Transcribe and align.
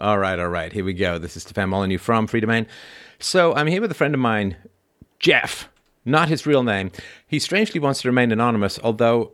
All 0.00 0.18
right, 0.18 0.38
all 0.38 0.48
right. 0.48 0.72
Here 0.72 0.84
we 0.84 0.94
go. 0.94 1.18
This 1.18 1.36
is 1.36 1.42
Stefan 1.42 1.68
Molyneux 1.68 1.98
from 1.98 2.26
Freedomain. 2.26 2.66
So 3.18 3.54
I'm 3.54 3.66
here 3.66 3.82
with 3.82 3.90
a 3.90 3.94
friend 3.94 4.14
of 4.14 4.20
mine, 4.20 4.56
Jeff, 5.18 5.68
not 6.06 6.30
his 6.30 6.46
real 6.46 6.62
name. 6.62 6.90
He 7.26 7.38
strangely 7.38 7.80
wants 7.80 8.00
to 8.00 8.08
remain 8.08 8.32
anonymous, 8.32 8.78
although 8.82 9.32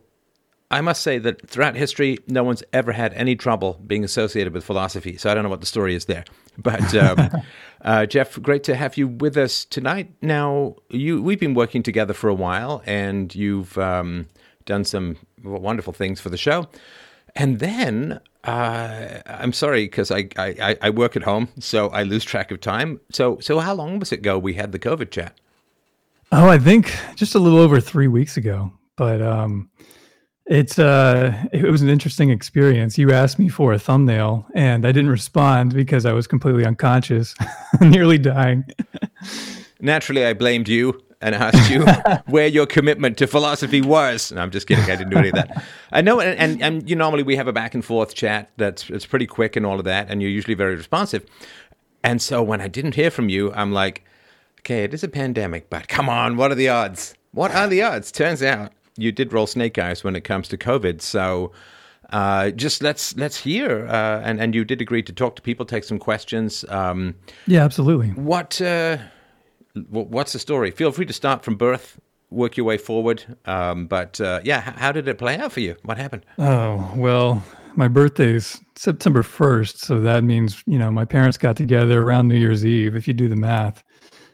I 0.69 0.81
must 0.81 1.03
say 1.03 1.19
that 1.19 1.49
throughout 1.49 1.77
history, 1.77 2.17
no 2.27 2.43
one's 2.43 2.63
ever 2.73 2.91
had 2.91 3.13
any 3.13 3.37
trouble 3.37 3.81
being 3.87 4.03
associated 4.03 4.51
with 4.51 4.65
philosophy. 4.65 5.15
So 5.15 5.31
I 5.31 5.33
don't 5.33 5.43
know 5.43 5.49
what 5.49 5.61
the 5.61 5.67
story 5.67 5.95
is 5.95 6.03
there. 6.03 6.25
But 6.57 6.93
um, 6.93 7.29
uh, 7.81 8.05
Jeff, 8.05 8.37
great 8.41 8.65
to 8.65 8.75
have 8.75 8.97
you 8.97 9.07
with 9.07 9.37
us 9.37 9.63
tonight. 9.63 10.11
Now, 10.21 10.75
you 10.89 11.21
we've 11.21 11.39
been 11.39 11.53
working 11.53 11.81
together 11.81 12.13
for 12.13 12.27
a 12.27 12.35
while, 12.35 12.83
and 12.85 13.33
you've 13.33 13.77
um, 13.77 14.27
done 14.65 14.83
some 14.83 15.15
wonderful 15.41 15.93
things 15.93 16.19
for 16.19 16.27
the 16.27 16.35
show. 16.35 16.67
And 17.37 17.59
then 17.59 18.19
uh, 18.43 19.19
I'm 19.27 19.53
sorry 19.53 19.85
because 19.85 20.09
I, 20.09 20.27
I, 20.37 20.75
I 20.81 20.89
work 20.89 21.15
at 21.15 21.23
home, 21.23 21.49
so 21.59 21.89
I 21.89 22.01
lose 22.03 22.23
track 22.23 22.49
of 22.49 22.59
time. 22.59 22.99
So 23.11 23.37
so 23.39 23.59
how 23.59 23.75
long 23.75 23.99
was 23.99 24.11
it 24.11 24.19
ago 24.19 24.39
we 24.39 24.55
had 24.55 24.71
the 24.71 24.79
COVID 24.79 25.11
chat? 25.11 25.39
Oh, 26.31 26.49
I 26.49 26.57
think 26.57 26.93
just 27.15 27.35
a 27.35 27.39
little 27.39 27.59
over 27.59 27.79
three 27.79 28.07
weeks 28.07 28.37
ago. 28.37 28.71
But 28.95 29.21
um, 29.21 29.69
it's 30.47 30.79
uh, 30.79 31.45
it 31.53 31.69
was 31.69 31.83
an 31.83 31.89
interesting 31.89 32.31
experience. 32.31 32.97
You 32.97 33.11
asked 33.11 33.37
me 33.37 33.49
for 33.49 33.71
a 33.71 33.79
thumbnail, 33.79 34.47
and 34.55 34.87
I 34.87 34.91
didn't 34.91 35.11
respond 35.11 35.75
because 35.75 36.05
I 36.07 36.13
was 36.13 36.25
completely 36.25 36.65
unconscious, 36.65 37.35
nearly 37.81 38.17
dying. 38.17 38.65
Naturally, 39.79 40.25
I 40.25 40.33
blamed 40.33 40.67
you 40.67 40.99
and 41.21 41.35
asked 41.35 41.69
you 41.69 41.85
where 42.27 42.47
your 42.47 42.65
commitment 42.65 43.17
to 43.17 43.27
philosophy 43.27 43.81
was. 43.81 44.31
No, 44.31 44.41
I'm 44.41 44.51
just 44.51 44.67
kidding. 44.67 44.83
I 44.85 44.95
didn't 44.95 45.09
do 45.09 45.17
any 45.17 45.29
of 45.29 45.35
that. 45.35 45.63
I 45.91 46.01
know, 46.01 46.19
and, 46.19 46.37
and, 46.39 46.61
and 46.61 46.89
you 46.89 46.95
normally 46.95 47.23
we 47.23 47.35
have 47.35 47.47
a 47.47 47.53
back 47.53 47.73
and 47.73 47.83
forth 47.83 48.13
chat 48.13 48.51
that's 48.57 48.89
it's 48.89 49.05
pretty 49.05 49.27
quick 49.27 49.55
and 49.55 49.65
all 49.65 49.79
of 49.79 49.85
that, 49.85 50.09
and 50.09 50.21
you're 50.21 50.31
usually 50.31 50.53
very 50.53 50.75
responsive. 50.75 51.25
And 52.03 52.21
so 52.21 52.43
when 52.43 52.61
I 52.61 52.67
didn't 52.67 52.95
hear 52.95 53.11
from 53.11 53.29
you, 53.29 53.51
I'm 53.53 53.71
like, 53.71 54.03
okay, 54.59 54.83
it 54.83 54.93
is 54.93 55.03
a 55.03 55.07
pandemic, 55.07 55.69
but 55.69 55.87
come 55.87 56.09
on, 56.09 56.37
what 56.37 56.51
are 56.51 56.55
the 56.55 56.69
odds? 56.69 57.15
What 57.31 57.51
are 57.51 57.67
the 57.67 57.81
odds? 57.81 58.11
Turns 58.11 58.43
out 58.43 58.71
you 58.97 59.11
did 59.11 59.33
roll 59.33 59.47
snake 59.47 59.77
eyes 59.77 60.03
when 60.03 60.15
it 60.15 60.21
comes 60.21 60.47
to 60.49 60.57
COVID. 60.57 61.01
So 61.01 61.51
uh, 62.11 62.51
just 62.51 62.81
let's 62.81 63.15
let's 63.17 63.37
hear. 63.37 63.87
Uh, 63.87 64.21
and 64.23 64.39
and 64.39 64.55
you 64.55 64.63
did 64.63 64.81
agree 64.81 65.03
to 65.03 65.13
talk 65.13 65.35
to 65.37 65.41
people, 65.41 65.65
take 65.65 65.83
some 65.83 65.99
questions. 65.99 66.63
Um, 66.69 67.15
yeah, 67.45 67.63
absolutely. 67.63 68.09
What 68.09 68.61
uh, 68.61 68.97
what's 69.89 70.33
the 70.33 70.39
story? 70.39 70.71
Feel 70.71 70.91
free 70.91 71.05
to 71.05 71.13
start 71.13 71.43
from 71.43 71.55
birth. 71.55 71.99
Work 72.29 72.57
your 72.57 72.65
way 72.65 72.77
forward, 72.77 73.23
um, 73.45 73.87
but 73.87 74.19
uh, 74.19 74.41
yeah, 74.43 74.59
how 74.59 74.91
did 74.91 75.07
it 75.07 75.17
play 75.17 75.37
out 75.37 75.53
for 75.53 75.61
you? 75.61 75.77
What 75.83 75.97
happened? 75.97 76.25
Oh 76.37 76.91
well, 76.93 77.41
my 77.77 77.87
birthday 77.87 78.33
is 78.33 78.59
September 78.75 79.23
first, 79.23 79.79
so 79.79 80.01
that 80.01 80.25
means 80.25 80.61
you 80.65 80.77
know 80.77 80.91
my 80.91 81.05
parents 81.05 81.37
got 81.37 81.55
together 81.55 82.01
around 82.01 82.27
New 82.27 82.35
Year's 82.35 82.65
Eve. 82.65 82.97
If 82.97 83.07
you 83.07 83.13
do 83.13 83.29
the 83.29 83.37
math, 83.37 83.81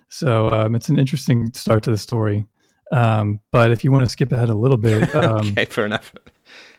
so 0.10 0.50
um, 0.50 0.74
it's 0.74 0.90
an 0.90 0.98
interesting 0.98 1.54
start 1.54 1.84
to 1.84 1.92
the 1.92 1.98
story. 1.98 2.48
Um, 2.92 3.40
but 3.52 3.72
if 3.72 3.84
you 3.84 3.92
want 3.92 4.06
to 4.06 4.10
skip 4.10 4.32
ahead 4.32 4.50
a 4.50 4.56
little 4.56 4.78
bit, 4.78 5.14
um, 5.16 5.50
okay, 5.50 5.66
fair 5.66 5.86
enough. 5.86 6.14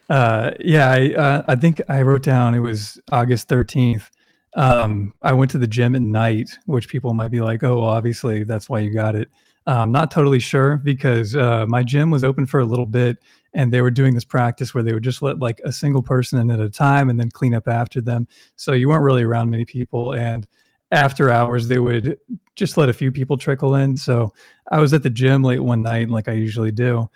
Uh, 0.08 0.50
yeah, 0.60 0.90
I, 0.90 1.14
uh, 1.14 1.42
I 1.48 1.56
think 1.56 1.80
I 1.88 2.02
wrote 2.02 2.22
down 2.22 2.54
it 2.54 2.60
was 2.60 3.00
August 3.10 3.48
13th. 3.48 4.10
Um, 4.56 5.14
I 5.22 5.32
went 5.32 5.50
to 5.52 5.58
the 5.58 5.66
gym 5.66 5.94
at 5.96 6.02
night, 6.02 6.50
which 6.66 6.88
people 6.88 7.12
might 7.14 7.30
be 7.30 7.40
like, 7.40 7.62
oh, 7.64 7.82
obviously 7.82 8.44
that's 8.44 8.68
why 8.68 8.80
you 8.80 8.90
got 8.90 9.16
it. 9.16 9.28
I'm 9.66 9.92
not 9.92 10.10
totally 10.10 10.40
sure 10.40 10.76
because 10.76 11.34
uh, 11.34 11.64
my 11.66 11.82
gym 11.82 12.10
was 12.10 12.22
open 12.22 12.46
for 12.46 12.60
a 12.60 12.64
little 12.64 12.86
bit 12.86 13.16
and 13.54 13.72
they 13.72 13.80
were 13.80 13.90
doing 13.90 14.14
this 14.14 14.24
practice 14.24 14.74
where 14.74 14.84
they 14.84 14.92
would 14.92 15.02
just 15.02 15.22
let 15.22 15.38
like 15.38 15.60
a 15.64 15.72
single 15.72 16.02
person 16.02 16.38
in 16.38 16.50
at 16.50 16.60
a 16.60 16.68
time 16.68 17.08
and 17.08 17.18
then 17.18 17.30
clean 17.30 17.54
up 17.54 17.66
after 17.66 18.00
them. 18.00 18.28
So 18.56 18.72
you 18.72 18.88
weren't 18.88 19.02
really 19.02 19.22
around 19.22 19.50
many 19.50 19.64
people. 19.64 20.12
And 20.12 20.46
after 20.94 21.30
hours 21.30 21.68
they 21.68 21.78
would 21.78 22.18
just 22.56 22.76
let 22.76 22.88
a 22.88 22.92
few 22.92 23.10
people 23.10 23.36
trickle 23.36 23.74
in 23.74 23.96
so 23.96 24.32
i 24.70 24.78
was 24.78 24.92
at 24.92 25.02
the 25.02 25.10
gym 25.10 25.42
late 25.42 25.58
one 25.58 25.82
night 25.82 26.08
like 26.08 26.28
i 26.28 26.32
usually 26.32 26.70
do 26.70 27.08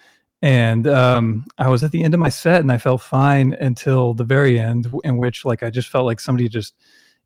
and 0.43 0.87
um, 0.87 1.45
i 1.59 1.69
was 1.69 1.85
at 1.85 1.93
the 1.93 2.03
end 2.03 2.13
of 2.13 2.21
my 2.21 2.29
set 2.29 2.61
and 2.61 2.73
i 2.73 2.79
felt 2.79 3.01
fine 3.01 3.55
until 3.61 4.15
the 4.15 4.25
very 4.25 4.59
end 4.59 4.93
in 5.05 5.17
which 5.17 5.45
like 5.45 5.63
i 5.63 5.71
just 5.71 5.89
felt 5.89 6.07
like 6.07 6.21
somebody 6.21 6.49
just 6.49 6.75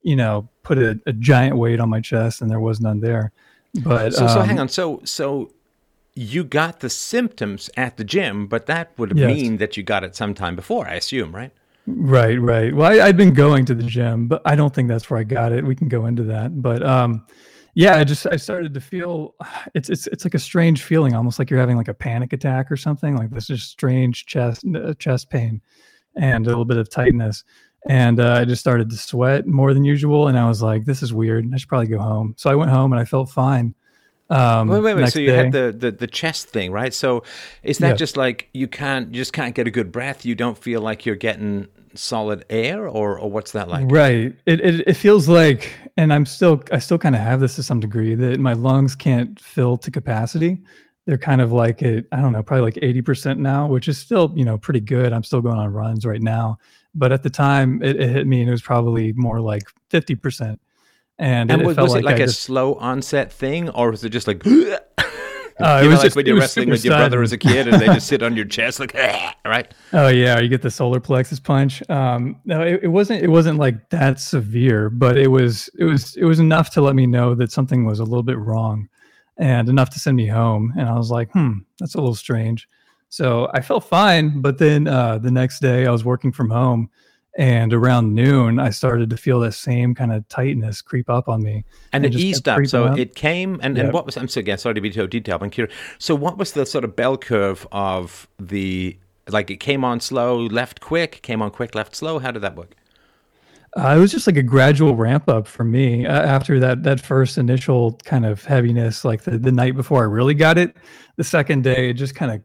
you 0.02 0.16
know 0.16 0.48
put 0.62 0.78
a, 0.78 1.00
a 1.06 1.12
giant 1.12 1.56
weight 1.56 1.80
on 1.80 1.88
my 1.88 2.00
chest 2.00 2.40
and 2.40 2.50
there 2.50 2.60
was 2.60 2.80
none 2.80 3.00
there 3.00 3.32
but 3.82 4.12
so, 4.12 4.26
um, 4.26 4.28
so 4.28 4.40
hang 4.42 4.58
on 4.58 4.68
so 4.68 5.00
so 5.04 5.50
you 6.14 6.44
got 6.44 6.80
the 6.80 6.90
symptoms 6.90 7.70
at 7.76 7.96
the 7.96 8.04
gym 8.04 8.46
but 8.46 8.66
that 8.66 8.96
would 8.98 9.16
yes. 9.16 9.26
mean 9.26 9.56
that 9.56 9.76
you 9.76 9.82
got 9.82 10.04
it 10.04 10.14
sometime 10.14 10.54
before 10.54 10.88
i 10.88 10.94
assume 10.94 11.34
right 11.34 11.52
Right, 11.86 12.40
right. 12.40 12.72
Well, 12.72 12.92
I, 12.92 13.04
had 13.04 13.16
been 13.16 13.34
going 13.34 13.64
to 13.64 13.74
the 13.74 13.82
gym, 13.82 14.28
but 14.28 14.40
I 14.44 14.54
don't 14.54 14.72
think 14.72 14.88
that's 14.88 15.10
where 15.10 15.18
I 15.18 15.24
got 15.24 15.50
it. 15.50 15.64
We 15.64 15.74
can 15.74 15.88
go 15.88 16.06
into 16.06 16.22
that, 16.24 16.62
but 16.62 16.80
um, 16.84 17.26
yeah, 17.74 17.96
I 17.96 18.04
just 18.04 18.26
I 18.26 18.36
started 18.36 18.72
to 18.74 18.80
feel 18.80 19.34
it's 19.74 19.88
it's 19.88 20.06
it's 20.08 20.24
like 20.24 20.34
a 20.34 20.38
strange 20.38 20.82
feeling, 20.82 21.14
almost 21.14 21.38
like 21.38 21.50
you're 21.50 21.58
having 21.58 21.76
like 21.76 21.88
a 21.88 21.94
panic 21.94 22.32
attack 22.32 22.70
or 22.70 22.76
something. 22.76 23.16
Like 23.16 23.30
this 23.30 23.48
just 23.48 23.70
strange 23.70 24.26
chest 24.26 24.64
uh, 24.76 24.94
chest 24.94 25.30
pain 25.30 25.60
and 26.14 26.46
a 26.46 26.48
little 26.48 26.64
bit 26.64 26.76
of 26.76 26.88
tightness, 26.88 27.42
and 27.88 28.20
uh, 28.20 28.34
I 28.34 28.44
just 28.44 28.60
started 28.60 28.90
to 28.90 28.96
sweat 28.96 29.46
more 29.46 29.74
than 29.74 29.84
usual. 29.84 30.28
And 30.28 30.38
I 30.38 30.46
was 30.48 30.62
like, 30.62 30.84
this 30.84 31.02
is 31.02 31.12
weird. 31.12 31.48
I 31.52 31.56
should 31.56 31.68
probably 31.68 31.88
go 31.88 31.98
home. 31.98 32.34
So 32.36 32.50
I 32.50 32.54
went 32.54 32.70
home 32.70 32.92
and 32.92 33.00
I 33.00 33.04
felt 33.04 33.30
fine. 33.30 33.74
Um, 34.30 34.68
wait, 34.68 34.80
wait, 34.80 34.94
wait. 34.94 35.12
So 35.12 35.18
you 35.18 35.26
day. 35.26 35.36
had 35.36 35.52
the, 35.52 35.74
the, 35.76 35.90
the 35.90 36.06
chest 36.06 36.48
thing, 36.48 36.72
right? 36.72 36.94
So 36.94 37.22
is 37.62 37.78
that 37.78 37.90
yeah. 37.90 37.94
just 37.94 38.16
like 38.16 38.48
you 38.54 38.66
can't, 38.66 39.08
you 39.08 39.20
just 39.20 39.32
can't 39.32 39.54
get 39.54 39.66
a 39.66 39.70
good 39.70 39.92
breath? 39.92 40.24
You 40.24 40.34
don't 40.34 40.56
feel 40.56 40.80
like 40.80 41.04
you're 41.04 41.16
getting 41.16 41.68
solid 41.94 42.44
air, 42.48 42.88
or 42.88 43.18
or 43.18 43.30
what's 43.30 43.52
that 43.52 43.68
like? 43.68 43.90
Right. 43.90 44.34
It 44.46 44.60
it, 44.60 44.88
it 44.88 44.94
feels 44.94 45.28
like, 45.28 45.74
and 45.96 46.12
I'm 46.12 46.24
still, 46.24 46.62
I 46.72 46.78
still 46.78 46.98
kind 46.98 47.14
of 47.14 47.20
have 47.20 47.40
this 47.40 47.56
to 47.56 47.62
some 47.62 47.80
degree 47.80 48.14
that 48.14 48.40
my 48.40 48.54
lungs 48.54 48.94
can't 48.94 49.38
fill 49.38 49.76
to 49.78 49.90
capacity. 49.90 50.62
They're 51.04 51.18
kind 51.18 51.40
of 51.40 51.52
like 51.52 51.82
it. 51.82 52.06
I 52.12 52.20
don't 52.20 52.32
know, 52.32 52.42
probably 52.42 52.64
like 52.64 52.74
80% 52.74 53.38
now, 53.38 53.66
which 53.66 53.88
is 53.88 53.98
still, 53.98 54.32
you 54.36 54.44
know, 54.44 54.56
pretty 54.56 54.80
good. 54.80 55.12
I'm 55.12 55.24
still 55.24 55.40
going 55.40 55.58
on 55.58 55.72
runs 55.72 56.06
right 56.06 56.22
now, 56.22 56.58
but 56.94 57.12
at 57.12 57.22
the 57.22 57.30
time 57.30 57.82
it, 57.82 58.00
it 58.00 58.10
hit 58.10 58.26
me, 58.26 58.40
and 58.40 58.48
it 58.48 58.52
was 58.52 58.62
probably 58.62 59.12
more 59.12 59.40
like 59.40 59.64
50%. 59.90 60.58
And, 61.18 61.50
and 61.50 61.62
it, 61.62 61.66
was, 61.66 61.78
it 61.78 61.82
was 61.82 61.92
it 61.92 61.96
like, 61.96 62.04
like 62.04 62.20
a 62.20 62.26
just, 62.26 62.40
slow 62.40 62.74
onset 62.74 63.32
thing, 63.32 63.68
or 63.70 63.90
was 63.90 64.02
it 64.04 64.10
just 64.10 64.26
like? 64.26 64.44
Uh, 64.46 64.50
you 65.82 65.88
know, 65.88 65.94
like 65.94 66.02
just, 66.02 66.16
when 66.16 66.26
you're 66.26 66.38
wrestling 66.38 66.70
with 66.70 66.84
your 66.84 66.96
brother 66.96 67.22
as 67.22 67.32
a 67.32 67.38
kid 67.38 67.68
and 67.68 67.80
they 67.80 67.86
just 67.86 68.08
sit 68.08 68.22
on 68.22 68.34
your 68.34 68.46
chest 68.46 68.80
like, 68.80 68.94
right? 69.44 69.72
Oh 69.92 70.08
yeah, 70.08 70.40
you 70.40 70.48
get 70.48 70.62
the 70.62 70.70
solar 70.70 71.00
plexus 71.00 71.38
punch. 71.38 71.88
Um, 71.88 72.40
no, 72.44 72.62
it, 72.62 72.80
it, 72.84 72.88
wasn't. 72.88 73.22
It 73.22 73.28
wasn't 73.28 73.58
like 73.58 73.90
that 73.90 74.18
severe, 74.20 74.90
but 74.90 75.16
it 75.16 75.28
was. 75.28 75.68
It 75.78 75.84
was. 75.84 76.16
It 76.16 76.24
was 76.24 76.40
enough 76.40 76.70
to 76.70 76.80
let 76.80 76.96
me 76.96 77.06
know 77.06 77.34
that 77.34 77.52
something 77.52 77.84
was 77.84 78.00
a 78.00 78.04
little 78.04 78.24
bit 78.24 78.38
wrong, 78.38 78.88
and 79.36 79.68
enough 79.68 79.90
to 79.90 80.00
send 80.00 80.16
me 80.16 80.26
home. 80.26 80.72
And 80.76 80.88
I 80.88 80.96
was 80.96 81.10
like, 81.10 81.30
hmm, 81.32 81.58
that's 81.78 81.94
a 81.94 81.98
little 81.98 82.14
strange. 82.14 82.68
So 83.12 83.50
I 83.52 83.60
felt 83.60 83.84
fine, 83.84 84.40
but 84.40 84.56
then 84.56 84.88
uh, 84.88 85.18
the 85.18 85.30
next 85.30 85.60
day 85.60 85.86
I 85.86 85.90
was 85.90 86.02
working 86.02 86.32
from 86.32 86.48
home 86.48 86.88
and 87.38 87.72
around 87.72 88.14
noon 88.14 88.58
i 88.58 88.68
started 88.68 89.08
to 89.08 89.16
feel 89.16 89.40
that 89.40 89.52
same 89.52 89.94
kind 89.94 90.12
of 90.12 90.26
tightness 90.28 90.82
creep 90.82 91.08
up 91.08 91.30
on 91.30 91.42
me 91.42 91.64
and, 91.94 92.04
and 92.04 92.14
it, 92.14 92.18
eased 92.18 92.46
up. 92.46 92.66
so 92.66 92.84
up. 92.84 92.98
it 92.98 93.14
came 93.14 93.58
and, 93.62 93.74
yep. 93.74 93.86
and 93.86 93.94
what 93.94 94.04
was 94.04 94.18
i'm 94.18 94.28
so 94.28 94.38
again 94.38 94.58
sorry 94.58 94.74
to 94.74 94.82
be 94.82 94.92
so 94.92 95.06
detailed 95.06 95.42
i'm 95.42 95.48
curious. 95.48 95.74
So 95.98 96.14
what 96.14 96.36
was 96.36 96.52
the 96.52 96.66
sort 96.66 96.84
of 96.84 96.94
bell 96.94 97.16
curve 97.16 97.66
of 97.72 98.28
the 98.38 98.98
like 99.30 99.50
it 99.50 99.60
came 99.60 99.82
on 99.82 99.98
slow 100.00 100.40
left 100.40 100.82
quick 100.82 101.22
came 101.22 101.40
on 101.40 101.50
quick 101.50 101.74
left 101.74 101.96
slow? 101.96 102.18
How 102.18 102.32
did 102.32 102.42
that 102.42 102.54
work? 102.54 102.74
Uh, 103.78 103.94
it 103.96 103.98
was 103.98 104.12
just 104.12 104.26
like 104.26 104.36
a 104.36 104.42
gradual 104.42 104.94
ramp 104.94 105.26
up 105.30 105.46
for 105.46 105.64
me 105.64 106.04
uh, 106.04 106.12
after 106.22 106.60
that 106.60 106.82
that 106.82 107.00
first 107.00 107.38
initial 107.38 107.98
kind 108.04 108.26
of 108.26 108.44
heaviness 108.44 109.06
like 109.06 109.22
the, 109.22 109.38
the 109.38 109.52
night 109.52 109.74
before 109.74 110.02
i 110.02 110.06
really 110.06 110.34
got 110.34 110.58
it. 110.58 110.76
The 111.16 111.24
second 111.24 111.64
day 111.64 111.88
it 111.90 111.94
just 111.94 112.14
kind 112.14 112.30
of 112.30 112.42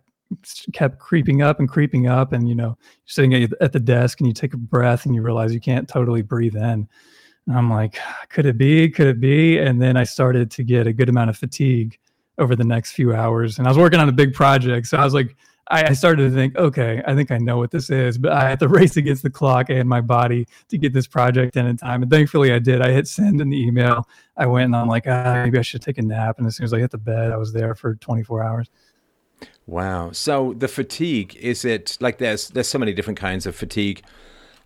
kept 0.74 1.00
creeping 1.00 1.42
up 1.42 1.60
and 1.60 1.70
creeping 1.70 2.08
up 2.08 2.34
and 2.34 2.50
you 2.50 2.56
know 2.56 2.78
sitting 3.06 3.34
at, 3.34 3.72
the 3.72 3.80
desk 3.80 4.20
and 4.20 4.28
you 4.28 4.34
take 4.34 4.54
a 4.54 4.58
breath 4.58 5.06
and 5.06 5.16
you 5.16 5.22
realize 5.22 5.54
you 5.54 5.60
can't 5.60 5.88
totally 5.88 6.22
breathe 6.22 6.56
in. 6.56 6.88
And 7.48 7.58
i'm 7.58 7.70
like 7.70 7.98
could 8.30 8.46
it 8.46 8.58
be? 8.58 8.90
Could 8.90 9.08
it 9.08 9.20
be? 9.20 9.58
And 9.58 9.82
then 9.82 9.98
i 9.98 10.04
started 10.04 10.52
to 10.52 10.64
get 10.64 10.88
a 10.88 10.94
good 10.94 11.10
amount 11.10 11.30
of 11.30 11.38
fatigue 11.38 11.98
over 12.38 12.56
the 12.56 12.64
next 12.64 12.92
few 12.92 13.14
hours 13.14 13.58
and 13.58 13.68
i 13.68 13.72
was 13.72 13.78
working 13.78 14.00
on 14.00 14.10
a 14.10 14.12
big 14.12 14.34
project 14.34 14.88
so 14.88 14.98
i 14.98 15.04
was 15.04 15.14
like 15.14 15.36
I, 15.70 15.86
I 15.88 15.94
started 15.94 16.30
to 16.30 16.36
think 16.36 16.56
okay 16.56 17.02
i 17.08 17.16
think 17.16 17.32
i 17.32 17.38
know 17.38 17.58
what 17.58 17.72
this 17.72 17.90
is 17.90 18.18
but 18.18 18.32
i 18.32 18.48
had 18.48 18.60
to 18.60 18.68
race 18.80 18.98
against 18.98 19.24
the 19.24 19.30
clock 19.30 19.70
and 19.70 19.90
my 19.90 20.02
body 20.02 20.48
to 20.70 20.78
get 20.78 20.94
this 20.94 21.08
project 21.08 21.58
in 21.58 21.66
in 21.66 21.78
time 21.78 22.04
and 22.04 22.12
thankfully 22.12 22.54
i 22.54 22.60
did. 22.60 22.82
I 22.82 22.92
hit 22.92 23.08
send 23.08 23.42
in 23.42 23.50
the 23.50 23.60
email. 23.60 24.08
I 24.38 24.46
went 24.46 24.66
and 24.66 24.76
i'm 24.76 24.88
like 24.88 25.06
ah, 25.08 25.42
maybe 25.44 25.58
i 25.58 25.64
should 25.64 25.82
take 25.82 25.98
a 25.98 26.02
nap 26.04 26.38
and 26.38 26.48
as 26.48 26.56
soon 26.56 26.66
as 26.66 26.74
i 26.74 26.80
hit 26.80 26.92
the 26.92 26.98
bed 26.98 27.32
i 27.32 27.38
was 27.38 27.54
there 27.54 27.74
for 27.74 27.96
24 27.96 28.44
hours 28.44 28.70
Wow. 29.68 30.12
So 30.14 30.54
the 30.58 30.70
fatigue 30.70 31.36
is 31.36 31.66
it 31.66 31.98
like 32.00 32.18
there's 32.18 32.48
there's 32.50 32.70
so 32.70 32.80
many 32.80 32.94
different 32.94 33.20
kinds 33.20 33.46
of 33.46 33.56
fatigue. 33.56 34.02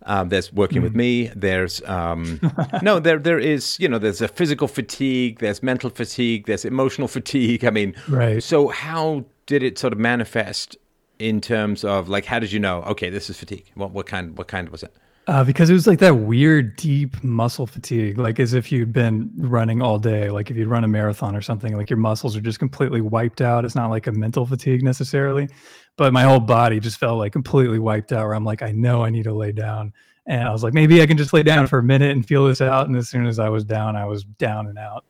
Um, 0.04 0.30
there's 0.30 0.52
working 0.54 0.80
mm. 0.80 0.84
with 0.84 0.96
me. 0.96 1.32
There's 1.36 1.82
um, 1.84 2.40
no, 2.82 3.00
there 3.00 3.18
there 3.18 3.40
is 3.40 3.80
you 3.80 3.90
know 3.90 3.98
there's 3.98 4.22
a 4.22 4.28
physical 4.28 4.68
fatigue. 4.68 5.40
There's 5.40 5.64
mental 5.64 5.90
fatigue. 5.90 6.46
There's 6.46 6.66
emotional 6.66 7.08
fatigue. 7.20 7.66
I 7.66 7.72
mean, 7.72 7.96
right. 8.08 8.42
So 8.42 8.68
how 8.70 9.26
did 9.48 9.64
it 9.64 9.78
sort 9.80 9.92
of 9.92 10.00
manifest 10.00 10.78
in 11.18 11.42
terms 11.42 11.84
of 11.84 12.08
like 12.08 12.26
how 12.26 12.40
did 12.40 12.52
you 12.52 12.60
know? 12.60 12.84
Okay, 12.84 13.10
this 13.10 13.30
is 13.30 13.38
fatigue. 13.38 13.72
What 13.74 13.92
what 13.92 14.06
kind 14.06 14.38
what 14.38 14.48
kind 14.48 14.70
was 14.70 14.84
it? 14.84 14.94
Uh, 15.28 15.44
because 15.44 15.70
it 15.70 15.74
was 15.74 15.86
like 15.86 16.00
that 16.00 16.16
weird, 16.16 16.76
deep 16.76 17.24
muscle 17.24 17.68
fatigue, 17.68 18.18
like 18.18 18.40
as 18.40 18.54
if 18.54 18.72
you'd 18.72 18.92
been 18.92 19.32
running 19.38 19.82
all 19.82 20.00
day. 20.00 20.30
Like 20.32 20.50
if 20.50 20.58
you'd 20.58 20.68
run 20.68 20.84
a 20.84 20.88
marathon 20.88 21.36
or 21.36 21.42
something, 21.42 21.78
like 21.78 21.90
your 21.92 21.98
muscles 21.98 22.36
are 22.36 22.42
just 22.42 22.58
completely 22.58 23.02
wiped 23.02 23.40
out. 23.40 23.64
It's 23.64 23.76
not 23.76 23.92
like 23.92 24.08
a 24.08 24.12
mental 24.12 24.48
fatigue 24.48 24.84
necessarily, 24.84 25.48
but 25.96 26.12
my 26.12 26.24
whole 26.24 26.40
body 26.40 26.80
just 26.80 27.00
felt 27.00 27.20
like 27.20 27.34
completely 27.34 27.78
wiped 27.78 28.12
out. 28.12 28.26
Where 28.26 28.34
I'm 28.34 28.44
like, 28.44 28.64
I 28.64 28.72
know 28.72 29.04
I 29.04 29.12
need 29.12 29.24
to 29.26 29.34
lay 29.34 29.52
down, 29.52 29.94
and 30.26 30.48
I 30.48 30.52
was 30.52 30.64
like, 30.64 30.74
maybe 30.74 31.02
I 31.04 31.06
can 31.06 31.18
just 31.18 31.34
lay 31.34 31.44
down 31.44 31.68
for 31.68 31.78
a 31.78 31.84
minute 31.84 32.12
and 32.12 32.26
feel 32.26 32.48
this 32.48 32.60
out. 32.60 32.88
And 32.88 32.98
as 32.98 33.08
soon 33.08 33.28
as 33.28 33.38
I 33.38 33.48
was 33.48 33.64
down, 33.64 33.96
I 33.96 34.06
was 34.06 34.24
down 34.24 34.68
and 34.68 34.80
out. 34.80 35.06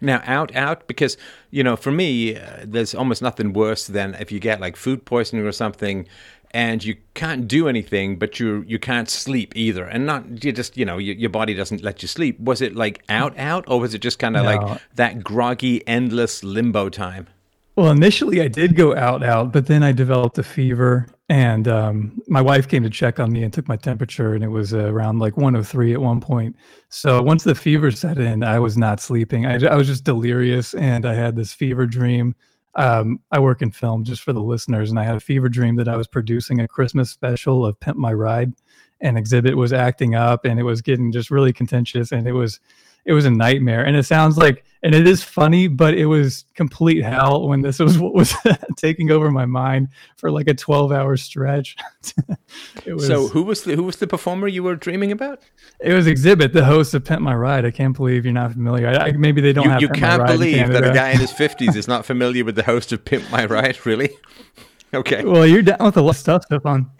Now, 0.00 0.22
out, 0.24 0.54
out, 0.56 0.86
because, 0.86 1.16
you 1.50 1.62
know, 1.62 1.76
for 1.76 1.92
me, 1.92 2.36
uh, 2.36 2.64
there's 2.64 2.94
almost 2.94 3.20
nothing 3.22 3.52
worse 3.52 3.86
than 3.86 4.14
if 4.14 4.32
you 4.32 4.40
get 4.40 4.60
like 4.60 4.76
food 4.76 5.04
poisoning 5.04 5.46
or 5.46 5.52
something 5.52 6.06
and 6.52 6.82
you 6.82 6.96
can't 7.14 7.46
do 7.46 7.68
anything, 7.68 8.18
but 8.18 8.40
you 8.40 8.64
you 8.66 8.76
can't 8.78 9.08
sleep 9.08 9.52
either, 9.56 9.84
and 9.84 10.04
not 10.04 10.42
you 10.44 10.50
just 10.50 10.76
you 10.76 10.84
know 10.84 10.98
you, 10.98 11.12
your 11.12 11.30
body 11.30 11.54
doesn't 11.54 11.80
let 11.84 12.02
you 12.02 12.08
sleep. 12.08 12.40
Was 12.40 12.60
it 12.60 12.74
like 12.74 13.04
out 13.08 13.38
out, 13.38 13.64
or 13.68 13.78
was 13.78 13.94
it 13.94 14.00
just 14.00 14.18
kind 14.18 14.36
of 14.36 14.42
No. 14.44 14.56
like 14.56 14.80
that 14.96 15.22
groggy, 15.22 15.86
endless 15.86 16.42
limbo 16.42 16.88
time? 16.88 17.28
Well, 17.80 17.92
initially 17.92 18.42
I 18.42 18.48
did 18.48 18.76
go 18.76 18.94
out 18.94 19.22
out, 19.22 19.54
but 19.54 19.66
then 19.66 19.82
I 19.82 19.92
developed 19.92 20.36
a 20.36 20.42
fever, 20.42 21.06
and 21.30 21.66
um, 21.66 22.20
my 22.28 22.42
wife 22.42 22.68
came 22.68 22.82
to 22.82 22.90
check 22.90 23.18
on 23.18 23.32
me 23.32 23.42
and 23.42 23.50
took 23.50 23.68
my 23.68 23.76
temperature, 23.78 24.34
and 24.34 24.44
it 24.44 24.48
was 24.48 24.74
uh, 24.74 24.92
around 24.92 25.18
like 25.18 25.38
103 25.38 25.94
at 25.94 25.98
one 26.02 26.20
point. 26.20 26.56
So 26.90 27.22
once 27.22 27.42
the 27.42 27.54
fever 27.54 27.90
set 27.90 28.18
in, 28.18 28.44
I 28.44 28.58
was 28.58 28.76
not 28.76 29.00
sleeping. 29.00 29.46
I, 29.46 29.64
I 29.64 29.76
was 29.76 29.86
just 29.86 30.04
delirious, 30.04 30.74
and 30.74 31.06
I 31.06 31.14
had 31.14 31.36
this 31.36 31.54
fever 31.54 31.86
dream. 31.86 32.34
Um, 32.74 33.18
I 33.32 33.38
work 33.38 33.62
in 33.62 33.70
film, 33.70 34.04
just 34.04 34.20
for 34.20 34.34
the 34.34 34.42
listeners, 34.42 34.90
and 34.90 35.00
I 35.00 35.04
had 35.04 35.16
a 35.16 35.20
fever 35.20 35.48
dream 35.48 35.76
that 35.76 35.88
I 35.88 35.96
was 35.96 36.06
producing 36.06 36.60
a 36.60 36.68
Christmas 36.68 37.08
special 37.08 37.64
of 37.64 37.80
Pimp 37.80 37.96
My 37.96 38.12
Ride, 38.12 38.52
and 39.00 39.16
Xzibit 39.16 39.54
was 39.54 39.72
acting 39.72 40.14
up, 40.14 40.44
and 40.44 40.60
it 40.60 40.64
was 40.64 40.82
getting 40.82 41.12
just 41.12 41.30
really 41.30 41.54
contentious, 41.54 42.12
and 42.12 42.28
it 42.28 42.32
was 42.32 42.60
it 43.04 43.12
was 43.12 43.24
a 43.24 43.30
nightmare 43.30 43.84
and 43.84 43.96
it 43.96 44.04
sounds 44.04 44.36
like 44.36 44.64
and 44.82 44.94
it 44.94 45.06
is 45.06 45.22
funny 45.22 45.68
but 45.68 45.94
it 45.94 46.06
was 46.06 46.44
complete 46.54 47.02
hell 47.02 47.48
when 47.48 47.60
this 47.60 47.78
was 47.78 47.98
what 48.02 48.14
was 48.14 48.34
taking 48.76 49.10
over 49.10 49.30
my 49.30 49.44
mind 49.46 49.88
for 50.16 50.30
like 50.30 50.48
a 50.48 50.54
12 50.54 50.92
hour 50.92 51.16
stretch 51.16 51.76
it 52.86 52.94
was 52.94 53.06
so 53.06 53.28
who 53.28 53.42
was 53.42 53.62
the 53.64 53.76
who 53.76 53.82
was 53.82 53.96
the 53.96 54.06
performer 54.06 54.48
you 54.48 54.62
were 54.62 54.76
dreaming 54.76 55.12
about? 55.12 55.40
it 55.80 55.92
was 55.92 56.06
Xzibit 56.06 56.52
the 56.52 56.64
host 56.64 56.94
of 56.94 57.04
pimp 57.04 57.22
my 57.22 57.34
ride 57.34 57.64
i 57.64 57.70
can't 57.70 57.96
believe 57.96 58.24
you're 58.24 58.34
not 58.34 58.52
familiar 58.52 58.88
I, 58.88 59.08
I, 59.08 59.12
maybe 59.12 59.40
they 59.40 59.52
don't 59.52 59.64
You, 59.64 59.70
have 59.70 59.82
you 59.82 59.88
Pimp 59.88 59.98
can't 60.00 60.22
Ride 60.22 60.32
believe 60.32 60.68
that 60.68 60.84
a 60.84 60.92
guy 60.92 61.10
in 61.10 61.20
his 61.20 61.32
fifties 61.42 61.76
is 61.76 61.88
not 61.88 62.04
familiar 62.04 62.44
with 62.44 62.56
the 62.56 62.62
host 62.62 62.92
of 62.92 63.04
Pimp 63.04 63.30
My 63.30 63.44
Ride, 63.44 63.84
really? 63.86 64.10
Okay. 64.92 65.24
well 65.24 65.46
you're 65.46 65.62
down 65.62 65.78
with 65.80 65.96
a 65.96 66.02
lot 66.02 66.10
of 66.10 66.16
stuff 66.16 66.42
Stefan. 66.44 66.90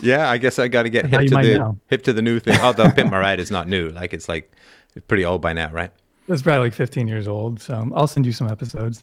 Yeah, 0.00 0.28
I 0.28 0.38
guess 0.38 0.58
I 0.58 0.68
got 0.68 0.82
to 0.84 0.90
get 0.90 1.06
hip 1.06 1.20
to 1.20 1.28
the 1.28 1.58
know. 1.58 1.78
hip 1.86 2.02
to 2.04 2.12
the 2.12 2.22
new 2.22 2.40
thing. 2.40 2.58
Although 2.60 2.90
Pimp 2.90 3.10
My 3.10 3.18
Ride 3.20 3.38
is 3.38 3.50
not 3.50 3.68
new, 3.68 3.90
like 3.90 4.12
it's 4.12 4.28
like 4.28 4.50
it's 4.94 5.06
pretty 5.06 5.24
old 5.24 5.40
by 5.40 5.52
now, 5.52 5.70
right? 5.70 5.90
it's 6.26 6.40
probably 6.40 6.68
like 6.68 6.72
15 6.72 7.06
years 7.06 7.28
old 7.28 7.60
so 7.60 7.90
i'll 7.94 8.06
send 8.06 8.24
you 8.24 8.32
some 8.32 8.48
episodes 8.48 9.02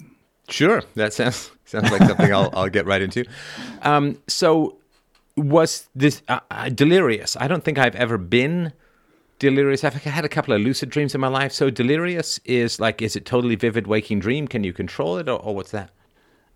Sure, 0.49 0.83
that 0.95 1.13
sounds 1.13 1.51
sounds 1.65 1.89
like 1.91 2.01
something 2.03 2.33
I'll 2.33 2.49
I'll 2.53 2.67
get 2.67 2.85
right 2.85 3.01
into. 3.01 3.23
Um, 3.83 4.17
so 4.27 4.77
was 5.37 5.87
this 5.95 6.21
uh, 6.27 6.39
uh, 6.49 6.67
delirious? 6.69 7.37
I 7.39 7.47
don't 7.47 7.63
think 7.63 7.77
I've 7.77 7.95
ever 7.95 8.17
been 8.17 8.73
delirious. 9.39 9.83
I've 9.85 9.93
had 9.93 10.25
a 10.25 10.29
couple 10.29 10.53
of 10.53 10.59
lucid 10.59 10.89
dreams 10.89 11.15
in 11.15 11.21
my 11.21 11.29
life. 11.29 11.53
So 11.53 11.69
delirious 11.69 12.39
is 12.43 12.81
like, 12.81 13.01
is 13.01 13.15
it 13.15 13.25
totally 13.25 13.55
vivid 13.55 13.87
waking 13.87 14.19
dream? 14.19 14.45
Can 14.47 14.63
you 14.65 14.73
control 14.73 15.17
it, 15.17 15.29
or, 15.29 15.39
or 15.39 15.55
what's 15.55 15.71
that? 15.71 15.91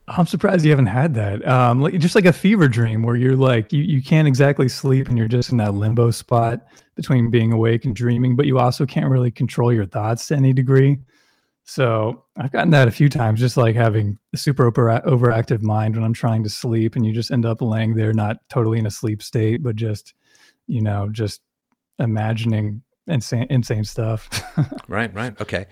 I'm 0.07 0.27
surprised 0.27 0.63
you 0.63 0.71
haven't 0.71 0.85
had 0.85 1.15
that. 1.15 1.47
Um, 1.47 1.81
like, 1.81 1.97
just 1.99 2.15
like 2.15 2.25
a 2.25 2.33
fever 2.33 2.67
dream 2.67 3.01
where 3.01 3.15
you're 3.15 3.35
like 3.35 3.73
you, 3.73 3.81
you 3.81 4.01
can't 4.03 4.27
exactly 4.27 4.69
sleep 4.69 5.09
and 5.09 5.17
you're 5.17 5.27
just 5.27 5.51
in 5.51 5.57
that 5.57 5.73
limbo 5.73 6.11
spot 6.11 6.65
between 6.95 7.31
being 7.31 7.51
awake 7.51 7.85
and 7.85 7.95
dreaming, 7.95 8.35
but 8.35 8.45
you 8.45 8.59
also 8.59 8.85
can't 8.85 9.09
really 9.09 9.31
control 9.31 9.73
your 9.73 9.85
thoughts 9.85 10.27
to 10.27 10.35
any 10.35 10.53
degree. 10.53 10.99
So 11.63 12.23
I've 12.37 12.51
gotten 12.51 12.69
that 12.71 12.87
a 12.87 12.91
few 12.91 13.09
times, 13.09 13.39
just 13.39 13.57
like 13.57 13.75
having 13.75 14.19
a 14.33 14.37
super 14.37 14.67
over, 14.67 15.01
overactive 15.07 15.63
mind 15.63 15.95
when 15.95 16.05
I'm 16.05 16.13
trying 16.13 16.43
to 16.43 16.49
sleep, 16.49 16.95
and 16.95 17.03
you 17.03 17.11
just 17.11 17.31
end 17.31 17.45
up 17.45 17.59
laying 17.59 17.95
there, 17.95 18.13
not 18.13 18.37
totally 18.49 18.77
in 18.77 18.85
a 18.85 18.91
sleep 18.91 19.23
state, 19.23 19.63
but 19.63 19.75
just 19.75 20.13
you 20.67 20.81
know, 20.81 21.09
just 21.11 21.41
imagining 21.99 22.83
insane 23.07 23.47
insane 23.49 23.83
stuff. 23.83 24.29
Right, 24.87 25.13
right, 25.15 25.39
okay. 25.41 25.65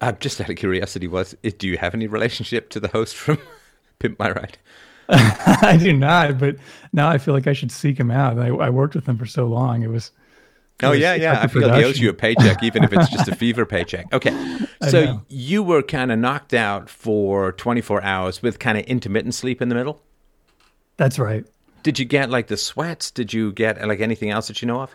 Uh, 0.00 0.12
just 0.12 0.40
out 0.40 0.48
of 0.48 0.56
curiosity, 0.56 1.06
was 1.06 1.36
do 1.58 1.68
you 1.68 1.76
have 1.76 1.94
any 1.94 2.06
relationship 2.06 2.70
to 2.70 2.80
the 2.80 2.88
host 2.88 3.14
from 3.14 3.38
Pimp 4.04 4.18
My 4.18 4.30
Ride? 4.30 4.58
I 5.08 5.78
do 5.80 5.94
not, 5.94 6.38
but 6.38 6.56
now 6.92 7.08
I 7.08 7.16
feel 7.18 7.32
like 7.32 7.46
I 7.46 7.54
should 7.54 7.72
seek 7.72 7.98
him 7.98 8.10
out. 8.10 8.38
I, 8.38 8.48
I 8.48 8.68
worked 8.70 8.94
with 8.94 9.06
him 9.06 9.16
for 9.16 9.26
so 9.26 9.46
long; 9.46 9.82
it 9.82 9.88
was 9.88 10.12
Oh 10.82 10.90
was 10.90 10.98
yeah, 10.98 11.14
yeah. 11.14 11.40
I 11.40 11.46
feel 11.46 11.72
he 11.72 11.84
owes 11.84 12.00
you 12.00 12.10
a 12.10 12.14
paycheck, 12.14 12.62
even 12.62 12.84
if 12.84 12.92
it's 12.92 13.08
just 13.08 13.28
a 13.28 13.34
fever 13.36 13.64
paycheck. 13.64 14.12
Okay, 14.12 14.58
so 14.88 15.22
you 15.28 15.62
were 15.62 15.82
kind 15.82 16.10
of 16.10 16.18
knocked 16.18 16.52
out 16.52 16.90
for 16.90 17.52
24 17.52 18.02
hours 18.02 18.42
with 18.42 18.58
kind 18.58 18.76
of 18.76 18.84
intermittent 18.84 19.34
sleep 19.34 19.62
in 19.62 19.68
the 19.68 19.74
middle. 19.74 20.02
That's 20.96 21.18
right. 21.18 21.46
Did 21.82 21.98
you 21.98 22.04
get 22.04 22.28
like 22.28 22.48
the 22.48 22.56
sweats? 22.56 23.10
Did 23.10 23.32
you 23.32 23.52
get 23.52 23.86
like 23.86 24.00
anything 24.00 24.30
else 24.30 24.48
that 24.48 24.60
you 24.60 24.68
know 24.68 24.82
of? 24.82 24.94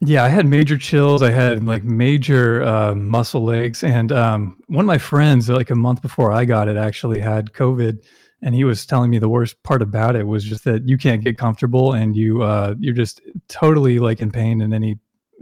Yeah, 0.00 0.24
I 0.24 0.28
had 0.28 0.46
major 0.46 0.76
chills. 0.78 1.22
I 1.22 1.30
had 1.30 1.64
like 1.64 1.82
major 1.82 2.62
uh, 2.62 2.94
muscle 2.94 3.50
aches, 3.52 3.82
and 3.82 4.12
um, 4.12 4.56
one 4.68 4.84
of 4.84 4.86
my 4.86 4.98
friends, 4.98 5.48
like 5.48 5.70
a 5.70 5.74
month 5.74 6.02
before 6.02 6.30
I 6.30 6.44
got 6.44 6.68
it, 6.68 6.76
actually 6.76 7.18
had 7.18 7.52
COVID, 7.52 8.02
and 8.42 8.54
he 8.54 8.64
was 8.64 8.86
telling 8.86 9.10
me 9.10 9.18
the 9.18 9.28
worst 9.28 9.62
part 9.62 9.82
about 9.82 10.16
it 10.16 10.26
was 10.26 10.44
just 10.44 10.64
that 10.64 10.88
you 10.88 10.98
can't 10.98 11.24
get 11.24 11.38
comfortable, 11.38 11.92
and 11.94 12.16
you 12.16 12.42
uh, 12.42 12.74
you're 12.78 12.94
just 12.94 13.20
totally 13.48 13.98
like 13.98 14.20
in 14.20 14.30
pain 14.30 14.60
in 14.60 14.72
any 14.72 14.98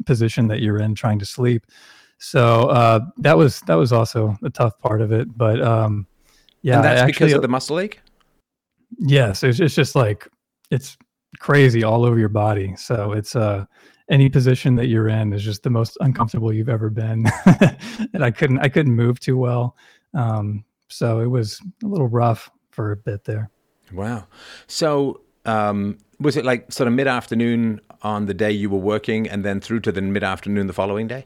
position 0.06 0.48
that 0.48 0.60
you're 0.60 0.78
in 0.78 0.94
trying 0.94 1.18
to 1.18 1.26
sleep. 1.26 1.66
So 2.18 2.68
uh, 2.68 3.00
that 3.18 3.36
was 3.36 3.60
that 3.62 3.74
was 3.74 3.92
also 3.92 4.36
a 4.42 4.50
tough 4.50 4.78
part 4.78 5.00
of 5.00 5.12
it, 5.12 5.36
but 5.36 5.60
um, 5.60 6.06
yeah, 6.62 6.76
and 6.76 6.84
that's 6.84 7.02
I 7.02 7.06
because 7.06 7.32
of 7.32 7.42
the 7.42 7.48
muscle 7.48 7.78
ache. 7.78 8.00
Yes, 8.98 9.42
it's, 9.42 9.60
it's 9.60 9.74
just 9.74 9.94
like 9.94 10.28
it's 10.70 10.96
crazy 11.38 11.84
all 11.84 12.04
over 12.04 12.18
your 12.18 12.28
body. 12.28 12.74
So 12.76 13.12
it's 13.12 13.36
uh 13.36 13.66
any 14.10 14.28
position 14.28 14.74
that 14.76 14.86
you're 14.86 15.08
in 15.08 15.32
is 15.32 15.42
just 15.42 15.62
the 15.62 15.70
most 15.70 15.96
uncomfortable 16.00 16.52
you've 16.52 16.68
ever 16.68 16.90
been. 16.90 17.26
and 18.12 18.24
I 18.24 18.30
couldn't 18.30 18.58
I 18.60 18.68
couldn't 18.68 18.94
move 18.94 19.20
too 19.20 19.36
well. 19.36 19.76
Um 20.14 20.64
so 20.88 21.20
it 21.20 21.26
was 21.26 21.60
a 21.82 21.86
little 21.86 22.08
rough 22.08 22.50
for 22.74 22.92
a 22.92 22.96
bit 22.96 23.24
there. 23.24 23.50
Wow. 23.92 24.26
So 24.66 25.20
um, 25.44 25.98
was 26.18 26.36
it 26.36 26.44
like 26.44 26.72
sort 26.72 26.88
of 26.88 26.94
mid 26.94 27.06
afternoon 27.06 27.80
on 28.02 28.26
the 28.26 28.34
day 28.34 28.50
you 28.50 28.68
were 28.68 28.78
working, 28.78 29.28
and 29.28 29.44
then 29.44 29.60
through 29.60 29.80
to 29.80 29.92
the 29.92 30.02
mid 30.02 30.24
afternoon 30.24 30.66
the 30.66 30.72
following 30.72 31.06
day? 31.06 31.24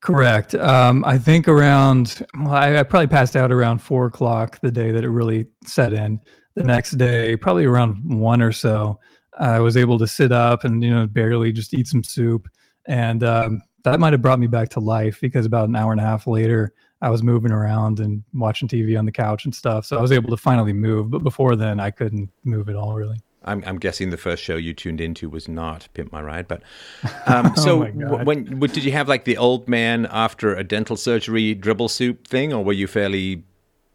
Correct. 0.00 0.54
Um, 0.54 1.02
I 1.06 1.16
think 1.16 1.48
around, 1.48 2.26
well, 2.38 2.52
I, 2.52 2.78
I 2.78 2.82
probably 2.82 3.06
passed 3.06 3.36
out 3.36 3.50
around 3.50 3.78
four 3.78 4.04
o'clock 4.04 4.60
the 4.60 4.70
day 4.70 4.90
that 4.92 5.02
it 5.02 5.08
really 5.08 5.46
set 5.64 5.94
in. 5.94 6.20
The 6.56 6.62
next 6.62 6.92
day, 6.98 7.36
probably 7.36 7.64
around 7.64 7.96
one 8.04 8.42
or 8.42 8.52
so, 8.52 9.00
I 9.38 9.60
was 9.60 9.78
able 9.78 9.98
to 9.98 10.06
sit 10.06 10.30
up 10.30 10.62
and, 10.64 10.84
you 10.84 10.90
know, 10.90 11.06
barely 11.06 11.52
just 11.52 11.72
eat 11.72 11.88
some 11.88 12.04
soup. 12.04 12.48
And 12.86 13.24
um, 13.24 13.62
that 13.84 13.98
might 13.98 14.12
have 14.12 14.20
brought 14.20 14.38
me 14.38 14.46
back 14.46 14.68
to 14.70 14.80
life 14.80 15.20
because 15.22 15.46
about 15.46 15.70
an 15.70 15.74
hour 15.74 15.90
and 15.90 16.00
a 16.00 16.04
half 16.04 16.26
later, 16.26 16.74
I 17.04 17.10
was 17.10 17.22
moving 17.22 17.52
around 17.52 18.00
and 18.00 18.24
watching 18.32 18.66
TV 18.66 18.98
on 18.98 19.04
the 19.04 19.12
couch 19.12 19.44
and 19.44 19.54
stuff. 19.54 19.84
So 19.84 19.98
I 19.98 20.00
was 20.00 20.10
able 20.10 20.30
to 20.30 20.38
finally 20.38 20.72
move. 20.72 21.10
But 21.10 21.22
before 21.22 21.54
then, 21.54 21.78
I 21.78 21.90
couldn't 21.90 22.30
move 22.44 22.70
at 22.70 22.76
all, 22.76 22.94
really. 22.94 23.18
I'm, 23.44 23.62
I'm 23.66 23.78
guessing 23.78 24.08
the 24.08 24.16
first 24.16 24.42
show 24.42 24.56
you 24.56 24.72
tuned 24.72 25.02
into 25.02 25.28
was 25.28 25.46
not 25.46 25.86
Pimp 25.92 26.10
My 26.12 26.22
Ride, 26.22 26.48
but 26.48 26.62
um, 27.26 27.54
so 27.56 27.82
Oh 27.82 27.90
w- 27.90 28.24
when 28.24 28.44
w- 28.44 28.72
did 28.72 28.84
you 28.84 28.92
have 28.92 29.06
like 29.06 29.24
the 29.24 29.36
old 29.36 29.68
man 29.68 30.06
after 30.10 30.54
a 30.54 30.64
dental 30.64 30.96
surgery 30.96 31.52
dribble 31.54 31.90
soup 31.90 32.26
thing, 32.26 32.54
or 32.54 32.64
were 32.64 32.72
you 32.72 32.86
fairly 32.86 33.44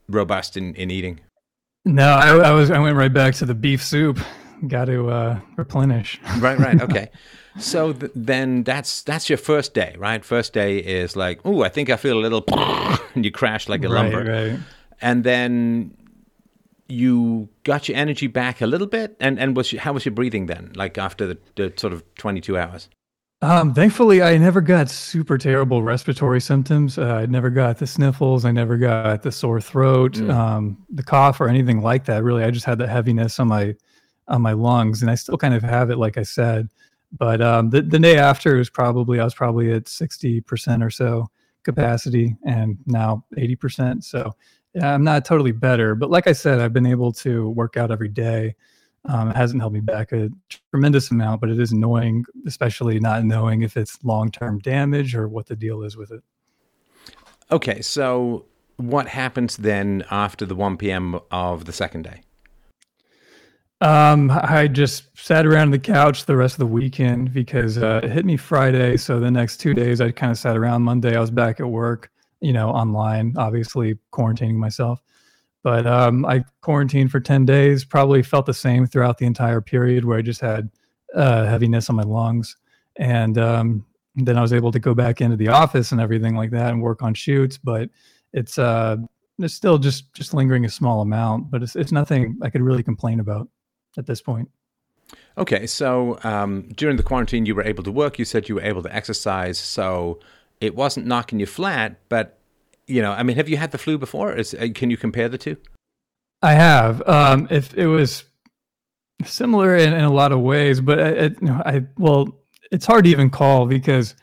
robust 0.08 0.56
in, 0.56 0.75
in 0.75 0.92
eating? 0.92 1.20
No, 1.86 2.10
I, 2.10 2.36
I 2.36 2.51
was, 2.51 2.70
I 2.70 2.78
went 2.78 2.96
right 2.96 3.12
back 3.12 3.34
to 3.36 3.46
the 3.48 3.56
beef 3.56 3.84
soup. 3.84 4.20
Got 4.68 4.86
to 4.86 5.10
uh, 5.10 5.39
replenish. 5.56 6.20
Right, 6.38 6.60
right, 6.60 6.80
okay. 6.80 7.10
so 7.58 7.94
th- 7.94 8.12
then 8.15 8.63
that's 8.63 9.01
that's 9.03 9.29
your 9.29 9.38
first 9.38 9.74
day, 9.74 9.96
right? 9.98 10.24
First 10.24 10.53
day 10.53 10.77
is 10.79 11.15
like, 11.15 11.39
oh, 11.46 11.63
I 11.63 11.70
think 11.70 11.89
I 11.89 11.96
feel 11.96 12.18
a 12.20 12.22
little, 12.22 12.44
and 13.15 13.25
you 13.25 13.32
crash 13.32 13.68
like 13.70 13.84
a 13.84 13.89
Right, 13.89 14.12
lumber, 14.12 14.24
right. 14.32 14.60
and 15.01 15.24
then 15.24 15.96
you 16.88 17.48
got 17.63 17.88
your 17.88 17.98
energy 17.98 18.27
back 18.27 18.62
a 18.62 18.68
little 18.68 18.88
bit, 18.88 19.15
and 19.20 19.39
and 19.39 19.56
was 19.56 19.72
your, 19.72 19.82
how 19.82 19.94
was 19.94 20.06
your 20.06 20.13
breathing 20.13 20.48
then? 20.48 20.72
Like 20.75 20.98
after 20.98 21.27
the, 21.27 21.38
the 21.56 21.74
sort 21.77 21.94
of 21.94 22.03
twenty 22.15 22.41
two 22.41 22.58
hours. 22.58 22.89
Um, 23.41 23.74
thankfully, 23.74 24.22
I 24.22 24.38
never 24.38 24.60
got 24.60 24.89
super 24.89 25.38
terrible 25.38 25.82
respiratory 25.82 26.41
symptoms. 26.41 26.98
Uh, 26.98 27.06
I 27.06 27.25
never 27.25 27.50
got 27.50 27.77
the 27.77 27.88
sniffles. 27.88 28.44
I 28.44 28.51
never 28.51 28.75
got 28.75 29.22
the 29.24 29.32
sore 29.32 29.62
throat, 29.62 30.15
Mm. 30.15 30.34
um, 30.34 30.77
the 30.89 31.03
cough, 31.03 31.39
or 31.39 31.48
anything 31.48 31.82
like 31.82 32.03
that. 32.06 32.22
Really, 32.24 32.44
I 32.44 32.51
just 32.51 32.65
had 32.65 32.79
the 32.79 32.88
heaviness 32.88 33.39
on 33.39 33.48
my 33.48 33.75
on 34.27 34.41
my 34.41 34.51
lungs, 34.53 35.01
and 35.01 35.10
I 35.10 35.15
still 35.15 35.38
kind 35.38 35.53
of 35.53 35.63
have 35.63 35.89
it, 35.89 35.98
like 35.98 36.18
I 36.18 36.24
said. 36.24 36.70
But 37.12 37.42
um, 37.42 37.70
the 37.70 37.82
the 37.82 38.00
day 38.00 38.18
after 38.18 38.56
was 38.58 38.70
probably 38.70 39.20
I 39.20 39.24
was 39.24 39.34
probably 39.34 39.72
at 39.72 39.88
sixty 39.88 40.42
percent 40.42 40.84
or 40.84 40.89
so 40.89 41.30
capacity, 41.63 42.36
and 42.46 42.78
now 42.86 43.25
eighty 43.38 43.56
percent. 43.56 44.04
So 44.04 44.36
yeah, 44.75 44.94
I'm 44.94 45.04
not 45.04 45.25
totally 45.25 45.51
better, 45.51 45.96
but 45.96 46.12
like 46.12 46.28
I 46.28 46.34
said, 46.34 46.60
I've 46.60 46.74
been 46.74 46.86
able 46.86 47.12
to 47.13 47.50
work 47.50 47.78
out 47.78 47.92
every 47.92 48.10
day. 48.10 48.56
Um, 49.06 49.30
it 49.30 49.36
hasn't 49.36 49.62
held 49.62 49.74
me 49.74 49.80
back 49.80 50.12
a 50.12 50.30
tremendous 50.72 51.10
amount, 51.10 51.42
but 51.42 51.50
it 51.50 51.60
is 51.60 51.72
annoying, 51.72 52.25
especially 52.46 53.00
not 53.00 53.24
knowing 53.24 53.63
if 53.63 53.78
it's 53.78 53.98
long 54.04 54.30
term 54.30 54.60
damage 54.60 55.16
or 55.16 55.28
what 55.28 55.48
the 55.48 55.56
deal 55.56 55.84
is 55.84 55.98
with 55.98 56.12
it. 56.12 56.22
Okay, 57.51 57.82
so 57.82 58.46
what 58.75 59.08
happens 59.08 59.58
then 59.58 60.06
after 60.12 60.46
the 60.46 60.56
1 60.56 60.78
p.m. 60.78 61.20
of 61.32 61.66
the 61.66 61.74
second 61.74 62.04
day? 62.04 62.22
Um, 63.81 64.29
I 64.29 64.67
just 64.67 65.17
sat 65.17 65.45
around 65.45 65.71
the 65.71 65.79
couch 65.79 66.25
the 66.25 66.36
rest 66.36 66.55
of 66.55 66.59
the 66.59 66.65
weekend 66.65 67.33
because 67.33 67.77
uh, 67.77 68.01
it 68.03 68.12
hit 68.12 68.25
me 68.25 68.36
Friday. 68.36 68.98
So 68.98 69.19
the 69.19 69.31
next 69.31 69.57
two 69.57 69.74
days, 69.74 70.01
I 70.01 70.12
kind 70.12 70.31
of 70.31 70.38
sat 70.38 70.57
around. 70.57 70.81
Monday, 70.83 71.15
I 71.15 71.19
was 71.21 71.31
back 71.31 71.62
at 71.62 71.67
work, 71.67 72.12
you 72.41 72.51
know, 72.51 72.69
online, 72.69 73.36
obviously 73.38 73.98
quarantining 74.12 74.55
myself. 74.55 75.01
But 75.63 75.88
um, 75.88 76.25
I 76.25 76.43
quarantined 76.62 77.12
for 77.12 77.21
10 77.21 77.45
days, 77.45 77.86
probably 77.86 78.21
felt 78.21 78.45
the 78.45 78.53
same 78.53 78.86
throughout 78.86 79.17
the 79.17 79.25
entire 79.25 79.62
period 79.62 80.03
where 80.03 80.17
I 80.17 80.21
just 80.21 80.41
had 80.41 80.69
uh, 81.15 81.45
heaviness 81.45 81.89
on 81.89 81.95
my 81.95 82.03
lungs. 82.03 82.57
And 82.98 83.38
um, 83.38 83.86
then 84.15 84.38
I 84.38 84.41
was 84.41 84.51
able 84.51 84.71
to 84.74 84.79
go 84.79 84.93
back 84.93 85.21
into 85.21 85.38
the 85.38 85.48
office 85.48 85.93
and 85.93 86.01
everything 86.01 86.36
like 86.36 86.51
that 86.51 86.71
and 86.71 86.81
work 86.81 87.01
on 87.01 87.13
shoots. 87.13 87.57
But 87.57 87.89
it's 88.33 88.57
uh, 88.57 88.98
it's 89.38 89.53
still 89.53 89.77
just 89.77 90.13
just 90.13 90.33
lingering 90.33 90.65
a 90.65 90.69
small 90.69 91.00
amount, 91.01 91.50
but 91.50 91.63
it's 91.63 91.75
it's 91.77 91.93
nothing 91.93 92.38
I 92.41 92.50
could 92.50 92.62
really 92.62 92.83
complain 92.83 93.21
about 93.21 93.48
at 93.98 94.05
this 94.05 94.22
point. 94.22 94.50
Okay, 95.38 95.65
so 95.65 96.19
um, 96.24 96.69
during 96.75 96.98
the 96.98 97.03
quarantine, 97.03 97.46
you 97.46 97.55
were 97.55 97.63
able 97.63 97.84
to 97.84 97.91
work. 97.91 98.19
You 98.19 98.25
said 98.25 98.50
you 98.50 98.55
were 98.55 98.62
able 98.62 98.84
to 98.84 98.96
exercise, 98.96 99.58
so 99.58 100.19
it 100.62 100.75
wasn't 100.75 101.08
knocking 101.08 101.39
you 101.39 101.46
flat. 101.46 102.00
But 102.10 102.39
you 102.88 103.01
know, 103.01 103.12
I 103.12 103.24
mean, 103.24 103.38
have 103.38 103.50
you 103.50 103.58
had 103.58 103.72
the 103.72 103.77
flu 103.77 103.98
before? 103.98 104.34
Is, 104.34 104.53
uh, 104.53 104.67
can 104.74 104.89
you 104.89 104.98
compare 104.98 105.29
the 105.29 105.38
two? 105.38 105.58
I 106.41 106.53
have. 106.53 107.08
Um, 107.08 107.48
if 107.50 107.74
it 107.74 107.88
was 107.88 108.24
similar 109.25 109.75
in, 109.75 109.93
in 109.93 110.03
a 110.03 110.13
lot 110.13 110.31
of 110.31 110.39
ways, 110.41 110.81
but 110.81 111.00
it, 111.00 111.38
I 111.43 111.86
well, 111.98 112.38
it's 112.72 112.86
hard 112.86 113.05
to 113.05 113.10
even 113.10 113.29
call 113.29 113.65
because 113.65 114.15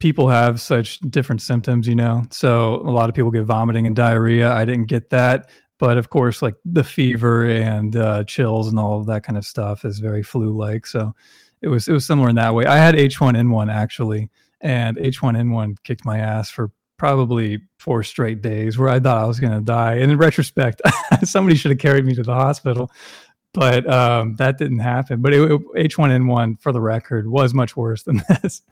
people 0.00 0.28
have 0.28 0.60
such 0.60 0.98
different 1.00 1.42
symptoms, 1.42 1.88
you 1.88 1.94
know. 1.94 2.24
So 2.30 2.76
a 2.76 2.90
lot 2.90 3.08
of 3.08 3.14
people 3.14 3.30
get 3.30 3.44
vomiting 3.44 3.86
and 3.86 3.96
diarrhea. 3.96 4.52
I 4.52 4.64
didn't 4.64 4.86
get 4.86 5.10
that, 5.10 5.48
but 5.84 5.98
of 5.98 6.08
course, 6.08 6.40
like 6.40 6.54
the 6.64 6.82
fever 6.82 7.44
and 7.44 7.94
uh, 7.94 8.24
chills 8.24 8.68
and 8.68 8.78
all 8.78 8.98
of 8.98 9.04
that 9.04 9.22
kind 9.22 9.36
of 9.36 9.44
stuff 9.44 9.84
is 9.84 9.98
very 9.98 10.22
flu-like. 10.22 10.86
So 10.86 11.14
it 11.60 11.68
was 11.68 11.88
it 11.88 11.92
was 11.92 12.06
similar 12.06 12.30
in 12.30 12.36
that 12.36 12.54
way. 12.54 12.64
I 12.64 12.78
had 12.78 12.94
H1N1 12.94 13.70
actually, 13.70 14.30
and 14.62 14.96
H1N1 14.96 15.76
kicked 15.82 16.06
my 16.06 16.20
ass 16.20 16.48
for 16.48 16.70
probably 16.96 17.60
four 17.78 18.02
straight 18.02 18.40
days 18.40 18.78
where 18.78 18.88
I 18.88 18.98
thought 18.98 19.22
I 19.22 19.26
was 19.26 19.38
going 19.38 19.52
to 19.52 19.60
die. 19.60 19.96
And 19.96 20.10
in 20.10 20.16
retrospect, 20.16 20.80
somebody 21.22 21.54
should 21.54 21.70
have 21.70 21.80
carried 21.80 22.06
me 22.06 22.14
to 22.14 22.22
the 22.22 22.32
hospital, 22.32 22.90
but 23.52 23.86
um, 23.86 24.36
that 24.36 24.56
didn't 24.56 24.78
happen. 24.78 25.20
But 25.20 25.34
it, 25.34 25.42
it, 25.52 25.90
H1N1, 25.90 26.62
for 26.62 26.72
the 26.72 26.80
record, 26.80 27.28
was 27.28 27.52
much 27.52 27.76
worse 27.76 28.04
than 28.04 28.22
this. 28.42 28.62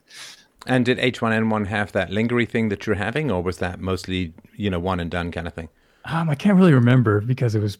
And 0.65 0.83
did 0.83 0.97
H1N1 0.97 1.67
have 1.67 1.91
that 1.91 2.09
lingering 2.09 2.47
thing 2.47 2.69
that 2.69 2.87
you're 2.87 2.95
having, 2.95 3.29
or 3.29 3.43
was 3.43 3.59
that 3.59 3.79
mostly, 3.79 4.33
you 4.55 4.71
know, 4.71 4.79
one 4.79 4.99
and 4.99 5.11
done 5.11 5.31
kind 5.31 5.45
of 5.45 5.53
thing? 5.53 5.69
Um, 6.05 6.29
I 6.29 6.35
can't 6.35 6.57
really 6.57 6.73
remember 6.73 7.21
because 7.21 7.55
it 7.55 7.61
was 7.61 7.77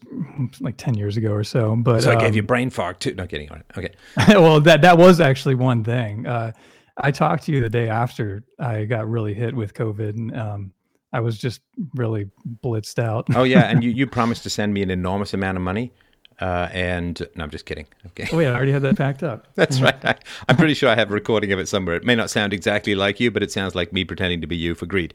like 0.60 0.76
ten 0.76 0.94
years 0.94 1.16
ago 1.16 1.32
or 1.32 1.44
so. 1.44 1.76
But 1.76 2.02
so 2.02 2.10
I 2.10 2.14
um, 2.14 2.20
gave 2.20 2.34
you 2.34 2.42
brain 2.42 2.70
fog 2.70 2.98
too. 2.98 3.14
Not 3.14 3.28
getting 3.28 3.50
On 3.50 3.58
it. 3.58 3.66
Okay. 3.76 3.94
well, 4.28 4.60
that 4.60 4.82
that 4.82 4.96
was 4.96 5.20
actually 5.20 5.54
one 5.56 5.84
thing. 5.84 6.26
Uh, 6.26 6.52
I 6.96 7.10
talked 7.10 7.44
to 7.44 7.52
you 7.52 7.60
the 7.60 7.68
day 7.68 7.88
after 7.88 8.44
I 8.58 8.84
got 8.84 9.08
really 9.08 9.34
hit 9.34 9.54
with 9.54 9.74
COVID, 9.74 10.10
and 10.10 10.36
um, 10.36 10.72
I 11.12 11.20
was 11.20 11.38
just 11.38 11.60
really 11.94 12.30
blitzed 12.62 12.98
out. 12.98 13.26
oh 13.34 13.42
yeah, 13.42 13.70
and 13.70 13.84
you 13.84 13.90
you 13.94 14.06
promised 14.06 14.42
to 14.44 14.50
send 14.50 14.72
me 14.72 14.82
an 14.82 14.90
enormous 14.90 15.34
amount 15.34 15.56
of 15.56 15.62
money. 15.62 15.92
Uh, 16.40 16.68
and 16.72 17.28
no, 17.36 17.44
I'm 17.44 17.50
just 17.50 17.64
kidding. 17.64 17.86
Okay. 18.06 18.28
Oh 18.32 18.40
yeah, 18.40 18.50
I 18.50 18.54
already 18.56 18.72
had 18.72 18.82
that 18.82 18.96
packed 18.96 19.22
up. 19.22 19.46
That's 19.54 19.80
right. 19.80 19.96
I, 20.04 20.16
am 20.48 20.56
pretty 20.56 20.74
sure 20.74 20.88
I 20.88 20.96
have 20.96 21.10
a 21.10 21.14
recording 21.14 21.52
of 21.52 21.60
it 21.60 21.68
somewhere. 21.68 21.94
It 21.94 22.04
may 22.04 22.16
not 22.16 22.28
sound 22.28 22.52
exactly 22.52 22.96
like 22.96 23.20
you, 23.20 23.30
but 23.30 23.42
it 23.42 23.52
sounds 23.52 23.76
like 23.76 23.92
me 23.92 24.04
pretending 24.04 24.40
to 24.40 24.48
be 24.48 24.56
you 24.56 24.74
for 24.74 24.86
greed. 24.86 25.14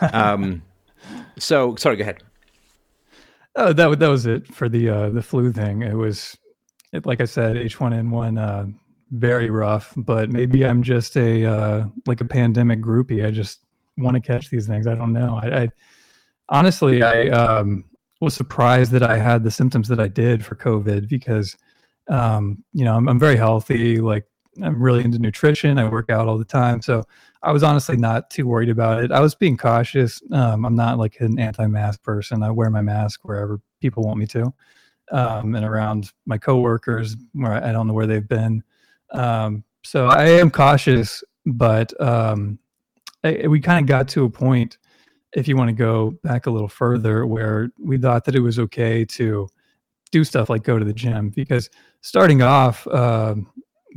Um, 0.00 0.62
so 1.38 1.76
sorry, 1.76 1.96
go 1.96 2.02
ahead. 2.02 2.22
Oh, 3.56 3.72
that 3.72 3.98
that 3.98 4.08
was 4.08 4.26
it 4.26 4.46
for 4.46 4.68
the 4.68 4.88
uh, 4.88 5.10
the 5.10 5.22
flu 5.22 5.50
thing. 5.52 5.82
It 5.82 5.94
was, 5.94 6.36
it, 6.92 7.06
like 7.06 7.20
I 7.20 7.24
said, 7.24 7.56
H1N1, 7.56 8.38
uh, 8.38 8.70
very 9.12 9.48
rough. 9.48 9.94
But 9.96 10.30
maybe 10.30 10.64
I'm 10.64 10.82
just 10.82 11.16
a 11.16 11.44
uh, 11.46 11.86
like 12.06 12.20
a 12.20 12.26
pandemic 12.26 12.80
groupie. 12.80 13.26
I 13.26 13.30
just 13.30 13.60
want 13.96 14.14
to 14.14 14.20
catch 14.20 14.50
these 14.50 14.66
things. 14.66 14.86
I 14.86 14.94
don't 14.94 15.12
know. 15.12 15.40
I, 15.42 15.62
I 15.62 15.68
honestly, 16.50 17.02
I 17.02 17.28
um, 17.28 17.84
was 18.20 18.34
surprised 18.34 18.92
that 18.92 19.02
I 19.02 19.16
had 19.16 19.42
the 19.42 19.50
symptoms 19.50 19.88
that 19.88 20.00
I 20.00 20.08
did 20.08 20.44
for 20.44 20.54
COVID 20.54 21.08
because, 21.08 21.56
um, 22.08 22.62
you 22.74 22.84
know, 22.84 22.94
I'm, 22.94 23.08
I'm 23.08 23.18
very 23.18 23.36
healthy. 23.36 24.00
Like 24.00 24.26
I'm 24.62 24.82
really 24.82 25.04
into 25.04 25.18
nutrition. 25.18 25.78
I 25.78 25.88
work 25.88 26.10
out 26.10 26.28
all 26.28 26.38
the 26.38 26.44
time, 26.44 26.82
so 26.82 27.04
I 27.42 27.52
was 27.52 27.62
honestly 27.62 27.96
not 27.96 28.30
too 28.30 28.46
worried 28.46 28.70
about 28.70 29.04
it. 29.04 29.12
I 29.12 29.20
was 29.20 29.34
being 29.34 29.56
cautious. 29.56 30.22
Um, 30.32 30.64
I'm 30.64 30.74
not 30.74 30.98
like 30.98 31.20
an 31.20 31.38
anti-mask 31.38 32.02
person. 32.02 32.42
I 32.42 32.50
wear 32.50 32.70
my 32.70 32.82
mask 32.82 33.20
wherever 33.24 33.60
people 33.80 34.02
want 34.02 34.18
me 34.18 34.26
to, 34.26 34.52
um, 35.12 35.54
and 35.54 35.64
around 35.64 36.12
my 36.24 36.38
coworkers 36.38 37.16
where 37.32 37.52
I 37.52 37.72
don't 37.72 37.86
know 37.86 37.94
where 37.94 38.06
they've 38.06 38.28
been. 38.28 38.62
Um, 39.12 39.64
so 39.84 40.06
I 40.06 40.24
am 40.24 40.50
cautious, 40.50 41.22
but 41.44 41.92
um, 42.00 42.58
I, 43.22 43.46
we 43.46 43.60
kind 43.60 43.80
of 43.84 43.86
got 43.86 44.08
to 44.08 44.24
a 44.24 44.30
point. 44.30 44.78
If 45.34 45.46
you 45.46 45.56
want 45.56 45.68
to 45.68 45.74
go 45.74 46.18
back 46.24 46.46
a 46.46 46.50
little 46.50 46.68
further, 46.68 47.26
where 47.26 47.70
we 47.78 47.98
thought 47.98 48.24
that 48.24 48.34
it 48.34 48.40
was 48.40 48.58
okay 48.58 49.04
to 49.04 49.48
do 50.10 50.24
stuff 50.24 50.48
like 50.48 50.62
go 50.62 50.78
to 50.78 50.84
the 50.84 50.94
gym, 50.94 51.30
because 51.30 51.68
starting 52.00 52.40
off 52.40 52.86
uh, 52.86 53.34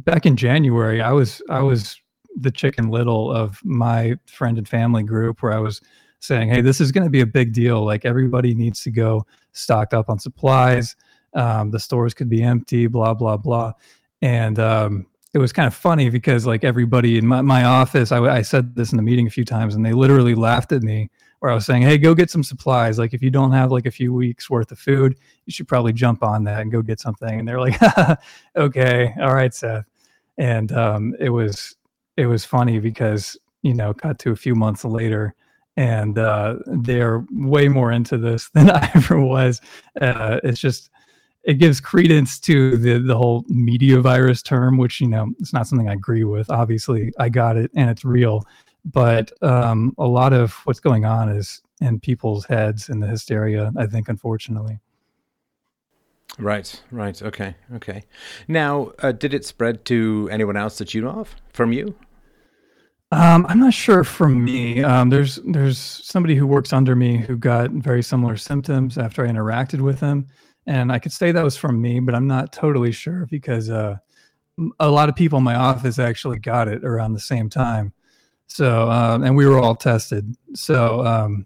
back 0.05 0.25
in 0.25 0.35
January, 0.35 1.01
I 1.01 1.11
was 1.11 1.41
I 1.49 1.61
was 1.61 1.99
the 2.35 2.51
chicken 2.51 2.89
little 2.89 3.31
of 3.31 3.59
my 3.63 4.15
friend 4.25 4.57
and 4.57 4.67
family 4.67 5.03
group 5.03 5.41
where 5.41 5.51
I 5.51 5.59
was 5.59 5.81
saying, 6.19 6.49
"Hey, 6.49 6.61
this 6.61 6.81
is 6.81 6.91
going 6.91 7.05
to 7.05 7.09
be 7.09 7.21
a 7.21 7.25
big 7.25 7.53
deal. 7.53 7.83
Like 7.83 8.05
everybody 8.05 8.53
needs 8.55 8.81
to 8.83 8.91
go 8.91 9.25
stock 9.51 9.93
up 9.93 10.09
on 10.09 10.19
supplies. 10.19 10.95
Um, 11.33 11.71
the 11.71 11.79
stores 11.79 12.13
could 12.13 12.29
be 12.29 12.43
empty. 12.43 12.87
Blah 12.87 13.13
blah 13.13 13.37
blah." 13.37 13.73
And 14.21 14.59
um, 14.59 15.07
it 15.33 15.37
was 15.37 15.53
kind 15.53 15.67
of 15.67 15.73
funny 15.73 16.09
because 16.09 16.45
like 16.45 16.63
everybody 16.63 17.17
in 17.17 17.27
my, 17.27 17.41
my 17.41 17.63
office, 17.63 18.11
I, 18.11 18.19
I 18.19 18.41
said 18.41 18.75
this 18.75 18.91
in 18.91 18.97
the 18.97 19.03
meeting 19.03 19.27
a 19.27 19.31
few 19.31 19.45
times, 19.45 19.75
and 19.75 19.85
they 19.85 19.93
literally 19.93 20.35
laughed 20.35 20.71
at 20.71 20.81
me 20.81 21.09
where 21.39 21.51
I 21.51 21.55
was 21.55 21.65
saying, 21.65 21.83
"Hey, 21.83 21.97
go 21.97 22.13
get 22.13 22.29
some 22.29 22.43
supplies. 22.43 22.99
Like 22.99 23.13
if 23.13 23.21
you 23.21 23.29
don't 23.29 23.51
have 23.51 23.71
like 23.71 23.85
a 23.85 23.91
few 23.91 24.13
weeks 24.13 24.49
worth 24.49 24.71
of 24.71 24.79
food, 24.79 25.17
you 25.45 25.51
should 25.51 25.67
probably 25.67 25.93
jump 25.93 26.23
on 26.23 26.43
that 26.45 26.61
and 26.61 26.71
go 26.71 26.81
get 26.81 26.99
something." 26.99 27.39
And 27.39 27.47
they're 27.47 27.59
like, 27.59 27.79
"Okay, 28.55 29.13
all 29.19 29.33
right, 29.33 29.53
Seth." 29.53 29.88
And 30.39 30.71
um, 30.71 31.15
it 31.19 31.29
was 31.29 31.75
it 32.17 32.25
was 32.25 32.43
funny 32.43 32.79
because 32.79 33.37
you 33.61 33.73
know, 33.73 33.93
cut 33.93 34.19
to 34.19 34.31
a 34.31 34.35
few 34.35 34.55
months 34.55 34.85
later, 34.85 35.35
and 35.77 36.17
uh, 36.17 36.55
they're 36.65 37.25
way 37.31 37.67
more 37.67 37.91
into 37.91 38.17
this 38.17 38.49
than 38.53 38.69
I 38.69 38.91
ever 38.95 39.19
was. 39.19 39.61
Uh, 39.99 40.39
it's 40.43 40.59
just 40.59 40.89
it 41.43 41.55
gives 41.55 41.79
credence 41.79 42.39
to 42.41 42.77
the 42.77 42.99
the 42.99 43.17
whole 43.17 43.45
media 43.47 43.99
virus 43.99 44.41
term, 44.41 44.77
which 44.77 45.01
you 45.01 45.07
know 45.07 45.31
it's 45.39 45.53
not 45.53 45.67
something 45.67 45.89
I 45.89 45.93
agree 45.93 46.23
with. 46.23 46.49
Obviously, 46.49 47.11
I 47.19 47.29
got 47.29 47.57
it 47.57 47.71
and 47.75 47.89
it's 47.89 48.05
real, 48.05 48.43
but 48.85 49.31
um, 49.43 49.93
a 49.97 50.07
lot 50.07 50.33
of 50.33 50.53
what's 50.65 50.79
going 50.79 51.05
on 51.05 51.29
is 51.29 51.61
in 51.81 51.99
people's 51.99 52.45
heads 52.45 52.89
and 52.89 53.01
the 53.01 53.07
hysteria. 53.07 53.71
I 53.77 53.85
think, 53.85 54.09
unfortunately. 54.09 54.79
Right, 56.37 56.81
right, 56.91 57.21
okay, 57.21 57.55
okay. 57.75 58.03
Now, 58.47 58.91
uh, 58.99 59.11
did 59.11 59.33
it 59.33 59.45
spread 59.45 59.83
to 59.85 60.29
anyone 60.31 60.55
else 60.55 60.77
that 60.77 60.93
you 60.93 61.01
know 61.01 61.09
of 61.09 61.35
from 61.51 61.73
you? 61.73 61.95
Um, 63.11 63.45
I'm 63.49 63.59
not 63.59 63.73
sure 63.73 64.03
from 64.03 64.43
me. 64.43 64.83
Um, 64.83 65.09
there's 65.09 65.39
there's 65.43 65.79
somebody 65.79 66.35
who 66.35 66.45
works 66.45 66.71
under 66.71 66.95
me 66.95 67.17
who 67.17 67.35
got 67.35 67.71
very 67.71 68.03
similar 68.03 68.37
symptoms 68.37 68.97
after 68.97 69.25
I 69.25 69.29
interacted 69.29 69.81
with 69.81 69.99
him, 69.99 70.27
and 70.67 70.91
I 70.91 70.99
could 70.99 71.11
say 71.11 71.31
that 71.31 71.43
was 71.43 71.57
from 71.57 71.81
me, 71.81 71.99
but 71.99 72.13
I'm 72.13 72.27
not 72.27 72.53
totally 72.53 72.91
sure 72.91 73.25
because 73.25 73.69
uh, 73.69 73.97
a 74.79 74.89
lot 74.89 75.09
of 75.09 75.15
people 75.15 75.39
in 75.39 75.43
my 75.43 75.55
office 75.55 75.97
actually 75.97 76.37
got 76.37 76.67
it 76.67 76.83
around 76.83 77.13
the 77.13 77.19
same 77.19 77.49
time. 77.49 77.93
So, 78.45 78.89
um, 78.89 79.23
and 79.23 79.35
we 79.35 79.47
were 79.47 79.59
all 79.59 79.75
tested. 79.75 80.35
So, 80.53 81.05
um, 81.05 81.45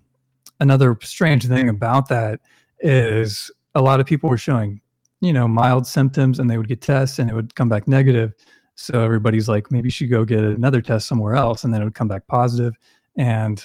another 0.59 0.97
strange 1.01 1.47
thing 1.47 1.69
about 1.69 2.09
that 2.09 2.41
is 2.79 3.51
a 3.75 3.81
lot 3.81 3.99
of 3.99 4.05
people 4.05 4.29
were 4.29 4.37
showing, 4.37 4.81
you 5.21 5.33
know, 5.33 5.47
mild 5.47 5.87
symptoms, 5.87 6.39
and 6.39 6.49
they 6.49 6.57
would 6.57 6.67
get 6.67 6.81
tests, 6.81 7.19
and 7.19 7.29
it 7.29 7.33
would 7.33 7.55
come 7.55 7.69
back 7.69 7.87
negative 7.87 8.33
so 8.75 9.01
everybody's 9.01 9.47
like, 9.47 9.71
maybe 9.71 9.87
you 9.87 9.91
should 9.91 10.09
go 10.09 10.25
get 10.25 10.43
another 10.43 10.81
test 10.81 11.07
somewhere 11.07 11.35
else, 11.35 11.63
and 11.63 11.73
then 11.73 11.81
it 11.81 11.85
would 11.85 11.95
come 11.95 12.07
back 12.07 12.25
positive. 12.27 12.73
And 13.17 13.63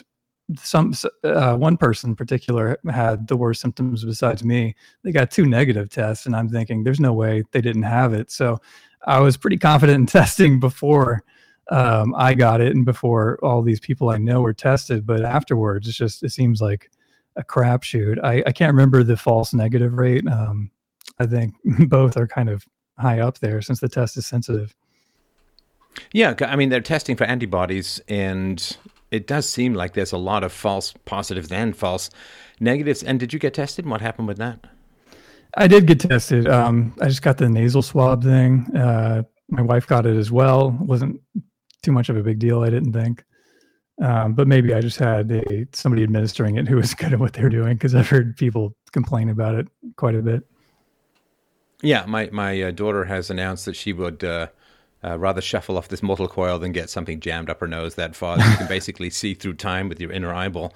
some 0.56 0.94
uh, 1.24 1.56
one 1.56 1.76
person 1.76 2.10
in 2.10 2.16
particular 2.16 2.78
had 2.90 3.26
the 3.26 3.36
worst 3.36 3.60
symptoms 3.60 4.04
besides 4.04 4.44
me. 4.44 4.74
They 5.02 5.12
got 5.12 5.30
two 5.30 5.46
negative 5.46 5.88
tests, 5.88 6.26
and 6.26 6.36
I'm 6.36 6.48
thinking, 6.48 6.84
there's 6.84 7.00
no 7.00 7.12
way 7.12 7.42
they 7.52 7.60
didn't 7.60 7.82
have 7.82 8.12
it. 8.12 8.30
So 8.30 8.58
I 9.06 9.20
was 9.20 9.36
pretty 9.36 9.58
confident 9.58 9.98
in 9.98 10.06
testing 10.20 10.60
before 10.60 11.24
um, 11.70 12.14
I 12.16 12.34
got 12.34 12.60
it, 12.60 12.74
and 12.74 12.84
before 12.84 13.38
all 13.42 13.62
these 13.62 13.80
people 13.80 14.10
I 14.10 14.18
know 14.18 14.42
were 14.42 14.54
tested. 14.54 15.06
But 15.06 15.24
afterwards, 15.24 15.88
it's 15.88 15.96
just 15.96 16.22
it 16.22 16.30
seems 16.30 16.60
like 16.60 16.90
a 17.38 17.44
crapshoot. 17.44 18.22
I, 18.22 18.42
I 18.46 18.52
can't 18.52 18.72
remember 18.72 19.02
the 19.02 19.16
false 19.16 19.54
negative 19.54 19.94
rate. 19.94 20.26
Um, 20.26 20.70
I 21.18 21.26
think 21.26 21.54
both 21.88 22.16
are 22.16 22.26
kind 22.26 22.50
of 22.50 22.66
high 22.98 23.20
up 23.20 23.38
there 23.38 23.62
since 23.62 23.80
the 23.80 23.88
test 23.88 24.16
is 24.16 24.26
sensitive. 24.26 24.74
Yeah, 26.12 26.34
I 26.40 26.56
mean 26.56 26.68
they're 26.68 26.80
testing 26.80 27.16
for 27.16 27.24
antibodies, 27.24 28.00
and 28.08 28.76
it 29.10 29.26
does 29.26 29.48
seem 29.48 29.74
like 29.74 29.94
there's 29.94 30.12
a 30.12 30.18
lot 30.18 30.44
of 30.44 30.52
false 30.52 30.94
positives 31.06 31.50
and 31.50 31.76
false 31.76 32.10
negatives. 32.60 33.02
And 33.02 33.18
did 33.18 33.32
you 33.32 33.38
get 33.38 33.54
tested? 33.54 33.86
What 33.86 34.00
happened 34.00 34.28
with 34.28 34.38
that? 34.38 34.64
I 35.56 35.66
did 35.66 35.86
get 35.86 36.00
tested. 36.00 36.46
Um, 36.46 36.94
I 37.00 37.08
just 37.08 37.22
got 37.22 37.38
the 37.38 37.48
nasal 37.48 37.82
swab 37.82 38.22
thing. 38.22 38.66
Uh, 38.76 39.22
my 39.48 39.62
wife 39.62 39.86
got 39.86 40.06
it 40.06 40.16
as 40.16 40.30
well. 40.30 40.76
It 40.80 40.86
wasn't 40.86 41.20
too 41.82 41.90
much 41.90 42.08
of 42.10 42.16
a 42.16 42.22
big 42.22 42.38
deal, 42.38 42.62
I 42.62 42.70
didn't 42.70 42.92
think. 42.92 43.24
Um, 44.00 44.34
but 44.34 44.46
maybe 44.46 44.72
I 44.74 44.80
just 44.80 44.98
had 44.98 45.30
a, 45.32 45.66
somebody 45.72 46.04
administering 46.04 46.56
it 46.56 46.68
who 46.68 46.76
was 46.76 46.94
good 47.00 47.12
at 47.12 47.18
what 47.18 47.32
they're 47.32 47.48
doing 47.48 47.74
because 47.74 47.94
I've 47.94 48.08
heard 48.08 48.36
people 48.36 48.76
complain 48.92 49.28
about 49.28 49.54
it 49.56 49.68
quite 49.96 50.14
a 50.14 50.22
bit. 50.22 50.44
Yeah, 51.82 52.04
my 52.06 52.28
my 52.32 52.60
uh, 52.62 52.70
daughter 52.70 53.04
has 53.04 53.30
announced 53.30 53.64
that 53.66 53.76
she 53.76 53.92
would 53.92 54.22
uh, 54.24 54.48
uh, 55.04 55.18
rather 55.18 55.40
shuffle 55.40 55.76
off 55.78 55.88
this 55.88 56.02
mortal 56.02 56.28
coil 56.28 56.58
than 56.58 56.72
get 56.72 56.90
something 56.90 57.20
jammed 57.20 57.48
up 57.50 57.60
her 57.60 57.68
nose 57.68 57.94
that 57.96 58.16
far. 58.16 58.36
You 58.36 58.56
can 58.56 58.66
basically 58.68 59.10
see 59.10 59.34
through 59.34 59.54
time 59.54 59.88
with 59.88 60.00
your 60.00 60.10
inner 60.12 60.32
eyeball. 60.32 60.74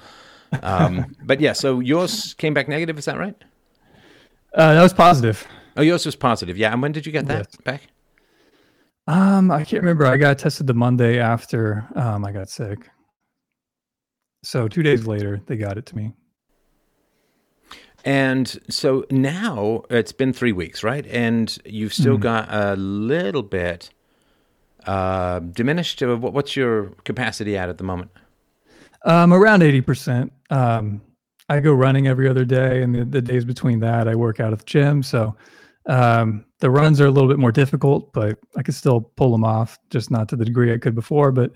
Um, 0.62 1.17
but 1.25 1.41
yeah, 1.41 1.55
so 1.55 1.81
yours 1.81 2.35
came 2.35 2.55
back 2.55 2.69
negative. 2.69 2.99
Is 2.99 3.07
that 3.07 3.19
right? 3.19 3.35
Uh, 4.55 4.75
that 4.75 4.83
was 4.83 4.93
positive. 4.93 5.47
Oh, 5.76 5.83
yours 5.83 6.05
was 6.05 6.14
positive. 6.14 6.59
Yeah, 6.59 6.73
and 6.73 6.83
when 6.83 6.93
did 6.93 7.07
you 7.07 7.12
get 7.12 7.26
that 7.26 7.49
Yes. 7.50 7.57
back? 7.64 7.83
Um, 9.07 9.50
I 9.50 9.64
can't 9.64 9.83
remember. 9.83 10.07
I 10.07 10.17
got 10.17 10.38
tested 10.38 10.67
the 10.67 10.75
Monday 10.75 11.19
after 11.19 11.87
um, 11.97 12.25
I 12.25 12.33
got 12.33 12.49
sick. 12.49 12.91
So 14.42 14.68
two 14.68 14.82
days 14.82 15.06
later, 15.06 15.40
they 15.46 15.56
got 15.56 15.78
it 15.78 15.87
to 15.87 15.96
me. 15.96 16.12
And 18.04 18.58
so 18.68 19.04
now 19.11 19.84
it's 19.88 20.11
been 20.11 20.32
three 20.32 20.50
weeks, 20.50 20.82
right? 20.82 21.06
And 21.06 21.56
you've 21.64 21.94
still 21.94 22.18
got 22.18 22.52
a 22.52 22.75
little 22.75 23.44
bit 23.44 23.90
uh, 24.84 25.38
diminished. 25.38 26.02
What's 26.02 26.56
your 26.56 26.87
capacity 27.04 27.56
at 27.56 27.68
at 27.68 27.78
the 27.78 27.84
moment? 27.84 28.11
Um, 29.04 29.32
around 29.32 29.62
eighty 29.62 29.80
percent. 29.80 30.32
Um, 30.50 31.00
I 31.49 31.61
go 31.61 31.72
running 31.72 32.08
every 32.08 32.28
other 32.28 32.44
day, 32.44 32.82
and 32.82 32.94
the, 32.94 33.04
the 33.04 33.22
days 33.22 33.44
between 33.44 33.80
that, 33.80 34.08
I 34.08 34.16
work 34.16 34.40
out 34.40 34.52
at 34.52 34.58
the 34.58 34.64
gym. 34.64 35.02
So 35.04 35.37
um, 35.87 36.44
the 36.58 36.70
runs 36.70 37.00
are 37.00 37.06
a 37.06 37.11
little 37.11 37.28
bit 37.28 37.38
more 37.38 37.52
difficult, 37.52 38.12
but 38.12 38.38
I 38.56 38.62
could 38.62 38.75
still 38.75 39.00
pull 39.00 39.30
them 39.30 39.44
off, 39.44 39.78
just 39.90 40.11
not 40.11 40.28
to 40.30 40.37
the 40.37 40.44
degree 40.44 40.72
I 40.72 40.78
could 40.78 40.94
before. 40.94 41.30
But 41.30 41.52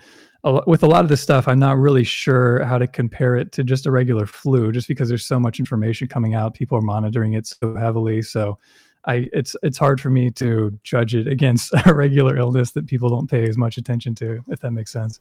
with 0.67 0.83
a 0.83 0.87
lot 0.87 1.05
of 1.05 1.09
this 1.09 1.21
stuff, 1.21 1.49
I'm 1.49 1.59
not 1.59 1.79
really 1.79 2.05
sure 2.05 2.65
how 2.65 2.79
to 2.79 2.87
compare 2.87 3.37
it 3.37 3.53
to 3.53 3.65
just 3.65 3.87
a 3.87 3.91
regular 3.91 4.27
flu, 4.27 4.71
just 4.73 4.89
because 4.89 5.09
there's 5.09 5.27
so 5.27 5.41
much 5.41 5.59
information 5.59 6.09
coming 6.09 6.35
out. 6.35 6.55
People 6.55 6.79
are 6.79 6.83
monitoring 6.83 7.33
it 7.33 7.47
so 7.47 7.75
heavily, 7.75 8.23
so 8.23 8.59
I 9.07 9.29
it's 9.33 9.57
it's 9.63 9.79
hard 9.79 10.01
for 10.01 10.11
me 10.11 10.31
to 10.33 10.79
judge 10.83 11.15
it 11.15 11.27
against 11.27 11.73
a 11.87 11.95
regular 11.95 12.37
illness 12.37 12.73
that 12.73 12.87
people 12.87 13.09
don't 13.09 13.31
pay 13.31 13.49
as 13.49 13.57
much 13.57 13.79
attention 13.79 14.15
to, 14.17 14.45
if 14.49 14.61
that 14.61 14.73
makes 14.73 14.93
sense. 14.93 15.21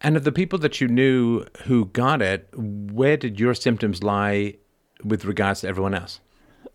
And 0.00 0.16
of 0.16 0.24
the 0.24 0.32
people 0.32 0.58
that 0.60 0.80
you 0.80 0.88
knew 0.88 1.44
who 1.64 1.86
got 1.86 2.20
it, 2.20 2.48
where 2.54 3.16
did 3.16 3.40
your 3.40 3.54
symptoms 3.54 4.02
lie 4.02 4.56
with 5.02 5.24
regards 5.24 5.62
to 5.62 5.68
everyone 5.68 5.94
else? 5.94 6.20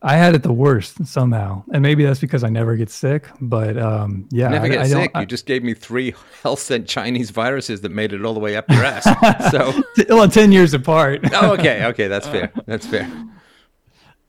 I 0.03 0.17
had 0.17 0.33
it 0.33 0.41
the 0.41 0.51
worst 0.51 1.05
somehow, 1.05 1.63
and 1.71 1.83
maybe 1.83 2.03
that's 2.03 2.19
because 2.19 2.43
I 2.43 2.49
never 2.49 2.75
get 2.75 2.89
sick. 2.89 3.27
But 3.39 3.77
um, 3.77 4.27
yeah, 4.31 4.47
Never 4.47 4.65
I, 4.65 4.69
get 4.69 4.79
I 4.79 4.87
sick. 4.87 5.11
you 5.15 5.25
just 5.27 5.45
gave 5.45 5.63
me 5.63 5.75
three 5.75 6.15
health 6.43 6.59
sent 6.59 6.87
Chinese 6.87 7.29
viruses 7.29 7.81
that 7.81 7.91
made 7.91 8.11
it 8.11 8.25
all 8.25 8.33
the 8.33 8.39
way 8.39 8.55
up 8.55 8.67
your 8.69 8.83
ass. 8.83 9.03
so, 9.51 9.83
well, 10.09 10.27
ten 10.27 10.51
years 10.51 10.73
apart. 10.73 11.21
oh, 11.33 11.53
okay, 11.53 11.85
okay, 11.85 12.07
that's 12.07 12.27
fair. 12.27 12.51
That's 12.65 12.87
fair. 12.87 13.09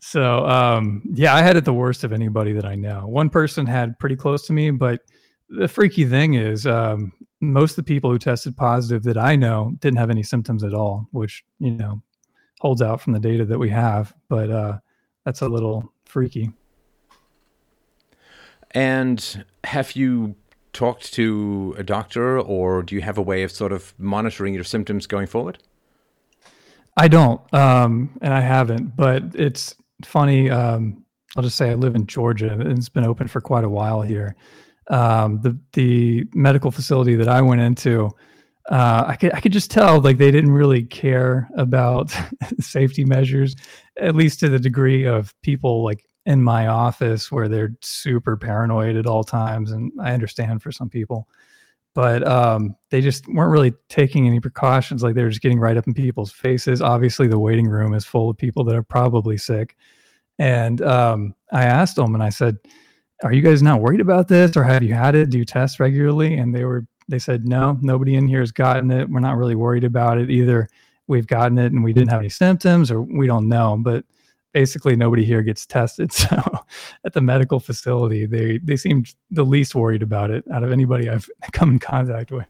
So 0.00 0.47
um, 0.47 1.02
yeah, 1.14 1.35
I 1.35 1.41
had 1.41 1.57
it 1.57 1.64
the 1.64 1.73
worst 1.73 2.05
of 2.05 2.12
anybody 2.12 2.52
that 2.52 2.67
I 2.67 2.75
know. 2.75 3.07
One 3.07 3.31
person 3.31 3.64
had 3.64 3.99
pretty 3.99 4.17
close 4.17 4.47
to 4.49 4.52
me, 4.52 4.73
but 4.73 5.00
the 5.49 5.69
freaky 5.69 6.05
thing 6.05 6.35
is, 6.35 6.67
um, 6.67 7.12
most 7.41 7.73
of 7.73 7.76
the 7.76 7.83
people 7.85 8.11
who 8.11 8.19
tested 8.19 8.57
positive 8.57 9.05
that 9.05 9.17
I 9.17 9.37
know 9.37 9.73
didn't 9.79 9.99
have 9.99 10.11
any 10.11 10.23
symptoms 10.23 10.64
at 10.64 10.75
all, 10.75 11.09
which 11.12 11.45
you 11.61 11.71
know 11.71 12.02
holds 12.61 12.83
out 12.83 13.00
from 13.00 13.14
the 13.14 13.21
data 13.21 13.47
that 13.47 13.59
we 13.59 13.71
have. 13.71 14.13
But 14.28 14.50
uh, 14.50 14.78
that's 15.25 15.41
a 15.41 15.49
little 15.49 15.93
freaky. 16.04 16.52
And 18.73 19.45
have 19.65 19.93
you 19.93 20.37
talked 20.73 21.13
to 21.15 21.75
a 21.78 21.82
doctor, 21.82 22.41
or 22.41 22.82
do 22.82 22.95
you 22.95 23.02
have 23.02 23.19
a 23.19 23.23
way 23.23 23.43
of 23.43 23.50
sort 23.50 23.73
of 23.73 23.95
monitoring 23.99 24.54
your 24.54 24.65
symptoms 24.65 25.06
going 25.06 25.26
forward? 25.26 25.58
I 26.97 27.08
don't, 27.08 27.41
um, 27.54 28.19
and 28.23 28.32
I 28.32 28.41
haven't. 28.41 28.97
But 28.97 29.35
it's 29.35 29.75
funny. 30.04 30.50
Um, 30.50 31.04
I'll 31.37 31.43
just 31.43 31.56
say 31.56 31.71
I 31.71 31.75
live 31.75 31.95
in 31.95 32.06
Georgia, 32.06 32.52
and 32.52 32.78
it's 32.78 32.89
been 32.89 33.04
open 33.04 33.28
for 33.28 33.41
quite 33.41 33.65
a 33.65 33.69
while 33.69 34.02
here. 34.02 34.35
Um, 34.89 35.41
the 35.41 35.56
the 35.73 36.26
medical 36.35 36.71
facility 36.71 37.15
that 37.17 37.28
I 37.28 37.41
went 37.41 37.61
into, 37.61 38.11
uh, 38.70 39.04
I 39.06 39.16
could 39.16 39.34
I 39.34 39.40
could 39.40 39.52
just 39.52 39.70
tell 39.70 40.00
like 40.00 40.18
they 40.18 40.30
didn't 40.30 40.52
really 40.52 40.84
care 40.84 41.48
about 41.56 42.14
safety 42.60 43.04
measures, 43.04 43.56
at 43.98 44.14
least 44.14 44.40
to 44.40 44.48
the 44.48 44.58
degree 44.58 45.04
of 45.04 45.34
people 45.42 45.84
like 45.84 46.04
in 46.25 46.42
my 46.42 46.68
office 46.68 47.32
where 47.32 47.48
they're 47.48 47.75
super 47.80 48.36
paranoid 48.36 48.96
at 48.96 49.06
all 49.06 49.25
times, 49.25 49.72
and 49.72 49.92
I 50.00 50.12
understand 50.12 50.62
for 50.62 50.70
some 50.72 50.88
people 50.88 51.26
but 51.94 52.26
um, 52.26 52.75
they 52.90 53.00
just 53.00 53.26
weren't 53.28 53.52
really 53.52 53.72
taking 53.88 54.26
any 54.26 54.40
precautions. 54.40 55.02
Like 55.02 55.14
they 55.14 55.22
were 55.22 55.28
just 55.28 55.42
getting 55.42 55.60
right 55.60 55.76
up 55.76 55.86
in 55.86 55.94
people's 55.94 56.32
faces. 56.32 56.80
Obviously, 56.80 57.26
the 57.26 57.38
waiting 57.38 57.68
room 57.68 57.94
is 57.94 58.04
full 58.04 58.30
of 58.30 58.38
people 58.38 58.64
that 58.64 58.76
are 58.76 58.82
probably 58.82 59.36
sick. 59.36 59.76
And 60.38 60.80
um, 60.80 61.34
I 61.52 61.64
asked 61.64 61.96
them, 61.96 62.14
and 62.14 62.22
I 62.22 62.30
said, 62.30 62.56
"Are 63.22 63.32
you 63.32 63.42
guys 63.42 63.62
not 63.62 63.80
worried 63.80 64.00
about 64.00 64.28
this, 64.28 64.56
or 64.56 64.64
have 64.64 64.82
you 64.82 64.94
had 64.94 65.14
it? 65.14 65.30
Do 65.30 65.38
you 65.38 65.44
test 65.44 65.80
regularly?" 65.80 66.34
And 66.38 66.54
they 66.54 66.64
were, 66.64 66.86
they 67.12 67.18
said, 67.18 67.46
"No, 67.46 67.78
nobody 67.82 68.16
in 68.16 68.26
here 68.26 68.40
has 68.40 68.50
gotten 68.50 68.90
it. 68.90 69.08
We're 69.08 69.20
not 69.20 69.36
really 69.36 69.54
worried 69.54 69.84
about 69.84 70.18
it 70.18 70.30
either. 70.30 70.68
We've 71.06 71.26
gotten 71.26 71.58
it, 71.58 71.72
and 71.72 71.84
we 71.84 71.92
didn't 71.92 72.10
have 72.10 72.20
any 72.20 72.30
symptoms, 72.30 72.90
or 72.90 73.02
we 73.02 73.26
don't 73.26 73.48
know." 73.48 73.76
But 73.78 74.04
basically 74.52 74.96
nobody 74.96 75.25
here 75.25 75.42
gets 75.42 75.66
tested. 75.66 76.12
So 76.22 76.64
at 77.04 77.12
the 77.12 77.20
medical 77.20 77.60
facility, 77.60 78.26
they 78.26 78.58
they 78.58 78.76
seemed 78.76 79.14
the 79.30 79.44
least 79.44 79.75
worried 79.75 80.02
about 80.02 80.30
it 80.30 80.44
out 80.52 80.62
of 80.62 80.72
anybody 80.72 81.10
I've 81.10 81.28
come 81.52 81.72
in 81.72 81.78
contact 81.78 82.30
with. 82.30 82.46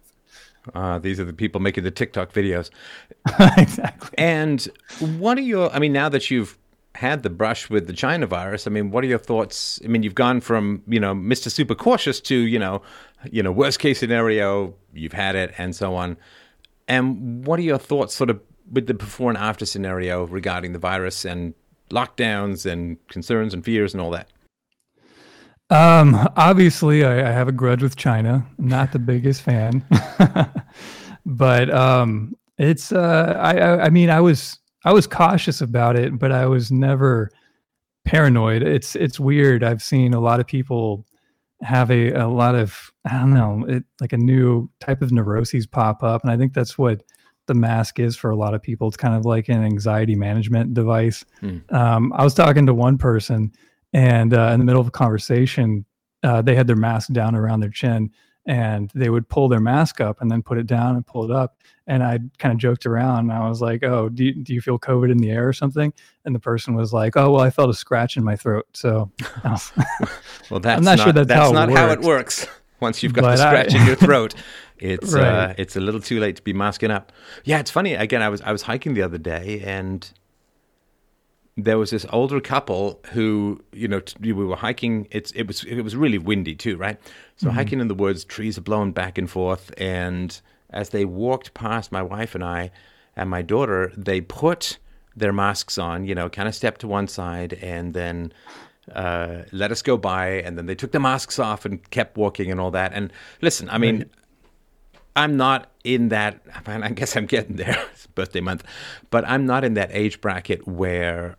Uh, 0.74 0.98
these 0.98 1.18
are 1.18 1.24
the 1.24 1.32
people 1.32 1.60
making 1.60 1.82
the 1.84 1.90
TikTok 1.90 2.32
videos. 2.32 2.70
exactly. 3.58 4.16
And 4.16 4.68
what 5.00 5.38
are 5.38 5.42
your? 5.42 5.72
I 5.72 5.78
mean, 5.78 5.92
now 5.92 6.08
that 6.08 6.30
you've 6.30 6.56
had 6.94 7.22
the 7.22 7.30
brush 7.30 7.70
with 7.70 7.86
the 7.86 7.92
China 7.92 8.26
virus, 8.26 8.66
I 8.66 8.70
mean, 8.70 8.90
what 8.90 9.02
are 9.02 9.08
your 9.08 9.18
thoughts? 9.18 9.80
I 9.84 9.88
mean, 9.88 10.02
you've 10.02 10.14
gone 10.14 10.40
from 10.40 10.82
you 10.86 11.00
know 11.00 11.14
Mister 11.14 11.50
Super 11.50 11.74
Cautious 11.74 12.20
to 12.20 12.36
you 12.36 12.58
know, 12.58 12.82
you 13.30 13.42
know, 13.42 13.52
worst 13.52 13.78
case 13.78 14.00
scenario, 14.00 14.74
you've 14.92 15.12
had 15.12 15.36
it, 15.36 15.52
and 15.58 15.74
so 15.74 15.94
on. 15.94 16.16
And 16.88 17.44
what 17.44 17.58
are 17.58 17.62
your 17.62 17.78
thoughts, 17.78 18.14
sort 18.14 18.30
of, 18.30 18.40
with 18.70 18.86
the 18.86 18.94
before 18.94 19.30
and 19.30 19.38
after 19.38 19.66
scenario 19.66 20.24
regarding 20.26 20.72
the 20.72 20.78
virus 20.78 21.24
and 21.24 21.54
lockdowns 21.90 22.70
and 22.70 22.96
concerns 23.08 23.54
and 23.54 23.64
fears 23.64 23.94
and 23.94 24.00
all 24.00 24.10
that? 24.10 24.28
Um, 25.70 26.28
obviously, 26.36 27.04
I, 27.04 27.28
I 27.28 27.32
have 27.32 27.48
a 27.48 27.52
grudge 27.52 27.82
with 27.82 27.96
China. 27.96 28.46
Not 28.58 28.92
the 28.92 28.98
biggest 28.98 29.42
fan, 29.42 29.84
but 31.26 31.70
um, 31.70 32.36
it's. 32.58 32.92
Uh, 32.92 33.34
I, 33.38 33.56
I 33.56 33.84
I 33.84 33.90
mean, 33.90 34.10
I 34.10 34.20
was 34.20 34.58
I 34.84 34.92
was 34.92 35.06
cautious 35.06 35.62
about 35.62 35.96
it, 35.96 36.18
but 36.18 36.30
I 36.30 36.44
was 36.44 36.70
never 36.70 37.30
paranoid. 38.04 38.62
It's 38.62 38.94
it's 38.96 39.18
weird. 39.18 39.64
I've 39.64 39.82
seen 39.82 40.12
a 40.12 40.20
lot 40.20 40.40
of 40.40 40.46
people 40.46 41.06
have 41.62 41.90
a 41.90 42.12
a 42.12 42.28
lot 42.28 42.54
of 42.54 42.91
I 43.04 43.18
don't 43.18 43.34
know, 43.34 43.64
it, 43.68 43.84
like 44.00 44.12
a 44.12 44.16
new 44.18 44.70
type 44.80 45.02
of 45.02 45.10
neuroses 45.12 45.66
pop 45.66 46.02
up, 46.02 46.22
and 46.22 46.30
I 46.30 46.36
think 46.36 46.54
that's 46.54 46.78
what 46.78 47.02
the 47.46 47.54
mask 47.54 47.98
is 47.98 48.16
for 48.16 48.30
a 48.30 48.36
lot 48.36 48.54
of 48.54 48.62
people. 48.62 48.86
It's 48.86 48.96
kind 48.96 49.14
of 49.16 49.24
like 49.24 49.48
an 49.48 49.64
anxiety 49.64 50.14
management 50.14 50.74
device. 50.74 51.24
Hmm. 51.40 51.58
Um, 51.70 52.12
I 52.12 52.22
was 52.22 52.34
talking 52.34 52.66
to 52.66 52.74
one 52.74 52.98
person, 52.98 53.52
and 53.92 54.32
uh, 54.32 54.50
in 54.52 54.60
the 54.60 54.64
middle 54.64 54.80
of 54.80 54.86
a 54.86 54.92
conversation, 54.92 55.84
uh, 56.22 56.42
they 56.42 56.54
had 56.54 56.68
their 56.68 56.76
mask 56.76 57.12
down 57.12 57.34
around 57.34 57.58
their 57.58 57.70
chin, 57.70 58.12
and 58.46 58.90
they 58.94 59.08
would 59.10 59.28
pull 59.28 59.48
their 59.48 59.60
mask 59.60 60.00
up 60.00 60.20
and 60.20 60.30
then 60.30 60.42
put 60.42 60.58
it 60.58 60.66
down 60.68 60.94
and 60.94 61.04
pull 61.06 61.24
it 61.24 61.30
up. 61.32 61.56
And 61.88 62.02
I 62.04 62.20
kind 62.38 62.52
of 62.52 62.58
joked 62.58 62.86
around. 62.86 63.30
And 63.30 63.32
I 63.32 63.48
was 63.48 63.60
like, 63.60 63.82
"Oh, 63.82 64.08
do 64.08 64.24
you, 64.24 64.34
do 64.34 64.54
you 64.54 64.60
feel 64.60 64.78
COVID 64.78 65.10
in 65.10 65.18
the 65.18 65.30
air 65.30 65.48
or 65.48 65.52
something?" 65.52 65.92
And 66.24 66.32
the 66.34 66.38
person 66.40 66.74
was 66.76 66.92
like, 66.92 67.16
"Oh, 67.16 67.32
well, 67.32 67.40
I 67.42 67.50
felt 67.50 67.70
a 67.70 67.74
scratch 67.74 68.16
in 68.16 68.22
my 68.22 68.36
throat." 68.36 68.66
So 68.74 69.10
was- 69.44 69.72
Well, 70.48 70.60
that's 70.60 70.82
not 70.84 70.98
sure 71.00 71.12
that's 71.12 71.30
how 71.32 71.50
it 71.50 71.54
not 71.54 71.70
how 71.70 71.90
it 71.90 72.00
works. 72.02 72.46
Once 72.82 73.02
you've 73.02 73.14
got 73.14 73.22
But 73.22 73.36
the 73.36 73.42
I- 73.44 73.46
scratch 73.48 73.74
in 73.74 73.86
your 73.86 73.96
throat, 73.96 74.34
it's 74.78 75.14
uh, 75.14 75.54
it's 75.56 75.76
a 75.76 75.80
little 75.80 76.00
too 76.00 76.20
late 76.20 76.36
to 76.36 76.42
be 76.42 76.52
masking 76.52 76.90
up. 76.90 77.12
Yeah, 77.44 77.60
it's 77.60 77.70
funny. 77.70 77.94
Again, 77.94 78.20
I 78.20 78.28
was 78.28 78.40
I 78.42 78.52
was 78.52 78.62
hiking 78.62 78.92
the 78.94 79.02
other 79.02 79.18
day, 79.18 79.62
and 79.64 80.10
there 81.56 81.78
was 81.78 81.90
this 81.90 82.06
older 82.10 82.40
couple 82.40 83.00
who 83.12 83.60
you 83.72 83.86
know 83.88 84.00
t- 84.00 84.16
we 84.20 84.32
were 84.32 84.56
hiking. 84.56 85.06
It's 85.10 85.30
it 85.32 85.44
was 85.46 85.64
it 85.64 85.82
was 85.82 85.94
really 85.96 86.18
windy 86.18 86.54
too, 86.54 86.76
right? 86.76 86.98
So 87.36 87.50
hiking 87.50 87.80
in 87.80 87.88
the 87.88 87.94
woods, 87.94 88.24
trees 88.24 88.58
are 88.58 88.62
blowing 88.62 88.92
back 88.92 89.18
and 89.18 89.30
forth, 89.30 89.72
and 89.78 90.38
as 90.70 90.88
they 90.90 91.04
walked 91.04 91.52
past 91.54 91.92
my 91.92 92.02
wife 92.02 92.34
and 92.34 92.42
I 92.44 92.70
and 93.16 93.28
my 93.28 93.42
daughter, 93.42 93.92
they 93.96 94.20
put 94.20 94.78
their 95.14 95.32
masks 95.32 95.76
on. 95.78 96.06
You 96.06 96.14
know, 96.14 96.28
kind 96.30 96.48
of 96.48 96.54
stepped 96.54 96.80
to 96.80 96.88
one 96.88 97.06
side 97.08 97.52
and 97.62 97.92
then 97.94 98.32
uh, 98.90 99.42
let 99.52 99.70
us 99.70 99.82
go 99.82 99.96
by, 99.96 100.28
and 100.28 100.58
then 100.58 100.66
they 100.66 100.74
took 100.74 100.92
the 100.92 101.00
masks 101.00 101.38
off 101.38 101.64
and 101.64 101.88
kept 101.90 102.16
walking 102.16 102.50
and 102.50 102.60
all 102.60 102.70
that. 102.72 102.92
And 102.94 103.12
listen, 103.40 103.68
I 103.70 103.78
mean, 103.78 103.98
right. 103.98 104.08
I'm 105.14 105.36
not 105.36 105.70
in 105.84 106.08
that. 106.08 106.40
I 106.66 106.90
guess 106.90 107.16
I'm 107.16 107.26
getting 107.26 107.56
there. 107.56 107.86
it's 107.92 108.06
birthday 108.08 108.40
month, 108.40 108.64
but 109.10 109.26
I'm 109.28 109.46
not 109.46 109.64
in 109.64 109.74
that 109.74 109.90
age 109.92 110.20
bracket 110.20 110.66
where 110.66 111.36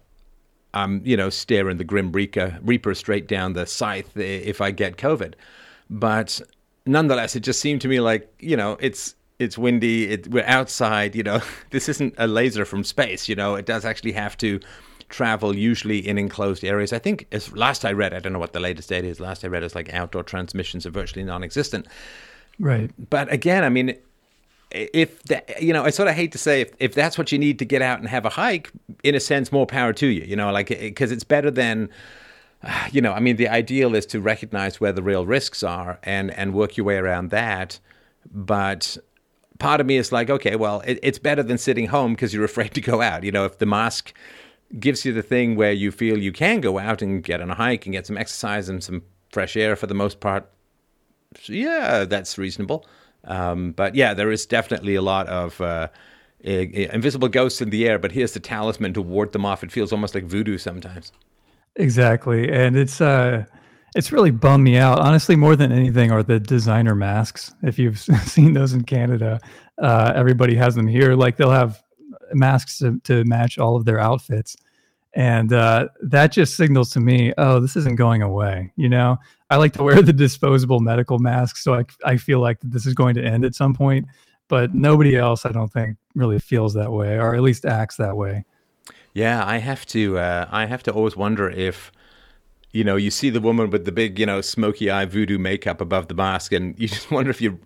I'm, 0.73 1.01
you 1.05 1.17
know, 1.17 1.29
staring 1.29 1.77
the 1.77 1.83
grim 1.83 2.11
reaper, 2.11 2.59
reaper 2.61 2.95
straight 2.95 3.27
down 3.27 3.53
the 3.53 3.65
scythe 3.65 4.15
if 4.15 4.61
I 4.61 4.71
get 4.71 4.97
COVID. 4.97 5.33
But 5.89 6.41
nonetheless, 6.85 7.35
it 7.35 7.41
just 7.41 7.59
seemed 7.59 7.81
to 7.81 7.87
me 7.87 7.99
like, 7.99 8.33
you 8.39 8.57
know, 8.57 8.77
it's 8.79 9.15
it's 9.39 9.57
windy. 9.57 10.09
It, 10.09 10.27
we're 10.29 10.45
outside. 10.45 11.15
You 11.15 11.23
know, 11.23 11.41
this 11.71 11.89
isn't 11.89 12.15
a 12.17 12.27
laser 12.27 12.65
from 12.65 12.83
space. 12.83 13.27
You 13.27 13.35
know, 13.35 13.55
it 13.55 13.65
does 13.65 13.85
actually 13.85 14.13
have 14.13 14.37
to 14.37 14.59
travel 15.13 15.55
usually 15.55 15.99
in 16.05 16.17
enclosed 16.17 16.65
areas. 16.65 16.91
I 16.91 16.97
think 16.97 17.27
as 17.31 17.55
last 17.55 17.85
I 17.85 17.91
read, 17.91 18.15
I 18.15 18.19
don't 18.19 18.33
know 18.33 18.39
what 18.39 18.53
the 18.53 18.59
latest 18.59 18.89
data 18.89 19.07
is. 19.07 19.19
Last 19.19 19.45
I 19.45 19.47
read 19.47 19.63
is 19.63 19.75
like 19.75 19.93
outdoor 19.93 20.23
transmissions 20.23 20.87
are 20.87 20.89
virtually 20.89 21.23
non-existent. 21.23 21.85
Right. 22.59 22.89
But 23.11 23.31
again, 23.31 23.63
I 23.63 23.69
mean, 23.69 23.95
if 24.71 25.21
that, 25.23 25.61
you 25.61 25.71
know, 25.71 25.83
I 25.83 25.91
sort 25.91 26.09
of 26.09 26.15
hate 26.15 26.31
to 26.31 26.39
say 26.39 26.61
if, 26.61 26.73
if 26.79 26.95
that's 26.95 27.15
what 27.15 27.31
you 27.31 27.37
need 27.37 27.59
to 27.59 27.65
get 27.65 27.83
out 27.83 27.99
and 27.99 28.09
have 28.09 28.25
a 28.25 28.29
hike, 28.29 28.71
in 29.03 29.13
a 29.13 29.19
sense, 29.19 29.51
more 29.51 29.67
power 29.67 29.93
to 29.93 30.07
you. 30.07 30.25
You 30.25 30.35
know, 30.35 30.51
like 30.51 30.71
eh, 30.71 30.77
because 30.79 31.11
it's 31.11 31.23
better 31.23 31.51
than. 31.51 31.89
You 32.93 33.01
know, 33.01 33.11
I 33.11 33.19
mean, 33.19 33.35
the 33.35 33.49
ideal 33.49 33.93
is 33.93 34.05
to 34.07 34.21
recognize 34.21 34.79
where 34.79 34.93
the 34.93 35.03
real 35.03 35.25
risks 35.25 35.63
are 35.63 35.99
and 36.03 36.31
and 36.31 36.53
work 36.53 36.77
your 36.77 36.85
way 36.85 36.95
around 36.95 37.29
that. 37.31 37.77
But 38.33 38.97
part 39.59 39.81
of 39.81 39.85
me 39.85 39.97
is 39.97 40.13
like, 40.13 40.29
okay, 40.29 40.55
well, 40.55 40.81
it, 40.87 40.97
it's 41.03 41.19
better 41.19 41.43
than 41.43 41.57
sitting 41.57 41.87
home 41.87 42.13
because 42.13 42.33
you're 42.33 42.45
afraid 42.53 42.73
to 42.75 42.81
go 42.81 43.01
out. 43.01 43.23
You 43.23 43.31
know, 43.31 43.43
if 43.45 43.59
the 43.59 43.65
mask 43.65 44.13
gives 44.79 45.05
you 45.05 45.13
the 45.13 45.21
thing 45.21 45.55
where 45.55 45.71
you 45.71 45.91
feel 45.91 46.17
you 46.17 46.31
can 46.31 46.61
go 46.61 46.79
out 46.79 47.01
and 47.01 47.23
get 47.23 47.41
on 47.41 47.49
a 47.49 47.55
hike 47.55 47.85
and 47.85 47.93
get 47.93 48.07
some 48.07 48.17
exercise 48.17 48.69
and 48.69 48.83
some 48.83 49.03
fresh 49.31 49.55
air 49.55 49.75
for 49.75 49.87
the 49.87 49.93
most 49.93 50.19
part. 50.19 50.49
Yeah, 51.45 52.05
that's 52.05 52.37
reasonable. 52.37 52.85
Um, 53.25 53.71
but 53.71 53.95
yeah, 53.95 54.13
there 54.13 54.31
is 54.31 54.45
definitely 54.45 54.95
a 54.95 55.01
lot 55.01 55.27
of 55.27 55.59
uh, 55.61 55.87
invisible 56.43 57.29
ghosts 57.29 57.61
in 57.61 57.69
the 57.69 57.87
air. 57.87 57.97
But 57.97 58.11
here's 58.11 58.33
the 58.33 58.39
talisman 58.39 58.93
to 58.93 59.01
ward 59.01 59.31
them 59.31 59.45
off. 59.45 59.63
It 59.63 59.71
feels 59.71 59.91
almost 59.91 60.15
like 60.15 60.25
voodoo 60.25 60.57
sometimes. 60.57 61.11
Exactly, 61.75 62.51
and 62.51 62.75
it's 62.75 63.01
uh, 63.01 63.45
it's 63.95 64.11
really 64.11 64.31
bummed 64.31 64.63
me 64.63 64.77
out. 64.77 64.99
Honestly, 64.99 65.35
more 65.35 65.55
than 65.55 65.71
anything, 65.71 66.11
are 66.11 66.23
the 66.23 66.39
designer 66.39 66.95
masks. 66.95 67.53
If 67.63 67.79
you've 67.79 67.99
seen 68.25 68.53
those 68.53 68.73
in 68.73 68.83
Canada, 68.83 69.39
uh, 69.81 70.13
everybody 70.15 70.55
has 70.55 70.75
them 70.75 70.87
here. 70.87 71.15
Like 71.15 71.37
they'll 71.37 71.49
have 71.49 71.82
masks 72.35 72.79
to, 72.79 72.99
to 73.03 73.23
match 73.25 73.57
all 73.57 73.75
of 73.75 73.85
their 73.85 73.99
outfits. 73.99 74.55
And 75.15 75.53
uh, 75.53 75.89
that 76.01 76.31
just 76.31 76.55
signals 76.55 76.89
to 76.91 76.99
me 76.99 77.33
oh 77.37 77.59
this 77.59 77.75
isn't 77.75 77.97
going 77.97 78.23
away 78.23 78.71
you 78.75 78.89
know? 78.89 79.17
I 79.51 79.57
like 79.57 79.73
to 79.73 79.83
wear 79.83 80.01
the 80.01 80.13
disposable 80.13 80.79
medical 80.79 81.19
mask 81.19 81.57
so 81.57 81.75
I, 81.75 81.85
I 82.03 82.17
feel 82.17 82.39
like 82.39 82.57
this 82.63 82.87
is 82.87 82.95
going 82.95 83.13
to 83.15 83.23
end 83.23 83.45
at 83.45 83.53
some 83.53 83.75
point 83.75 84.07
but 84.47 84.73
nobody 84.73 85.15
else 85.15 85.45
i 85.45 85.51
don't 85.51 85.71
think 85.71 85.97
really 86.15 86.39
feels 86.39 86.73
that 86.73 86.91
way 86.91 87.17
or 87.17 87.35
at 87.35 87.41
least 87.41 87.65
acts 87.65 87.97
that 87.97 88.17
way. 88.17 88.43
Yeah 89.13 89.45
i 89.45 89.57
have 89.59 89.85
to 89.87 90.17
uh, 90.17 90.47
i 90.49 90.65
have 90.65 90.81
to 90.83 90.91
always 90.91 91.15
wonder 91.15 91.47
if 91.47 91.91
you 92.71 92.83
know 92.83 92.95
you 92.95 93.11
see 93.11 93.29
the 93.29 93.39
woman 93.39 93.69
with 93.69 93.85
the 93.85 93.91
big 93.91 94.19
you 94.19 94.25
know 94.25 94.41
smoky 94.41 94.89
eye 94.89 95.05
voodoo 95.05 95.37
makeup 95.37 95.79
above 95.79 96.07
the 96.07 96.15
mask 96.15 96.51
and 96.51 96.77
you 96.79 96.87
just 96.95 97.11
wonder 97.11 97.29
if 97.29 97.39
you 97.39 97.59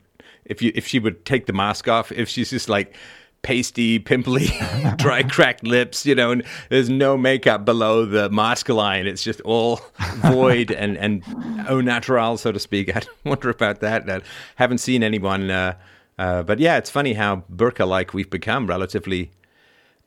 if 0.45 0.61
you 0.61 0.71
if 0.75 0.85
she 0.85 0.99
would 0.99 1.25
take 1.25 1.45
the 1.45 1.53
mask 1.53 1.87
off 1.87 2.11
if 2.11 2.29
she's 2.29 2.49
just 2.49 2.69
like 2.69 2.93
pasty, 3.41 3.99
pimply, 3.99 4.47
dry, 4.97 5.23
cracked 5.23 5.63
lips, 5.63 6.05
you 6.05 6.15
know, 6.15 6.31
and 6.31 6.43
there's 6.69 6.89
no 6.89 7.17
makeup 7.17 7.65
below 7.65 8.05
the 8.05 8.29
mask 8.29 8.69
line. 8.69 9.07
It's 9.07 9.23
just 9.23 9.41
all 9.41 9.81
void 10.17 10.71
and, 10.71 10.97
and 10.97 11.23
au 11.69 11.81
natural, 11.81 12.37
so 12.37 12.51
to 12.51 12.59
speak. 12.59 12.95
I 12.95 13.01
wonder 13.23 13.49
about 13.49 13.79
that. 13.81 14.09
I 14.09 14.21
haven't 14.55 14.79
seen 14.79 15.03
anyone. 15.03 15.49
Uh, 15.49 15.75
uh, 16.17 16.43
but 16.43 16.59
yeah, 16.59 16.77
it's 16.77 16.89
funny 16.89 17.13
how 17.13 17.43
burqa 17.53 17.87
like 17.87 18.13
we've 18.13 18.29
become 18.29 18.67
relatively 18.67 19.31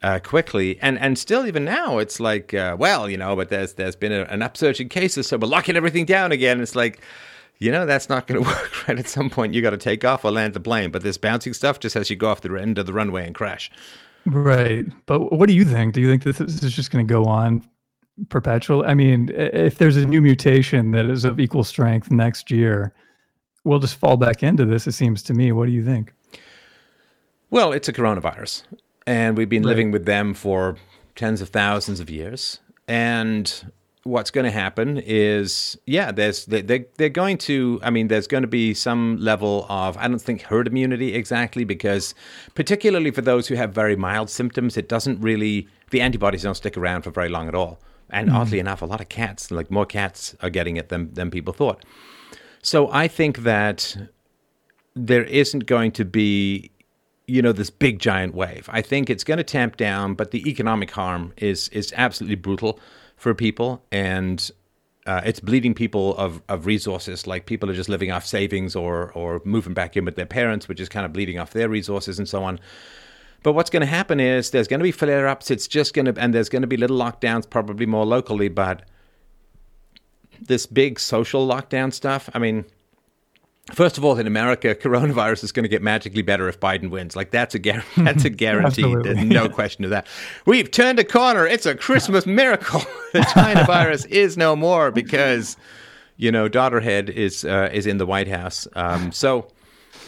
uh, 0.03 0.19
quickly, 0.19 0.79
and 0.81 0.99
and 0.99 1.19
still 1.19 1.47
even 1.47 1.65
now, 1.65 1.99
it's 1.99 2.21
like, 2.21 2.55
uh, 2.55 2.77
well, 2.79 3.09
you 3.09 3.17
know, 3.17 3.37
but 3.37 3.51
there's 3.51 3.75
there's 3.75 3.97
been 3.97 4.13
a, 4.13 4.23
an 4.23 4.43
upsurge 4.43 4.81
in 4.81 4.89
cases, 4.89 5.27
so 5.27 5.37
we're 5.37 5.49
locking 5.49 5.77
everything 5.77 6.07
down 6.07 6.33
again. 6.33 6.61
It's 6.61 6.75
like, 6.75 7.01
you 7.61 7.71
know 7.71 7.87
that's 7.87 8.09
not 8.09 8.27
going 8.27 8.43
to 8.43 8.49
work 8.49 8.89
right? 8.89 8.99
At 8.99 9.07
some 9.07 9.31
point 9.31 9.55
you 9.55 9.63
got 9.63 9.71
to 9.71 9.79
take 9.79 10.05
off 10.05 10.25
or 10.25 10.33
land 10.33 10.55
the 10.55 10.61
plane 10.61 10.91
but 10.91 11.03
this 11.03 11.17
bouncing 11.17 11.53
stuff 11.53 11.79
just 11.79 11.95
has 11.95 12.11
you 12.11 12.17
go 12.17 12.29
off 12.29 12.41
the 12.41 12.53
end 12.57 12.79
of 12.79 12.87
the 12.87 12.93
runway 12.93 13.25
and 13.25 13.35
crash. 13.35 13.71
Right 14.27 14.87
but 15.07 15.33
what 15.33 15.49
do 15.49 15.55
you 15.55 15.65
think? 15.65 15.95
Do 15.95 16.01
you 16.01 16.11
think 16.11 16.25
this 16.25 16.41
is 16.41 16.73
just 16.73 16.91
going 16.91 17.07
to 17.07 17.13
go 17.13 17.25
on 17.25 17.65
perpetual? 18.29 18.85
I 18.85 18.95
mean 18.95 19.31
if 19.35 19.79
there's 19.79 19.97
a 19.97 20.07
new 20.07 20.21
mutation 20.21 20.91
that 20.93 21.07
is 21.07 21.25
of 21.25 21.39
equal 21.39 21.65
strength 21.65 22.11
next 22.11 22.51
year 22.51 22.93
we'll 23.63 23.79
just 23.79 23.97
fall 23.97 24.17
back 24.17 24.43
into 24.43 24.65
this 24.65 24.87
it 24.87 24.93
seems 24.93 25.23
to 25.25 25.35
me. 25.35 25.53
What 25.53 25.67
do 25.67 25.73
you 25.73 25.85
think? 25.85 26.13
Well 27.51 27.73
it's 27.73 27.89
a 27.89 27.93
coronavirus 27.93 28.65
and 29.07 29.37
we've 29.37 29.49
been 29.49 29.63
right. 29.63 29.71
living 29.71 29.91
with 29.91 30.07
them 30.07 30.35
for 30.35 30.77
tens 31.15 31.41
of 31.41 31.51
thousands 31.51 32.01
of 32.01 32.09
years 32.09 32.61
and 32.89 33.71
what's 34.11 34.31
going 34.31 34.45
to 34.45 34.51
happen 34.51 34.99
is, 34.99 35.79
yeah, 35.87 36.13
there's 36.13 36.47
they, 36.47 36.63
they 36.63 36.87
they're 36.97 37.09
going 37.09 37.39
to. 37.39 37.81
I 37.83 37.91
mean, 37.91 38.09
there's 38.09 38.27
going 38.27 38.43
to 38.43 38.49
be 38.49 38.75
some 38.75 39.17
level 39.19 39.67
of 39.69 39.97
I 39.97 40.09
don't 40.09 40.21
think 40.21 40.43
herd 40.43 40.67
immunity 40.67 41.15
exactly 41.15 41.65
because, 41.65 42.15
particularly 42.55 43.11
for 43.11 43.23
those 43.23 43.49
who 43.49 43.55
have 43.55 43.73
very 43.73 43.97
mild 43.97 44.29
symptoms, 44.29 44.77
it 44.77 44.89
doesn't 44.89 45.21
really 45.21 45.69
the 45.91 46.01
antibodies 46.01 46.43
don't 46.43 46.55
stick 46.55 46.77
around 46.77 47.03
for 47.03 47.11
very 47.11 47.29
long 47.29 47.49
at 47.49 47.55
all. 47.55 47.81
And 48.11 48.29
mm 48.29 48.35
oddly 48.35 48.59
enough, 48.59 48.83
a 48.83 48.87
lot 48.87 49.01
of 49.01 49.09
cats, 49.09 49.51
like 49.51 49.71
more 49.71 49.87
cats, 49.87 50.35
are 50.41 50.51
getting 50.51 50.77
it 50.77 50.89
than 50.89 51.15
than 51.15 51.31
people 51.31 51.53
thought. 51.53 51.85
So 52.63 52.91
I 52.93 53.09
think 53.09 53.39
that 53.39 53.97
there 54.95 55.25
isn't 55.25 55.67
going 55.67 55.93
to 55.93 56.05
be 56.05 56.71
you 57.27 57.41
know 57.41 57.53
this 57.53 57.71
big 57.71 58.01
giant 58.01 58.35
wave. 58.35 58.69
I 58.73 58.83
think 58.83 59.09
it's 59.09 59.25
going 59.25 59.39
to 59.39 59.45
tamp 59.45 59.77
down, 59.77 60.15
but 60.15 60.33
the 60.33 60.49
economic 60.49 60.91
harm 60.91 61.33
is 61.37 61.69
is 61.69 61.93
absolutely 61.97 62.37
brutal 62.37 62.81
for 63.21 63.35
people, 63.35 63.85
and 63.93 64.51
uh, 65.05 65.21
it's 65.27 65.41
bleeding 65.41 65.75
people 65.75 66.17
of, 66.17 66.43
of 66.49 66.65
resources. 66.65 67.27
Like 67.27 67.45
people 67.45 67.69
are 67.69 67.75
just 67.75 67.91
living 67.91 68.11
off 68.11 68.25
savings 68.25 68.75
or 68.75 69.13
or 69.13 69.43
moving 69.45 69.75
back 69.75 69.95
in 69.97 70.07
with 70.07 70.17
their 70.17 70.27
parents, 70.27 70.69
which 70.69 70.81
is 70.81 70.89
kind 70.89 71.05
of 71.05 71.13
bleeding 71.13 71.39
off 71.39 71.53
their 71.53 71.69
resources 71.69 72.19
and 72.19 72.27
so 72.27 72.43
on. 72.43 72.59
But 73.43 73.53
what's 73.53 73.69
going 73.69 73.83
to 73.83 73.87
happen 73.87 74.21
is 74.21 74.51
there's 74.51 74.69
going 74.69 74.81
to 74.81 74.85
be 74.85 74.93
flare 74.93 75.29
ups. 75.29 75.51
It's 75.51 75.69
just 75.69 75.93
going 75.93 76.07
to, 76.07 76.19
and 76.19 76.35
there's 76.35 76.49
going 76.49 76.63
to 76.63 76.69
be 76.69 76.79
little 76.79 76.99
lockdowns, 76.99 77.49
probably 77.49 77.87
more 77.87 78.07
locally. 78.07 78.49
But 78.49 78.89
this 80.41 80.65
big 80.65 80.99
social 80.99 81.47
lockdown 81.47 81.93
stuff, 81.93 82.31
I 82.33 82.39
mean, 82.39 82.65
First 83.75 83.99
of 83.99 84.05
all, 84.05 84.19
in 84.19 84.27
America, 84.27 84.75
coronavirus 84.81 85.45
is 85.45 85.53
going 85.53 85.65
to 85.65 85.69
get 85.69 85.83
magically 85.83 86.23
better 86.23 86.49
if 86.49 86.59
Biden 86.59 86.91
wins. 86.91 87.15
Like 87.15 87.31
that's 87.31 87.55
a 87.55 87.59
gar- 87.59 87.85
that's 87.97 88.25
a 88.25 88.31
guarantee. 88.45 88.95
There's 89.03 89.23
no 89.23 89.49
question 89.49 89.85
of 89.85 89.91
that. 89.91 90.07
We've 90.47 90.71
turned 90.71 90.99
a 90.99 91.05
corner. 91.05 91.47
It's 91.47 91.67
a 91.67 91.75
Christmas 91.75 92.27
miracle. 92.27 92.83
the 93.13 93.23
China 93.33 93.65
virus 93.65 94.05
is 94.07 94.37
no 94.37 94.57
more 94.57 94.91
because 94.91 95.57
you 96.17 96.33
know 96.33 96.49
Daughterhead 96.49 97.11
is 97.11 97.45
uh, 97.45 97.71
is 97.73 97.87
in 97.87 97.99
the 97.99 98.07
White 98.07 98.29
House. 98.29 98.67
Um, 98.75 99.13
so, 99.13 99.49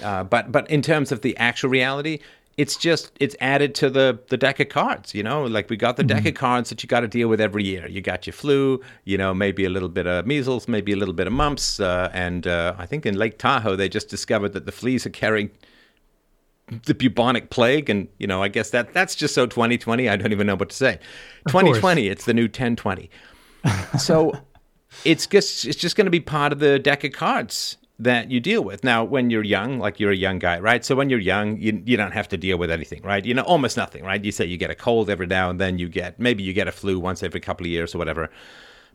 uh, 0.03 0.25
but 0.25 0.51
but 0.51 0.69
in 0.71 0.83
terms 0.83 1.13
of 1.13 1.23
the 1.23 1.37
actual 1.37 1.71
reality, 1.71 2.19
it's 2.57 2.77
just 2.77 3.13
it's 3.19 3.35
added 3.41 3.75
to 3.75 3.89
the 3.89 4.19
the 4.29 4.37
deck 4.37 4.61
of 4.61 4.69
cards 4.69 5.15
you 5.15 5.23
know? 5.23 5.45
Like 5.45 5.71
we 5.71 5.77
got 5.77 5.97
the 5.97 6.03
mm-hmm. 6.03 6.17
deck 6.17 6.27
of 6.27 6.35
cards 6.35 6.69
that 6.71 6.83
you 6.83 6.89
got 6.89 7.01
to 7.01 7.09
deal 7.09 7.29
with 7.29 7.41
every 7.41 7.65
year. 7.65 7.89
You 7.89 8.01
got 8.01 8.27
your 8.27 8.35
flu 8.35 8.81
you 9.05 9.19
know 9.19 9.35
maybe 9.35 9.65
a 9.65 9.71
little 9.71 9.89
bit 9.89 10.07
of 10.07 10.27
measles 10.27 10.69
maybe 10.69 10.93
a 10.93 10.97
little 10.97 11.15
bit 11.15 11.27
of 11.27 11.33
mumps 11.33 11.81
uh, 11.81 12.11
and 12.13 12.47
uh, 12.47 12.75
i 12.79 12.87
think 12.87 13.07
in 13.07 13.17
lake 13.17 13.39
tahoe 13.39 13.77
they 13.77 13.89
just 13.89 14.09
discovered 14.09 14.51
that 14.51 14.67
the 14.67 14.73
fleas 14.73 15.07
are 15.07 15.11
carrying 15.11 15.51
the 16.87 16.95
bubonic 16.95 17.51
plague 17.51 17.91
and 17.91 18.09
you 18.19 18.27
know 18.27 18.43
i 18.43 18.49
guess 18.49 18.71
that 18.71 18.93
that's 18.93 19.15
just 19.15 19.35
so 19.35 19.47
2020 19.47 20.09
i 20.09 20.17
don't 20.17 20.33
even 20.33 20.47
know 20.47 20.55
what 20.55 20.71
to 20.71 20.77
say. 20.77 20.99
2020 21.49 22.09
it's 22.09 22.25
the 22.25 22.35
new 22.35 22.45
1020 22.45 23.11
so 23.99 24.33
it's 25.05 25.27
just 25.27 25.65
it's 25.65 25.79
just 25.79 25.97
going 25.97 26.07
to 26.07 26.11
be 26.11 26.21
part 26.21 26.53
of 26.53 26.59
the 26.59 26.79
deck 26.79 27.05
of 27.05 27.13
cards 27.13 27.77
that 28.03 28.31
you 28.31 28.41
deal 28.41 28.63
with. 28.63 28.83
Now, 28.85 29.05
when 29.05 29.31
you're 29.31 29.45
young, 29.45 29.79
like 29.79 30.01
you're 30.01 30.11
a 30.11 30.17
young 30.17 30.39
guy, 30.39 30.59
right? 30.59 30.85
So 30.85 30.95
when 30.95 31.09
you're 31.09 31.19
young, 31.19 31.57
you, 31.59 31.83
you 31.85 31.97
don't 31.97 32.13
have 32.13 32.29
to 32.29 32.37
deal 32.37 32.59
with 32.59 32.71
anything, 32.71 33.03
right? 33.03 33.25
You 33.25 33.35
know, 33.35 33.43
almost 33.43 33.77
nothing, 33.77 34.05
right? 34.05 34.23
You 34.23 34.33
say 34.33 34.45
you 34.45 34.57
get 34.57 34.71
a 34.71 34.75
cold 34.75 35.09
every 35.09 35.27
now 35.27 35.51
and 35.51 35.61
then, 35.61 35.79
you 35.79 35.89
get 35.89 36.19
maybe 36.19 36.43
you 36.43 36.53
get 36.53 36.69
a 36.69 36.73
flu 36.73 36.99
once 36.99 37.23
every 37.23 37.41
couple 37.41 37.65
of 37.65 37.71
years 37.71 37.95
or 37.95 37.99
whatever 37.99 38.31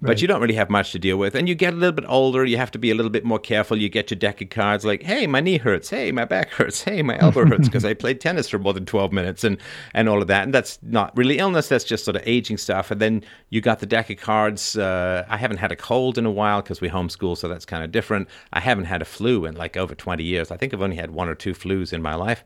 but 0.02 0.10
right. 0.10 0.22
you 0.22 0.28
don't 0.28 0.42
really 0.42 0.54
have 0.54 0.70
much 0.70 0.92
to 0.92 1.00
deal 1.00 1.18
with. 1.18 1.34
And 1.34 1.50
you 1.50 1.56
get 1.56 1.74
a 1.74 1.76
little 1.76 1.94
bit 1.94 2.06
older, 2.08 2.46
you 2.46 2.58
have 2.58 2.70
to 2.72 2.78
be 2.78 2.92
a 2.92 2.96
little 2.96 3.10
bit 3.10 3.26
more 3.26 3.40
careful. 3.40 3.78
You 3.78 3.90
get 3.90 4.12
your 4.12 4.18
deck 4.18 4.42
of 4.42 4.50
cards 4.50 4.86
like, 4.86 5.02
hey, 5.02 5.26
my 5.26 5.40
knee 5.40 5.58
hurts. 5.58 5.90
Hey, 5.90 6.12
my 6.12 6.26
back 6.26 6.52
hurts. 6.52 6.84
Hey, 6.84 7.02
my 7.02 7.18
elbow 7.20 7.46
hurts 7.48 7.68
because 7.68 7.84
I 7.84 7.96
played 7.96 8.22
tennis 8.22 8.48
for 8.48 8.60
more 8.60 8.74
than 8.74 8.86
12 8.86 9.12
minutes 9.12 9.44
and, 9.44 9.58
and 9.96 10.08
all 10.08 10.22
of 10.22 10.28
that. 10.28 10.44
And 10.44 10.54
that's 10.54 10.78
not 10.84 11.16
really 11.18 11.40
illness, 11.40 11.70
that's 11.70 11.84
just 11.84 12.06
sort 12.06 12.16
of 12.16 12.22
aging 12.26 12.58
stuff. 12.58 12.92
And 12.92 13.02
then 13.02 13.24
you 13.50 13.60
got 13.60 13.80
the 13.80 13.88
deck 13.88 14.10
of 14.12 14.18
cards. 14.18 14.78
Uh, 14.78 15.26
I 15.28 15.38
haven't 15.38 15.58
had 15.58 15.72
a 15.72 15.76
cold 15.76 16.18
in 16.18 16.26
a 16.26 16.32
while 16.32 16.62
because 16.62 16.80
we 16.80 16.90
homeschool, 16.90 17.36
so 17.36 17.48
that's 17.48 17.66
kind 17.66 17.84
of 17.84 17.92
different. 17.92 18.28
I 18.54 18.60
haven't 18.60 18.86
had 18.86 19.02
a 19.02 19.06
flu 19.06 19.46
in 19.46 19.56
like 19.56 19.78
over 19.78 19.96
20 19.96 20.24
years. 20.24 20.52
I 20.52 20.58
think 20.58 20.74
I've 20.74 20.82
only 20.82 20.98
had 20.98 21.12
one 21.12 21.28
or 21.28 21.36
two 21.36 21.54
flus 21.54 21.92
in 21.92 22.04
my 22.04 22.14
life. 22.14 22.44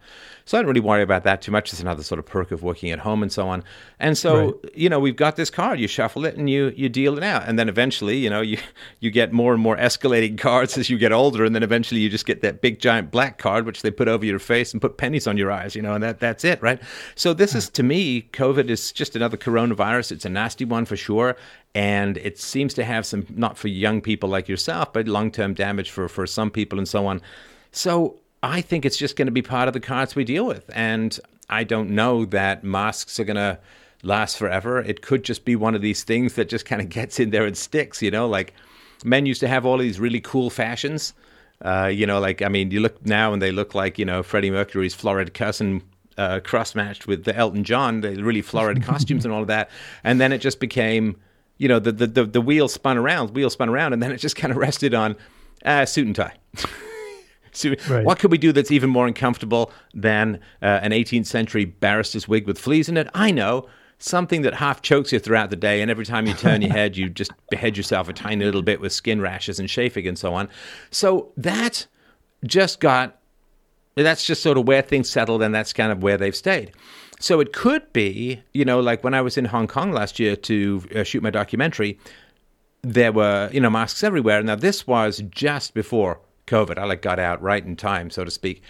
So 0.52 0.58
I 0.58 0.62
don't 0.64 0.68
really 0.68 0.82
worry 0.82 1.02
about 1.02 1.24
that 1.24 1.42
too 1.42 1.50
much. 1.50 1.72
It's 1.72 1.82
another 1.82 2.04
sort 2.04 2.20
of 2.20 2.26
perk 2.26 2.52
of 2.52 2.62
working 2.62 2.92
at 2.92 3.00
home 3.00 3.24
and 3.24 3.32
so 3.32 3.48
on. 3.48 3.64
And 4.02 4.18
so, 4.18 4.48
right. 4.48 4.76
you 4.76 4.90
know, 4.90 5.00
we've 5.00 5.16
got 5.16 5.38
this 5.38 5.50
card. 5.50 5.80
You 5.80 5.88
shuffle 5.88 6.26
it 6.26 6.36
and 6.36 6.50
you, 6.50 6.74
you 6.76 6.90
deal 6.90 7.18
it 7.18 7.24
out 7.24 7.48
and 7.48 7.58
then 7.58 7.70
eventually, 7.70 8.18
you 8.18 8.30
know, 8.30 8.42
you 8.52 8.58
you 9.00 9.12
get 9.12 9.32
more 9.32 9.54
and 9.54 9.64
more 9.64 9.78
escalating 9.78 10.38
cards 10.38 10.78
as 10.78 10.90
you 10.90 10.98
get 10.98 11.14
older, 11.14 11.46
and 11.46 11.56
then 11.56 11.64
eventually 11.64 12.02
you 12.02 12.10
just 12.10 12.26
get 12.26 12.42
that 12.42 12.60
big 12.60 12.82
giant 12.82 13.12
black 13.12 13.38
card 13.38 13.66
which 13.66 13.82
they 13.82 13.90
put 13.92 14.10
over 14.10 14.26
your 14.26 14.40
face 14.40 14.74
and 14.74 14.82
put 14.82 14.98
pennies 14.98 15.26
on 15.26 15.38
your 15.38 15.50
eyes, 15.50 15.74
you 15.74 15.82
know, 15.82 15.94
and 15.94 16.04
that 16.04 16.20
that's 16.20 16.44
it, 16.44 16.62
right? 16.62 16.82
So 17.16 17.34
this 17.34 17.56
is 17.56 17.70
to 17.70 17.82
me, 17.82 18.24
COVID 18.34 18.70
is 18.70 18.92
just 18.92 19.16
another 19.16 19.38
coronavirus. 19.38 20.12
It's 20.12 20.26
a 20.26 20.30
nasty 20.30 20.66
one 20.66 20.84
for 20.84 20.98
sure, 20.98 21.38
and 21.74 22.18
it 22.18 22.38
seems 22.38 22.74
to 22.74 22.84
have 22.84 23.06
some 23.06 23.26
not 23.30 23.58
for 23.58 23.70
young 23.70 24.02
people 24.02 24.28
like 24.28 24.50
yourself, 24.50 24.92
but 24.92 25.08
long 25.08 25.32
term 25.32 25.54
damage 25.54 25.92
for 25.92 26.10
for 26.10 26.28
some 26.28 26.52
people 26.52 26.78
and 26.78 26.90
so 26.90 27.08
on. 27.08 27.22
So 27.72 28.20
I 28.44 28.62
think 28.62 28.86
it's 28.86 28.98
just 28.98 29.16
going 29.16 29.28
to 29.28 29.32
be 29.32 29.42
part 29.42 29.68
of 29.68 29.74
the 29.74 29.80
cards 29.80 30.16
we 30.16 30.24
deal 30.24 30.46
with, 30.46 30.70
and 30.74 31.18
I 31.50 31.64
don't 31.64 31.92
know 31.92 32.26
that 32.26 32.64
masks 32.64 33.20
are 33.20 33.24
going 33.24 33.36
to 33.36 33.60
last 34.04 34.38
forever. 34.38 34.80
It 34.80 35.02
could 35.02 35.24
just 35.24 35.46
be 35.46 35.56
one 35.56 35.76
of 35.76 35.82
these 35.82 36.04
things 36.04 36.34
that 36.34 36.50
just 36.50 36.66
kind 36.66 36.82
of 36.82 36.90
gets 36.90 37.20
in 37.20 37.30
there 37.30 37.46
and 37.46 37.58
sticks, 37.58 38.02
you 38.02 38.12
know, 38.12 38.28
like 38.28 38.54
men 39.04 39.26
used 39.26 39.42
to 39.42 39.48
have 39.48 39.66
all 39.66 39.78
these 39.78 40.00
really 40.00 40.22
cool 40.22 40.50
fashions. 40.50 41.14
Uh, 41.62 41.86
you 41.94 42.08
know, 42.08 42.20
like, 42.20 42.42
I 42.42 42.48
mean, 42.48 42.72
you 42.72 42.80
look 42.80 43.06
now 43.06 43.34
and 43.34 43.42
they 43.42 43.52
look 43.52 43.76
like, 43.76 44.00
you 44.00 44.06
know, 44.06 44.24
Freddie 44.24 44.50
Mercury's 44.50 44.96
florid 44.96 45.34
cousin 45.34 45.84
uh, 46.18 46.40
cross 46.44 46.74
matched 46.74 47.06
with 47.06 47.24
the 47.24 47.36
Elton 47.36 47.64
John, 47.64 48.02
the 48.02 48.24
really 48.24 48.42
florid 48.42 48.84
costumes 48.86 49.26
and 49.26 49.34
all 49.34 49.42
of 49.42 49.48
that. 49.48 49.70
And 50.04 50.20
then 50.20 50.32
it 50.32 50.40
just 50.40 50.60
became, 50.60 51.18
you 51.58 51.68
know, 51.68 51.78
the, 51.78 51.92
the, 51.92 52.08
the, 52.08 52.26
the 52.26 52.42
wheel 52.42 52.68
spun 52.68 52.98
around, 52.98 53.32
wheel 53.32 53.52
spun 53.52 53.70
around, 53.70 53.94
and 53.94 54.02
then 54.02 54.12
it 54.12 54.18
just 54.18 54.36
kind 54.36 54.52
of 54.52 54.58
rested 54.58 54.96
on 54.96 55.16
uh, 55.64 55.86
suit 55.86 56.08
and 56.08 56.16
tie. 56.16 56.34
So 57.54 57.74
right. 57.90 58.06
What 58.06 58.20
could 58.20 58.32
we 58.32 58.38
do 58.38 58.52
that's 58.52 58.72
even 58.72 58.90
more 58.90 59.08
uncomfortable 59.08 59.72
than 59.94 60.40
uh, 60.62 60.80
an 60.82 60.92
18th 60.92 61.26
century 61.26 61.66
barrister's 61.66 62.28
wig 62.28 62.48
with 62.48 62.58
fleas 62.58 62.90
in 62.90 62.98
it? 62.98 63.08
I 63.14 63.32
know 63.32 63.68
something 64.00 64.42
that 64.42 64.56
half 64.56 64.82
chokes 64.82 65.12
you 65.12 65.20
throughout 65.20 65.50
the 65.50 65.56
day, 65.56 65.82
and 65.82 65.92
every 65.92 66.06
time 66.06 66.28
you 66.28 66.34
turn 66.34 66.62
your 66.62 66.72
head, 66.72 66.98
you 66.98 67.10
just 67.22 67.32
behead 67.50 67.78
yourself 67.78 68.10
a 68.10 68.14
tiny 68.14 68.44
little 68.44 68.62
bit 68.62 68.82
with 68.82 68.92
skin 68.92 69.22
rashes 69.22 69.60
and 69.60 69.70
chafing 69.70 70.08
and 70.08 70.18
so 70.18 70.34
on. 70.34 70.50
So 70.90 71.32
that 71.38 71.86
just 72.46 72.80
got, 72.80 73.20
that's 73.96 74.26
just 74.26 74.42
sort 74.42 74.58
of 74.58 74.68
where 74.68 74.82
things 74.82 75.10
settled, 75.10 75.42
and 75.42 75.54
that's 75.54 75.74
kind 75.74 75.92
of 75.92 76.02
where 76.02 76.18
they've 76.18 76.36
stayed. 76.36 76.72
So 77.20 77.40
it 77.40 77.54
could 77.54 77.94
be, 77.94 78.42
you 78.54 78.66
know, 78.66 78.80
like 78.80 79.04
when 79.04 79.14
I 79.14 79.22
was 79.22 79.38
in 79.38 79.46
Hong 79.46 79.68
Kong 79.68 79.92
last 79.92 80.20
year 80.20 80.36
to 80.36 80.84
uh, 80.96 81.04
shoot 81.04 81.22
my 81.22 81.30
documentary, 81.30 82.00
there 82.82 83.12
were, 83.12 83.50
you 83.54 83.62
know, 83.62 83.70
masks 83.70 84.04
everywhere. 84.04 84.42
Now, 84.42 84.56
this 84.56 84.88
was 84.88 85.22
just 85.30 85.76
before 85.76 86.20
COVID. 86.52 86.78
I 86.78 86.86
like 86.86 87.02
got 87.02 87.20
out 87.20 87.42
right 87.42 87.66
in 87.66 87.76
time, 87.76 88.10
so 88.10 88.24
to 88.24 88.32
speak. 88.32 88.62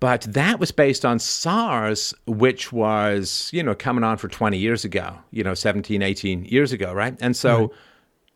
But 0.00 0.22
that 0.22 0.60
was 0.60 0.70
based 0.70 1.04
on 1.04 1.18
SARS, 1.18 2.14
which 2.26 2.72
was, 2.72 3.50
you 3.52 3.62
know, 3.62 3.74
coming 3.74 4.04
on 4.04 4.16
for 4.16 4.28
20 4.28 4.56
years 4.56 4.84
ago, 4.84 5.18
you 5.32 5.42
know, 5.42 5.54
17, 5.54 6.02
18 6.02 6.44
years 6.44 6.72
ago, 6.72 6.92
right? 6.92 7.16
And 7.20 7.36
so 7.36 7.58
right. 7.58 7.70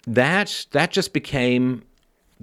that 0.09 0.67
that 0.73 0.91
just 0.91 1.13
became 1.13 1.85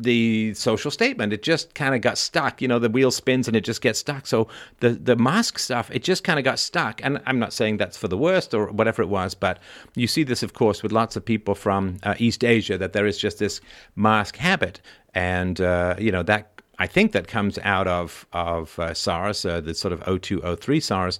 the 0.02 0.54
social 0.54 0.92
statement. 0.92 1.34
It 1.34 1.44
just 1.44 1.76
kind 1.76 1.94
of 1.94 2.02
got 2.02 2.18
stuck. 2.18 2.62
You 2.62 2.68
know, 2.68 2.80
the 2.80 2.90
wheel 2.90 3.12
spins 3.12 3.48
and 3.48 3.56
it 3.56 3.62
just 3.62 3.82
gets 3.82 4.00
stuck. 4.00 4.28
So 4.28 4.48
the 4.80 4.92
the 4.92 5.16
mask 5.16 5.60
stuff, 5.60 5.90
it 5.92 6.04
just 6.04 6.24
kind 6.24 6.40
of 6.40 6.46
got 6.46 6.60
stuck. 6.60 7.04
And 7.04 7.22
I'm 7.26 7.40
not 7.40 7.54
saying 7.54 7.78
that's 7.78 7.98
for 7.98 8.08
the 8.08 8.18
worst 8.18 8.54
or 8.54 8.68
whatever 8.68 9.02
it 9.02 9.10
was, 9.10 9.34
but 9.34 9.60
you 9.96 10.08
see 10.08 10.24
this, 10.24 10.44
of 10.44 10.54
course, 10.54 10.82
with 10.84 10.92
lots 10.92 11.16
of 11.16 11.26
people 11.26 11.56
from 11.56 11.98
uh, 12.04 12.16
East 12.18 12.44
Asia 12.44 12.78
that 12.78 12.94
there 12.94 13.06
is 13.06 13.18
just 13.18 13.40
this 13.40 13.62
mask 13.96 14.38
habit, 14.38 14.82
and 15.14 15.60
uh, 15.62 15.96
you 16.00 16.12
know 16.12 16.24
that 16.24 16.62
I 16.78 16.88
think 16.88 17.12
that 17.12 17.28
comes 17.28 17.60
out 17.60 17.88
of 17.88 18.26
of 18.32 18.80
uh, 18.80 18.94
SARS, 18.94 19.46
uh, 19.46 19.62
the 19.62 19.74
sort 19.74 19.94
of 19.94 20.00
0203 20.02 20.80
SARS, 20.80 21.20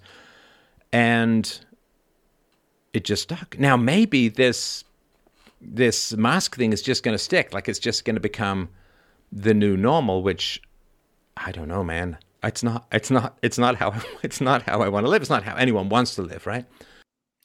and 0.94 1.60
it 2.94 3.04
just 3.04 3.24
stuck. 3.24 3.60
Now 3.60 3.76
maybe 3.78 4.30
this 4.30 4.84
this 5.62 6.14
mask 6.14 6.56
thing 6.56 6.74
is 6.74 6.82
just 6.82 7.04
going 7.04 7.14
to 7.14 7.24
stick, 7.24 7.54
like 7.54 7.68
it's 7.68 7.80
just 7.80 8.06
going 8.06 8.16
to 8.16 8.22
become 8.22 8.70
the 9.32 9.54
new 9.54 9.78
normal, 9.78 10.24
which 10.24 10.62
I 11.38 11.52
don't 11.52 11.68
know, 11.68 11.84
man. 11.84 12.18
It's 12.44 12.64
not. 12.64 12.88
It's 12.92 13.12
not. 13.12 13.38
It's 13.42 13.58
not 13.58 13.76
how. 13.76 13.94
It's 14.24 14.42
not 14.42 14.64
how 14.64 14.82
I 14.82 14.90
want 14.90 15.06
to 15.06 15.10
live. 15.10 15.22
It's 15.22 15.30
not 15.30 15.44
how 15.44 15.56
anyone 15.56 15.90
wants 15.90 16.16
to 16.16 16.22
live, 16.22 16.46
right? 16.48 16.66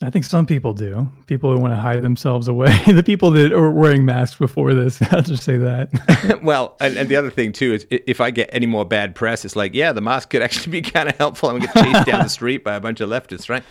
I 0.02 0.10
think 0.10 0.24
some 0.24 0.44
people 0.44 0.74
do. 0.74 1.08
People 1.26 1.52
who 1.52 1.60
want 1.60 1.72
to 1.72 1.76
hide 1.76 2.02
themselves 2.02 2.48
away. 2.48 2.76
the 2.86 3.02
people 3.02 3.30
that 3.32 3.52
are 3.52 3.70
wearing 3.70 4.04
masks 4.04 4.36
before 4.36 4.74
this, 4.74 5.00
I'll 5.12 5.22
just 5.22 5.44
say 5.44 5.56
that. 5.56 6.40
well, 6.42 6.76
and, 6.80 6.96
and, 6.96 7.08
the 7.08 7.14
other 7.14 7.30
thing 7.30 7.52
too 7.52 7.74
is 7.74 7.86
if 7.90 8.20
I 8.20 8.32
get 8.32 8.50
any 8.52 8.66
more 8.66 8.84
bad 8.84 9.14
press, 9.14 9.44
it's 9.44 9.54
like, 9.54 9.72
yeah, 9.72 9.92
the 9.92 10.00
mask 10.00 10.30
could 10.30 10.42
actually 10.42 10.72
be 10.72 10.82
kind 10.82 11.08
of 11.08 11.16
helpful. 11.16 11.48
I'm 11.48 11.58
gonna 11.58 11.72
get 11.72 11.84
chased 11.84 12.06
down 12.06 12.22
the 12.24 12.28
street 12.28 12.64
by 12.64 12.74
a 12.74 12.80
bunch 12.80 13.00
of 13.00 13.08
leftists, 13.08 13.48
right? 13.48 13.62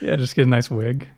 Yeah, 0.00 0.16
just 0.16 0.34
get 0.34 0.46
a 0.46 0.50
nice 0.50 0.70
wig. 0.70 1.08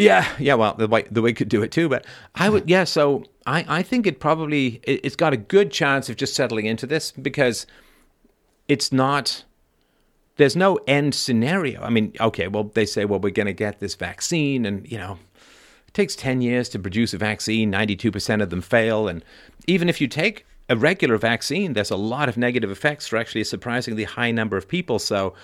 Yeah, 0.00 0.26
yeah. 0.38 0.54
Well, 0.54 0.74
the 0.74 0.88
way 0.88 1.04
the 1.10 1.22
wig 1.22 1.36
could 1.36 1.48
do 1.48 1.62
it 1.62 1.70
too, 1.72 1.88
but 1.88 2.06
I 2.34 2.48
would. 2.48 2.68
Yeah, 2.68 2.84
so 2.84 3.24
I 3.46 3.64
I 3.68 3.82
think 3.82 4.06
it 4.06 4.20
probably 4.20 4.80
it, 4.84 5.00
it's 5.04 5.16
got 5.16 5.32
a 5.32 5.36
good 5.36 5.70
chance 5.70 6.08
of 6.08 6.16
just 6.16 6.34
settling 6.34 6.66
into 6.66 6.86
this 6.86 7.12
because 7.12 7.66
it's 8.68 8.92
not 8.92 9.44
there's 10.40 10.56
no 10.56 10.78
end 10.86 11.14
scenario. 11.14 11.82
I 11.82 11.90
mean, 11.90 12.14
okay, 12.18 12.48
well, 12.48 12.64
they 12.64 12.86
say, 12.86 13.04
well, 13.04 13.20
we're 13.20 13.30
going 13.30 13.44
to 13.44 13.52
get 13.52 13.78
this 13.78 13.94
vaccine, 13.94 14.64
and, 14.64 14.90
you 14.90 14.96
know, 14.96 15.18
it 15.86 15.92
takes 15.92 16.16
10 16.16 16.40
years 16.40 16.70
to 16.70 16.78
produce 16.78 17.12
a 17.12 17.18
vaccine, 17.18 17.70
92% 17.70 18.42
of 18.42 18.48
them 18.48 18.62
fail. 18.62 19.06
And 19.06 19.22
even 19.66 19.90
if 19.90 20.00
you 20.00 20.08
take 20.08 20.46
a 20.70 20.76
regular 20.76 21.18
vaccine, 21.18 21.74
there's 21.74 21.90
a 21.90 21.96
lot 21.96 22.30
of 22.30 22.38
negative 22.38 22.70
effects 22.70 23.06
for 23.06 23.18
actually 23.18 23.42
a 23.42 23.44
surprisingly 23.44 24.04
high 24.04 24.30
number 24.30 24.56
of 24.56 24.66
people. 24.66 24.98
So, 24.98 25.34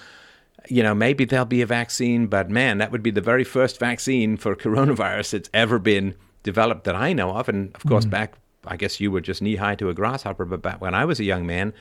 you 0.69 0.83
know, 0.83 0.95
maybe 0.95 1.25
there'll 1.25 1.45
be 1.45 1.63
a 1.63 1.67
vaccine, 1.67 2.27
but 2.27 2.51
man, 2.51 2.79
that 2.79 2.93
would 2.93 3.03
be 3.03 3.11
the 3.11 3.21
very 3.21 3.45
first 3.45 3.79
vaccine 3.79 4.37
for 4.37 4.55
coronavirus 4.65 5.31
that's 5.31 5.51
ever 5.53 5.79
been 5.79 6.15
developed 6.43 6.85
that 6.85 6.95
I 6.95 7.13
know 7.13 7.31
of. 7.31 7.49
And 7.49 7.75
of 7.75 7.85
course, 7.85 8.07
mm. 8.07 8.11
back, 8.11 8.35
I 8.67 8.77
guess 8.77 9.01
you 9.01 9.11
were 9.11 9.21
just 9.21 9.43
knee 9.43 9.57
high 9.57 9.75
to 9.77 9.89
a 9.89 9.95
grasshopper, 9.95 10.45
but 10.45 10.63
back 10.63 10.81
when 10.81 10.95
I 10.95 11.05
was 11.05 11.21
a 11.21 11.25
young 11.25 11.47
man, 11.47 11.73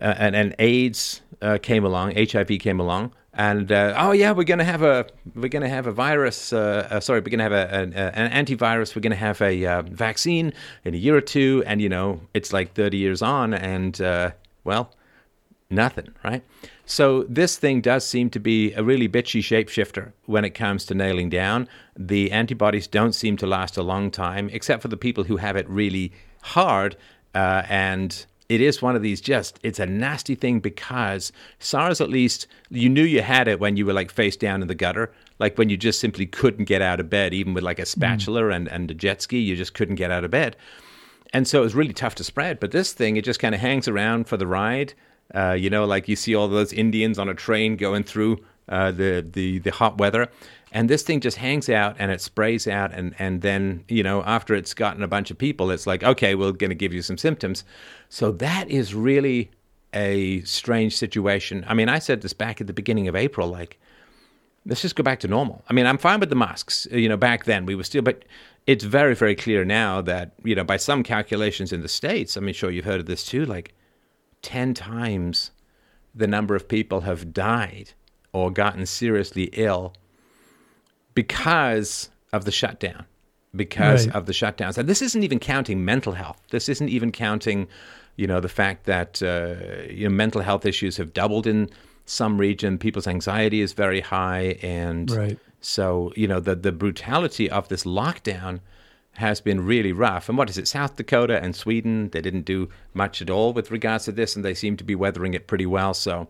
uh, 0.00 0.14
and, 0.18 0.36
and 0.36 0.54
AIDS 0.58 1.22
uh, 1.40 1.58
came 1.60 1.84
along, 1.84 2.14
HIV 2.14 2.58
came 2.60 2.78
along, 2.78 3.12
and 3.32 3.70
uh, 3.72 3.94
oh 3.96 4.12
yeah, 4.12 4.32
we're 4.32 4.44
gonna 4.44 4.64
have 4.64 4.82
a 4.82 5.06
we're 5.34 5.48
gonna 5.48 5.68
have 5.68 5.86
a 5.86 5.92
virus. 5.92 6.52
Uh, 6.52 6.88
uh, 6.90 7.00
sorry, 7.00 7.20
we're 7.20 7.30
gonna 7.30 7.44
have 7.44 7.52
a, 7.52 7.74
an, 7.74 7.94
an 7.94 8.46
antivirus. 8.46 8.94
We're 8.94 9.02
gonna 9.02 9.14
have 9.14 9.40
a 9.40 9.64
uh, 9.64 9.82
vaccine 9.82 10.52
in 10.84 10.94
a 10.94 10.96
year 10.98 11.16
or 11.16 11.20
two, 11.20 11.62
and 11.66 11.80
you 11.80 11.88
know 11.88 12.20
it's 12.34 12.52
like 12.52 12.74
thirty 12.74 12.96
years 12.96 13.22
on, 13.22 13.54
and 13.54 13.98
well, 14.64 14.92
nothing, 15.70 16.08
right? 16.24 16.42
So 16.90 17.24
this 17.24 17.58
thing 17.58 17.82
does 17.82 18.06
seem 18.06 18.30
to 18.30 18.40
be 18.40 18.72
a 18.72 18.82
really 18.82 19.10
bitchy 19.10 19.40
shapeshifter 19.40 20.12
when 20.24 20.46
it 20.46 20.50
comes 20.50 20.86
to 20.86 20.94
nailing 20.94 21.28
down. 21.28 21.68
The 21.94 22.32
antibodies 22.32 22.86
don't 22.86 23.12
seem 23.12 23.36
to 23.36 23.46
last 23.46 23.76
a 23.76 23.82
long 23.82 24.10
time, 24.10 24.48
except 24.50 24.80
for 24.80 24.88
the 24.88 24.96
people 24.96 25.24
who 25.24 25.36
have 25.36 25.54
it 25.54 25.68
really 25.68 26.12
hard 26.40 26.96
and 27.34 28.26
it 28.48 28.62
is 28.62 28.80
one 28.80 28.96
of 28.96 29.02
these 29.02 29.20
just 29.20 29.58
it's 29.62 29.78
a 29.78 29.86
nasty 29.86 30.34
thing 30.34 30.60
because 30.60 31.30
SARS 31.58 32.00
at 32.00 32.08
least 32.08 32.46
you 32.70 32.88
knew 32.88 33.02
you 33.02 33.22
had 33.22 33.48
it 33.48 33.60
when 33.60 33.76
you 33.76 33.84
were 33.84 33.92
like 33.92 34.10
face 34.10 34.36
down 34.36 34.62
in 34.62 34.68
the 34.68 34.74
gutter 34.74 35.12
like 35.38 35.58
when 35.58 35.68
you 35.68 35.76
just 35.76 36.00
simply 36.00 36.26
couldn't 36.26 36.64
get 36.64 36.82
out 36.82 37.00
of 37.00 37.10
bed 37.10 37.34
even 37.34 37.54
with 37.54 37.62
like 37.64 37.78
a 37.78 37.82
mm. 37.82 37.86
spatula 37.86 38.42
mm. 38.42 38.56
and, 38.56 38.68
and 38.68 38.90
a 38.90 38.94
jet 38.94 39.20
ski 39.20 39.38
you 39.38 39.54
just 39.54 39.74
couldn't 39.74 39.96
get 39.96 40.10
out 40.10 40.24
of 40.24 40.30
bed 40.30 40.56
and 41.32 41.46
so 41.46 41.60
it 41.60 41.64
was 41.64 41.74
really 41.74 41.92
tough 41.92 42.14
to 42.14 42.24
spread 42.24 42.58
but 42.58 42.70
this 42.70 42.92
thing 42.92 43.16
it 43.16 43.24
just 43.24 43.40
kind 43.40 43.54
of 43.54 43.60
hangs 43.60 43.86
around 43.86 44.26
for 44.26 44.36
the 44.36 44.46
ride 44.46 44.94
uh, 45.34 45.52
you 45.52 45.70
know 45.70 45.84
like 45.84 46.08
you 46.08 46.16
see 46.16 46.34
all 46.34 46.48
those 46.48 46.72
indians 46.72 47.18
on 47.18 47.28
a 47.28 47.34
train 47.34 47.76
going 47.76 48.02
through 48.02 48.38
uh, 48.68 48.90
the, 48.90 49.26
the 49.32 49.58
the 49.60 49.70
hot 49.70 49.98
weather 49.98 50.28
and 50.72 50.90
this 50.90 51.02
thing 51.02 51.20
just 51.20 51.38
hangs 51.38 51.68
out 51.68 51.96
and 51.98 52.10
it 52.10 52.20
sprays 52.20 52.66
out 52.66 52.92
and 52.92 53.14
and 53.18 53.42
then 53.42 53.84
you 53.88 54.02
know 54.02 54.22
after 54.24 54.54
it's 54.54 54.74
gotten 54.74 55.02
a 55.02 55.08
bunch 55.08 55.30
of 55.30 55.38
people 55.38 55.70
it's 55.70 55.86
like 55.86 56.02
okay 56.02 56.34
we're 56.34 56.52
going 56.52 56.70
to 56.70 56.76
give 56.76 56.92
you 56.92 57.02
some 57.02 57.18
symptoms. 57.18 57.64
So 58.08 58.32
that 58.32 58.70
is 58.70 58.94
really 58.94 59.50
a 59.94 60.42
strange 60.42 60.96
situation. 60.96 61.64
I 61.66 61.74
mean 61.74 61.88
i 61.88 61.98
said 61.98 62.20
this 62.20 62.32
back 62.32 62.60
at 62.60 62.66
the 62.66 62.72
beginning 62.72 63.08
of 63.08 63.16
april 63.16 63.48
like 63.48 63.78
let's 64.66 64.82
just 64.82 64.96
go 64.96 65.02
back 65.02 65.20
to 65.20 65.28
normal. 65.28 65.64
I 65.68 65.72
mean 65.72 65.86
i'm 65.86 65.98
fine 65.98 66.20
with 66.20 66.30
the 66.30 66.36
masks 66.36 66.86
you 66.90 67.08
know 67.08 67.16
back 67.16 67.44
then 67.44 67.64
we 67.64 67.74
were 67.74 67.84
still 67.84 68.02
but 68.02 68.24
it's 68.66 68.84
very 68.84 69.14
very 69.14 69.34
clear 69.34 69.64
now 69.64 70.02
that 70.02 70.32
you 70.44 70.54
know 70.54 70.64
by 70.64 70.76
some 70.76 71.02
calculations 71.02 71.72
in 71.72 71.80
the 71.80 71.88
states 71.88 72.36
i 72.36 72.40
mean 72.40 72.52
sure 72.52 72.70
you've 72.70 72.84
heard 72.84 73.00
of 73.00 73.06
this 73.06 73.24
too 73.24 73.46
like 73.46 73.72
10 74.42 74.74
times 74.74 75.50
the 76.14 76.26
number 76.26 76.54
of 76.54 76.68
people 76.68 77.02
have 77.02 77.32
died 77.32 77.92
or 78.32 78.50
gotten 78.50 78.86
seriously 78.86 79.50
ill 79.52 79.94
because 81.14 82.10
of 82.32 82.44
the 82.44 82.52
shutdown, 82.52 83.04
because 83.54 84.06
right. 84.06 84.16
of 84.16 84.26
the 84.26 84.32
shutdowns. 84.32 84.78
And 84.78 84.88
this 84.88 85.02
isn't 85.02 85.22
even 85.22 85.38
counting 85.38 85.84
mental 85.84 86.12
health. 86.12 86.40
This 86.50 86.68
isn't 86.68 86.88
even 86.88 87.10
counting, 87.12 87.68
you 88.16 88.26
know, 88.26 88.40
the 88.40 88.48
fact 88.48 88.84
that 88.86 89.22
uh, 89.22 89.90
you 89.92 90.08
know 90.08 90.14
mental 90.14 90.42
health 90.42 90.66
issues 90.66 90.96
have 90.98 91.12
doubled 91.12 91.46
in 91.46 91.70
some 92.04 92.38
region. 92.38 92.78
People's 92.78 93.06
anxiety 93.06 93.60
is 93.60 93.72
very 93.72 94.00
high, 94.00 94.58
and 94.62 95.10
right. 95.10 95.38
so 95.60 96.12
you 96.14 96.28
know 96.28 96.40
the 96.40 96.54
the 96.54 96.72
brutality 96.72 97.50
of 97.50 97.68
this 97.68 97.84
lockdown 97.84 98.60
has 99.18 99.40
been 99.40 99.64
really 99.64 99.92
rough. 99.92 100.28
And 100.28 100.36
what 100.36 100.50
is 100.50 100.58
it? 100.58 100.66
South 100.66 100.96
Dakota 100.96 101.42
and 101.42 101.54
Sweden, 101.54 102.10
they 102.10 102.20
didn't 102.20 102.44
do 102.44 102.68
much 102.94 103.22
at 103.22 103.30
all 103.30 103.52
with 103.52 103.70
regards 103.70 104.06
to 104.06 104.12
this, 104.12 104.34
and 104.34 104.44
they 104.44 104.54
seem 104.54 104.76
to 104.76 104.84
be 104.84 104.94
weathering 104.94 105.34
it 105.34 105.46
pretty 105.46 105.66
well. 105.66 105.94
So 105.94 106.28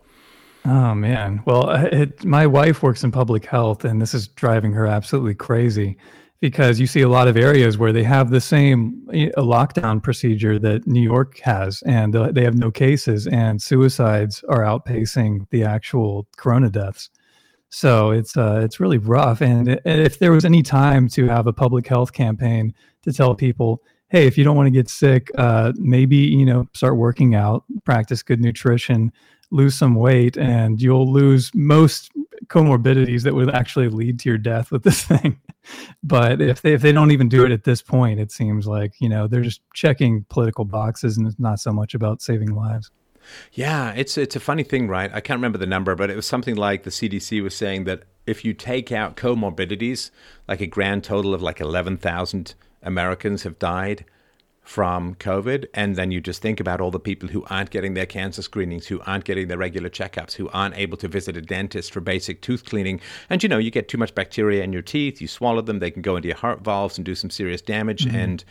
Oh 0.65 0.93
man. 0.93 1.41
Well, 1.45 1.69
it, 1.69 2.23
my 2.25 2.45
wife 2.45 2.83
works 2.83 3.03
in 3.03 3.11
public 3.11 3.45
health, 3.45 3.85
and 3.85 4.01
this 4.01 4.13
is 4.13 4.27
driving 4.27 4.73
her 4.73 4.85
absolutely 4.85 5.35
crazy. 5.35 5.97
because 6.41 6.79
you 6.79 6.87
see 6.87 7.01
a 7.01 7.09
lot 7.09 7.27
of 7.27 7.35
areas 7.35 7.77
where 7.77 7.91
they 7.91 8.03
have 8.03 8.29
the 8.29 8.39
same 8.39 9.05
eh, 9.13 9.29
lockdown 9.37 10.01
procedure 10.01 10.57
that 10.57 10.87
New 10.87 11.01
York 11.01 11.39
has, 11.39 11.81
and 11.83 12.15
uh, 12.15 12.31
they 12.31 12.43
have 12.43 12.55
no 12.55 12.71
cases, 12.71 13.27
and 13.27 13.61
suicides 13.61 14.43
are 14.47 14.61
outpacing 14.61 15.45
the 15.49 15.63
actual 15.63 16.27
corona 16.37 16.69
deaths. 16.69 17.09
So 17.69 18.11
it's 18.11 18.35
uh, 18.35 18.61
it's 18.63 18.79
really 18.79 18.97
rough. 18.97 19.41
And 19.41 19.79
if 19.85 20.19
there 20.19 20.31
was 20.31 20.45
any 20.45 20.63
time 20.63 21.07
to 21.09 21.27
have 21.27 21.47
a 21.47 21.53
public 21.53 21.87
health 21.87 22.13
campaign 22.13 22.73
to 23.03 23.13
tell 23.13 23.35
people, 23.35 23.83
hey, 24.09 24.25
if 24.25 24.37
you 24.37 24.43
don't 24.43 24.55
want 24.55 24.67
to 24.67 24.71
get 24.71 24.89
sick, 24.89 25.31
uh, 25.37 25.71
maybe 25.75 26.17
you 26.17 26.45
know 26.45 26.67
start 26.73 26.97
working 26.97 27.35
out, 27.35 27.63
practice 27.85 28.23
good 28.23 28.41
nutrition, 28.41 29.11
lose 29.51 29.75
some 29.75 29.95
weight, 29.95 30.37
and 30.37 30.81
you'll 30.81 31.11
lose 31.11 31.51
most 31.53 32.11
comorbidities 32.47 33.23
that 33.23 33.35
would 33.35 33.49
actually 33.51 33.89
lead 33.89 34.19
to 34.19 34.29
your 34.29 34.37
death 34.37 34.71
with 34.71 34.83
this 34.83 35.03
thing. 35.05 35.39
but 36.03 36.41
if 36.41 36.61
they 36.61 36.73
if 36.73 36.81
they 36.81 36.91
don't 36.91 37.11
even 37.11 37.29
do 37.29 37.45
it 37.45 37.51
at 37.51 37.65
this 37.65 37.83
point, 37.83 38.19
it 38.19 38.31
seems 38.31 38.65
like 38.65 38.93
you 38.99 39.09
know 39.09 39.27
they're 39.27 39.41
just 39.41 39.61
checking 39.75 40.25
political 40.29 40.65
boxes, 40.65 41.17
and 41.17 41.27
it's 41.27 41.39
not 41.39 41.59
so 41.59 41.71
much 41.71 41.93
about 41.93 42.21
saving 42.21 42.55
lives. 42.55 42.89
Yeah, 43.53 43.93
it's 43.93 44.17
it's 44.17 44.35
a 44.35 44.39
funny 44.39 44.63
thing, 44.63 44.87
right? 44.87 45.11
I 45.13 45.21
can't 45.21 45.37
remember 45.37 45.57
the 45.57 45.65
number, 45.65 45.95
but 45.95 46.09
it 46.09 46.15
was 46.15 46.25
something 46.25 46.55
like 46.55 46.83
the 46.83 46.89
CDC 46.89 47.41
was 47.41 47.55
saying 47.55 47.85
that 47.85 48.03
if 48.25 48.45
you 48.45 48.53
take 48.53 48.91
out 48.91 49.15
comorbidities, 49.15 50.11
like 50.47 50.61
a 50.61 50.67
grand 50.67 51.03
total 51.03 51.33
of 51.33 51.41
like 51.41 51.59
eleven 51.59 51.97
thousand 51.97 52.55
Americans 52.83 53.43
have 53.43 53.59
died 53.59 54.05
from 54.69 55.15
COVID. 55.15 55.65
And 55.73 55.95
then 55.95 56.11
you 56.11 56.21
just 56.21 56.43
think 56.43 56.59
about 56.59 56.79
all 56.79 56.91
the 56.91 56.99
people 56.99 57.27
who 57.27 57.43
aren't 57.49 57.71
getting 57.71 57.95
their 57.95 58.05
cancer 58.05 58.43
screenings, 58.43 58.85
who 58.85 59.01
aren't 59.01 59.25
getting 59.25 59.47
their 59.47 59.57
regular 59.57 59.89
checkups, 59.89 60.33
who 60.33 60.47
aren't 60.49 60.77
able 60.77 60.95
to 60.97 61.07
visit 61.07 61.35
a 61.35 61.41
dentist 61.41 61.91
for 61.91 62.01
basic 62.01 62.41
tooth 62.41 62.65
cleaning. 62.65 63.01
And 63.31 63.41
you 63.41 63.49
know, 63.49 63.57
you 63.57 63.71
get 63.71 63.87
too 63.87 63.97
much 63.97 64.13
bacteria 64.13 64.63
in 64.63 64.71
your 64.71 64.83
teeth, 64.83 65.21
you 65.21 65.27
swallow 65.27 65.61
them, 65.61 65.79
they 65.79 65.89
can 65.89 66.03
go 66.03 66.15
into 66.15 66.27
your 66.27 66.37
heart 66.37 66.61
valves 66.61 66.99
and 66.99 67.05
do 67.05 67.15
some 67.15 67.31
serious 67.31 67.63
damage. 67.63 68.05
Mm-hmm. 68.05 68.15
And 68.15 68.43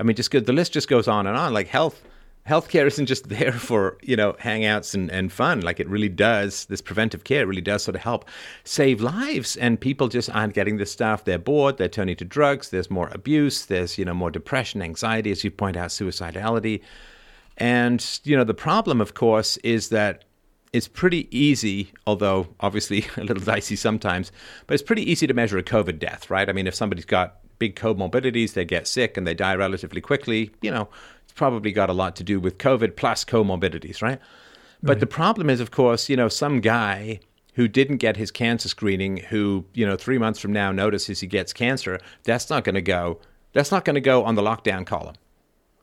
I 0.00 0.02
mean, 0.02 0.16
just 0.16 0.32
good, 0.32 0.46
the 0.46 0.52
list 0.52 0.72
just 0.72 0.88
goes 0.88 1.06
on 1.06 1.28
and 1.28 1.36
on. 1.36 1.54
Like 1.54 1.68
health 1.68 2.02
healthcare 2.48 2.86
isn't 2.86 3.06
just 3.06 3.28
there 3.28 3.52
for 3.52 3.98
you 4.02 4.16
know 4.16 4.32
hangouts 4.34 4.94
and, 4.94 5.10
and 5.10 5.32
fun. 5.32 5.60
Like 5.60 5.80
it 5.80 5.88
really 5.88 6.08
does 6.08 6.66
this 6.66 6.80
preventive 6.80 7.24
care 7.24 7.46
really 7.46 7.60
does 7.60 7.82
sort 7.82 7.96
of 7.96 8.02
help 8.02 8.24
save 8.64 9.00
lives. 9.00 9.56
And 9.56 9.80
people 9.80 10.08
just 10.08 10.30
aren't 10.30 10.54
getting 10.54 10.76
this 10.76 10.90
stuff. 10.90 11.24
They're 11.24 11.38
bored. 11.38 11.78
They're 11.78 11.88
turning 11.88 12.16
to 12.16 12.24
drugs. 12.24 12.70
There's 12.70 12.90
more 12.90 13.08
abuse. 13.12 13.66
There's 13.66 13.98
you 13.98 14.04
know 14.04 14.14
more 14.14 14.30
depression 14.30 14.82
anxiety 14.82 15.30
as 15.30 15.44
you 15.44 15.50
point 15.50 15.76
out 15.76 15.88
suicidality. 15.90 16.82
And 17.56 18.20
you 18.24 18.36
know 18.36 18.44
the 18.44 18.54
problem 18.54 19.00
of 19.00 19.14
course 19.14 19.56
is 19.58 19.90
that 19.90 20.24
it's 20.72 20.86
pretty 20.86 21.36
easy, 21.36 21.92
although 22.06 22.46
obviously 22.60 23.06
a 23.16 23.24
little 23.24 23.42
dicey 23.42 23.76
sometimes, 23.76 24.30
but 24.66 24.74
it's 24.74 24.82
pretty 24.82 25.10
easy 25.10 25.26
to 25.26 25.34
measure 25.34 25.58
a 25.58 25.62
COVID 25.62 25.98
death, 25.98 26.30
right? 26.30 26.48
I 26.48 26.52
mean, 26.52 26.66
if 26.66 26.74
somebody's 26.74 27.04
got 27.04 27.38
big 27.58 27.76
comorbidities, 27.76 28.54
they 28.54 28.64
get 28.64 28.88
sick 28.88 29.16
and 29.16 29.26
they 29.26 29.34
die 29.34 29.54
relatively 29.54 30.00
quickly, 30.00 30.50
you 30.62 30.70
know, 30.70 30.88
it's 31.30 31.38
probably 31.38 31.70
got 31.70 31.88
a 31.88 31.92
lot 31.92 32.16
to 32.16 32.24
do 32.24 32.40
with 32.40 32.58
COVID 32.58 32.96
plus 32.96 33.24
comorbidities, 33.24 34.02
right? 34.02 34.18
But 34.82 34.94
right. 34.94 35.00
the 35.00 35.06
problem 35.06 35.48
is, 35.48 35.60
of 35.60 35.70
course, 35.70 36.08
you 36.08 36.16
know, 36.16 36.28
some 36.28 36.60
guy 36.60 37.20
who 37.54 37.68
didn't 37.68 37.98
get 37.98 38.16
his 38.16 38.32
cancer 38.32 38.68
screening, 38.68 39.18
who, 39.18 39.64
you 39.72 39.86
know, 39.86 39.96
three 39.96 40.18
months 40.18 40.40
from 40.40 40.52
now 40.52 40.72
notices 40.72 41.20
he 41.20 41.28
gets 41.28 41.52
cancer, 41.52 42.00
that's 42.24 42.50
not 42.50 42.64
going 42.64 42.74
to 42.74 42.82
go. 42.82 43.20
That's 43.52 43.70
not 43.70 43.84
going 43.84 43.94
to 43.94 44.00
go 44.00 44.24
on 44.24 44.34
the 44.34 44.42
lockdown 44.42 44.84
column 44.84 45.14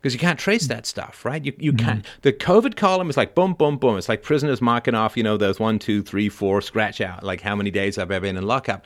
because 0.01 0.13
you 0.13 0.19
can't 0.19 0.39
trace 0.39 0.67
that 0.67 0.85
stuff, 0.85 1.23
right? 1.23 1.43
You 1.45 1.53
you 1.57 1.71
mm-hmm. 1.71 1.85
can't. 1.85 2.05
The 2.23 2.33
COVID 2.33 2.75
column 2.75 3.09
is 3.09 3.15
like 3.15 3.33
boom, 3.33 3.53
boom, 3.53 3.77
boom. 3.77 3.97
It's 3.97 4.09
like 4.09 4.23
prisoners 4.23 4.61
marking 4.61 4.95
off, 4.95 5.15
you 5.15 5.23
know, 5.23 5.37
those 5.37 5.59
one, 5.61 5.79
two, 5.79 6.01
three, 6.01 6.27
four, 6.27 6.61
scratch 6.61 6.99
out, 6.99 7.23
like 7.23 7.39
how 7.39 7.55
many 7.55 7.71
days 7.71 7.97
I've 7.97 8.11
ever 8.11 8.25
been 8.25 8.37
in 8.37 8.45
lockup. 8.45 8.85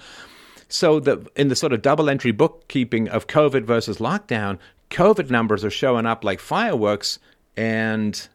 So 0.69 0.99
the 0.99 1.27
in 1.35 1.47
the 1.47 1.55
sort 1.55 1.73
of 1.73 1.81
double 1.81 2.09
entry 2.09 2.31
bookkeeping 2.31 3.09
of 3.09 3.27
COVID 3.27 3.63
versus 3.63 3.97
lockdown, 3.97 4.59
COVID 4.91 5.29
numbers 5.29 5.65
are 5.65 5.71
showing 5.71 6.05
up 6.05 6.23
like 6.23 6.39
fireworks, 6.39 7.17
and 7.57 8.27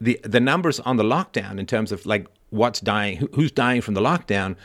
the 0.00 0.20
the 0.22 0.40
numbers 0.40 0.80
on 0.80 0.96
the 0.96 1.04
lockdown 1.04 1.58
in 1.58 1.66
terms 1.66 1.92
of 1.92 2.06
like 2.06 2.26
what's 2.50 2.80
dying, 2.80 3.18
who, 3.18 3.28
who's 3.34 3.52
dying 3.52 3.80
from 3.80 3.94
the 3.94 4.00
lockdown, 4.00 4.56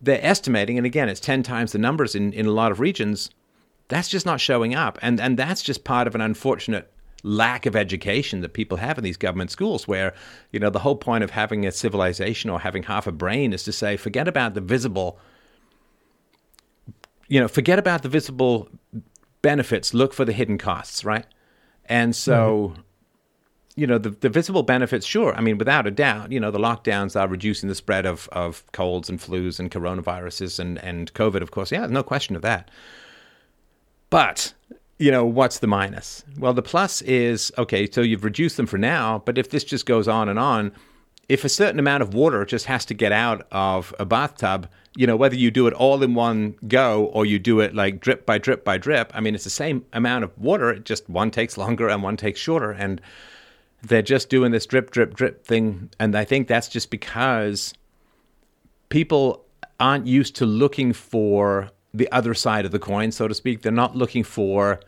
they're 0.00 0.24
estimating, 0.24 0.76
and 0.76 0.86
again, 0.86 1.08
it's 1.08 1.20
ten 1.20 1.42
times 1.42 1.72
the 1.72 1.78
numbers 1.78 2.14
in 2.14 2.32
in 2.32 2.46
a 2.46 2.52
lot 2.52 2.70
of 2.70 2.78
regions. 2.78 3.30
That's 3.88 4.08
just 4.08 4.26
not 4.26 4.40
showing 4.40 4.74
up, 4.74 4.98
and 5.02 5.20
and 5.20 5.38
that's 5.38 5.62
just 5.62 5.84
part 5.84 6.06
of 6.06 6.14
an 6.14 6.20
unfortunate 6.20 6.90
lack 7.22 7.66
of 7.66 7.74
education 7.74 8.40
that 8.40 8.52
people 8.52 8.76
have 8.76 8.98
in 8.98 9.04
these 9.04 9.16
government 9.16 9.50
schools 9.50 9.88
where 9.88 10.14
you 10.52 10.60
know 10.60 10.70
the 10.70 10.78
whole 10.78 10.94
point 10.94 11.24
of 11.24 11.30
having 11.30 11.66
a 11.66 11.72
civilization 11.72 12.50
or 12.50 12.60
having 12.60 12.84
half 12.84 13.06
a 13.06 13.12
brain 13.12 13.52
is 13.52 13.64
to 13.64 13.72
say 13.72 13.96
forget 13.96 14.28
about 14.28 14.54
the 14.54 14.60
visible 14.60 15.18
you 17.26 17.40
know 17.40 17.48
forget 17.48 17.80
about 17.80 18.02
the 18.02 18.08
visible 18.08 18.68
benefits, 19.46 19.94
look 19.94 20.12
for 20.12 20.24
the 20.24 20.32
hidden 20.32 20.58
costs, 20.58 21.04
right? 21.04 21.24
And 21.84 22.16
so, 22.16 22.72
mm-hmm. 22.72 22.80
you 23.76 23.86
know, 23.86 23.96
the, 23.96 24.10
the 24.10 24.28
visible 24.28 24.64
benefits, 24.64 25.06
sure. 25.06 25.36
I 25.36 25.40
mean, 25.40 25.56
without 25.56 25.86
a 25.86 25.92
doubt, 25.92 26.32
you 26.32 26.40
know, 26.40 26.50
the 26.50 26.58
lockdowns 26.58 27.14
are 27.14 27.28
reducing 27.28 27.68
the 27.68 27.76
spread 27.76 28.06
of, 28.06 28.28
of 28.32 28.64
colds 28.72 29.08
and 29.08 29.20
flus 29.20 29.60
and 29.60 29.70
coronaviruses 29.70 30.58
and, 30.58 30.78
and 30.78 31.14
COVID, 31.14 31.42
of 31.42 31.52
course. 31.52 31.70
Yeah, 31.70 31.86
no 31.86 32.02
question 32.02 32.34
of 32.34 32.42
that. 32.42 32.72
But, 34.10 34.52
you 34.98 35.12
know, 35.12 35.24
what's 35.24 35.60
the 35.60 35.68
minus? 35.68 36.24
Well, 36.36 36.52
the 36.52 36.60
plus 36.62 37.00
is 37.02 37.52
okay, 37.56 37.88
so 37.88 38.00
you've 38.00 38.24
reduced 38.24 38.56
them 38.56 38.66
for 38.66 38.78
now, 38.78 39.22
but 39.24 39.38
if 39.38 39.50
this 39.50 39.62
just 39.62 39.86
goes 39.86 40.08
on 40.08 40.28
and 40.28 40.40
on, 40.40 40.72
if 41.28 41.44
a 41.44 41.48
certain 41.48 41.78
amount 41.78 42.02
of 42.02 42.14
water 42.14 42.44
just 42.44 42.66
has 42.66 42.84
to 42.86 42.94
get 42.94 43.12
out 43.12 43.46
of 43.50 43.94
a 43.98 44.04
bathtub, 44.04 44.68
you 44.96 45.06
know, 45.06 45.16
whether 45.16 45.34
you 45.34 45.50
do 45.50 45.66
it 45.66 45.74
all 45.74 46.02
in 46.02 46.14
one 46.14 46.56
go 46.68 47.06
or 47.06 47.26
you 47.26 47.38
do 47.38 47.60
it 47.60 47.74
like 47.74 48.00
drip 48.00 48.24
by 48.24 48.38
drip 48.38 48.64
by 48.64 48.78
drip, 48.78 49.10
I 49.14 49.20
mean, 49.20 49.34
it's 49.34 49.44
the 49.44 49.50
same 49.50 49.84
amount 49.92 50.24
of 50.24 50.36
water. 50.38 50.70
It 50.70 50.84
just 50.84 51.08
one 51.08 51.30
takes 51.30 51.58
longer 51.58 51.88
and 51.88 52.02
one 52.02 52.16
takes 52.16 52.40
shorter. 52.40 52.70
And 52.70 53.00
they're 53.82 54.02
just 54.02 54.28
doing 54.28 54.52
this 54.52 54.66
drip, 54.66 54.90
drip, 54.90 55.14
drip 55.14 55.44
thing. 55.44 55.90
And 55.98 56.16
I 56.16 56.24
think 56.24 56.48
that's 56.48 56.68
just 56.68 56.90
because 56.90 57.74
people 58.88 59.44
aren't 59.78 60.06
used 60.06 60.36
to 60.36 60.46
looking 60.46 60.92
for 60.92 61.70
the 61.92 62.10
other 62.12 62.34
side 62.34 62.64
of 62.64 62.70
the 62.70 62.78
coin, 62.78 63.10
so 63.10 63.26
to 63.26 63.34
speak. 63.34 63.62
They're 63.62 63.72
not 63.72 63.96
looking 63.96 64.22
for 64.22 64.80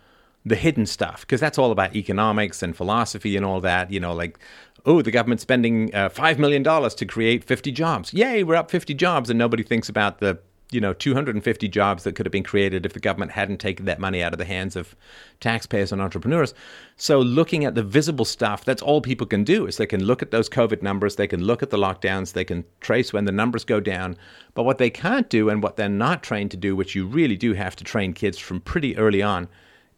the 0.44 0.57
hidden 0.57 0.87
stuff 0.87 1.22
because 1.22 1.40
that's 1.40 1.59
all 1.59 1.70
about 1.70 1.94
economics 1.94 2.62
and 2.62 2.77
philosophy 2.77 3.37
and 3.37 3.44
all 3.44 3.61
that. 3.61 3.90
You 3.90 4.01
know, 4.01 4.14
like 4.14 4.38
oh, 4.87 5.03
the 5.03 5.11
government's 5.11 5.43
spending 5.43 5.95
uh, 5.95 6.09
$5 6.09 6.38
million 6.38 6.62
to 6.64 7.07
create 7.07 7.45
50 7.45 7.73
jobs. 7.73 8.14
Yay, 8.14 8.43
we're 8.43 8.55
up 8.55 8.71
50 8.71 8.95
jobs. 8.95 9.31
And 9.31 9.38
nobody 9.38 9.62
thinks 9.62 9.88
about 9.88 10.19
the, 10.19 10.38
you 10.71 10.81
know, 10.81 10.93
250 10.93 11.69
jobs 11.69 12.05
that 12.05 12.14
could 12.14 12.27
have 12.27 12.33
been 12.33 12.45
created 12.45 12.87
if 12.87 12.93
the 12.93 13.01
government 13.01 13.33
hadn't 13.33 13.59
taken 13.59 13.87
that 13.87 13.99
money 13.99 14.23
out 14.23 14.33
of 14.33 14.38
the 14.38 14.45
hands 14.45 14.77
of 14.77 14.95
taxpayers 15.41 15.93
and 15.93 16.01
entrepreneurs. 16.01 16.55
So 16.97 17.21
looking 17.21 17.64
at 17.64 17.75
the 17.75 17.83
visible 17.83 18.25
stuff, 18.25 18.64
that's 18.64 18.83
all 18.83 19.01
people 19.01 19.27
can 19.27 19.45
do 19.45 19.67
is 19.67 19.77
they 19.77 19.87
can 19.87 20.05
look 20.05 20.23
at 20.23 20.31
those 20.31 20.49
COVID 20.49 20.83
numbers, 20.83 21.17
they 21.17 21.27
can 21.27 21.43
look 21.45 21.62
at 21.62 21.71
the 21.71 21.79
lockdowns, 21.79 22.33
they 22.33 22.45
can 22.45 22.64
trace 22.81 23.12
when 23.12 23.25
the 23.25 23.33
numbers 23.33 23.64
go 23.64 23.81
down. 23.81 24.17
But 24.55 24.64
what 24.64 24.79
they 24.79 24.91
can't 24.91 25.29
do 25.29 25.49
and 25.49 25.62
what 25.62 25.77
they're 25.77 25.88
not 25.88 26.23
trained 26.23 26.51
to 26.53 26.57
do, 26.57 26.77
which 26.77 26.95
you 26.95 27.07
really 27.07 27.37
do 27.37 27.55
have 27.55 27.77
to 27.77 27.85
train 27.85 28.12
kids 28.12 28.38
from 28.38 28.61
pretty 28.61 28.97
early 28.97 29.23
on, 29.23 29.49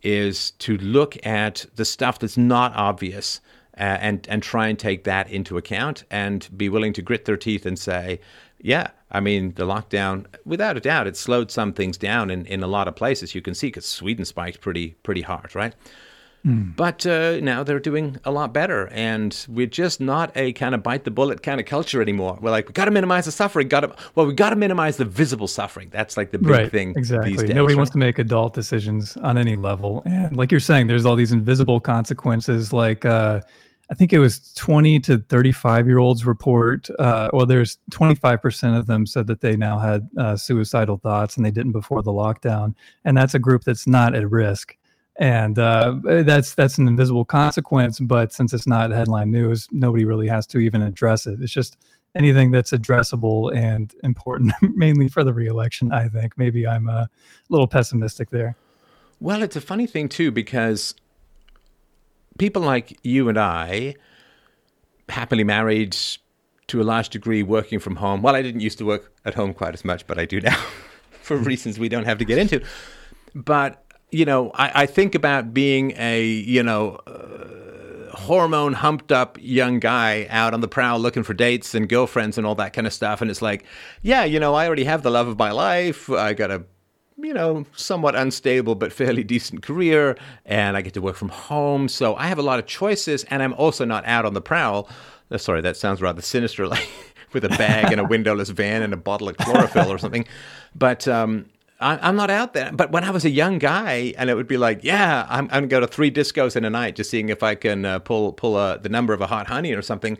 is 0.03 0.53
to 0.53 0.79
look 0.79 1.25
at 1.27 1.67
the 1.77 1.85
stuff 1.85 2.19
that's 2.19 2.39
not 2.39 2.75
obvious 2.75 3.41
and 3.81 4.27
and 4.29 4.43
try 4.43 4.69
and 4.69 4.79
take 4.79 5.05
that 5.05 5.31
into 5.31 5.57
account 5.57 6.05
and 6.11 6.49
be 6.57 6.69
willing 6.69 6.93
to 6.93 7.03
grit 7.03 7.25
their 7.25 7.37
teeth 7.37 7.67
and 7.67 7.79
say, 7.79 8.21
yeah, 8.61 8.89
I 9.11 9.21
mean 9.21 9.55
the 9.55 9.67
lockdown, 9.67 10.27
without 10.45 10.77
a 10.77 10.81
doubt, 10.81 11.07
it 11.07 11.17
slowed 11.17 11.51
some 11.51 11.73
things 11.73 11.97
down 11.97 12.31
in, 12.31 12.47
in 12.47 12.63
a 12.63 12.67
lot 12.67 12.89
of 12.89 12.97
places. 12.97 13.35
You 13.35 13.43
can 13.43 13.55
see 13.55 13.69
because 13.69 13.87
Sweden 13.87 14.25
spiked 14.25 14.61
pretty 14.61 14.91
pretty 15.03 15.23
hard, 15.23 15.55
right? 15.55 15.75
Mm. 16.47 16.75
But 16.75 17.05
uh, 17.05 17.39
now 17.41 17.63
they're 17.63 17.81
doing 17.81 18.17
a 18.25 18.31
lot 18.31 18.55
better, 18.55 18.89
and 18.93 19.47
we're 19.49 19.67
just 19.67 20.01
not 20.01 20.33
a 20.37 20.53
kind 20.55 20.75
of 20.75 20.83
bite 20.83 21.05
the 21.05 21.11
bullet 21.11 21.43
kind 21.43 21.61
of 21.61 21.67
culture 21.67 22.01
anymore. 22.01 22.39
We're 22.41 22.51
like, 22.51 22.67
we 22.69 22.73
got 22.73 22.87
to 22.87 22.91
minimize 22.91 23.27
the 23.27 23.33
suffering. 23.33 23.69
Got 23.69 23.81
to 23.81 23.95
well, 24.15 24.27
we 24.27 24.33
got 24.33 24.51
to 24.51 24.57
minimize 24.57 24.97
the 24.97 25.05
visible 25.05 25.49
suffering. 25.49 25.91
That's 25.91 26.17
like 26.17 26.31
the 26.31 26.39
big 26.39 26.49
right, 26.49 26.71
thing. 26.71 26.95
Exactly. 26.97 27.33
Days, 27.33 27.43
Nobody 27.51 27.75
right? 27.75 27.77
wants 27.77 27.93
to 27.93 27.99
make 27.99 28.19
adult 28.19 28.55
decisions 28.55 29.17
on 29.19 29.37
any 29.37 29.57
level, 29.57 30.03
and 30.07 30.35
like 30.37 30.51
you're 30.51 30.61
saying, 30.61 30.87
there's 30.87 31.05
all 31.05 31.17
these 31.17 31.33
invisible 31.33 31.81
consequences, 31.81 32.73
like. 32.73 33.05
Uh, 33.05 33.41
I 33.91 33.95
think 33.95 34.13
it 34.13 34.21
was 34.21 34.53
20 34.55 35.01
to 35.01 35.19
35 35.19 35.87
year 35.87 35.99
olds 35.99 36.25
report. 36.25 36.89
Uh, 36.99 37.29
well, 37.33 37.45
there's 37.45 37.79
25% 37.91 38.79
of 38.79 38.87
them 38.87 39.05
said 39.05 39.27
that 39.27 39.41
they 39.41 39.57
now 39.57 39.79
had 39.79 40.09
uh, 40.17 40.37
suicidal 40.37 40.99
thoughts 40.99 41.37
and 41.37 41.45
they 41.45 41.51
didn't 41.51 41.73
before 41.73 42.03
the 42.03 42.13
lockdown. 42.13 42.75
And 43.05 43.17
that's 43.17 43.35
a 43.35 43.41
group 43.41 43.65
that's 43.65 43.89
not 43.89 44.15
at 44.15 44.31
risk 44.31 44.77
and 45.21 45.59
uh, 45.59 45.97
that's 46.03 46.55
that's 46.55 46.79
an 46.79 46.89
invisible 46.89 47.27
consequence. 47.27 48.01
But 48.01 48.33
since 48.33 48.55
it's 48.55 48.67
not 48.67 48.91
headline 48.91 49.31
news, 49.31 49.69
nobody 49.71 50.07
really 50.07 50.29
has 50.29 50.47
to 50.49 50.59
even 50.59 50.81
address 50.83 51.27
it. 51.27 51.41
It's 51.43 51.53
just 51.53 51.77
anything 52.15 52.51
that's 52.51 52.71
addressable 52.71 53.55
and 53.55 53.95
important, 54.03 54.55
mainly 54.63 55.09
for 55.09 55.23
the 55.23 55.35
reelection. 55.35 55.93
I 55.93 56.09
think 56.09 56.39
maybe 56.39 56.67
I'm 56.67 56.89
a 56.89 57.09
little 57.51 57.67
pessimistic 57.67 58.31
there. 58.31 58.57
Well, 59.21 59.43
it's 59.43 59.57
a 59.57 59.61
funny 59.61 59.87
thing 59.87 60.09
too 60.09 60.31
because 60.31 60.95
people 62.41 62.63
like 62.63 62.99
you 63.05 63.29
and 63.29 63.39
I, 63.39 63.95
happily 65.11 65.45
married, 65.45 65.97
to 66.69 66.81
a 66.81 66.85
large 66.85 67.11
degree, 67.11 67.43
working 67.43 67.79
from 67.79 67.97
home. 67.97 68.23
Well, 68.23 68.35
I 68.35 68.43
didn't 68.43 68.63
used 68.63 68.79
to 68.79 68.87
work 68.87 69.13
at 69.25 69.35
home 69.35 69.53
quite 69.53 69.75
as 69.75 69.85
much, 69.85 70.07
but 70.07 70.19
I 70.19 70.25
do 70.25 70.41
now. 70.41 70.57
for 71.23 71.37
reasons 71.37 71.79
we 71.79 71.89
don't 71.89 72.07
have 72.07 72.19
to 72.19 72.25
get 72.25 72.39
into. 72.39 72.61
But 73.35 73.85
you 74.11 74.25
know, 74.25 74.51
I, 74.55 74.83
I 74.83 74.87
think 74.87 75.15
about 75.15 75.55
being 75.55 75.93
a 75.97 76.25
you 76.25 76.63
know. 76.63 76.99
Uh, 77.07 77.47
hormone 78.13 78.73
humped 78.73 79.13
up 79.13 79.39
young 79.41 79.79
guy 79.79 80.27
out 80.31 80.53
on 80.53 80.61
the 80.61 80.67
prowl 80.67 80.99
looking 80.99 81.23
for 81.23 81.33
dates 81.33 81.77
and 81.77 81.89
girlfriends 81.89 82.37
and 82.37 82.45
all 82.45 82.57
that 82.57 82.73
kind 82.73 82.85
of 82.85 82.93
stuff 82.93 83.23
and 83.23 83.31
it's 83.31 83.41
like 83.41 83.65
yeah 84.03 84.25
you 84.25 84.41
know 84.41 84.53
i 84.53 84.67
already 84.67 84.83
have 84.83 85.05
the 85.05 85.11
love 85.11 85.29
of 85.29 85.39
my 85.39 85.53
life 85.53 86.11
i 86.11 86.35
got 86.35 86.51
a 86.51 86.63
you 87.25 87.35
know, 87.35 87.65
somewhat 87.75 88.15
unstable 88.15 88.75
but 88.75 88.93
fairly 88.93 89.25
decent 89.25 89.63
career, 89.63 90.17
and 90.45 90.77
I 90.77 90.83
get 90.83 90.95
to 90.95 91.01
work 91.01 91.17
from 91.17 91.31
home. 91.31 91.89
So 91.89 92.15
I 92.17 92.27
have 92.27 92.39
a 92.39 92.43
lot 92.43 92.59
of 92.59 92.67
choices, 92.67 93.25
and 93.25 93.43
I'm 93.43 93.55
also 93.55 93.85
not 93.85 94.05
out 94.07 94.25
on 94.25 94.35
the 94.35 94.41
prowl. 94.41 94.89
Uh, 95.31 95.39
sorry, 95.39 95.61
that 95.63 95.77
sounds 95.77 96.03
rather 96.03 96.23
sinister, 96.23 96.67
like 96.75 96.89
with 97.33 97.45
a 97.45 97.49
bag 97.51 97.93
and 97.93 98.01
a 98.01 98.05
windowless 98.05 98.51
van 98.51 98.83
and 98.83 98.93
a 98.93 98.97
bottle 98.97 99.29
of 99.29 99.37
chlorophyll 99.37 99.93
or 99.93 99.99
something. 99.99 100.27
But 100.75 101.07
um, 101.07 101.47
I, 101.81 102.09
am 102.09 102.17
not 102.17 102.31
out 102.31 102.55
there. 102.55 102.71
But 102.73 102.93
when 102.93 103.05
I 103.05 103.11
was 103.11 103.25
a 103.25 103.31
young 103.31 103.59
guy, 103.59 104.15
and 104.19 104.29
it 104.29 104.35
would 104.35 104.49
be 104.49 104.57
like, 104.57 104.85
yeah, 104.85 105.27
I'm, 105.29 105.45
I'm 105.45 105.49
going 105.49 105.63
to 105.63 105.69
go 105.69 105.81
to 105.81 105.87
three 105.87 106.11
discos 106.11 106.57
in 106.57 106.65
a 106.65 106.71
night, 106.71 106.97
just 106.97 107.11
seeing 107.11 107.29
if 107.29 107.43
I 107.43 107.55
can 107.55 107.85
uh, 107.85 107.99
pull 108.01 108.33
pull 108.33 108.57
uh, 108.57 108.77
the 108.77 108.89
number 108.89 109.13
of 109.13 109.21
a 109.21 109.27
hot 109.27 109.47
honey 109.47 109.73
or 109.73 109.83
something. 109.83 110.19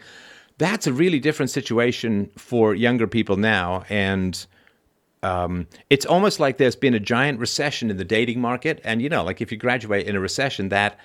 That's 0.59 0.87
a 0.87 0.93
really 0.93 1.21
different 1.21 1.51
situation 1.51 2.31
for 2.37 2.75
younger 2.75 3.07
people 3.07 3.37
now, 3.37 3.85
and 3.89 4.47
um, 5.23 5.67
it's 5.91 6.07
almost 6.07 6.41
like 6.41 6.57
there's 6.57 6.77
been 6.77 6.95
a 6.95 7.01
giant 7.01 7.39
recession 7.39 7.91
in 7.91 7.97
the 7.97 8.05
dating 8.05 8.41
market, 8.41 8.81
and 8.85 9.03
you 9.03 9.09
know, 9.09 9.23
like 9.23 9.41
if 9.41 9.53
you 9.53 9.59
graduate 9.59 10.07
in 10.07 10.17
a 10.17 10.21
recession, 10.21 10.71
that 10.71 10.99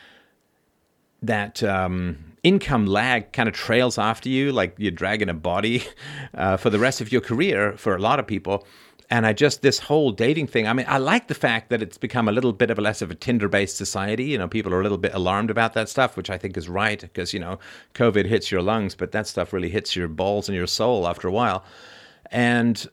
that 1.22 1.62
um, 1.64 2.18
income 2.44 2.86
lag 2.86 3.32
kind 3.34 3.50
of 3.50 3.56
trails 3.56 3.98
after 3.98 4.30
you, 4.30 4.52
like 4.52 4.76
you're 4.78 4.92
dragging 4.92 5.30
a 5.30 5.34
body 5.34 5.84
uh, 6.34 6.56
for 6.58 6.70
the 6.70 6.80
rest 6.80 7.02
of 7.02 7.12
your 7.12 7.22
career 7.22 7.76
for 7.78 7.96
a 7.96 8.00
lot 8.00 8.20
of 8.20 8.28
people. 8.28 8.66
And 9.10 9.28
I 9.28 9.34
just 9.34 9.62
this 9.62 9.78
whole 9.78 10.12
dating 10.12 10.48
thing. 10.48 10.68
I 10.68 10.74
mean, 10.74 10.86
I 10.90 10.98
like 10.98 11.28
the 11.28 11.36
fact 11.36 11.70
that 11.70 11.82
it's 11.82 11.98
become 11.98 12.28
a 12.28 12.32
little 12.32 12.54
bit 12.54 12.72
of 12.72 12.80
a 12.80 12.82
less 12.82 13.04
of 13.04 13.12
a 13.12 13.16
Tinder-based 13.16 13.78
society. 13.78 14.26
You 14.26 14.38
know, 14.40 14.48
people 14.48 14.74
are 14.74 14.80
a 14.80 14.84
little 14.84 14.98
bit 14.98 15.14
alarmed 15.14 15.52
about 15.52 15.74
that 15.74 15.90
stuff, 15.90 16.18
which 16.18 16.32
I 16.32 16.40
think 16.40 16.58
is 16.58 16.68
right 16.68 17.00
because 17.00 17.32
you 17.34 17.40
know, 17.40 17.60
COVID 17.94 18.26
hits 18.26 18.50
your 18.50 18.64
lungs, 18.64 18.96
but 18.96 19.12
that 19.12 19.28
stuff 19.28 19.54
really 19.54 19.70
hits 19.70 19.96
your 19.96 20.08
balls 20.08 20.50
and 20.50 20.56
your 20.56 20.66
soul 20.66 21.08
after 21.08 21.28
a 21.28 21.32
while. 21.32 21.64
And 22.32 22.88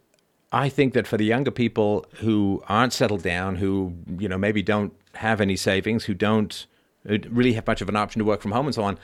I 0.53 0.69
think 0.69 0.93
that 0.93 1.07
for 1.07 1.17
the 1.17 1.25
younger 1.25 1.51
people 1.51 2.05
who 2.17 2.63
aren't 2.69 2.93
settled 2.93 3.23
down, 3.23 3.57
who 3.57 3.95
you 4.19 4.29
know 4.29 4.39
maybe 4.39 4.63
don't 4.63 4.93
have 5.15 5.41
any 5.41 5.57
savings, 5.57 6.05
who 6.05 6.15
don't 6.15 6.67
really 7.05 7.55
have 7.55 7.67
much 7.67 7.81
of 7.81 7.89
an 7.89 7.97
option 7.97 8.21
to 8.21 8.25
work 8.25 8.41
from 8.41 8.53
home 8.53 8.67
and 8.67 8.75
so 8.75 8.83
on, 8.83 8.99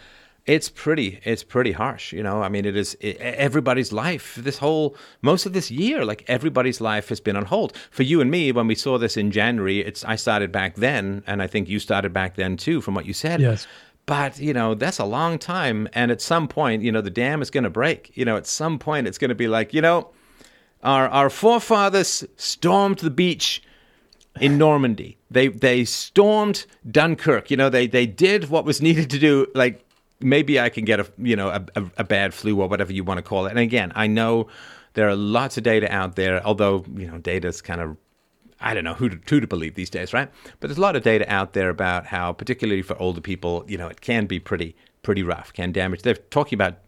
it's 0.48 0.68
pretty 0.68 1.20
it's 1.24 1.42
pretty 1.42 1.72
harsh. 1.72 2.12
You 2.12 2.22
know, 2.22 2.42
I 2.42 2.48
mean, 2.48 2.64
it 2.64 2.76
is 2.76 2.96
it, 3.00 3.18
everybody's 3.18 3.92
life. 3.92 4.34
This 4.36 4.58
whole 4.58 4.96
most 5.22 5.46
of 5.46 5.52
this 5.52 5.70
year, 5.70 6.04
like 6.04 6.24
everybody's 6.28 6.80
life 6.80 7.08
has 7.08 7.20
been 7.20 7.36
on 7.36 7.46
hold. 7.46 7.76
For 7.90 8.02
you 8.02 8.20
and 8.20 8.30
me, 8.30 8.52
when 8.52 8.66
we 8.66 8.74
saw 8.74 8.98
this 8.98 9.16
in 9.16 9.30
January, 9.30 9.80
it's 9.80 10.04
I 10.04 10.16
started 10.16 10.52
back 10.52 10.76
then, 10.76 11.22
and 11.26 11.42
I 11.42 11.46
think 11.46 11.68
you 11.68 11.78
started 11.78 12.12
back 12.12 12.36
then 12.36 12.56
too, 12.56 12.80
from 12.80 12.94
what 12.94 13.06
you 13.06 13.14
said. 13.14 13.40
Yes. 13.40 13.66
But 14.06 14.38
you 14.38 14.54
know 14.54 14.74
that's 14.74 14.98
a 14.98 15.04
long 15.04 15.38
time, 15.38 15.88
and 15.92 16.10
at 16.10 16.20
some 16.20 16.48
point, 16.48 16.82
you 16.82 16.92
know 16.92 17.00
the 17.00 17.10
dam 17.10 17.42
is 17.42 17.50
going 17.50 17.64
to 17.64 17.70
break. 17.70 18.16
You 18.16 18.24
know, 18.24 18.36
at 18.36 18.46
some 18.46 18.78
point, 18.78 19.06
it's 19.06 19.18
going 19.18 19.28
to 19.30 19.34
be 19.34 19.48
like, 19.48 19.74
you 19.74 19.82
know, 19.82 20.10
our 20.82 21.08
our 21.08 21.30
forefathers 21.30 22.24
stormed 22.36 22.98
the 22.98 23.10
beach 23.10 23.62
in 24.40 24.58
Normandy. 24.58 25.16
They 25.30 25.48
they 25.48 25.84
stormed 25.84 26.66
Dunkirk. 26.88 27.50
You 27.50 27.56
know, 27.56 27.70
they 27.70 27.86
they 27.86 28.06
did 28.06 28.50
what 28.50 28.64
was 28.64 28.80
needed 28.82 29.10
to 29.10 29.18
do. 29.18 29.46
Like 29.54 29.84
maybe 30.20 30.58
I 30.60 30.68
can 30.68 30.84
get 30.84 31.00
a 31.00 31.06
you 31.18 31.36
know 31.36 31.48
a, 31.48 31.64
a, 31.76 31.84
a 31.98 32.04
bad 32.04 32.34
flu 32.34 32.60
or 32.60 32.68
whatever 32.68 32.92
you 32.92 33.04
want 33.04 33.18
to 33.18 33.22
call 33.22 33.46
it. 33.46 33.50
And 33.50 33.58
again, 33.58 33.92
I 33.94 34.06
know 34.06 34.48
there 34.94 35.08
are 35.08 35.16
lots 35.16 35.56
of 35.56 35.64
data 35.64 35.92
out 35.92 36.16
there. 36.16 36.44
Although 36.44 36.84
you 36.96 37.06
know, 37.06 37.18
data 37.18 37.48
is 37.48 37.60
kind 37.60 37.80
of 37.80 37.96
I 38.60 38.74
don't 38.74 38.84
know 38.84 38.94
who 38.94 39.08
to, 39.08 39.18
who 39.28 39.40
to 39.40 39.46
believe 39.46 39.74
these 39.74 39.90
days, 39.90 40.12
right? 40.12 40.28
But 40.60 40.68
there's 40.68 40.78
a 40.78 40.82
lot 40.82 40.96
of 40.96 41.02
data 41.02 41.30
out 41.32 41.52
there 41.52 41.68
about 41.68 42.06
how, 42.06 42.32
particularly 42.32 42.82
for 42.82 43.00
older 43.00 43.20
people, 43.20 43.64
you 43.68 43.78
know, 43.78 43.86
it 43.86 44.00
can 44.00 44.26
be 44.26 44.40
pretty 44.40 44.74
pretty 45.02 45.22
rough, 45.22 45.52
can 45.52 45.72
damage. 45.72 46.02
They're 46.02 46.14
talking 46.14 46.56
about 46.56 46.78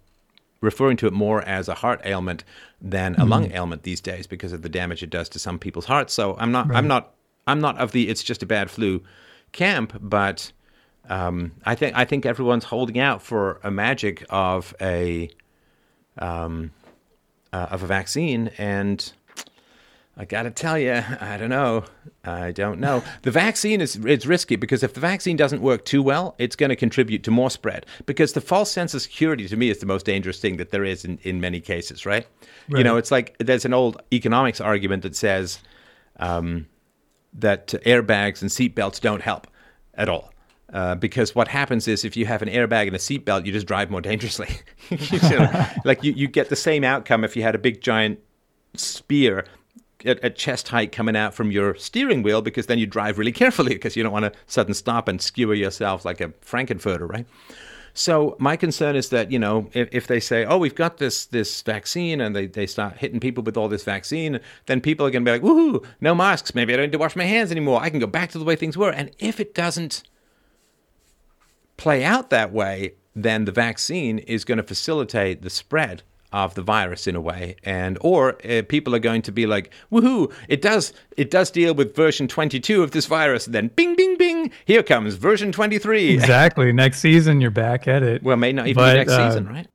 referring 0.61 0.97
to 0.99 1.07
it 1.07 1.13
more 1.13 1.43
as 1.43 1.69
a 1.69 1.75
heart 1.75 2.01
ailment 2.05 2.45
than 2.81 3.15
a 3.15 3.19
mm-hmm. 3.19 3.29
lung 3.29 3.53
ailment 3.53 3.83
these 3.83 4.01
days 4.01 4.27
because 4.27 4.53
of 4.53 4.63
the 4.63 4.69
damage 4.69 5.03
it 5.03 5.11
does 5.11 5.29
to 5.31 5.39
some 5.39 5.59
people's 5.59 5.87
hearts. 5.87 6.15
So 6.15 6.37
I'm 6.39 6.53
not, 6.53 6.69
right. 6.69 6.77
I'm 6.77 6.89
not, 6.89 7.15
I'm 7.47 7.61
not 7.61 7.79
of 7.79 7.93
the 7.93 8.09
it's 8.09 8.23
just 8.23 8.43
a 8.43 8.47
bad 8.47 8.71
flu 8.71 9.03
camp, 9.53 9.93
but 10.01 10.53
um, 11.09 11.53
I 11.65 11.75
think 11.75 11.97
I 11.97 12.05
think 12.05 12.25
everyone's 12.25 12.65
holding 12.65 12.99
out 12.99 13.23
for 13.23 13.61
a 13.63 13.71
magic 13.71 14.25
of 14.31 14.75
a 14.81 15.31
um, 16.19 16.71
uh, 17.53 17.67
of 17.71 17.83
a 17.83 17.87
vaccine, 17.87 18.51
and 18.59 19.13
I 20.17 20.25
got 20.25 20.43
to 20.43 20.51
tell 20.51 20.79
you, 20.79 21.03
I 21.21 21.37
don't 21.39 21.49
know. 21.49 21.85
I 22.25 22.51
don't 22.51 22.79
know. 22.79 23.03
The 23.23 23.31
vaccine 23.31 23.81
is 23.81 23.97
it's 23.97 24.27
risky 24.27 24.57
because 24.57 24.83
if 24.83 24.93
the 24.93 25.01
vaccine 25.01 25.37
doesn't 25.37 25.63
work 25.63 25.85
too 25.85 26.03
well, 26.03 26.35
it's 26.39 26.57
going 26.57 26.69
to 26.69 26.77
contribute 26.77 27.23
to 27.25 27.31
more 27.31 27.51
spread. 27.51 27.87
Because 28.05 28.35
the 28.35 28.41
false 28.41 28.71
sense 28.71 28.93
of 28.93 29.01
security 29.01 29.49
to 29.49 29.57
me 29.57 29.71
is 29.71 29.79
the 29.79 29.87
most 29.87 30.05
dangerous 30.05 30.39
thing 30.39 30.59
that 30.59 30.71
there 30.71 30.85
is 30.85 31.05
in, 31.05 31.19
in 31.23 31.41
many 31.41 31.61
cases, 31.61 32.05
right? 32.05 32.27
right? 32.69 32.79
You 32.79 32.85
know, 32.85 32.97
it's 32.97 33.11
like 33.11 33.37
there's 33.39 33.65
an 33.65 33.73
old 33.73 34.03
economics 34.13 34.61
argument 34.61 35.05
that 35.05 35.17
says 35.17 35.61
um, 36.19 36.67
that 37.33 37.69
airbags 37.87 38.43
and 38.43 38.51
seatbelts 38.51 39.01
don't 39.01 39.23
help 39.23 39.47
at 39.95 40.09
all. 40.09 40.33
Uh, 40.73 40.95
because 40.95 41.35
what 41.35 41.49
happens 41.49 41.89
is 41.89 42.05
if 42.05 42.17
you 42.17 42.27
have 42.27 42.43
an 42.43 42.49
airbag 42.49 42.87
and 42.87 42.95
a 42.95 42.99
seatbelt, 42.99 43.45
you 43.45 43.53
just 43.53 43.67
drive 43.67 43.91
more 43.91 44.01
dangerously. 44.01 44.49
you 44.91 45.19
know, 45.31 45.67
like 45.85 46.05
you, 46.05 46.13
you 46.13 46.29
get 46.29 46.49
the 46.49 46.57
same 46.57 46.85
outcome 46.85 47.25
if 47.25 47.35
you 47.37 47.43
had 47.43 47.55
a 47.55 47.59
big 47.59 47.81
giant 47.81 48.21
spear 48.75 49.47
at, 50.05 50.19
at, 50.21 50.37
chest 50.37 50.69
height 50.69 50.93
coming 50.93 51.17
out 51.17 51.35
from 51.35 51.51
your 51.51 51.75
steering 51.75 52.23
wheel 52.23 52.43
because 52.43 52.67
then 52.67 52.79
you 52.79 52.87
drive 52.87 53.19
really 53.19 53.33
carefully 53.33 53.75
because 53.75 53.97
you 53.97 54.03
don't 54.03 54.13
want 54.13 54.25
to 54.25 54.33
sudden 54.47 54.75
stop 54.75 55.09
and 55.09 55.21
skewer 55.21 55.55
yourself 55.55 56.05
like 56.05 56.21
a 56.21 56.29
Frankenfurter, 56.29 57.09
right? 57.09 57.27
So 57.93 58.37
my 58.39 58.57
concern 58.57 58.97
is 58.97 59.09
that 59.11 59.31
you 59.31 59.39
know 59.39 59.69
if, 59.73 59.89
if 59.93 60.07
they 60.07 60.21
say, 60.21 60.45
oh, 60.45 60.59
we've 60.59 60.75
got 60.75 60.99
this 60.99 61.27
this 61.27 61.63
vaccine, 61.63 62.21
and 62.21 62.35
they, 62.35 62.47
they 62.47 62.67
start 62.67 62.99
hitting 62.99 63.21
people 63.21 63.43
with 63.43 63.57
all 63.57 63.69
this 63.69 63.85
vaccine, 63.85 64.41
then 64.67 64.81
people 64.81 65.07
are 65.07 65.11
going 65.11 65.25
to 65.25 65.29
be 65.31 65.39
like, 65.39 65.43
woohoo, 65.43 65.85
no 66.01 66.15
masks. 66.15 66.55
Maybe 66.55 66.73
I 66.73 66.77
don't 66.77 66.87
need 66.87 66.93
to 66.93 66.99
wash 66.99 67.17
my 67.17 67.25
hands 67.25 67.51
anymore. 67.51 67.83
I 67.83 67.91
can 67.91 67.99
go 68.01 68.07
back 68.07 68.31
to 68.31 68.39
the 68.39 68.45
way 68.45 68.57
things 68.57 68.77
were. 68.77 68.91
And 68.91 69.11
if 69.19 69.41
it 69.41 69.55
doesn't 69.55 70.03
play 71.77 72.05
out 72.05 72.31
that 72.31 72.53
way, 72.53 72.95
then 73.15 73.45
the 73.45 73.53
vaccine 73.53 74.19
is 74.19 74.45
going 74.45 74.59
to 74.59 74.65
facilitate 74.65 75.43
the 75.43 75.51
spread 75.51 76.03
of 76.33 76.55
the 76.55 76.63
virus 76.63 77.07
in 77.07 77.17
a 77.17 77.21
way 77.21 77.57
and 77.65 77.99
or 78.01 78.37
uh, 78.47 78.63
people 78.69 78.95
are 78.95 79.01
going 79.01 79.23
to 79.23 79.33
be 79.33 79.47
like 79.47 79.71
woohoo 79.91 80.33
it 80.49 80.63
does 80.63 80.93
it 81.17 81.31
does 81.31 81.51
deal 81.51 81.75
with 81.75 81.95
version 81.95 82.29
22 82.29 82.83
of 82.83 82.93
this 82.93 83.07
virus 83.07 83.47
and 83.47 83.55
then 83.55 83.69
bing 83.69 83.97
bing 83.97 84.17
bing 84.17 84.51
here 84.65 84.83
comes 84.83 85.15
version 85.15 85.53
23 85.53 86.11
exactly. 86.15 86.73
Next 86.73 87.01
season 87.01 87.41
you're 87.41 87.51
back 87.51 87.89
at 87.89 88.03
it. 88.03 88.23
Well 88.23 88.37
may 88.37 88.53
not 88.53 88.67
even 88.67 88.81
but, 88.81 88.93
be 88.93 88.99
next 88.99 89.13
uh, 89.13 89.31
season 89.31 89.49
right? 89.49 89.67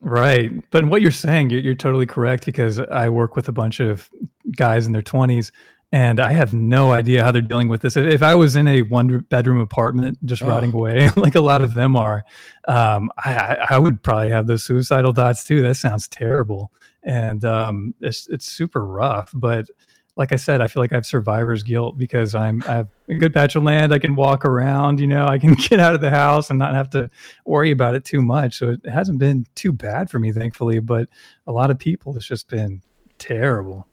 right. 0.00 0.70
But 0.70 0.86
what 0.86 1.02
you're 1.02 1.10
saying 1.10 1.50
you're, 1.50 1.60
you're 1.60 1.74
totally 1.74 2.06
correct 2.06 2.46
because 2.46 2.78
i 2.78 3.08
work 3.08 3.36
with 3.36 3.48
a 3.48 3.52
bunch 3.52 3.80
of 3.80 4.08
guys 4.56 4.86
in 4.86 4.92
their 4.92 5.02
20s 5.02 5.50
and 5.94 6.18
I 6.18 6.32
have 6.32 6.52
no 6.52 6.90
idea 6.90 7.22
how 7.22 7.30
they're 7.30 7.40
dealing 7.40 7.68
with 7.68 7.82
this. 7.82 7.96
If 7.96 8.20
I 8.20 8.34
was 8.34 8.56
in 8.56 8.66
a 8.66 8.82
one 8.82 9.20
bedroom 9.28 9.60
apartment 9.60 10.18
just 10.26 10.42
oh. 10.42 10.48
rotting 10.48 10.74
away, 10.74 11.08
like 11.16 11.36
a 11.36 11.40
lot 11.40 11.62
of 11.62 11.74
them 11.74 11.94
are, 11.94 12.24
um, 12.66 13.12
I, 13.16 13.58
I, 13.70 13.78
would 13.78 14.02
probably 14.02 14.30
have 14.30 14.48
those 14.48 14.64
suicidal 14.64 15.12
thoughts 15.12 15.44
too. 15.44 15.62
That 15.62 15.76
sounds 15.76 16.08
terrible, 16.08 16.72
and 17.04 17.44
um, 17.44 17.94
it's 18.00 18.26
it's 18.26 18.44
super 18.44 18.84
rough. 18.84 19.30
But 19.34 19.70
like 20.16 20.32
I 20.32 20.36
said, 20.36 20.60
I 20.60 20.66
feel 20.66 20.82
like 20.82 20.90
I 20.90 20.96
have 20.96 21.06
survivor's 21.06 21.62
guilt 21.62 21.96
because 21.96 22.34
I'm 22.34 22.64
I 22.66 22.72
have 22.72 22.88
a 23.08 23.14
good 23.14 23.32
patch 23.32 23.54
of 23.54 23.62
land. 23.62 23.94
I 23.94 24.00
can 24.00 24.16
walk 24.16 24.44
around, 24.44 24.98
you 24.98 25.06
know, 25.06 25.28
I 25.28 25.38
can 25.38 25.54
get 25.68 25.78
out 25.78 25.94
of 25.94 26.00
the 26.00 26.10
house 26.10 26.50
and 26.50 26.58
not 26.58 26.74
have 26.74 26.90
to 26.90 27.08
worry 27.46 27.70
about 27.70 27.94
it 27.94 28.04
too 28.04 28.20
much. 28.20 28.58
So 28.58 28.70
it 28.70 28.84
hasn't 28.84 29.20
been 29.20 29.46
too 29.54 29.72
bad 29.72 30.10
for 30.10 30.18
me, 30.18 30.32
thankfully. 30.32 30.80
But 30.80 31.08
a 31.46 31.52
lot 31.52 31.70
of 31.70 31.78
people, 31.78 32.16
it's 32.16 32.26
just 32.26 32.48
been 32.48 32.82
terrible. 33.18 33.86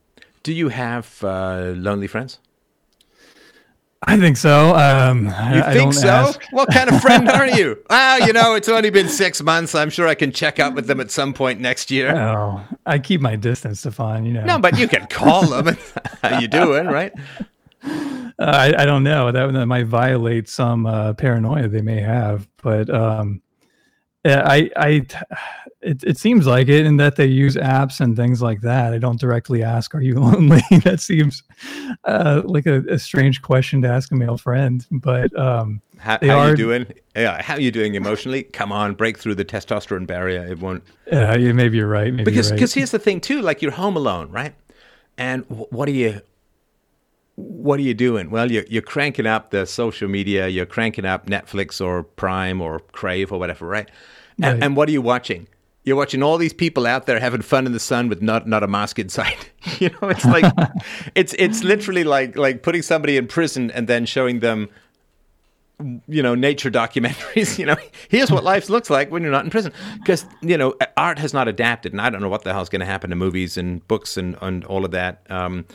Do 0.43 0.53
you 0.53 0.69
have 0.69 1.23
uh, 1.23 1.73
lonely 1.75 2.07
friends? 2.07 2.39
I 4.03 4.17
think 4.17 4.35
so. 4.35 4.75
Um, 4.75 5.25
you 5.25 5.31
I, 5.31 5.73
think 5.73 5.89
I 5.89 5.97
so? 5.97 6.07
Ask. 6.07 6.43
What 6.51 6.71
kind 6.71 6.89
of 6.89 6.99
friend 7.01 7.29
are 7.29 7.47
you? 7.47 7.77
Well, 7.89 8.25
you 8.25 8.33
know, 8.33 8.55
it's 8.55 8.67
only 8.69 8.89
been 8.89 9.07
six 9.07 9.41
months. 9.41 9.75
I'm 9.75 9.89
sure 9.89 10.07
I 10.07 10.15
can 10.15 10.31
check 10.31 10.59
up 10.59 10.73
with 10.73 10.87
them 10.87 10.99
at 10.99 11.11
some 11.11 11.33
point 11.33 11.59
next 11.59 11.91
year. 11.91 12.15
Oh, 12.15 12.61
I 12.85 12.99
keep 12.99 13.21
my 13.21 13.35
distance, 13.35 13.81
Stefan. 13.81 14.25
You 14.25 14.33
know. 14.33 14.45
No, 14.45 14.59
but 14.59 14.77
you 14.77 14.87
can 14.87 15.05
call 15.07 15.43
them. 15.43 15.77
How 16.23 16.39
you 16.39 16.47
doing, 16.47 16.87
right? 16.87 17.13
Uh, 17.83 18.17
I, 18.39 18.73
I, 18.81 18.85
don't 18.85 19.03
know. 19.03 19.31
That, 19.31 19.53
that 19.53 19.65
might 19.65 19.85
violate 19.85 20.49
some 20.49 20.85
uh, 20.85 21.13
paranoia 21.13 21.67
they 21.67 21.81
may 21.81 22.01
have, 22.01 22.47
but 22.63 22.89
um, 22.89 23.41
I, 24.25 24.69
I, 24.75 25.05
it, 25.81 26.03
it 26.03 26.17
seems 26.17 26.45
like 26.45 26.67
it, 26.67 26.85
in 26.85 26.97
that 26.97 27.15
they 27.15 27.25
use 27.25 27.55
apps 27.55 27.99
and 27.99 28.15
things 28.15 28.41
like 28.41 28.61
that. 28.61 28.93
I 28.93 28.97
don't 28.97 29.19
directly 29.19 29.63
ask, 29.63 29.93
"Are 29.95 30.01
you 30.01 30.15
lonely?" 30.19 30.61
that 30.83 30.99
seems 30.99 31.43
uh, 32.05 32.41
like 32.45 32.65
a, 32.65 32.83
a, 32.89 32.99
strange 32.99 33.41
question 33.41 33.81
to 33.81 33.87
ask 33.87 34.11
a 34.11 34.15
male 34.15 34.37
friend. 34.37 34.85
But 34.91 35.37
um, 35.37 35.81
how, 35.97 36.19
how 36.21 36.39
are 36.39 36.49
you 36.51 36.55
doing? 36.55 36.93
Yeah, 37.15 37.41
how 37.41 37.55
are 37.55 37.59
you 37.61 37.71
doing 37.71 37.95
emotionally? 37.95 38.43
Come 38.43 38.71
on, 38.71 38.93
break 38.93 39.17
through 39.17 39.35
the 39.35 39.45
testosterone 39.45 40.07
barrier. 40.07 40.45
It 40.45 40.59
won't. 40.59 40.83
Yeah, 41.11 41.35
yeah 41.35 41.51
maybe 41.51 41.77
you're 41.77 41.87
right. 41.87 42.13
Maybe 42.13 42.23
because 42.23 42.51
because 42.51 42.71
right. 42.71 42.81
here's 42.81 42.91
the 42.91 42.99
thing 42.99 43.19
too. 43.19 43.41
Like 43.41 43.61
you're 43.61 43.71
home 43.71 43.95
alone, 43.95 44.31
right? 44.31 44.53
And 45.17 45.45
what 45.47 45.87
are 45.87 45.93
you 45.93 46.21
what 47.35 47.79
are 47.79 47.83
you 47.83 47.93
doing? 47.93 48.29
Well, 48.29 48.51
you're, 48.51 48.65
you're 48.67 48.81
cranking 48.81 49.25
up 49.25 49.51
the 49.51 49.65
social 49.65 50.07
media, 50.07 50.47
you're 50.47 50.65
cranking 50.65 51.05
up 51.05 51.25
Netflix 51.25 51.83
or 51.83 52.03
Prime 52.03 52.61
or 52.61 52.79
Crave 52.79 53.31
or 53.31 53.39
whatever, 53.39 53.65
right? 53.65 53.89
And, 54.37 54.45
Right. 54.53 54.63
and 54.63 54.75
what 54.75 54.89
are 54.89 54.91
you 54.91 55.01
watching? 55.01 55.47
You're 55.83 55.95
watching 55.95 56.21
all 56.21 56.37
these 56.37 56.53
people 56.53 56.85
out 56.85 57.07
there 57.07 57.19
having 57.19 57.41
fun 57.41 57.65
in 57.65 57.71
the 57.71 57.79
sun 57.79 58.07
with 58.07 58.21
not 58.21 58.47
not 58.47 58.63
a 58.63 58.67
mask 58.67 58.99
inside. 58.99 59.47
you 59.79 59.89
know, 59.89 60.09
it's 60.09 60.25
like 60.25 60.51
it's 61.15 61.33
it's 61.39 61.63
literally 61.63 62.03
like 62.03 62.37
like 62.37 62.63
putting 62.63 62.81
somebody 62.81 63.17
in 63.17 63.27
prison 63.27 63.71
and 63.71 63.87
then 63.87 64.05
showing 64.05 64.39
them 64.39 64.69
you 66.07 66.21
know 66.21 66.35
nature 66.35 66.69
documentaries 66.69 67.57
you 67.59 67.65
know 67.65 67.75
here's 68.07 68.31
what 68.31 68.43
life 68.43 68.69
looks 68.69 68.91
like 68.91 69.09
when 69.09 69.23
you're 69.23 69.31
not 69.31 69.43
in 69.43 69.49
prison 69.49 69.73
because 69.97 70.25
you 70.41 70.55
know 70.55 70.75
art 70.95 71.17
has 71.17 71.33
not 71.33 71.47
adapted 71.47 71.91
and 71.91 71.99
i 71.99 72.07
don't 72.07 72.21
know 72.21 72.29
what 72.29 72.43
the 72.43 72.53
hell's 72.53 72.69
going 72.69 72.81
to 72.81 72.85
happen 72.85 73.09
to 73.09 73.15
movies 73.15 73.57
and 73.57 73.87
books 73.87 74.15
and, 74.15 74.37
and 74.43 74.63
all 74.65 74.85
of 74.85 74.91
that 74.91 75.25
um, 75.31 75.65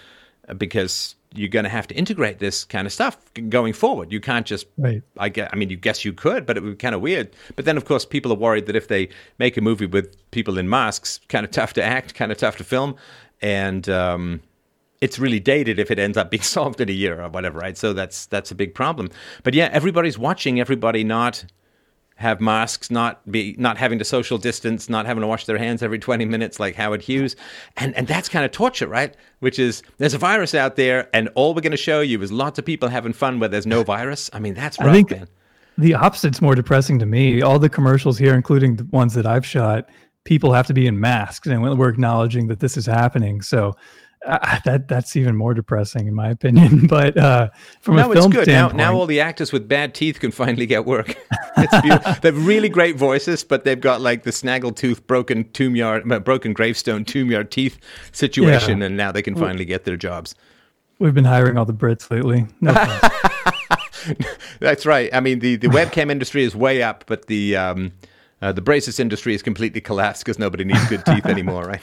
because 0.57 1.16
you're 1.35 1.49
going 1.49 1.65
to 1.65 1.71
have 1.71 1.87
to 1.87 1.95
integrate 1.95 2.39
this 2.39 2.65
kind 2.65 2.87
of 2.87 2.93
stuff 2.93 3.19
going 3.49 3.73
forward 3.73 4.13
you 4.13 4.21
can't 4.21 4.47
just 4.47 4.67
Right. 4.79 5.03
I 5.19 5.29
guess, 5.29 5.49
I 5.53 5.57
mean, 5.57 5.71
you 5.71 5.77
guess 5.77 6.05
you 6.05 6.13
could, 6.13 6.45
but 6.47 6.57
it 6.57 6.63
would 6.63 6.73
be 6.73 6.77
kind 6.77 6.95
of 6.95 7.01
weird. 7.01 7.31
But 7.55 7.65
then, 7.65 7.77
of 7.77 7.85
course, 7.85 8.05
people 8.05 8.33
are 8.33 8.37
worried 8.37 8.67
that 8.67 8.77
if 8.77 8.89
they 8.89 9.09
make 9.39 9.57
a 9.57 9.61
movie 9.61 9.87
with 9.87 10.15
people 10.31 10.59
in 10.59 10.69
masks, 10.69 11.21
kind 11.29 11.45
of 11.45 11.51
tough 11.51 11.73
to 11.75 11.83
act, 11.83 12.15
kind 12.15 12.31
of 12.31 12.39
tough 12.39 12.57
to 12.59 12.65
film, 12.65 12.97
and 13.41 13.89
um, 13.89 14.41
it's 15.01 15.19
really 15.19 15.41
dated 15.41 15.79
if 15.79 15.91
it 15.91 15.99
ends 15.99 16.17
up 16.17 16.31
being 16.31 16.43
solved 16.57 16.81
in 16.81 16.89
a 16.89 16.93
year 16.93 17.23
or 17.23 17.29
whatever, 17.29 17.59
right? 17.59 17.77
So 17.77 17.93
that's 17.93 18.27
that's 18.27 18.51
a 18.51 18.55
big 18.55 18.75
problem. 18.75 19.11
But 19.43 19.55
yeah, 19.55 19.69
everybody's 19.73 20.19
watching 20.19 20.61
everybody 20.61 21.05
not 21.05 21.45
have 22.17 22.41
masks, 22.41 22.91
not 22.91 23.31
be 23.31 23.55
not 23.59 23.77
having 23.77 23.99
to 23.99 24.05
social 24.05 24.39
distance, 24.39 24.89
not 24.89 25.07
having 25.07 25.21
to 25.21 25.27
wash 25.27 25.45
their 25.45 25.59
hands 25.59 25.83
every 25.83 25.99
20 25.99 26.25
minutes 26.25 26.59
like 26.59 26.75
Howard 26.75 27.03
Hughes. 27.03 27.37
And 27.77 27.95
and 27.95 28.07
that's 28.07 28.29
kind 28.29 28.45
of 28.45 28.51
torture, 28.51 28.89
right? 28.89 29.15
Which 29.41 29.59
is 29.59 29.83
there's 29.99 30.15
a 30.15 30.19
virus 30.19 30.55
out 30.55 30.77
there 30.77 31.09
and 31.13 31.29
all 31.35 31.55
we're 31.55 31.61
going 31.61 31.73
to 31.73 31.77
show 31.77 32.01
you 32.01 32.21
is 32.23 32.33
lots 32.33 32.59
of 32.59 32.65
people 32.65 32.89
having 32.89 33.13
fun 33.13 33.39
where 33.39 33.49
there's 33.49 33.67
no 33.67 33.83
virus. 33.85 34.31
I 34.33 34.39
mean, 34.39 34.55
that's 34.55 34.79
rough, 34.79 34.89
I 34.89 34.93
think 34.93 35.11
man. 35.11 35.29
the 35.77 35.95
opposite's 35.95 36.41
more 36.41 36.55
depressing 36.55 36.99
to 37.01 37.07
me. 37.07 37.43
All 37.43 37.59
the 37.59 37.69
commercials 37.69 38.17
here, 38.17 38.35
including 38.35 38.77
the 38.77 38.85
ones 38.87 39.13
that 39.13 39.27
I've 39.27 39.45
shot, 39.45 39.89
people 40.25 40.53
have 40.55 40.67
to 40.67 40.75
be 40.75 40.87
in 40.87 40.99
masks, 40.99 41.47
and 41.47 41.63
we're 41.63 41.89
acknowledging 41.89 42.47
that 42.49 42.61
this 42.61 42.77
is 42.77 42.87
happening. 42.87 43.43
So 43.43 43.75
uh, 44.27 44.59
that 44.65 44.89
that's 44.89 45.17
even 45.17 45.37
more 45.37 45.55
depressing, 45.55 46.07
in 46.07 46.15
my 46.15 46.29
opinion. 46.31 46.87
But 46.97 47.17
uh, 47.17 47.51
from 47.81 47.97
No, 47.97 48.09
a 48.09 48.13
it's 48.13 48.21
film 48.21 48.33
good. 48.33 48.47
Now, 48.49 48.69
standpoint, 48.69 48.77
now 48.77 48.95
all 48.95 49.07
the 49.07 49.21
actors 49.21 49.53
with 49.53 49.69
bad 49.69 49.95
teeth 49.95 50.21
can 50.21 50.31
finally 50.31 50.67
get 50.67 50.85
work. 50.85 51.17
it's 51.57 51.81
beautiful. 51.81 52.15
They've 52.23 52.47
really 52.47 52.69
great 52.69 52.97
voices, 52.97 53.45
but 53.45 53.65
they've 53.65 53.81
got 53.81 54.01
like 54.01 54.23
the 54.25 54.33
snaggle 54.33 54.73
tooth, 54.73 55.07
broken 55.07 55.51
tomb 55.53 55.77
yard, 55.77 56.11
uh, 56.11 56.19
broken 56.21 56.53
gravestone 56.53 57.05
tomb 57.05 57.31
yard 57.31 57.51
teeth 57.51 57.79
situation, 58.13 58.83
and 58.83 58.97
now 58.97 59.13
they 59.13 59.23
can 59.23 59.35
finally 59.37 59.65
get 59.65 59.85
their 59.85 59.97
jobs. 59.97 60.35
we've 60.99 61.15
been 61.15 61.25
hiring 61.25 61.57
all 61.59 61.65
the 61.65 61.75
Brits 61.75 62.11
lately. 62.11 62.47
No. 62.61 62.73
That's 64.61 64.87
right. 64.87 65.11
I 65.13 65.21
mean, 65.21 65.41
the, 65.41 65.57
the 65.57 65.69
webcam 65.69 66.11
industry 66.11 66.45
is 66.45 66.55
way 66.55 66.83
up, 66.83 67.05
but 67.07 67.27
the 67.27 67.57
um, 67.57 67.93
uh, 68.41 68.53
the 68.53 68.61
braces 68.61 69.01
industry 69.01 69.35
is 69.35 69.43
completely 69.43 69.81
collapsed 69.81 70.25
because 70.25 70.39
nobody 70.39 70.65
needs 70.65 70.87
good 70.89 71.05
teeth 71.05 71.27
anymore, 71.27 71.65
right? 71.65 71.81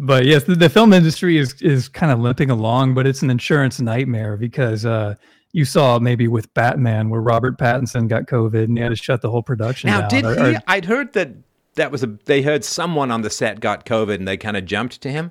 But 0.00 0.24
yes, 0.26 0.44
the, 0.44 0.54
the 0.54 0.68
film 0.68 0.92
industry 0.92 1.36
is 1.38 1.54
is 1.62 1.88
kind 1.88 2.10
of 2.12 2.18
limping 2.20 2.50
along, 2.50 2.94
but 2.94 3.06
it's 3.06 3.22
an 3.22 3.30
insurance 3.30 3.80
nightmare 3.80 4.36
because 4.36 4.84
uh, 4.86 5.14
you 5.52 5.64
saw 5.64 5.98
maybe 5.98 6.26
with 6.28 6.52
Batman 6.54 7.08
where 7.10 7.20
Robert 7.20 7.58
Pattinson 7.58 8.08
got 8.08 8.24
COVID 8.24 8.64
and 8.64 8.76
he 8.76 8.82
had 8.82 8.88
to 8.90 8.96
shut 8.96 9.20
the 9.20 9.30
whole 9.30 9.42
production 9.42 9.88
Now, 9.90 10.00
down. 10.00 10.08
did 10.08 10.24
Or- 10.24 10.34
he? 10.50 10.56
or- 10.56 10.60
I'd 10.66 10.84
heard 10.86 11.12
that 11.12 11.30
that 11.74 11.92
was 11.92 12.02
a. 12.02 12.06
They 12.24 12.42
heard 12.42 12.64
someone 12.64 13.10
on 13.10 13.22
the 13.22 13.30
set 13.30 13.60
got 13.60 13.86
COVID, 13.86 14.14
and 14.16 14.26
they 14.26 14.36
kind 14.36 14.56
of 14.56 14.64
jumped 14.64 15.00
to 15.02 15.10
him. 15.12 15.30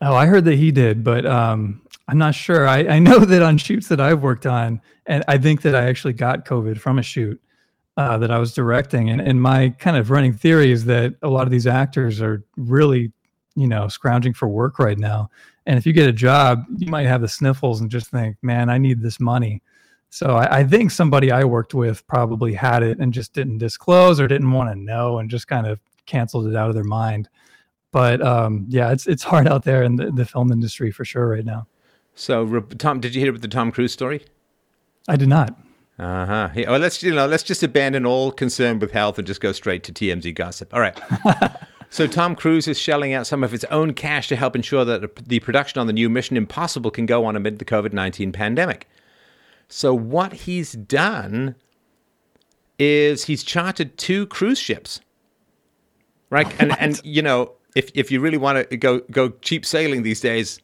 Oh, 0.00 0.14
I 0.14 0.26
heard 0.26 0.44
that 0.44 0.56
he 0.56 0.70
did, 0.70 1.02
but 1.02 1.24
um, 1.24 1.80
I'm 2.06 2.18
not 2.18 2.34
sure. 2.34 2.68
I, 2.68 2.80
I 2.80 2.98
know 2.98 3.18
that 3.18 3.42
on 3.42 3.56
shoots 3.58 3.88
that 3.88 3.98
I've 4.00 4.22
worked 4.22 4.46
on, 4.46 4.80
and 5.06 5.24
I 5.26 5.38
think 5.38 5.62
that 5.62 5.74
I 5.74 5.86
actually 5.88 6.12
got 6.12 6.44
COVID 6.44 6.78
from 6.78 6.98
a 6.98 7.02
shoot 7.02 7.40
uh, 7.96 8.18
that 8.18 8.30
I 8.30 8.38
was 8.38 8.52
directing. 8.52 9.08
And, 9.08 9.20
and 9.22 9.40
my 9.40 9.70
kind 9.78 9.96
of 9.96 10.10
running 10.10 10.34
theory 10.34 10.70
is 10.70 10.84
that 10.84 11.14
a 11.22 11.28
lot 11.28 11.44
of 11.44 11.50
these 11.50 11.66
actors 11.66 12.20
are 12.20 12.44
really, 12.58 13.10
you 13.56 13.66
know, 13.66 13.88
scrounging 13.88 14.34
for 14.34 14.46
work 14.48 14.78
right 14.78 14.98
now. 14.98 15.30
And 15.66 15.76
if 15.76 15.86
you 15.86 15.92
get 15.92 16.08
a 16.08 16.12
job, 16.12 16.64
you 16.76 16.86
might 16.88 17.06
have 17.06 17.20
the 17.20 17.28
sniffles 17.28 17.80
and 17.80 17.90
just 17.90 18.10
think, 18.10 18.36
man, 18.42 18.70
I 18.70 18.78
need 18.78 19.02
this 19.02 19.18
money. 19.18 19.62
So 20.10 20.36
I, 20.36 20.58
I 20.58 20.64
think 20.64 20.92
somebody 20.92 21.32
I 21.32 21.42
worked 21.42 21.74
with 21.74 22.06
probably 22.06 22.54
had 22.54 22.84
it 22.84 22.98
and 22.98 23.12
just 23.12 23.32
didn't 23.32 23.58
disclose 23.58 24.20
or 24.20 24.28
didn't 24.28 24.52
want 24.52 24.70
to 24.70 24.76
know 24.76 25.18
and 25.18 25.28
just 25.28 25.48
kind 25.48 25.66
of 25.66 25.80
canceled 26.06 26.46
it 26.46 26.54
out 26.54 26.68
of 26.68 26.74
their 26.76 26.84
mind 26.84 27.28
but 27.96 28.20
um, 28.20 28.66
yeah, 28.68 28.92
it's 28.92 29.06
it's 29.06 29.22
hard 29.22 29.48
out 29.48 29.64
there 29.64 29.82
in 29.82 29.96
the, 29.96 30.10
the 30.10 30.26
film 30.26 30.52
industry 30.52 30.90
for 30.90 31.02
sure 31.02 31.28
right 31.28 31.46
now. 31.46 31.66
So, 32.14 32.60
Tom, 32.60 33.00
did 33.00 33.14
you 33.14 33.22
hear 33.22 33.30
about 33.30 33.40
the 33.40 33.48
Tom 33.48 33.72
Cruise 33.72 33.90
story? 33.92 34.22
I 35.08 35.16
did 35.16 35.28
not. 35.28 35.58
Uh 35.98 36.26
huh. 36.26 36.50
Yeah, 36.54 36.72
Well, 36.72 36.78
let's 36.78 37.02
you 37.02 37.14
know, 37.14 37.26
let's 37.26 37.42
just 37.42 37.62
abandon 37.62 38.04
all 38.04 38.32
concern 38.32 38.80
with 38.80 38.92
health 38.92 39.16
and 39.16 39.26
just 39.26 39.40
go 39.40 39.50
straight 39.52 39.82
to 39.84 39.94
TMZ 39.94 40.34
gossip. 40.34 40.74
All 40.74 40.80
right. 40.80 41.00
so 41.90 42.06
Tom 42.06 42.34
Cruise 42.34 42.68
is 42.68 42.78
shelling 42.78 43.12
out 43.12 43.26
some 43.26 43.44
of 43.44 43.52
his 43.52 43.64
own 43.64 43.94
cash 43.94 44.28
to 44.28 44.36
help 44.36 44.56
ensure 44.56 44.84
that 44.84 45.28
the 45.28 45.40
production 45.40 45.80
on 45.80 45.86
the 45.86 45.92
new 45.92 46.08
Mission 46.08 46.36
Impossible 46.36 46.90
can 46.90 47.06
go 47.06 47.24
on 47.24 47.36
amid 47.36 47.58
the 47.58 47.64
COVID 47.64 47.92
nineteen 47.92 48.32
pandemic. 48.32 48.88
So 49.68 49.94
what 49.94 50.32
he's 50.32 50.72
done 50.72 51.54
is 52.78 53.24
he's 53.24 53.42
chartered 53.42 53.96
two 53.96 54.26
cruise 54.26 54.58
ships, 54.58 55.00
right? 56.30 56.46
Oh, 56.46 56.56
and 56.58 56.78
and 56.78 57.00
you 57.04 57.22
know, 57.22 57.52
if 57.74 57.90
if 57.94 58.10
you 58.10 58.20
really 58.20 58.38
want 58.38 58.70
to 58.70 58.76
go 58.76 59.00
go 59.10 59.30
cheap 59.40 59.64
sailing 59.64 60.02
these 60.02 60.20
days, 60.20 60.60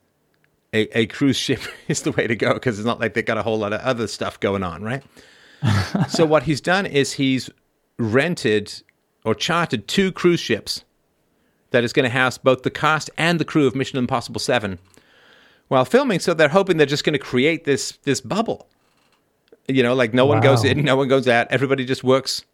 a, 0.73 0.99
a 0.99 1.07
cruise 1.07 1.37
ship 1.37 1.61
is 1.89 2.03
the 2.03 2.13
way 2.13 2.27
to 2.27 2.37
go 2.37 2.55
because 2.55 2.79
it's 2.79 2.87
not 2.87 3.01
like 3.01 3.15
they've 3.15 3.25
got 3.25 3.39
a 3.39 3.43
whole 3.43 3.59
lot 3.59 3.73
of 3.73 3.81
other 3.81 4.07
stuff 4.07 4.39
going 4.41 4.63
on, 4.63 4.83
right? 4.83 5.03
so 6.09 6.27
what 6.27 6.45
he's 6.45 6.61
done 6.61 6.87
is 6.87 7.13
he's 7.13 7.49
rented 7.99 8.83
or 9.25 9.35
chartered 9.35 9.87
two 9.87 10.11
cruise 10.11 10.41
ships 10.41 10.85
that 11.73 11.85
is 11.85 11.93
going 11.93 12.05
to 12.05 12.11
house 12.11 12.39
both 12.39 12.63
the 12.63 12.71
cast 12.71 13.11
and 13.19 13.39
the 13.41 13.45
crew 13.45 13.67
of 13.67 13.75
Mission 13.75 13.99
Impossible 13.99 14.41
7 14.41 14.79
while 15.69 15.85
filming 15.87 16.21
so 16.21 16.35
they're 16.35 16.51
hoping 16.51 16.77
they're 16.77 16.87
just 16.87 17.05
going 17.05 17.15
to 17.15 17.19
create 17.19 17.65
this 17.65 17.93
this 18.03 18.21
bubble. 18.21 18.69
You 19.69 19.83
know 19.83 19.95
like 19.95 20.13
no 20.13 20.27
one 20.27 20.41
goes 20.41 20.65
in 20.65 20.85
no 20.85 20.97
one 20.97 21.09
goes 21.09 21.27
out 21.27 21.47
everybody 21.51 21.85
just 21.85 22.05
works 22.05 22.45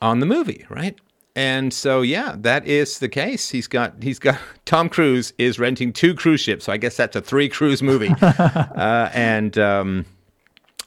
on 0.00 0.20
the 0.20 0.26
movie 0.26 0.66
right? 0.68 0.98
And 1.34 1.72
so 1.72 2.02
yeah 2.02 2.36
that 2.40 2.66
is 2.66 2.98
the 2.98 3.08
case. 3.08 3.48
He's 3.50 3.66
got 3.68 4.02
he's 4.02 4.18
got 4.18 4.38
tom 4.66 4.88
cruise 4.88 5.32
is 5.38 5.58
renting 5.58 5.92
two 5.92 6.14
cruise 6.14 6.40
ships. 6.40 6.66
So 6.66 6.72
i 6.72 6.76
guess 6.76 6.96
that's 6.96 7.16
a 7.16 7.22
three 7.22 7.48
cruise 7.48 7.82
movie. 7.82 8.14
Uh, 8.22 9.10
and 9.14 9.56
um, 9.58 10.04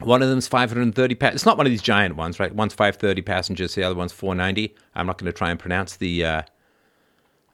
one 0.01 0.21
of 0.21 0.29
them's 0.29 0.47
530 0.47 1.15
pa- 1.15 1.27
it's 1.27 1.45
not 1.45 1.57
one 1.57 1.65
of 1.65 1.71
these 1.71 1.81
giant 1.81 2.15
ones 2.15 2.39
right? 2.39 2.53
One's 2.53 2.73
530 2.73 3.21
passengers 3.21 3.75
the 3.75 3.83
other 3.83 3.95
one's 3.95 4.11
490 4.11 4.75
i'm 4.95 5.07
not 5.07 5.17
going 5.17 5.31
to 5.31 5.37
try 5.37 5.49
and 5.49 5.59
pronounce 5.59 5.95
the 5.97 6.25
uh, 6.25 6.41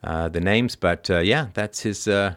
uh, 0.03 0.29
the 0.29 0.41
names 0.41 0.75
but 0.75 1.09
uh, 1.09 1.19
yeah 1.19 1.47
that's 1.53 1.81
his 1.81 2.07
uh, 2.07 2.35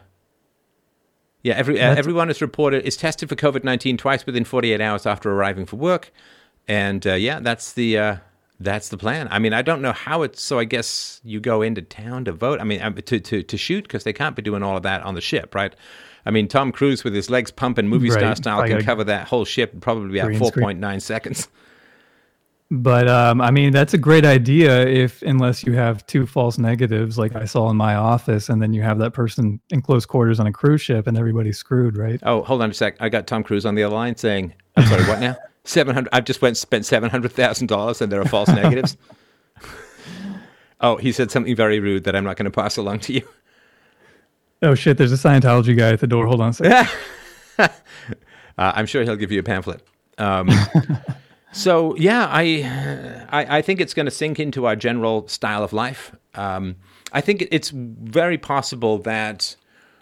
yeah, 1.45 1.53
every, 1.53 1.75
uh, 1.75 1.77
That's- 1.77 1.99
everyone 1.99 2.31
is 2.31 2.41
reported 2.41 2.85
is 2.85 2.97
tested 2.97 3.29
for 3.29 3.35
COVID 3.35 3.63
nineteen 3.63 3.97
twice 3.97 4.25
within 4.25 4.45
forty 4.45 4.73
eight 4.73 4.81
hours 4.81 5.05
after 5.05 5.31
arriving 5.31 5.67
for 5.67 5.75
work, 5.75 6.11
and 6.67 7.05
uh, 7.05 7.13
yeah, 7.13 7.39
that's 7.39 7.73
the 7.73 7.99
uh, 7.99 8.15
that's 8.59 8.89
the 8.89 8.97
plan. 8.97 9.27
I 9.29 9.37
mean, 9.37 9.53
I 9.53 9.61
don't 9.61 9.83
know 9.83 9.91
how 9.91 10.23
it's 10.23 10.41
so. 10.41 10.57
I 10.57 10.63
guess 10.63 11.21
you 11.23 11.39
go 11.39 11.61
into 11.61 11.83
town 11.83 12.25
to 12.25 12.31
vote. 12.31 12.59
I 12.59 12.63
mean, 12.63 12.79
to 12.95 13.19
to 13.19 13.43
to 13.43 13.57
shoot 13.57 13.83
because 13.83 14.03
they 14.05 14.13
can't 14.13 14.35
be 14.35 14.41
doing 14.41 14.63
all 14.63 14.75
of 14.75 14.81
that 14.83 15.03
on 15.03 15.13
the 15.13 15.21
ship, 15.21 15.53
right? 15.53 15.75
I 16.25 16.31
mean, 16.31 16.47
Tom 16.47 16.71
Cruise 16.71 17.03
with 17.03 17.13
his 17.13 17.29
legs 17.29 17.51
pumping 17.51 17.87
movie 17.87 18.09
star 18.09 18.35
style 18.35 18.61
I 18.61 18.67
can 18.67 18.81
cover 18.83 19.03
that 19.03 19.27
whole 19.27 19.45
ship 19.45 19.71
in 19.71 19.81
probably 19.81 20.17
about 20.17 20.35
four 20.37 20.51
point 20.51 20.79
nine 20.79 20.99
seconds. 20.99 21.47
But 22.71 23.07
um, 23.07 23.41
I 23.41 23.51
mean, 23.51 23.71
that's 23.71 23.93
a 23.93 23.97
great 23.97 24.25
idea 24.25 24.87
if 24.87 25.21
unless 25.21 25.63
you 25.63 25.73
have 25.73 26.05
two 26.07 26.25
false 26.25 26.57
negatives, 26.57 27.17
like 27.17 27.35
I 27.35 27.45
saw 27.45 27.69
in 27.69 27.77
my 27.77 27.93
office, 27.93 28.49
and 28.49 28.59
then 28.59 28.73
you 28.73 28.81
have 28.81 28.97
that 28.99 29.13
person 29.13 29.59
in 29.69 29.81
close 29.83 30.05
quarters 30.05 30.39
on 30.39 30.47
a 30.47 30.51
cruise 30.51 30.81
ship, 30.81 31.05
and 31.05 31.15
everybody's 31.15 31.59
screwed, 31.59 31.95
right? 31.95 32.19
Oh, 32.23 32.41
hold 32.41 32.63
on 32.63 32.71
a 32.71 32.73
sec. 32.73 32.97
I 32.99 33.09
got 33.09 33.27
Tom 33.27 33.43
Cruise 33.43 33.67
on 33.67 33.75
the 33.75 33.83
other 33.83 33.93
line 33.93 34.15
saying, 34.15 34.53
"I'm 34.75 34.85
sorry, 34.87 35.03
what 35.03 35.19
now? 35.19 35.35
Seven 35.63 35.93
hundred. 35.93 36.09
I've 36.11 36.25
just 36.25 36.41
went 36.41 36.57
spent 36.57 36.85
seven 36.85 37.09
hundred 37.09 37.33
thousand 37.33 37.67
dollars, 37.67 38.01
and 38.01 38.11
there 38.11 38.21
are 38.21 38.25
false 38.25 38.49
negatives." 38.49 38.97
oh, 40.81 40.97
he 40.97 41.11
said 41.11 41.29
something 41.29 41.55
very 41.55 41.79
rude 41.79 42.03
that 42.05 42.15
I'm 42.15 42.23
not 42.23 42.35
going 42.35 42.45
to 42.45 42.51
pass 42.51 42.77
along 42.77 42.99
to 43.01 43.13
you. 43.13 43.27
Oh 44.63 44.73
shit! 44.73 44.97
There's 44.97 45.11
a 45.11 45.15
Scientology 45.27 45.77
guy 45.77 45.89
at 45.89 45.99
the 45.99 46.07
door. 46.07 46.25
Hold 46.25 46.41
on 46.41 46.49
a 46.49 46.53
second. 46.53 46.89
Uh, 48.57 48.71
I'm 48.73 48.85
sure 48.85 49.03
he'll 49.03 49.17
give 49.17 49.33
you 49.33 49.41
a 49.41 49.43
pamphlet. 49.43 49.85
Um, 50.17 50.49
so 51.55 51.95
yeah, 51.95 52.27
I, 52.29 53.25
I 53.29 53.57
I 53.57 53.61
think 53.61 53.79
it's 53.79 53.93
going 53.93 54.05
to 54.05 54.11
sink 54.11 54.39
into 54.39 54.65
our 54.65 54.75
general 54.75 55.27
style 55.27 55.63
of 55.63 55.73
life. 55.73 56.15
Um, 56.35 56.75
I 57.13 57.21
think 57.21 57.47
it's 57.49 57.69
very 57.69 58.37
possible 58.37 58.97
that 58.99 59.55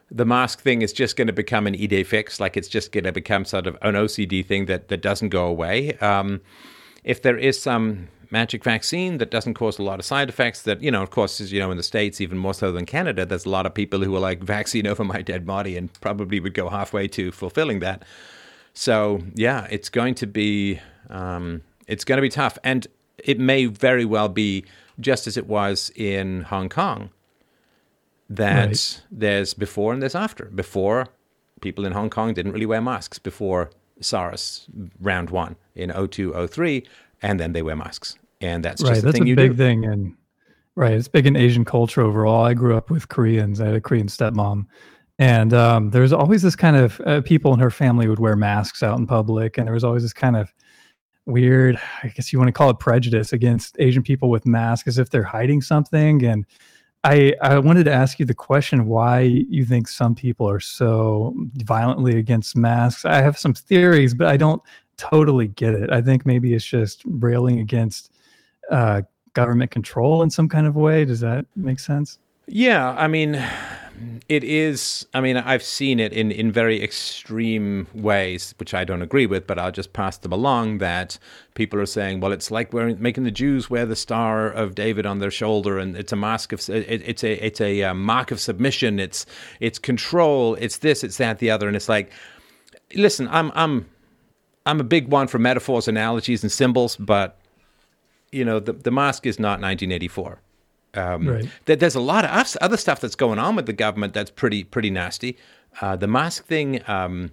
the 0.09 0.25
mask 0.25 0.61
thing 0.61 0.81
is 0.81 0.91
just 0.93 1.15
going 1.15 1.27
to 1.27 1.33
become 1.33 1.67
an 1.67 1.75
idée 1.75 2.05
fixe, 2.05 2.39
like 2.39 2.57
it's 2.57 2.67
just 2.67 2.91
going 2.91 3.03
to 3.03 3.11
become 3.11 3.45
sort 3.45 3.67
of 3.67 3.77
an 3.81 3.95
OCD 3.95 4.45
thing 4.45 4.65
that 4.65 4.87
that 4.87 5.01
doesn't 5.01 5.29
go 5.29 5.45
away. 5.45 5.93
Um, 5.99 6.41
if 7.03 7.21
there 7.21 7.37
is 7.37 7.61
some 7.61 8.07
magic 8.33 8.63
vaccine 8.63 9.19
that 9.19 9.29
doesn't 9.29 9.53
cause 9.53 9.77
a 9.77 9.83
lot 9.83 9.99
of 9.99 10.05
side 10.05 10.27
effects. 10.27 10.63
That 10.63 10.81
you 10.81 10.91
know, 10.91 11.03
of 11.03 11.11
course, 11.11 11.39
you 11.39 11.59
know, 11.59 11.71
in 11.71 11.77
the 11.77 11.83
states, 11.83 12.19
even 12.19 12.37
more 12.37 12.53
so 12.53 12.71
than 12.73 12.85
Canada, 12.85 13.25
there's 13.25 13.45
a 13.45 13.49
lot 13.49 13.65
of 13.65 13.73
people 13.73 14.03
who 14.03 14.13
are 14.15 14.19
like 14.19 14.43
vaccine 14.43 14.87
over 14.87 15.05
my 15.05 15.21
dead 15.21 15.45
body, 15.45 15.77
and 15.77 15.93
probably 16.01 16.41
would 16.41 16.53
go 16.53 16.67
halfway 16.67 17.07
to 17.09 17.31
fulfilling 17.31 17.79
that. 17.79 18.03
So 18.73 19.21
yeah, 19.35 19.67
it's 19.69 19.87
going 19.87 20.15
to 20.15 20.27
be 20.27 20.81
um, 21.09 21.61
it's 21.87 22.03
going 22.03 22.17
to 22.17 22.21
be 22.21 22.29
tough, 22.29 22.57
and 22.63 22.87
it 23.17 23.39
may 23.39 23.65
very 23.65 24.05
well 24.05 24.29
be 24.29 24.65
just 24.99 25.27
as 25.27 25.37
it 25.37 25.47
was 25.47 25.91
in 25.95 26.41
Hong 26.43 26.69
Kong. 26.69 27.09
That 28.29 28.67
right. 28.67 29.01
there's 29.11 29.53
before 29.53 29.93
and 29.93 30.01
there's 30.01 30.15
after. 30.15 30.45
Before, 30.45 31.07
people 31.61 31.85
in 31.85 31.93
Hong 31.93 32.09
Kong 32.09 32.33
didn't 32.33 32.51
really 32.51 32.65
wear 32.65 32.81
masks 32.81 33.19
before 33.19 33.69
SARS 34.01 34.67
round 34.99 35.29
one 35.29 35.55
in 35.75 35.89
0203, 35.91 36.85
and 37.21 37.39
then 37.39 37.53
they 37.53 37.61
wear 37.61 37.75
masks, 37.75 38.17
and 38.41 38.63
that's 38.63 38.83
right. 38.83 39.01
that's 39.01 39.19
a 39.19 39.23
big 39.23 39.35
do. 39.35 39.53
thing, 39.53 39.85
and 39.85 40.15
right, 40.75 40.93
it's 40.93 41.07
big 41.07 41.25
in 41.25 41.35
Asian 41.35 41.65
culture 41.65 42.01
overall. 42.01 42.43
I 42.45 42.53
grew 42.53 42.75
up 42.75 42.89
with 42.89 43.09
Koreans. 43.09 43.61
I 43.61 43.67
had 43.67 43.75
a 43.75 43.81
Korean 43.81 44.07
stepmom, 44.07 44.65
and 45.19 45.53
um, 45.53 45.91
there 45.91 46.01
was 46.01 46.13
always 46.13 46.41
this 46.41 46.55
kind 46.55 46.75
of 46.75 47.01
uh, 47.01 47.21
people 47.21 47.53
in 47.53 47.59
her 47.59 47.71
family 47.71 48.07
would 48.07 48.19
wear 48.19 48.35
masks 48.35 48.81
out 48.81 48.97
in 48.97 49.05
public, 49.05 49.57
and 49.57 49.67
there 49.67 49.73
was 49.73 49.83
always 49.83 50.03
this 50.03 50.13
kind 50.13 50.35
of 50.35 50.53
weird, 51.25 51.79
I 52.03 52.09
guess 52.09 52.33
you 52.33 52.39
want 52.39 52.49
to 52.49 52.53
call 52.53 52.69
it 52.69 52.79
prejudice 52.79 53.33
against 53.33 53.75
Asian 53.79 54.03
people 54.03 54.29
with 54.29 54.45
masks, 54.45 54.87
as 54.87 54.97
if 54.97 55.09
they're 55.09 55.23
hiding 55.23 55.61
something, 55.61 56.23
and 56.23 56.45
I, 57.05 57.33
I 57.41 57.59
wanted 57.59 57.83
to 57.85 57.91
ask 57.91 58.17
you 58.17 58.25
the 58.25 58.33
question 58.33 58.85
why 58.85 59.21
you 59.21 59.65
think 59.65 59.89
some 59.89 60.15
people 60.15 60.49
are 60.49 60.61
so 60.61 61.33
violently 61.55 62.17
against 62.17 62.55
masks. 62.55 63.03
I 63.03 63.21
have 63.21 63.37
some 63.37 63.53
theories, 63.53 64.13
but 64.13 64.27
I 64.27 64.37
don't 64.37 64.61
totally 64.95 65.49
get 65.49 65.73
it. 65.73 65.91
I 65.91 66.01
think 66.01 66.25
maybe 66.25 66.53
it's 66.53 66.63
just 66.63 67.01
railing 67.05 67.59
against 67.59 68.13
uh, 68.71 69.01
government 69.33 69.71
control 69.71 70.23
in 70.23 70.29
some 70.29 70.47
kind 70.47 70.65
of 70.65 70.77
way. 70.77 71.03
Does 71.03 71.19
that 71.19 71.45
make 71.57 71.81
sense? 71.81 72.19
Yeah, 72.47 72.91
I 72.91 73.07
mean, 73.07 73.41
it 74.27 74.43
is. 74.43 75.05
I 75.13 75.21
mean, 75.21 75.37
I've 75.37 75.63
seen 75.63 75.99
it 75.99 76.13
in 76.13 76.31
in 76.31 76.51
very 76.51 76.83
extreme 76.83 77.87
ways, 77.93 78.53
which 78.57 78.73
I 78.73 78.83
don't 78.83 79.01
agree 79.01 79.25
with, 79.25 79.47
but 79.47 79.59
I'll 79.59 79.71
just 79.71 79.93
pass 79.93 80.17
them 80.17 80.31
along. 80.31 80.79
That 80.79 81.17
people 81.53 81.79
are 81.79 81.85
saying, 81.85 82.19
well, 82.19 82.31
it's 82.31 82.51
like 82.51 82.73
wearing 82.73 83.01
making 83.01 83.23
the 83.23 83.31
Jews 83.31 83.69
wear 83.69 83.85
the 83.85 83.95
star 83.95 84.49
of 84.49 84.75
David 84.75 85.05
on 85.05 85.19
their 85.19 85.31
shoulder, 85.31 85.77
and 85.77 85.95
it's 85.95 86.11
a 86.11 86.15
mask 86.15 86.53
of 86.53 86.67
it, 86.69 87.01
it's 87.05 87.23
a 87.23 87.45
it's 87.45 87.61
a 87.61 87.83
uh, 87.83 87.93
mark 87.93 88.31
of 88.31 88.39
submission. 88.39 88.99
It's 88.99 89.25
it's 89.59 89.79
control. 89.79 90.55
It's 90.55 90.77
this. 90.77 91.03
It's 91.03 91.17
that. 91.17 91.39
The 91.39 91.51
other. 91.51 91.67
And 91.67 91.75
it's 91.75 91.89
like, 91.89 92.11
listen, 92.95 93.27
I'm 93.29 93.51
I'm 93.55 93.89
I'm 94.65 94.79
a 94.79 94.85
big 94.85 95.09
one 95.09 95.27
for 95.27 95.39
metaphors, 95.39 95.87
analogies, 95.87 96.43
and 96.43 96.51
symbols, 96.51 96.95
but 96.97 97.37
you 98.31 98.45
know, 98.45 98.59
the 98.59 98.73
the 98.73 98.91
mask 98.91 99.25
is 99.25 99.39
not 99.39 99.61
1984. 99.61 100.41
Um, 100.95 101.27
right. 101.27 101.49
there's 101.65 101.95
a 101.95 101.99
lot 101.99 102.23
of 102.23 102.57
other 102.61 102.77
stuff 102.77 103.01
that's 103.01 103.15
going 103.15 103.39
on 103.39 103.55
with 103.55 103.65
the 103.65 103.73
government 103.73 104.13
that's 104.13 104.29
pretty 104.29 104.63
pretty 104.63 104.89
nasty. 104.89 105.37
Uh, 105.81 105.95
the 105.95 106.07
mask 106.07 106.45
thing, 106.45 106.81
um, 106.87 107.31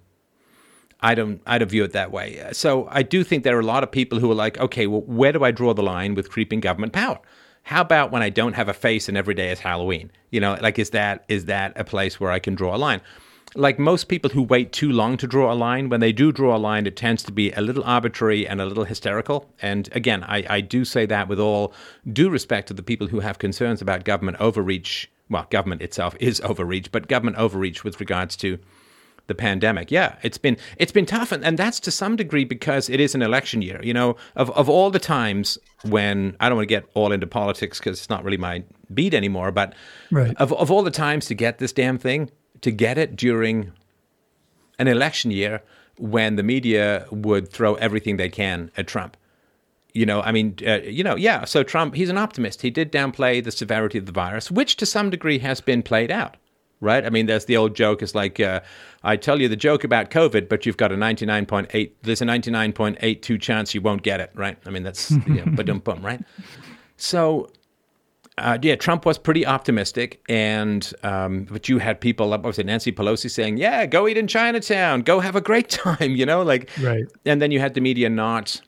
I 1.00 1.14
don't 1.14 1.42
I 1.46 1.58
don't 1.58 1.68
view 1.68 1.84
it 1.84 1.92
that 1.92 2.10
way. 2.10 2.42
So 2.52 2.88
I 2.90 3.02
do 3.02 3.22
think 3.24 3.44
there 3.44 3.56
are 3.56 3.60
a 3.60 3.66
lot 3.66 3.82
of 3.82 3.90
people 3.90 4.18
who 4.18 4.30
are 4.30 4.34
like, 4.34 4.58
okay, 4.58 4.86
well, 4.86 5.02
where 5.02 5.32
do 5.32 5.44
I 5.44 5.50
draw 5.50 5.74
the 5.74 5.82
line 5.82 6.14
with 6.14 6.30
creeping 6.30 6.60
government 6.60 6.92
power? 6.92 7.18
How 7.62 7.82
about 7.82 8.10
when 8.10 8.22
I 8.22 8.30
don't 8.30 8.54
have 8.54 8.68
a 8.68 8.74
face 8.74 9.08
and 9.08 9.16
every 9.16 9.34
day 9.34 9.50
is 9.50 9.60
Halloween? 9.60 10.10
You 10.30 10.40
know, 10.40 10.56
like 10.60 10.78
is 10.78 10.90
that 10.90 11.24
is 11.28 11.44
that 11.46 11.72
a 11.76 11.84
place 11.84 12.18
where 12.18 12.30
I 12.30 12.38
can 12.38 12.54
draw 12.54 12.74
a 12.74 12.78
line? 12.78 13.00
Like 13.54 13.78
most 13.78 14.04
people 14.04 14.30
who 14.30 14.42
wait 14.42 14.72
too 14.72 14.90
long 14.90 15.16
to 15.16 15.26
draw 15.26 15.52
a 15.52 15.54
line, 15.54 15.88
when 15.88 16.00
they 16.00 16.12
do 16.12 16.30
draw 16.32 16.56
a 16.56 16.58
line, 16.58 16.86
it 16.86 16.96
tends 16.96 17.22
to 17.24 17.32
be 17.32 17.50
a 17.52 17.60
little 17.60 17.82
arbitrary 17.84 18.46
and 18.46 18.60
a 18.60 18.66
little 18.66 18.84
hysterical. 18.84 19.50
And 19.60 19.88
again, 19.92 20.22
I, 20.24 20.44
I 20.48 20.60
do 20.60 20.84
say 20.84 21.06
that 21.06 21.28
with 21.28 21.40
all 21.40 21.72
due 22.12 22.30
respect 22.30 22.68
to 22.68 22.74
the 22.74 22.82
people 22.82 23.08
who 23.08 23.20
have 23.20 23.38
concerns 23.38 23.82
about 23.82 24.04
government 24.04 24.38
overreach. 24.40 25.10
Well, 25.28 25.46
government 25.50 25.82
itself 25.82 26.16
is 26.20 26.40
overreach, 26.44 26.92
but 26.92 27.08
government 27.08 27.38
overreach 27.38 27.82
with 27.82 27.98
regards 28.00 28.36
to 28.36 28.58
the 29.26 29.34
pandemic. 29.34 29.92
Yeah, 29.92 30.16
it's 30.22 30.38
been 30.38 30.56
it's 30.76 30.90
been 30.90 31.06
tough, 31.06 31.30
and, 31.30 31.44
and 31.44 31.56
that's 31.56 31.78
to 31.80 31.90
some 31.92 32.16
degree 32.16 32.44
because 32.44 32.88
it 32.88 32.98
is 32.98 33.14
an 33.14 33.22
election 33.22 33.62
year. 33.62 33.80
You 33.82 33.94
know, 33.94 34.16
of 34.34 34.50
of 34.50 34.68
all 34.68 34.90
the 34.90 34.98
times 34.98 35.56
when 35.84 36.36
I 36.40 36.48
don't 36.48 36.56
want 36.56 36.68
to 36.68 36.74
get 36.74 36.84
all 36.94 37.12
into 37.12 37.28
politics 37.28 37.78
because 37.78 37.98
it's 37.98 38.10
not 38.10 38.24
really 38.24 38.36
my 38.36 38.64
beat 38.92 39.14
anymore, 39.14 39.52
but 39.52 39.74
right. 40.10 40.34
of 40.36 40.52
of 40.52 40.70
all 40.70 40.82
the 40.82 40.90
times 40.90 41.26
to 41.26 41.34
get 41.34 41.58
this 41.58 41.72
damn 41.72 41.96
thing, 41.96 42.30
to 42.62 42.70
get 42.70 42.98
it 42.98 43.16
during 43.16 43.72
an 44.78 44.88
election 44.88 45.30
year 45.30 45.62
when 45.98 46.36
the 46.36 46.42
media 46.42 47.06
would 47.10 47.48
throw 47.48 47.74
everything 47.74 48.16
they 48.16 48.28
can 48.28 48.70
at 48.76 48.86
Trump. 48.86 49.16
You 49.92 50.06
know, 50.06 50.22
I 50.22 50.32
mean, 50.32 50.56
uh, 50.66 50.78
you 50.82 51.02
know, 51.04 51.16
yeah. 51.16 51.44
So 51.44 51.62
Trump, 51.62 51.94
he's 51.94 52.08
an 52.08 52.18
optimist. 52.18 52.62
He 52.62 52.70
did 52.70 52.92
downplay 52.92 53.42
the 53.42 53.50
severity 53.50 53.98
of 53.98 54.06
the 54.06 54.12
virus, 54.12 54.50
which 54.50 54.76
to 54.76 54.86
some 54.86 55.10
degree 55.10 55.38
has 55.40 55.60
been 55.60 55.82
played 55.82 56.10
out, 56.12 56.36
right? 56.80 57.04
I 57.04 57.10
mean, 57.10 57.26
there's 57.26 57.46
the 57.46 57.56
old 57.56 57.74
joke. 57.74 58.00
It's 58.00 58.14
like, 58.14 58.38
uh, 58.38 58.60
I 59.02 59.16
tell 59.16 59.40
you 59.40 59.48
the 59.48 59.56
joke 59.56 59.82
about 59.82 60.10
COVID, 60.10 60.48
but 60.48 60.64
you've 60.64 60.76
got 60.76 60.92
a 60.92 60.96
99.8. 60.96 61.90
There's 62.02 62.22
a 62.22 62.24
99.82 62.24 63.40
chance 63.40 63.74
you 63.74 63.80
won't 63.80 64.02
get 64.02 64.20
it, 64.20 64.30
right? 64.34 64.56
I 64.64 64.70
mean, 64.70 64.84
that's 64.84 65.10
yeah, 65.28 65.44
but 65.46 65.66
bum, 65.84 66.06
right? 66.06 66.22
So 66.96 67.50
uh, 68.40 68.58
yeah, 68.62 68.74
Trump 68.76 69.04
was 69.04 69.18
pretty 69.18 69.46
optimistic, 69.46 70.22
and 70.28 70.92
um, 71.02 71.44
but 71.44 71.68
you 71.68 71.78
had 71.78 72.00
people, 72.00 72.32
it, 72.32 72.66
Nancy 72.66 72.92
Pelosi 72.92 73.30
saying, 73.30 73.58
"Yeah, 73.58 73.86
go 73.86 74.08
eat 74.08 74.16
in 74.16 74.26
Chinatown, 74.26 75.02
go 75.02 75.20
have 75.20 75.36
a 75.36 75.40
great 75.40 75.68
time," 75.68 76.16
you 76.16 76.26
know, 76.26 76.42
like, 76.42 76.70
right. 76.80 77.06
And 77.24 77.40
then 77.40 77.50
you 77.50 77.60
had 77.60 77.74
the 77.74 77.80
media 77.80 78.08
not 78.08 78.60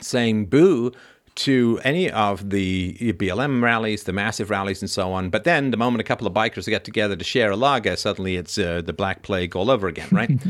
saying 0.00 0.46
boo 0.46 0.92
to 1.36 1.80
any 1.84 2.10
of 2.10 2.50
the 2.50 2.94
BLM 3.12 3.62
rallies, 3.62 4.04
the 4.04 4.12
massive 4.12 4.48
rallies, 4.48 4.80
and 4.80 4.90
so 4.90 5.12
on. 5.12 5.28
But 5.28 5.44
then, 5.44 5.70
the 5.70 5.76
moment 5.76 6.00
a 6.00 6.04
couple 6.04 6.26
of 6.26 6.32
bikers 6.32 6.66
get 6.66 6.84
together 6.84 7.16
to 7.16 7.24
share 7.24 7.50
a 7.50 7.56
lager, 7.56 7.96
suddenly 7.96 8.36
it's 8.36 8.56
uh, 8.56 8.82
the 8.82 8.92
Black 8.92 9.22
Plague 9.22 9.54
all 9.54 9.70
over 9.70 9.88
again, 9.88 10.08
right? 10.12 10.30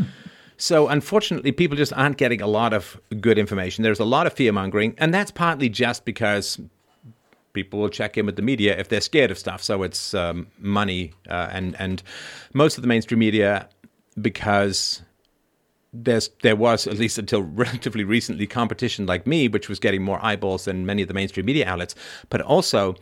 So, 0.58 0.88
unfortunately, 0.88 1.52
people 1.52 1.76
just 1.76 1.92
aren't 1.92 2.16
getting 2.16 2.40
a 2.40 2.46
lot 2.46 2.72
of 2.72 2.98
good 3.20 3.38
information. 3.38 3.84
There's 3.84 4.00
a 4.00 4.06
lot 4.06 4.26
of 4.26 4.32
fear 4.32 4.52
mongering, 4.52 4.94
and 4.96 5.12
that's 5.12 5.30
partly 5.30 5.68
just 5.68 6.06
because 6.06 6.58
people 7.56 7.80
will 7.80 7.88
check 7.88 8.18
in 8.18 8.26
with 8.26 8.36
the 8.36 8.42
media 8.42 8.78
if 8.78 8.88
they're 8.90 9.00
scared 9.00 9.30
of 9.30 9.38
stuff. 9.38 9.62
So 9.62 9.82
it's 9.82 10.12
um, 10.14 10.46
money 10.58 11.12
uh, 11.28 11.48
and 11.50 11.74
and 11.80 12.02
most 12.52 12.76
of 12.76 12.82
the 12.82 12.88
mainstream 12.88 13.18
media 13.18 13.68
because 14.20 15.02
there's 15.92 16.28
there 16.42 16.54
was 16.54 16.86
at 16.86 16.98
least 16.98 17.18
until 17.18 17.42
relatively 17.64 18.04
recently 18.04 18.46
competition 18.46 19.06
like 19.06 19.26
me, 19.26 19.48
which 19.48 19.68
was 19.68 19.80
getting 19.80 20.02
more 20.02 20.20
eyeballs 20.22 20.66
than 20.66 20.84
many 20.84 21.02
of 21.02 21.08
the 21.08 21.14
mainstream 21.14 21.46
media 21.46 21.66
outlets, 21.66 21.96
but 22.30 22.40
also. 22.40 22.94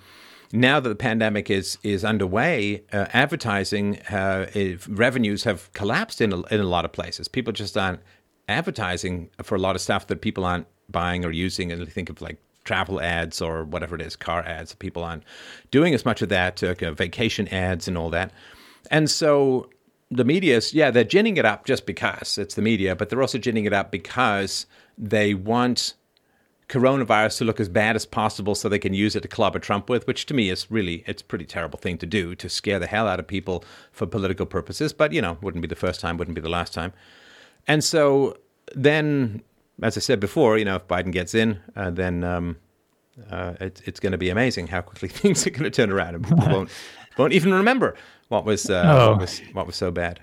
Now 0.53 0.79
that 0.79 0.89
the 0.89 0.95
pandemic 1.11 1.51
is 1.51 1.79
is 1.83 2.05
underway, 2.05 2.85
uh, 2.93 3.07
advertising 3.13 3.99
uh, 4.03 4.47
revenues 4.87 5.43
have 5.43 5.73
collapsed 5.73 6.21
in 6.21 6.33
a, 6.33 6.43
in 6.55 6.61
a 6.61 6.69
lot 6.77 6.85
of 6.85 6.93
places. 6.93 7.27
People 7.27 7.53
just 7.53 7.77
aren't 7.77 8.01
advertising 8.49 9.31
for 9.43 9.57
a 9.57 9.59
lot 9.59 9.75
of 9.75 9.83
stuff 9.83 10.07
that 10.07 10.21
people 10.21 10.45
aren't 10.45 10.69
buying 10.89 11.25
or 11.25 11.33
using. 11.33 11.73
And 11.73 11.91
think 11.91 12.09
of 12.09 12.21
like 12.21 12.39
travel 12.65 13.01
ads 13.01 13.41
or 13.41 13.65
whatever 13.65 13.95
it 13.95 14.01
is, 14.01 14.17
car 14.17 14.43
ads. 14.43 14.75
People 14.75 15.05
aren't 15.05 15.23
doing 15.71 15.95
as 15.95 16.05
much 16.05 16.23
of 16.23 16.29
that, 16.31 16.63
uh, 16.63 16.75
vacation 16.93 17.49
ads 17.49 17.87
and 17.89 17.97
all 17.97 18.11
that. 18.11 18.33
And 18.91 19.11
so 19.11 19.71
the 20.11 20.25
media 20.25 20.57
is, 20.57 20.75
yeah, 20.75 20.91
they're 20.91 21.05
ginning 21.05 21.37
it 21.37 21.45
up 21.45 21.65
just 21.65 21.87
because 21.87 22.39
it's 22.39 22.55
the 22.55 22.63
media, 22.63 22.95
but 22.97 23.09
they're 23.09 23.23
also 23.23 23.39
ginning 23.39 23.65
it 23.65 23.73
up 23.73 23.91
because 23.91 24.67
they 24.97 25.35
want 25.35 25.95
coronavirus 26.69 27.39
to 27.39 27.45
look 27.45 27.61
as 27.61 27.69
bad 27.69 27.95
as 27.95 28.07
possible 28.07 28.55
so 28.55 28.69
they 28.69 28.79
can 28.79 28.95
use 28.95 29.15
it 29.15 29.21
to 29.21 29.29
clobber 29.29 29.59
Trump 29.59 29.91
with, 29.91 30.07
which 30.07 30.25
to 30.27 30.35
me 30.35 30.49
is 30.49 30.71
really, 30.71 31.05
it's 31.07 31.23
a 31.23 31.25
pretty 31.25 31.45
terrible 31.45 31.79
thing 31.79 31.99
to 31.99 32.07
do 32.07 32.35
to 32.35 32.49
scare 32.49 32.79
the 32.79 32.87
hell 32.87 33.07
out 33.07 33.21
of 33.21 33.27
people 33.27 33.65
for 33.93 34.07
political 34.07 34.47
purposes. 34.47 34.93
But, 34.93 35.13
you 35.13 35.21
know, 35.21 35.37
wouldn't 35.43 35.63
be 35.63 35.69
the 35.69 35.77
first 35.77 36.01
time, 36.01 36.17
wouldn't 36.17 36.35
be 36.35 36.41
the 36.41 36.49
last 36.49 36.73
time. 36.73 36.93
And 37.67 37.85
so 37.85 38.39
then 38.75 39.43
as 39.83 39.97
I 39.97 40.01
said 40.01 40.21
before, 40.21 40.59
you 40.59 40.65
know, 40.65 40.77
if 40.77 40.87
Biden 40.87 41.13
gets 41.13 41.35
in, 41.35 41.59
uh, 41.77 41.91
then 41.91 42.25
um, 42.25 42.57
uh, 43.31 43.55
it, 43.61 43.83
it's 43.85 44.01
going 44.01 44.13
to 44.13 44.19
be 44.19 44.31
amazing 44.31 44.69
how 44.69 44.81
quickly 44.81 45.09
things 45.21 45.47
are 45.47 45.51
going 45.51 45.65
to 45.65 45.71
turn 45.71 45.91
around, 45.91 46.15
and 46.15 46.29
people 46.29 46.47
won't 46.51 46.71
won't 47.19 47.33
even 47.33 47.53
remember 47.55 47.97
what 48.29 48.45
was, 48.45 48.69
uh, 48.69 48.83
oh. 48.87 49.11
what 49.11 49.21
was 49.21 49.39
what 49.53 49.67
was 49.67 49.77
so 49.77 49.91
bad. 49.91 50.21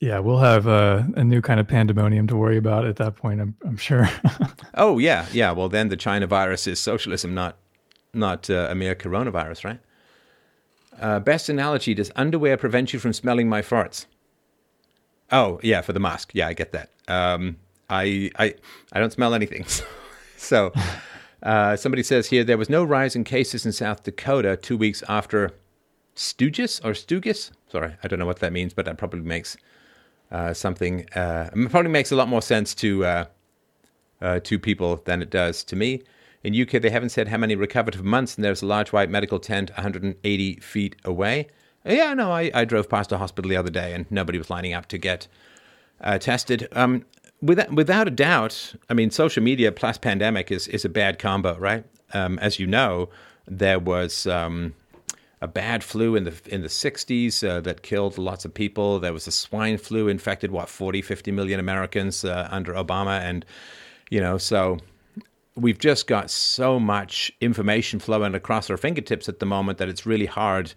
Yeah, 0.00 0.20
we'll 0.20 0.38
have 0.38 0.68
uh, 0.68 1.02
a 1.16 1.24
new 1.24 1.40
kind 1.40 1.58
of 1.58 1.66
pandemonium 1.66 2.28
to 2.28 2.36
worry 2.36 2.56
about 2.56 2.86
at 2.86 2.96
that 2.96 3.16
point. 3.16 3.40
I'm, 3.40 3.56
I'm 3.64 3.76
sure. 3.76 4.08
oh 4.74 4.98
yeah, 4.98 5.26
yeah. 5.32 5.50
Well, 5.50 5.68
then 5.68 5.88
the 5.88 5.96
China 5.96 6.26
virus 6.26 6.66
is 6.66 6.78
socialism, 6.78 7.34
not 7.34 7.56
not 8.14 8.48
uh, 8.48 8.68
a 8.70 8.74
mere 8.74 8.94
coronavirus, 8.94 9.64
right? 9.64 9.80
Uh, 11.00 11.18
best 11.18 11.48
analogy: 11.48 11.94
Does 11.94 12.12
underwear 12.14 12.56
prevent 12.56 12.92
you 12.92 13.00
from 13.00 13.12
smelling 13.12 13.48
my 13.48 13.60
farts? 13.60 14.06
Oh 15.32 15.58
yeah, 15.64 15.80
for 15.80 15.92
the 15.92 16.00
mask. 16.00 16.30
Yeah, 16.32 16.46
I 16.46 16.52
get 16.52 16.72
that. 16.72 16.90
Um, 17.08 17.56
I 17.88 18.30
I 18.38 18.54
I 18.92 19.00
don't 19.00 19.12
smell 19.12 19.34
anything. 19.34 19.66
so 20.36 20.72
uh, 21.42 21.76
somebody 21.76 22.02
says 22.02 22.28
here 22.28 22.44
there 22.44 22.58
was 22.58 22.68
no 22.68 22.84
rise 22.84 23.14
in 23.16 23.24
cases 23.24 23.64
in 23.64 23.72
South 23.72 24.02
Dakota 24.02 24.56
two 24.56 24.76
weeks 24.76 25.02
after 25.08 25.52
Sturgis 26.14 26.80
or 26.80 26.94
Sturgis. 26.94 27.52
Sorry, 27.70 27.94
I 28.02 28.08
don't 28.08 28.18
know 28.18 28.26
what 28.26 28.40
that 28.40 28.52
means, 28.52 28.74
but 28.74 28.84
that 28.86 28.98
probably 28.98 29.20
makes 29.20 29.56
uh, 30.30 30.52
something. 30.52 31.08
Uh, 31.14 31.50
probably 31.70 31.90
makes 31.90 32.12
a 32.12 32.16
lot 32.16 32.28
more 32.28 32.42
sense 32.42 32.74
to 32.76 33.04
uh, 33.04 33.24
uh, 34.20 34.40
to 34.40 34.58
people 34.58 34.96
than 35.04 35.22
it 35.22 35.30
does 35.30 35.64
to 35.64 35.76
me. 35.76 36.02
In 36.44 36.60
UK, 36.60 36.80
they 36.82 36.90
haven't 36.90 37.10
said 37.10 37.28
how 37.28 37.36
many 37.36 37.56
recovered 37.56 37.96
for 37.96 38.04
months, 38.04 38.36
and 38.36 38.44
there's 38.44 38.62
a 38.62 38.66
large 38.66 38.92
white 38.92 39.10
medical 39.10 39.40
tent 39.40 39.70
180 39.70 40.56
feet 40.56 40.96
away. 41.04 41.48
Yeah, 41.84 42.14
no, 42.14 42.30
I, 42.30 42.50
I 42.54 42.64
drove 42.64 42.88
past 42.88 43.10
a 43.12 43.18
hospital 43.18 43.48
the 43.48 43.56
other 43.56 43.70
day, 43.70 43.92
and 43.92 44.06
nobody 44.10 44.38
was 44.38 44.50
lining 44.50 44.72
up 44.72 44.86
to 44.86 44.98
get 44.98 45.26
uh, 46.00 46.18
tested. 46.18 46.68
Um, 46.72 47.04
without, 47.40 47.72
without 47.72 48.08
a 48.08 48.10
doubt, 48.10 48.74
I 48.88 48.94
mean, 48.94 49.10
social 49.10 49.42
media 49.42 49.72
plus 49.72 49.98
pandemic 49.98 50.50
is, 50.50 50.68
is 50.68 50.84
a 50.84 50.88
bad 50.88 51.18
combo, 51.18 51.56
right? 51.58 51.84
Um, 52.12 52.38
as 52.38 52.58
you 52.58 52.66
know, 52.66 53.10
there 53.46 53.78
was 53.78 54.26
um, 54.26 54.74
a 55.40 55.48
bad 55.48 55.84
flu 55.84 56.16
in 56.16 56.24
the 56.24 56.34
in 56.46 56.62
the 56.62 56.68
60s 56.68 57.46
uh, 57.46 57.60
that 57.60 57.82
killed 57.82 58.18
lots 58.18 58.44
of 58.44 58.52
people. 58.52 58.98
There 58.98 59.12
was 59.12 59.26
a 59.26 59.32
swine 59.32 59.78
flu 59.78 60.08
infected 60.08 60.50
what 60.50 60.68
40, 60.68 61.02
50 61.02 61.32
million 61.32 61.60
Americans 61.60 62.24
uh, 62.24 62.48
under 62.50 62.74
Obama, 62.74 63.20
and 63.20 63.44
you 64.10 64.20
know, 64.20 64.38
so 64.38 64.78
we've 65.54 65.78
just 65.78 66.06
got 66.06 66.30
so 66.30 66.78
much 66.78 67.32
information 67.40 67.98
flowing 67.98 68.34
across 68.34 68.70
our 68.70 68.76
fingertips 68.76 69.28
at 69.28 69.40
the 69.40 69.46
moment 69.46 69.78
that 69.78 69.88
it's 69.88 70.06
really 70.06 70.26
hard 70.26 70.72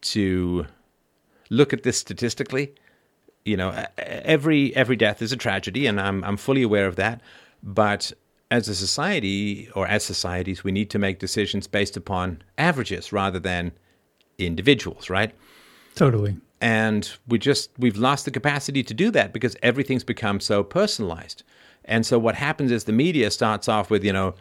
to 0.00 0.66
look 1.50 1.72
at 1.72 1.82
this 1.82 1.98
statistically. 1.98 2.74
You 3.44 3.56
know, 3.56 3.86
every 3.96 4.74
every 4.76 4.96
death 4.96 5.22
is 5.22 5.32
a 5.32 5.36
tragedy, 5.36 5.86
and 5.86 6.00
I'm 6.00 6.22
I'm 6.24 6.36
fully 6.36 6.62
aware 6.62 6.86
of 6.86 6.96
that. 6.96 7.20
But 7.62 8.12
as 8.50 8.68
a 8.68 8.74
society 8.74 9.68
or 9.74 9.86
as 9.86 10.04
societies, 10.04 10.64
we 10.64 10.72
need 10.72 10.90
to 10.90 10.98
make 10.98 11.18
decisions 11.18 11.66
based 11.66 11.96
upon 11.96 12.42
averages 12.56 13.12
rather 13.12 13.38
than 13.38 13.72
individuals, 14.38 15.10
right? 15.10 15.34
Totally. 15.94 16.36
And 16.60 17.10
we 17.26 17.38
just 17.38 17.70
we've 17.78 17.96
lost 17.96 18.24
the 18.24 18.30
capacity 18.30 18.82
to 18.82 18.94
do 18.94 19.10
that 19.12 19.32
because 19.32 19.56
everything's 19.62 20.04
become 20.04 20.40
so 20.40 20.64
personalized. 20.64 21.42
And 21.84 22.04
so 22.04 22.18
what 22.18 22.34
happens 22.34 22.70
is 22.70 22.84
the 22.84 22.92
media 22.92 23.30
starts 23.30 23.68
off 23.68 23.90
with, 23.90 24.04
you 24.04 24.12
know, 24.12 24.34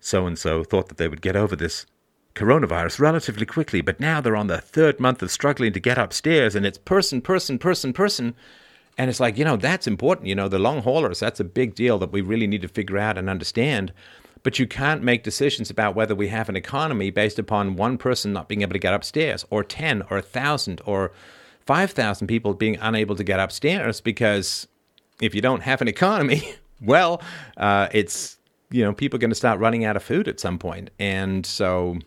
so 0.00 0.26
and 0.26 0.38
so 0.38 0.64
thought 0.64 0.88
that 0.88 0.98
they 0.98 1.08
would 1.08 1.22
get 1.22 1.34
over 1.34 1.56
this 1.56 1.86
coronavirus 2.34 2.98
relatively 2.98 3.46
quickly, 3.46 3.80
but 3.80 4.00
now 4.00 4.20
they're 4.20 4.36
on 4.36 4.48
the 4.48 4.60
third 4.60 4.98
month 4.98 5.22
of 5.22 5.30
struggling 5.30 5.72
to 5.72 5.80
get 5.80 5.98
upstairs 5.98 6.54
and 6.54 6.66
it's 6.66 6.78
person, 6.78 7.20
person, 7.20 7.58
person, 7.58 7.92
person. 7.92 8.34
And 8.96 9.10
it's 9.10 9.20
like, 9.20 9.36
you 9.38 9.44
know, 9.44 9.56
that's 9.56 9.86
important. 9.86 10.28
You 10.28 10.34
know, 10.34 10.48
the 10.48 10.58
long 10.58 10.82
haulers, 10.82 11.20
that's 11.20 11.40
a 11.40 11.44
big 11.44 11.74
deal 11.74 11.98
that 11.98 12.12
we 12.12 12.20
really 12.20 12.46
need 12.46 12.62
to 12.62 12.68
figure 12.68 12.98
out 12.98 13.18
and 13.18 13.28
understand. 13.28 13.92
But 14.42 14.58
you 14.58 14.66
can't 14.66 15.02
make 15.02 15.22
decisions 15.22 15.70
about 15.70 15.94
whether 15.94 16.14
we 16.14 16.28
have 16.28 16.48
an 16.48 16.56
economy 16.56 17.10
based 17.10 17.38
upon 17.38 17.76
one 17.76 17.98
person 17.98 18.32
not 18.32 18.48
being 18.48 18.62
able 18.62 18.74
to 18.74 18.78
get 18.78 18.94
upstairs, 18.94 19.44
or 19.50 19.64
10, 19.64 20.02
or 20.02 20.18
1,000, 20.18 20.80
or 20.84 21.12
5,000 21.66 22.26
people 22.26 22.54
being 22.54 22.76
unable 22.80 23.16
to 23.16 23.24
get 23.24 23.40
upstairs 23.40 24.00
because 24.00 24.68
if 25.20 25.34
you 25.34 25.40
don't 25.40 25.62
have 25.62 25.80
an 25.80 25.88
economy, 25.88 26.54
well, 26.80 27.22
uh, 27.56 27.88
it's, 27.92 28.36
you 28.70 28.84
know, 28.84 28.92
people 28.92 29.16
are 29.16 29.20
going 29.20 29.30
to 29.30 29.36
start 29.36 29.58
running 29.60 29.84
out 29.84 29.96
of 29.96 30.02
food 30.02 30.28
at 30.28 30.38
some 30.38 30.58
point. 30.58 30.90
And 30.98 31.46
so 31.46 31.98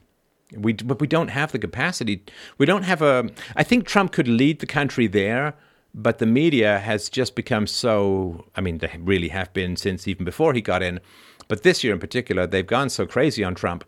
we, 0.55 0.73
but 0.73 0.99
we 1.01 1.07
don't 1.07 1.29
have 1.29 1.51
the 1.51 1.59
capacity. 1.59 2.23
We 2.57 2.65
don't 2.65 2.83
have 2.83 3.01
a, 3.01 3.29
I 3.55 3.63
think 3.63 3.85
Trump 3.85 4.11
could 4.11 4.27
lead 4.27 4.59
the 4.59 4.67
country 4.67 5.07
there 5.07 5.53
but 5.93 6.19
the 6.19 6.25
media 6.25 6.77
has 6.79 7.09
just 7.09 7.33
become 7.33 7.65
so 7.65 8.45
i 8.57 8.61
mean 8.61 8.77
they 8.79 8.91
really 8.99 9.29
have 9.29 9.51
been 9.53 9.75
since 9.77 10.05
even 10.05 10.25
before 10.25 10.53
he 10.53 10.61
got 10.61 10.83
in 10.83 10.99
but 11.47 11.63
this 11.63 11.83
year 11.83 11.93
in 11.93 11.99
particular, 11.99 12.45
they've 12.45 12.65
gone 12.67 12.89
so 12.89 13.05
crazy 13.05 13.43
on 13.43 13.55
Trump 13.55 13.83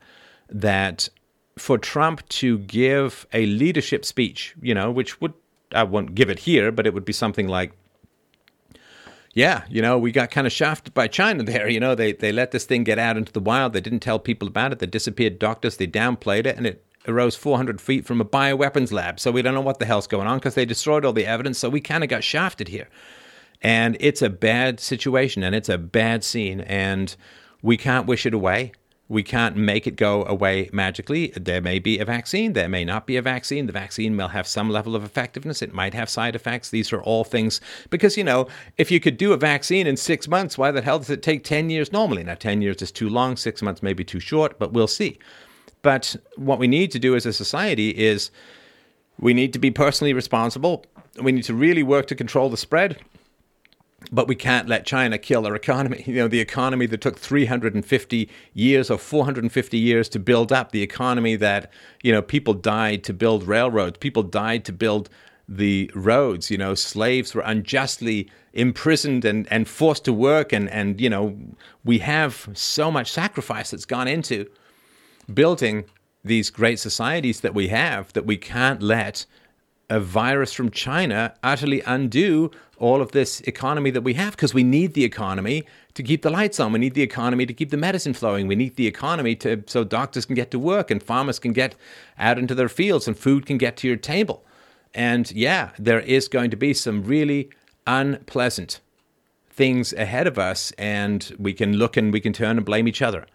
that 0.50 1.10
for 1.58 1.78
Trump 1.78 2.28
to 2.30 2.60
give 2.60 3.28
a 3.34 3.46
leadership 3.46 4.06
speech, 4.06 4.56
you 4.62 4.74
know, 4.74 4.90
which 4.92 5.20
would, 5.20 5.34
I 5.74 5.84
won't 5.84 6.16
give 6.16 6.30
it 6.30 6.40
here, 6.40 6.72
but 6.72 6.88
it 6.88 6.94
would 6.94 7.06
be 7.06 7.14
something 7.14 7.48
like, 7.48 7.74
yeah, 9.34 9.64
you 9.70 9.82
know, 9.82 9.98
we 9.98 10.12
got 10.12 10.32
kind 10.32 10.48
of 10.48 10.54
shafted 10.54 10.94
by 10.94 11.08
China 11.08 11.44
there. 11.44 11.70
You 11.70 11.80
know, 11.80 11.96
they, 11.96 12.14
they 12.14 12.32
let 12.32 12.52
this 12.52 12.66
thing 12.66 12.84
get 12.84 13.00
out 13.00 13.18
into 13.18 13.32
the 13.32 13.40
wild. 13.40 13.74
They 13.74 13.82
didn't 13.82 14.00
tell 14.00 14.20
people 14.20 14.48
about 14.48 14.72
it. 14.72 14.80
They 14.80 14.88
disappeared 14.88 15.40
doctors. 15.40 15.78
They 15.78 15.88
downplayed 15.88 16.46
it, 16.46 16.58
and 16.58 16.66
it 16.66 16.84
arose 17.08 17.36
400 17.36 17.80
feet 17.80 18.06
from 18.06 18.22
a 18.22 18.26
bioweapons 18.26 18.92
lab. 18.92 19.20
So 19.20 19.32
we 19.32 19.42
don't 19.42 19.54
know 19.54 19.62
what 19.62 19.80
the 19.80 19.86
hell's 19.86 20.08
going 20.08 20.28
on 20.28 20.40
because 20.40 20.56
they 20.56 20.66
destroyed 20.66 21.06
all 21.06 21.14
the 21.14 21.26
evidence. 21.26 21.58
So 21.58 21.70
we 21.70 21.82
kind 21.82 22.04
of 22.04 22.10
got 22.10 22.24
shafted 22.24 22.68
here. 22.68 22.90
And 23.62 23.98
it's 24.00 24.22
a 24.22 24.30
bad 24.30 24.80
situation 24.80 25.44
and 25.44 25.54
it's 25.54 25.70
a 25.70 25.78
bad 25.78 26.24
scene. 26.24 26.62
And 26.62 27.16
we 27.62 27.78
can't 27.78 28.06
wish 28.06 28.26
it 28.26 28.34
away. 28.34 28.72
We 29.10 29.24
can't 29.24 29.58
make 29.58 29.88
it 29.88 29.96
go 29.96 30.24
away 30.26 30.70
magically. 30.72 31.34
There 31.36 31.62
may 31.62 31.80
be 31.80 31.98
a 31.98 32.06
vaccine, 32.06 32.54
there 32.54 32.70
may 32.70 32.86
not 32.86 33.08
be 33.08 33.18
a 33.18 33.24
vaccine. 33.24 33.66
The 33.66 33.74
vaccine 33.74 34.16
will 34.16 34.28
have 34.28 34.48
some 34.48 34.70
level 34.70 34.96
of 34.96 35.04
effectiveness, 35.04 35.64
it 35.64 35.74
might 35.74 35.96
have 35.96 36.10
side 36.10 36.36
effects. 36.36 36.70
These 36.70 36.94
are 36.94 37.02
all 37.02 37.24
things 37.24 37.60
because, 37.90 38.18
you 38.18 38.24
know, 38.24 38.48
if 38.78 38.92
you 38.92 39.00
could 39.00 39.18
do 39.18 39.34
a 39.34 39.38
vaccine 39.38 39.88
in 39.88 39.98
six 39.98 40.28
months, 40.28 40.60
why 40.60 40.70
the 40.70 40.84
hell 40.84 41.00
does 41.00 41.10
it 41.10 41.24
take 41.24 41.44
10 41.44 41.72
years 41.72 41.92
normally? 41.92 42.24
Now, 42.24 42.36
10 42.36 42.62
years 42.62 42.84
is 42.84 42.92
too 42.92 43.10
long, 43.10 43.36
six 43.36 43.64
months 43.64 43.82
may 43.82 43.94
be 43.94 44.04
too 44.04 44.20
short, 44.20 44.60
but 44.60 44.74
we'll 44.74 44.88
see. 44.88 45.18
But 45.82 46.16
what 46.36 46.60
we 46.60 46.68
need 46.68 46.92
to 46.92 47.00
do 47.00 47.16
as 47.16 47.26
a 47.26 47.34
society 47.34 47.90
is 47.90 48.30
we 49.20 49.34
need 49.34 49.54
to 49.54 49.60
be 49.60 49.72
personally 49.72 50.14
responsible. 50.14 50.86
We 51.20 51.32
need 51.32 51.46
to 51.46 51.56
really 51.56 51.84
work 51.84 52.06
to 52.08 52.16
control 52.16 52.50
the 52.50 52.58
spread 52.58 53.00
but 54.12 54.28
we 54.28 54.36
can't 54.36 54.68
let 54.68 54.86
China 54.86 55.18
kill 55.18 55.46
our 55.46 55.56
economy. 55.56 56.04
You 56.10 56.16
know, 56.16 56.28
the 56.28 56.40
economy 56.40 56.88
that 56.88 57.02
took 57.02 57.20
350 57.20 58.30
years 58.54 58.90
or 58.90 58.98
450 58.98 59.78
years 59.78 60.10
to 60.10 60.20
build 60.20 60.52
up, 60.52 60.72
the 60.72 60.82
economy 60.82 61.36
that, 61.36 61.72
you 62.02 62.12
know, 62.12 62.22
people 62.22 62.54
died 62.54 63.04
to 63.04 63.14
build 63.14 63.44
railroads, 63.44 64.00
people 64.00 64.24
died 64.24 64.66
to 64.66 64.74
build 64.74 65.10
the 65.48 65.90
roads, 65.96 66.52
you 66.52 66.58
know, 66.58 66.76
slaves 66.76 67.34
were 67.34 67.42
unjustly 67.42 68.30
imprisoned 68.54 69.26
and, 69.26 69.48
and 69.52 69.68
forced 69.68 70.06
to 70.06 70.14
work. 70.14 70.52
And, 70.54 70.70
and, 70.70 71.00
you 71.00 71.10
know, 71.10 71.38
we 71.84 72.00
have 72.00 72.50
so 72.54 72.92
much 72.92 73.12
sacrifice 73.12 73.72
that's 73.72 73.86
gone 73.86 74.08
into 74.08 74.48
building 75.34 75.86
these 76.24 76.50
great 76.50 76.80
societies 76.80 77.42
that 77.42 77.54
we 77.54 77.70
have 77.70 78.14
that 78.14 78.26
we 78.26 78.38
can't 78.38 78.82
let 78.82 79.26
a 79.90 80.00
virus 80.00 80.54
from 80.54 80.70
China 80.70 81.34
utterly 81.44 81.82
undo 81.82 82.52
all 82.78 83.02
of 83.02 83.12
this 83.12 83.42
economy 83.42 83.90
that 83.92 84.02
we 84.02 84.14
have 84.14 84.32
because 84.32 84.54
we 84.54 84.64
need 84.64 84.94
the 84.94 85.04
economy 85.04 85.66
to 85.96 86.04
keep 86.04 86.22
the 86.22 86.30
lights 86.30 86.60
on. 86.60 86.72
We 86.72 86.80
need 86.80 86.94
the 86.94 87.02
economy 87.02 87.46
to 87.46 87.54
keep 87.54 87.72
the 87.72 87.78
medicine 87.78 88.14
flowing. 88.14 88.48
We 88.48 88.56
need 88.56 88.76
the 88.76 88.88
economy 88.88 89.36
to 89.38 89.64
so 89.68 89.84
doctors 89.84 90.26
can 90.26 90.36
get 90.36 90.52
to 90.52 90.60
work 90.60 90.90
and 90.90 91.02
farmers 91.02 91.40
can 91.40 91.54
get 91.54 91.76
out 92.18 92.40
into 92.40 92.56
their 92.56 92.70
fields 92.70 93.08
and 93.08 93.18
food 93.18 93.46
can 93.46 93.58
get 93.58 93.76
to 93.78 93.88
your 93.88 93.98
table. 93.98 94.46
And 94.94 95.32
yeah, 95.32 95.72
there 95.78 96.00
is 96.00 96.28
going 96.28 96.52
to 96.52 96.58
be 96.58 96.74
some 96.74 97.04
really 97.04 97.50
unpleasant 97.86 98.80
things 99.50 99.92
ahead 99.94 100.26
of 100.26 100.40
us 100.40 100.72
and 100.78 101.36
we 101.38 101.54
can 101.54 101.74
look 101.78 101.98
and 101.98 102.14
we 102.14 102.22
can 102.22 102.32
turn 102.32 102.58
and 102.58 102.66
blame 102.66 102.88
each 102.88 103.02
other. 103.02 103.26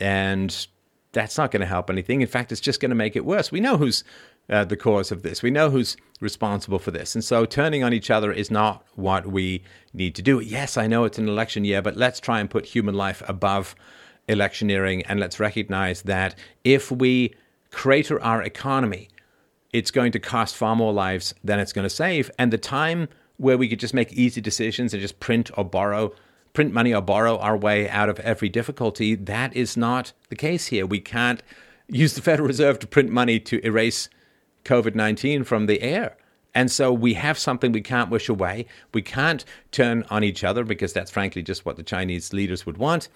And 0.00 0.66
that's 1.12 1.38
not 1.38 1.50
going 1.50 1.60
to 1.60 1.66
help 1.66 1.90
anything. 1.90 2.20
In 2.20 2.26
fact, 2.28 2.52
it's 2.52 2.60
just 2.60 2.80
going 2.80 2.90
to 2.90 2.94
make 2.94 3.16
it 3.16 3.24
worse. 3.24 3.50
We 3.50 3.60
know 3.60 3.76
who's 3.76 4.04
uh, 4.48 4.64
the 4.64 4.76
cause 4.76 5.10
of 5.10 5.22
this. 5.22 5.42
We 5.42 5.50
know 5.50 5.70
who's 5.70 5.96
responsible 6.20 6.78
for 6.78 6.90
this. 6.90 7.14
And 7.14 7.24
so 7.24 7.44
turning 7.44 7.82
on 7.82 7.92
each 7.92 8.10
other 8.10 8.32
is 8.32 8.50
not 8.50 8.84
what 8.94 9.26
we 9.26 9.62
need 9.92 10.14
to 10.16 10.22
do. 10.22 10.40
Yes, 10.40 10.76
I 10.76 10.86
know 10.86 11.04
it's 11.04 11.18
an 11.18 11.28
election 11.28 11.64
year, 11.64 11.82
but 11.82 11.96
let's 11.96 12.20
try 12.20 12.40
and 12.40 12.50
put 12.50 12.66
human 12.66 12.94
life 12.94 13.22
above 13.26 13.74
electioneering 14.28 15.02
and 15.06 15.20
let's 15.20 15.40
recognize 15.40 16.02
that 16.02 16.34
if 16.62 16.90
we 16.90 17.34
crater 17.70 18.20
our 18.22 18.42
economy, 18.42 19.08
it's 19.72 19.90
going 19.90 20.12
to 20.12 20.20
cost 20.20 20.54
far 20.54 20.76
more 20.76 20.92
lives 20.92 21.34
than 21.42 21.58
it's 21.58 21.72
going 21.72 21.82
to 21.82 21.90
save. 21.90 22.30
And 22.38 22.52
the 22.52 22.58
time 22.58 23.08
where 23.36 23.58
we 23.58 23.68
could 23.68 23.80
just 23.80 23.94
make 23.94 24.12
easy 24.12 24.40
decisions 24.40 24.94
and 24.94 25.00
just 25.00 25.18
print 25.20 25.50
or 25.58 25.64
borrow, 25.64 26.12
print 26.52 26.72
money 26.72 26.94
or 26.94 27.02
borrow 27.02 27.36
our 27.38 27.56
way 27.56 27.88
out 27.88 28.08
of 28.08 28.20
every 28.20 28.48
difficulty, 28.48 29.14
that 29.16 29.54
is 29.56 29.76
not 29.76 30.12
the 30.28 30.36
case 30.36 30.66
here. 30.66 30.86
We 30.86 31.00
can't 31.00 31.42
use 31.88 32.14
the 32.14 32.22
Federal 32.22 32.46
Reserve 32.46 32.78
to 32.78 32.86
print 32.86 33.10
money 33.10 33.40
to 33.40 33.64
erase 33.66 34.08
COVID 34.64 34.94
19 34.94 35.44
from 35.44 35.66
the 35.66 35.82
air. 35.82 36.16
And 36.54 36.70
so 36.70 36.92
we 36.92 37.14
have 37.14 37.38
something 37.38 37.72
we 37.72 37.80
can't 37.80 38.10
wish 38.10 38.28
away. 38.28 38.66
We 38.92 39.02
can't 39.02 39.44
turn 39.72 40.04
on 40.08 40.22
each 40.22 40.44
other 40.44 40.62
because 40.62 40.92
that's 40.92 41.10
frankly 41.10 41.42
just 41.42 41.66
what 41.66 41.76
the 41.76 41.82
Chinese 41.82 42.32
leaders 42.32 42.64
would 42.64 42.78
want. 42.78 43.08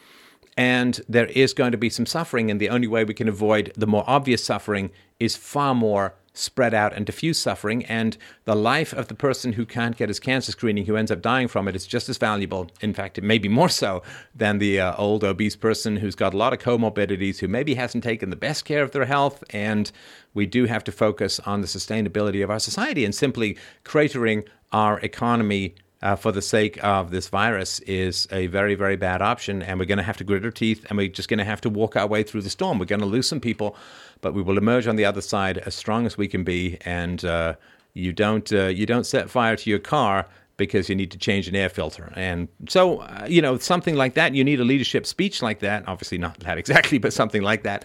And 0.57 1.01
there 1.09 1.27
is 1.27 1.55
going 1.55 1.71
to 1.71 1.79
be 1.79 1.89
some 1.89 2.07
suffering. 2.07 2.51
And 2.51 2.61
the 2.61 2.69
only 2.69 2.89
way 2.89 3.05
we 3.05 3.15
can 3.15 3.29
avoid 3.29 3.73
the 3.77 3.87
more 3.87 4.03
obvious 4.09 4.45
suffering 4.45 4.91
is 5.21 5.37
far 5.37 5.73
more 5.75 6.15
spread 6.39 6.75
out 6.75 6.93
and 6.93 7.05
diffuse 7.05 7.39
suffering. 7.39 7.85
And 7.87 8.17
the 8.45 8.55
life 8.55 8.93
of 8.93 9.09
the 9.09 9.15
person 9.15 9.55
who 9.55 9.67
can't 9.67 9.97
get 9.97 10.09
his 10.09 10.21
cancer 10.21 10.53
screening, 10.53 10.87
who 10.87 10.97
ends 10.97 11.11
up 11.11 11.23
dying 11.23 11.49
from 11.49 11.69
it, 11.69 11.77
is 11.77 11.87
just 11.87 12.09
as 12.09 12.19
valuable. 12.19 12.71
In 12.81 12.95
fact, 12.95 13.19
it 13.19 13.25
may 13.25 13.39
be 13.39 13.49
more 13.49 13.69
so 13.69 14.03
than 14.35 14.59
the 14.59 14.81
uh, 14.81 14.95
old 14.97 15.25
obese 15.25 15.57
person 15.57 15.97
who's 15.97 16.15
got 16.15 16.35
a 16.35 16.37
lot 16.37 16.53
of 16.53 16.59
comorbidities, 16.59 17.39
who 17.39 17.49
maybe 17.49 17.75
hasn't 17.75 18.05
taken 18.05 18.31
the 18.31 18.37
best 18.37 18.65
care 18.65 18.83
of 18.83 18.93
their 18.93 19.07
health. 19.07 19.43
And 19.51 19.91
we 20.35 20.47
do 20.47 20.67
have 20.67 20.85
to 20.85 20.93
focus 20.93 21.41
on 21.41 21.61
the 21.61 21.67
sustainability 21.67 22.43
of 22.43 22.51
our 22.51 22.61
society 22.61 23.05
and 23.05 23.15
simply 23.15 23.57
cratering 23.85 24.47
our 24.73 25.01
economy 25.01 25.75
uh, 26.01 26.17
for 26.17 26.33
the 26.33 26.43
sake 26.43 26.83
of 26.83 27.11
this 27.11 27.29
virus 27.29 27.81
is 27.81 28.29
a 28.31 28.47
very, 28.47 28.75
very 28.75 28.97
bad 28.97 29.21
option. 29.21 29.63
And 29.63 29.79
we're 29.79 29.87
going 29.87 29.99
to 29.99 30.05
have 30.05 30.17
to 30.19 30.25
grit 30.25 30.45
our 30.45 30.51
teeth 30.51 30.87
and 30.89 30.97
we're 30.97 31.09
just 31.09 31.29
going 31.29 31.39
to 31.39 31.45
have 31.45 31.61
to 31.63 31.71
walk 31.71 31.97
our 31.97 32.07
way 32.07 32.23
through 32.23 32.43
the 32.43 32.51
storm. 32.51 32.79
We're 32.79 32.85
going 32.85 33.01
to 33.01 33.07
lose 33.07 33.29
some 33.29 33.41
people, 33.41 33.77
but 34.21 34.35
we 34.35 34.43
will 34.43 34.59
emerge 34.59 34.87
on 34.87 34.97
the 34.97 35.05
other 35.05 35.21
side 35.21 35.59
as 35.59 35.75
strong 35.75 36.07
as 36.07 36.17
we 36.17 36.29
can 36.29 36.45
be. 36.45 36.79
And 36.85 37.25
uh, 37.25 37.55
you 37.95 38.13
don't 38.13 38.53
uh, 38.53 38.67
you 38.67 38.87
don't 38.87 39.07
set 39.07 39.29
fire 39.29 39.57
to 39.57 39.71
your 39.71 39.81
car 39.81 40.27
because 40.57 40.89
you 40.89 40.95
need 40.95 41.11
to 41.13 41.19
change 41.19 41.49
an 41.49 41.55
air 41.55 41.69
filter. 41.69 42.13
And 42.17 42.49
so, 42.69 42.99
uh, 42.99 43.27
you 43.29 43.41
know, 43.41 43.59
something 43.59 43.95
like 43.95 44.15
that, 44.15 44.35
you 44.35 44.43
need 44.43 44.61
a 44.61 44.65
leadership 44.65 45.07
speech 45.07 45.41
like 45.41 45.61
that. 45.61 45.87
Obviously, 45.87 46.19
not 46.19 46.39
that 46.41 46.59
exactly, 46.63 46.99
but 46.99 47.13
something 47.13 47.43
like 47.43 47.63
that. 47.63 47.85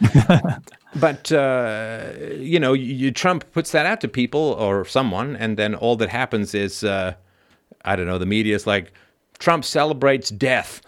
but, 0.96 1.32
uh, 1.32 2.14
you 2.36 2.60
know, 2.60 2.74
you, 2.74 3.12
Trump 3.12 3.50
puts 3.54 3.72
that 3.72 3.86
out 3.86 4.02
to 4.02 4.08
people 4.08 4.54
or 4.60 4.86
someone, 4.86 5.36
and 5.36 5.56
then 5.56 5.76
all 5.76 5.96
that 5.98 6.10
happens 6.10 6.56
is, 6.56 6.84
uh, 6.84 7.14
I 7.84 7.96
don't 7.96 8.06
know, 8.06 8.18
the 8.18 8.26
media 8.26 8.56
is 8.56 8.68
like, 8.68 8.94
Trump 9.40 9.66
celebrates 9.66 10.30
death. 10.30 10.82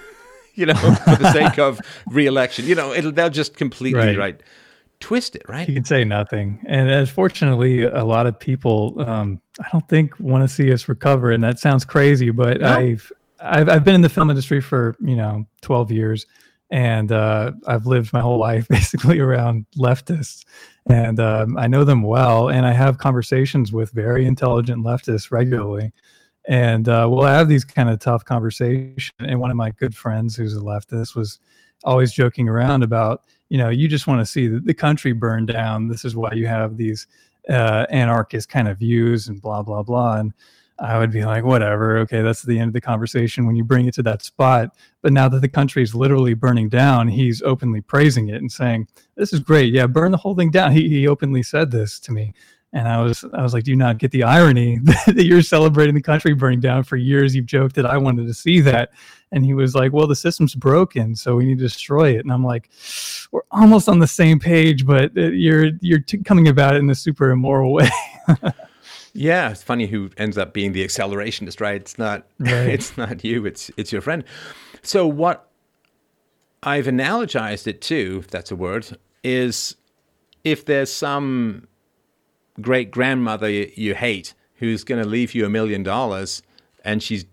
you 0.54 0.66
know, 0.66 0.74
for 0.74 1.16
the 1.16 1.32
sake 1.32 1.58
of 1.58 1.80
reelection. 2.08 2.66
You 2.66 2.74
know, 2.74 2.92
it'll, 2.92 3.12
they'll 3.12 3.30
just 3.30 3.56
completely 3.56 4.00
right. 4.00 4.18
right 4.18 4.42
twist 5.00 5.36
it, 5.36 5.42
right? 5.48 5.68
You 5.68 5.74
can 5.74 5.84
say 5.84 6.04
nothing. 6.04 6.60
And 6.66 6.88
unfortunately, 6.88 7.84
a 7.84 8.04
lot 8.04 8.26
of 8.26 8.38
people, 8.38 9.00
um, 9.00 9.40
I 9.60 9.68
don't 9.70 9.88
think 9.88 10.18
want 10.18 10.42
to 10.42 10.52
see 10.52 10.72
us 10.72 10.88
recover. 10.88 11.30
And 11.30 11.42
that 11.44 11.60
sounds 11.60 11.84
crazy, 11.84 12.30
but 12.30 12.60
no. 12.60 12.68
I've, 12.68 13.12
I've, 13.40 13.68
I've 13.68 13.84
been 13.84 13.94
in 13.94 14.00
the 14.00 14.08
film 14.08 14.30
industry 14.30 14.60
for, 14.60 14.96
you 15.00 15.14
know, 15.14 15.46
12 15.62 15.92
years 15.92 16.26
and 16.70 17.12
uh, 17.12 17.52
I've 17.66 17.86
lived 17.86 18.12
my 18.12 18.20
whole 18.20 18.38
life 18.48 18.68
basically 18.68 19.18
around 19.18 19.66
leftists, 19.76 20.44
and 20.86 21.20
um, 21.20 21.56
I 21.56 21.66
know 21.66 21.84
them 21.84 22.02
well. 22.02 22.48
And 22.48 22.66
I 22.66 22.72
have 22.72 22.98
conversations 22.98 23.72
with 23.72 23.90
very 23.90 24.26
intelligent 24.26 24.84
leftists 24.84 25.30
regularly, 25.30 25.92
and 26.48 26.88
uh, 26.88 27.06
we'll 27.08 27.26
have 27.26 27.48
these 27.48 27.64
kind 27.64 27.88
of 27.88 28.00
tough 28.00 28.24
conversations. 28.24 29.12
And 29.20 29.38
one 29.38 29.50
of 29.50 29.56
my 29.56 29.70
good 29.70 29.94
friends, 29.94 30.34
who's 30.34 30.56
a 30.56 30.60
leftist, 30.60 31.14
was 31.14 31.38
always 31.84 32.12
joking 32.12 32.48
around 32.48 32.82
about 32.82 33.22
you 33.48 33.58
know, 33.58 33.68
you 33.68 33.88
just 33.88 34.06
want 34.06 34.20
to 34.20 34.26
see 34.26 34.46
the, 34.46 34.74
country 34.74 35.12
burn 35.12 35.46
down. 35.46 35.88
This 35.88 36.04
is 36.04 36.14
why 36.14 36.32
you 36.32 36.46
have 36.46 36.76
these 36.76 37.06
uh, 37.48 37.86
anarchist 37.88 38.48
kind 38.48 38.68
of 38.68 38.78
views 38.78 39.28
and 39.28 39.40
blah 39.40 39.62
blah 39.62 39.82
blah. 39.82 40.18
And 40.18 40.32
I 40.78 40.98
would 40.98 41.10
be 41.10 41.24
like, 41.24 41.44
whatever, 41.44 41.98
okay, 41.98 42.22
that's 42.22 42.42
the 42.42 42.58
end 42.58 42.68
of 42.68 42.72
the 42.74 42.80
conversation 42.80 43.46
when 43.46 43.56
you 43.56 43.64
bring 43.64 43.86
it 43.86 43.94
to 43.94 44.02
that 44.04 44.22
spot. 44.22 44.76
But 45.02 45.12
now 45.12 45.28
that 45.28 45.40
the 45.40 45.48
country 45.48 45.82
is 45.82 45.94
literally 45.94 46.34
burning 46.34 46.68
down, 46.68 47.08
he's 47.08 47.42
openly 47.42 47.80
praising 47.80 48.28
it 48.28 48.36
and 48.36 48.52
saying, 48.52 48.86
"This 49.16 49.32
is 49.32 49.40
great, 49.40 49.72
yeah, 49.72 49.86
burn 49.86 50.12
the 50.12 50.18
whole 50.18 50.34
thing 50.34 50.50
down." 50.50 50.72
He 50.72 50.88
he 50.88 51.08
openly 51.08 51.42
said 51.42 51.70
this 51.70 51.98
to 52.00 52.12
me, 52.12 52.34
and 52.72 52.86
I 52.86 53.00
was 53.00 53.24
I 53.32 53.42
was 53.42 53.54
like, 53.54 53.64
"Do 53.64 53.70
you 53.70 53.76
not 53.76 53.98
get 53.98 54.10
the 54.10 54.24
irony 54.24 54.78
that 55.06 55.24
you're 55.24 55.42
celebrating 55.42 55.94
the 55.94 56.02
country 56.02 56.34
burning 56.34 56.60
down 56.60 56.84
for 56.84 56.96
years? 56.96 57.34
You've 57.34 57.46
joked 57.46 57.76
that 57.76 57.86
I 57.86 57.96
wanted 57.96 58.26
to 58.26 58.34
see 58.34 58.60
that." 58.62 58.90
And 59.32 59.44
he 59.44 59.54
was 59.54 59.74
like, 59.74 59.92
"Well, 59.92 60.06
the 60.06 60.16
system's 60.16 60.54
broken, 60.54 61.16
so 61.16 61.36
we 61.36 61.46
need 61.46 61.58
to 61.58 61.64
destroy 61.64 62.10
it." 62.16 62.20
And 62.20 62.32
I'm 62.32 62.44
like, 62.44 62.68
"We're 63.30 63.42
almost 63.50 63.88
on 63.88 64.00
the 64.00 64.06
same 64.06 64.38
page, 64.38 64.86
but 64.86 65.16
uh, 65.16 65.28
you're 65.28 65.70
you're 65.80 66.00
t- 66.00 66.18
coming 66.18 66.48
about 66.48 66.76
it 66.76 66.78
in 66.78 66.90
a 66.90 66.94
super 66.94 67.30
immoral 67.30 67.72
way." 67.72 67.88
yeah, 69.14 69.50
it's 69.50 69.62
funny 69.62 69.86
who 69.86 70.10
ends 70.18 70.36
up 70.36 70.52
being 70.52 70.72
the 70.72 70.84
accelerationist, 70.84 71.60
right? 71.60 71.80
It's 71.80 71.98
not 71.98 72.26
right. 72.38 72.52
it's 72.52 72.96
not 72.98 73.24
you, 73.24 73.46
it's 73.46 73.70
it's 73.78 73.92
your 73.92 74.02
friend. 74.02 74.24
So 74.82 75.06
what 75.06 75.48
I've 76.62 76.86
analogized 76.86 77.66
it 77.66 77.80
to, 77.82 78.18
if 78.20 78.28
that's 78.28 78.50
a 78.50 78.56
word, 78.56 78.98
is 79.24 79.76
if 80.44 80.66
there's 80.66 80.92
some 80.92 81.67
great 82.60 82.90
grandmother 82.90 83.48
you 83.48 83.94
hate 83.94 84.34
who's 84.54 84.84
going 84.84 85.02
to 85.02 85.08
leave 85.08 85.34
you 85.34 85.44
a 85.44 85.50
million 85.50 85.82
dollars 85.82 86.42
and 86.84 87.02
she's 87.02 87.24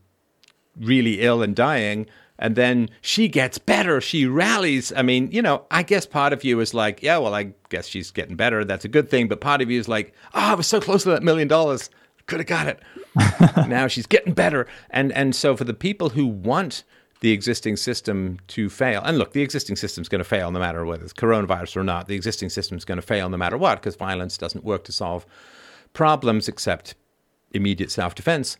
really 0.79 1.21
ill 1.21 1.41
and 1.41 1.55
dying 1.55 2.05
and 2.37 2.55
then 2.55 2.89
she 3.01 3.27
gets 3.29 3.57
better 3.57 4.01
she 4.01 4.25
rallies. 4.25 4.91
I 4.95 5.01
mean 5.01 5.31
you 5.31 5.41
know 5.41 5.65
i 5.71 5.83
guess 5.83 6.05
part 6.05 6.33
of 6.33 6.43
you 6.43 6.59
is 6.59 6.73
like 6.73 7.01
yeah 7.01 7.17
well 7.17 7.33
i 7.33 7.53
guess 7.69 7.87
she's 7.87 8.11
getting 8.11 8.35
better 8.35 8.65
that's 8.65 8.85
a 8.85 8.89
good 8.89 9.09
thing 9.09 9.27
but 9.27 9.41
part 9.41 9.61
of 9.61 9.71
you 9.71 9.79
is 9.79 9.87
like 9.87 10.13
oh 10.33 10.39
i 10.39 10.53
was 10.53 10.67
so 10.67 10.81
close 10.81 11.03
to 11.03 11.09
that 11.09 11.23
million 11.23 11.47
dollars 11.47 11.89
could 12.27 12.39
have 12.39 12.47
got 12.47 12.67
it. 12.67 12.79
Now 13.67 13.87
she's 13.87 14.07
getting 14.07 14.33
better. 14.33 14.67
And 14.89 15.11
and 15.13 15.35
so 15.35 15.55
for 15.55 15.63
the 15.63 15.73
people 15.73 16.09
who 16.09 16.25
want 16.27 16.83
the 17.25 17.31
existing 17.31 17.75
system 17.75 18.37
to 18.45 18.69
fail. 18.69 19.01
And 19.03 19.17
look, 19.17 19.33
the 19.33 19.41
existing 19.41 19.77
system 19.77 20.03
is 20.03 20.07
going 20.07 20.19
to 20.19 20.29
fail 20.29 20.51
no 20.51 20.59
matter 20.59 20.85
whether 20.85 21.03
it's 21.03 21.11
coronavirus 21.11 21.77
or 21.77 21.83
not. 21.83 22.07
The 22.07 22.13
existing 22.13 22.49
system 22.49 22.77
is 22.77 22.85
going 22.85 22.97
to 22.97 23.01
fail 23.01 23.29
no 23.29 23.35
matter 23.35 23.57
what 23.57 23.79
because 23.79 23.95
violence 23.95 24.37
doesn't 24.37 24.63
work 24.63 24.83
to 24.83 24.91
solve 24.91 25.25
problems 25.93 26.47
except 26.47 26.93
immediate 27.51 27.89
self 27.89 28.13
defense. 28.13 28.57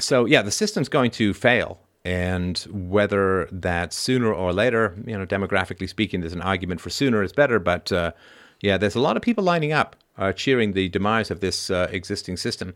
So, 0.00 0.24
yeah, 0.24 0.42
the 0.42 0.50
system's 0.50 0.88
going 0.88 1.12
to 1.12 1.32
fail. 1.32 1.78
And 2.04 2.58
whether 2.72 3.48
that 3.52 3.92
sooner 3.92 4.34
or 4.34 4.52
later, 4.52 4.96
you 5.06 5.16
know, 5.16 5.24
demographically 5.24 5.88
speaking, 5.88 6.22
there's 6.22 6.32
an 6.32 6.42
argument 6.42 6.80
for 6.80 6.90
sooner 6.90 7.22
is 7.22 7.32
better. 7.32 7.60
But 7.60 7.92
uh, 7.92 8.10
yeah, 8.62 8.78
there's 8.78 8.96
a 8.96 9.00
lot 9.00 9.16
of 9.16 9.22
people 9.22 9.44
lining 9.44 9.72
up 9.72 9.94
uh, 10.18 10.32
cheering 10.32 10.72
the 10.72 10.88
demise 10.88 11.30
of 11.30 11.38
this 11.38 11.70
uh, 11.70 11.86
existing 11.92 12.36
system. 12.36 12.74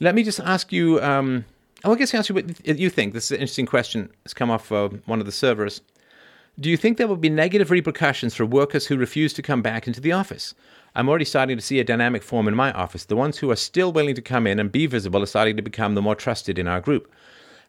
Let 0.00 0.14
me 0.14 0.22
just 0.22 0.40
ask 0.40 0.72
you. 0.72 0.98
Um, 1.02 1.44
I 1.92 1.94
guess 1.96 2.14
ask 2.14 2.28
you 2.28 2.34
what 2.34 2.78
you 2.78 2.90
think. 2.90 3.14
This 3.14 3.26
is 3.26 3.30
an 3.32 3.40
interesting 3.40 3.66
question. 3.66 4.10
It's 4.24 4.34
come 4.34 4.50
off 4.50 4.72
uh, 4.72 4.88
one 5.06 5.20
of 5.20 5.26
the 5.26 5.32
servers. 5.32 5.80
Do 6.58 6.70
you 6.70 6.76
think 6.76 6.96
there 6.96 7.06
will 7.06 7.16
be 7.16 7.28
negative 7.28 7.70
repercussions 7.70 8.34
for 8.34 8.46
workers 8.46 8.86
who 8.86 8.96
refuse 8.96 9.32
to 9.34 9.42
come 9.42 9.62
back 9.62 9.86
into 9.86 10.00
the 10.00 10.12
office? 10.12 10.54
I'm 10.94 11.08
already 11.08 11.26
starting 11.26 11.56
to 11.56 11.62
see 11.62 11.78
a 11.78 11.84
dynamic 11.84 12.22
form 12.22 12.48
in 12.48 12.54
my 12.54 12.72
office. 12.72 13.04
The 13.04 13.14
ones 13.14 13.38
who 13.38 13.50
are 13.50 13.56
still 13.56 13.92
willing 13.92 14.14
to 14.14 14.22
come 14.22 14.46
in 14.46 14.58
and 14.58 14.72
be 14.72 14.86
visible 14.86 15.22
are 15.22 15.26
starting 15.26 15.56
to 15.56 15.62
become 15.62 15.94
the 15.94 16.02
more 16.02 16.14
trusted 16.14 16.58
in 16.58 16.66
our 16.66 16.80
group. 16.80 17.12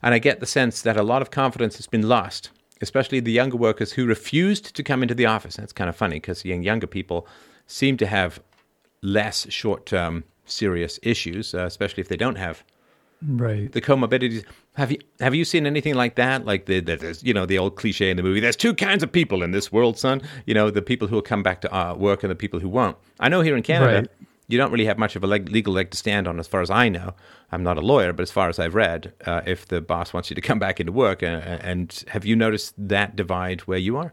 And 0.01 0.13
I 0.13 0.19
get 0.19 0.39
the 0.39 0.45
sense 0.45 0.81
that 0.83 0.95
a 0.95 1.03
lot 1.03 1.21
of 1.21 1.29
confidence 1.29 1.75
has 1.75 1.87
been 1.87 2.07
lost, 2.07 2.49
especially 2.81 3.19
the 3.19 3.31
younger 3.31 3.57
workers 3.57 3.91
who 3.91 4.05
refused 4.05 4.73
to 4.75 4.83
come 4.83 5.01
into 5.03 5.15
the 5.15 5.25
office. 5.25 5.57
That's 5.57 5.73
kind 5.73 5.89
of 5.89 5.95
funny 5.97 6.15
because 6.15 6.45
young, 6.45 6.63
younger 6.63 6.87
people 6.87 7.27
seem 7.65 7.97
to 7.97 8.07
have 8.07 8.39
less 9.01 9.51
short 9.51 9.85
term 9.85 10.23
serious 10.45 10.97
issues, 11.03 11.53
uh, 11.53 11.65
especially 11.65 12.01
if 12.01 12.07
they 12.07 12.15
don't 12.15 12.37
have 12.37 12.63
right. 13.21 13.71
the 13.71 13.81
comorbidities. 13.81 14.43
Have 14.73 14.91
you 14.91 14.99
have 15.19 15.33
you 15.33 15.45
seen 15.45 15.65
anything 15.65 15.95
like 15.95 16.15
that? 16.15 16.45
Like 16.45 16.65
the, 16.65 16.79
the 16.79 16.95
there's 16.95 17.23
you 17.23 17.33
know 17.33 17.45
the 17.45 17.57
old 17.57 17.75
cliche 17.75 18.09
in 18.09 18.17
the 18.17 18.23
movie 18.23 18.39
there's 18.39 18.55
two 18.55 18.73
kinds 18.73 19.03
of 19.03 19.11
people 19.11 19.43
in 19.43 19.51
this 19.51 19.71
world 19.71 19.97
son. 19.97 20.21
You 20.45 20.53
know 20.53 20.69
the 20.69 20.81
people 20.81 21.07
who 21.07 21.15
will 21.15 21.21
come 21.21 21.43
back 21.43 21.61
to 21.61 21.75
uh, 21.75 21.95
work 21.95 22.23
and 22.23 22.31
the 22.31 22.35
people 22.35 22.59
who 22.59 22.69
won't. 22.69 22.97
I 23.19 23.29
know 23.29 23.41
here 23.41 23.57
in 23.57 23.63
canada 23.63 23.99
right. 24.01 24.27
you 24.47 24.57
don't 24.57 24.71
really 24.71 24.85
have 24.85 24.97
much 24.97 25.15
of 25.15 25.23
a 25.23 25.27
leg, 25.27 25.49
legal 25.49 25.73
leg 25.73 25.91
to 25.91 25.97
stand 25.97 26.27
on 26.27 26.39
as 26.39 26.47
far 26.47 26.61
as 26.61 26.69
i 26.69 26.89
know. 26.89 27.13
I'm 27.51 27.63
not 27.63 27.77
a 27.77 27.81
lawyer 27.81 28.13
but 28.13 28.23
as 28.23 28.31
far 28.31 28.49
as 28.49 28.59
i've 28.59 28.75
read 28.75 29.13
uh, 29.25 29.41
if 29.45 29.67
the 29.67 29.81
boss 29.81 30.13
wants 30.13 30.29
you 30.29 30.35
to 30.35 30.41
come 30.41 30.59
back 30.59 30.79
into 30.79 30.91
work 30.91 31.23
uh, 31.23 31.25
and 31.25 32.03
have 32.09 32.25
you 32.25 32.35
noticed 32.35 32.73
that 32.77 33.15
divide 33.15 33.61
where 33.61 33.79
you 33.79 33.97
are? 33.97 34.11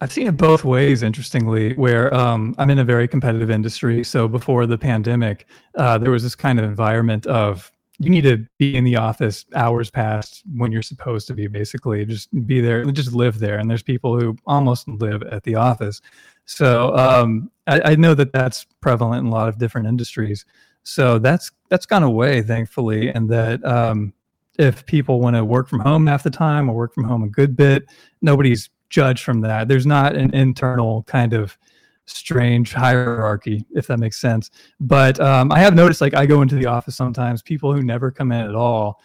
I've 0.00 0.12
seen 0.12 0.28
it 0.28 0.36
both 0.36 0.64
ways, 0.64 1.02
interestingly, 1.02 1.74
where 1.74 2.14
um, 2.14 2.54
I'm 2.56 2.70
in 2.70 2.78
a 2.78 2.84
very 2.84 3.08
competitive 3.08 3.50
industry. 3.50 4.04
So 4.04 4.28
before 4.28 4.64
the 4.64 4.78
pandemic, 4.78 5.46
uh, 5.74 5.98
there 5.98 6.12
was 6.12 6.22
this 6.22 6.36
kind 6.36 6.60
of 6.60 6.64
environment 6.64 7.26
of 7.26 7.72
you 7.98 8.10
need 8.10 8.22
to 8.22 8.46
be 8.58 8.76
in 8.76 8.84
the 8.84 8.96
office 8.96 9.44
hours 9.54 9.90
past 9.90 10.42
when 10.54 10.70
you're 10.70 10.82
supposed 10.82 11.26
to 11.26 11.34
be 11.34 11.46
basically. 11.46 12.04
Just 12.04 12.28
be 12.46 12.60
there 12.60 12.84
just 12.86 13.12
live 13.12 13.38
there. 13.38 13.58
And 13.58 13.68
there's 13.68 13.82
people 13.82 14.18
who 14.18 14.36
almost 14.46 14.86
live 14.88 15.22
at 15.24 15.42
the 15.42 15.56
office. 15.56 16.00
So 16.44 16.96
um, 16.96 17.50
I, 17.66 17.92
I, 17.92 17.94
know 17.96 18.14
that 18.14 18.32
that's 18.32 18.66
prevalent 18.80 19.26
in 19.26 19.32
a 19.32 19.34
lot 19.34 19.48
of 19.48 19.58
different 19.58 19.86
industries. 19.86 20.46
So 20.82 21.18
that's 21.18 21.50
that's 21.68 21.86
gone 21.86 22.02
away 22.02 22.40
thankfully 22.40 23.08
and 23.08 23.28
that 23.30 23.64
um, 23.64 24.14
if 24.58 24.86
people 24.86 25.20
want 25.20 25.36
to 25.36 25.44
work 25.44 25.68
from 25.68 25.80
home 25.80 26.06
half 26.06 26.22
the 26.22 26.30
time 26.30 26.70
or 26.70 26.74
work 26.74 26.94
from 26.94 27.04
home 27.04 27.22
a 27.22 27.28
good 27.28 27.56
bit 27.56 27.84
nobody's 28.22 28.70
judged 28.90 29.24
from 29.24 29.40
that. 29.42 29.68
There's 29.68 29.86
not 29.86 30.16
an 30.16 30.34
internal 30.34 31.02
kind 31.04 31.32
of 31.32 31.58
strange 32.08 32.72
hierarchy, 32.72 33.64
if 33.74 33.86
that 33.86 33.98
makes 33.98 34.20
sense. 34.20 34.50
But 34.80 35.20
um, 35.20 35.52
I 35.52 35.58
have 35.60 35.74
noticed, 35.74 36.00
like, 36.00 36.14
I 36.14 36.26
go 36.26 36.42
into 36.42 36.56
the 36.56 36.66
office 36.66 36.96
sometimes, 36.96 37.42
people 37.42 37.72
who 37.72 37.82
never 37.82 38.10
come 38.10 38.32
in 38.32 38.40
at 38.40 38.54
all. 38.54 39.00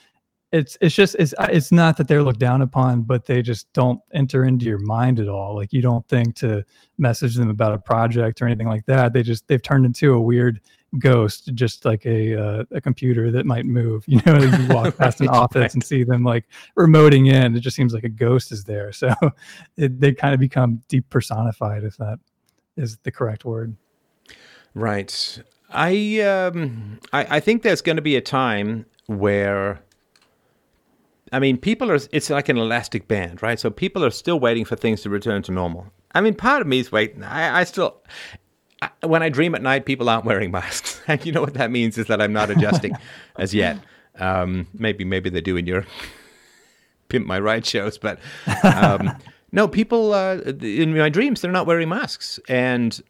It's 0.51 0.77
it's 0.81 0.93
just 0.93 1.15
it's 1.17 1.33
it's 1.39 1.71
not 1.71 1.97
that 1.97 2.07
they're 2.07 2.21
looked 2.21 2.39
down 2.39 2.61
upon, 2.61 3.01
but 3.01 3.25
they 3.25 3.41
just 3.41 3.73
don't 3.73 3.99
enter 4.13 4.45
into 4.45 4.65
your 4.65 4.77
mind 4.77 5.19
at 5.19 5.27
all. 5.27 5.55
Like 5.55 5.73
you 5.73 5.81
don't 5.81 6.07
think 6.07 6.35
to 6.35 6.63
message 6.99 7.33
them 7.33 7.49
about 7.49 7.73
a 7.73 7.79
project 7.79 8.39
or 8.39 8.45
anything 8.45 8.67
like 8.67 8.85
that. 8.85 9.13
They 9.13 9.23
just 9.23 9.47
they've 9.47 9.63
turned 9.63 9.83
into 9.83 10.13
a 10.13 10.21
weird 10.21 10.61
ghost, 10.99 11.51
just 11.55 11.85
like 11.85 12.05
a 12.05 12.39
uh, 12.39 12.63
a 12.71 12.81
computer 12.81 13.31
that 13.31 13.45
might 13.45 13.65
move. 13.65 14.05
You 14.13 14.21
know, 14.25 14.37
you 14.37 14.67
walk 14.67 14.95
past 14.99 15.21
an 15.21 15.27
office 15.29 15.59
right. 15.59 15.73
and 15.73 15.83
see 15.83 16.03
them 16.03 16.23
like 16.23 16.45
remoting 16.77 17.33
in. 17.33 17.55
It 17.55 17.61
just 17.61 17.75
seems 17.75 17.93
like 17.93 18.03
a 18.03 18.09
ghost 18.09 18.51
is 18.51 18.63
there. 18.63 18.91
So 19.03 19.11
it, 19.75 19.99
they 19.99 20.13
kind 20.13 20.33
of 20.33 20.39
become 20.39 20.81
depersonified, 20.87 21.83
if 21.83 21.97
that 21.97 22.19
is 22.77 22.97
the 23.03 23.11
correct 23.11 23.45
word. 23.45 23.75
Right. 24.73 25.41
I 25.69 26.21
um, 26.21 26.99
I, 27.11 27.37
I 27.37 27.39
think 27.39 27.63
there's 27.63 27.81
going 27.81 27.95
to 27.95 28.01
be 28.01 28.15
a 28.15 28.21
time 28.21 28.85
where 29.07 29.81
I 31.33 31.39
mean, 31.39 31.57
people 31.57 31.91
are, 31.91 31.99
it's 32.11 32.29
like 32.29 32.47
an 32.47 32.57
elastic 32.57 33.07
band, 33.07 33.41
right? 33.41 33.59
So 33.59 33.71
people 33.71 34.05
are 34.05 34.11
still 34.11 34.39
waiting 34.39 34.65
for 34.65 34.75
things 34.75 35.01
to 35.01 35.09
return 35.09 35.41
to 35.43 35.51
normal. 35.51 35.87
I 36.13 36.21
mean, 36.21 36.35
part 36.35 36.61
of 36.61 36.67
me 36.67 36.77
is 36.77 36.91
waiting. 36.91 37.23
I, 37.23 37.61
I 37.61 37.63
still, 37.63 38.03
I, 38.83 38.89
when 39.01 39.23
I 39.23 39.29
dream 39.29 39.55
at 39.55 39.63
night, 39.63 39.87
people 39.87 40.09
aren't 40.09 40.25
wearing 40.25 40.51
masks. 40.51 41.01
And 41.07 41.25
you 41.25 41.31
know 41.31 41.41
what 41.41 41.55
that 41.55 41.71
means 41.71 41.97
is 41.97 42.05
that 42.05 42.21
I'm 42.21 42.31
not 42.33 42.51
adjusting 42.51 42.95
as 43.37 43.53
yet. 43.53 43.79
Um, 44.19 44.67
maybe, 44.75 45.03
maybe 45.03 45.31
they 45.31 45.41
do 45.41 45.57
in 45.57 45.65
your 45.65 45.87
Pimp 47.09 47.25
My 47.25 47.39
Ride 47.39 47.65
shows, 47.65 47.97
but 47.97 48.19
um, 48.63 49.17
no, 49.53 49.67
people 49.69 50.13
uh, 50.13 50.39
in 50.61 50.97
my 50.97 51.09
dreams 51.09 51.39
they're 51.39 51.51
not 51.51 51.65
wearing 51.65 51.87
masks, 51.87 52.39
and 52.49 53.01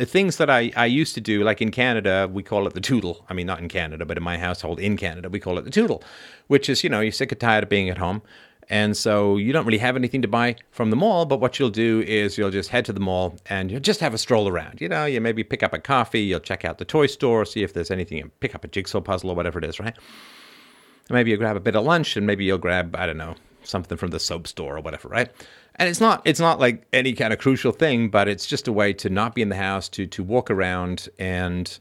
things 0.00 0.36
that 0.36 0.50
I, 0.50 0.70
I 0.76 0.86
used 0.86 1.14
to 1.14 1.20
do, 1.20 1.42
like 1.42 1.60
in 1.60 1.70
Canada, 1.70 2.28
we 2.30 2.42
call 2.42 2.66
it 2.66 2.74
the 2.74 2.80
toodle. 2.80 3.24
I 3.28 3.34
mean, 3.34 3.46
not 3.46 3.60
in 3.60 3.68
Canada, 3.68 4.04
but 4.04 4.16
in 4.16 4.22
my 4.22 4.38
household 4.38 4.78
in 4.78 4.96
Canada, 4.96 5.28
we 5.28 5.40
call 5.40 5.58
it 5.58 5.64
the 5.64 5.70
toodle, 5.70 6.02
which 6.46 6.68
is, 6.68 6.84
you 6.84 6.90
know, 6.90 7.00
you're 7.00 7.12
sick 7.12 7.32
and 7.32 7.40
tired 7.40 7.64
of 7.64 7.70
being 7.70 7.88
at 7.88 7.98
home. 7.98 8.22
And 8.70 8.96
so 8.96 9.38
you 9.38 9.52
don't 9.52 9.64
really 9.64 9.78
have 9.78 9.96
anything 9.96 10.20
to 10.22 10.28
buy 10.28 10.56
from 10.70 10.90
the 10.90 10.96
mall, 10.96 11.24
but 11.24 11.40
what 11.40 11.58
you'll 11.58 11.70
do 11.70 12.02
is 12.06 12.36
you'll 12.36 12.50
just 12.50 12.68
head 12.68 12.84
to 12.84 12.92
the 12.92 13.00
mall 13.00 13.36
and 13.46 13.70
you'll 13.70 13.80
just 13.80 14.00
have 14.00 14.12
a 14.12 14.18
stroll 14.18 14.46
around. 14.46 14.80
You 14.80 14.90
know, 14.90 15.06
you 15.06 15.20
maybe 15.22 15.42
pick 15.42 15.62
up 15.62 15.72
a 15.72 15.78
coffee, 15.78 16.20
you'll 16.20 16.40
check 16.40 16.66
out 16.66 16.76
the 16.78 16.84
toy 16.84 17.06
store, 17.06 17.46
see 17.46 17.62
if 17.62 17.72
there's 17.72 17.90
anything, 17.90 18.20
and 18.20 18.40
pick 18.40 18.54
up 18.54 18.64
a 18.64 18.68
jigsaw 18.68 19.00
puzzle 19.00 19.30
or 19.30 19.34
whatever 19.34 19.58
it 19.58 19.64
is, 19.64 19.80
right? 19.80 19.96
Maybe 21.08 21.30
you'll 21.30 21.38
grab 21.38 21.56
a 21.56 21.60
bit 21.60 21.76
of 21.76 21.84
lunch 21.84 22.16
and 22.16 22.26
maybe 22.26 22.44
you'll 22.44 22.58
grab, 22.58 22.94
I 22.94 23.06
don't 23.06 23.16
know, 23.16 23.36
something 23.62 23.96
from 23.96 24.10
the 24.10 24.20
soap 24.20 24.46
store 24.46 24.76
or 24.76 24.80
whatever, 24.80 25.08
right? 25.08 25.30
And 25.78 25.88
it's 25.88 26.00
not 26.00 26.22
it's 26.24 26.40
not 26.40 26.58
like 26.58 26.86
any 26.92 27.12
kind 27.12 27.32
of 27.32 27.38
crucial 27.38 27.72
thing, 27.72 28.08
but 28.08 28.28
it's 28.28 28.46
just 28.46 28.66
a 28.66 28.72
way 28.72 28.92
to 28.94 29.08
not 29.08 29.34
be 29.34 29.42
in 29.42 29.48
the 29.48 29.56
house, 29.56 29.88
to 29.90 30.06
to 30.06 30.22
walk 30.22 30.50
around 30.50 31.08
and 31.18 31.78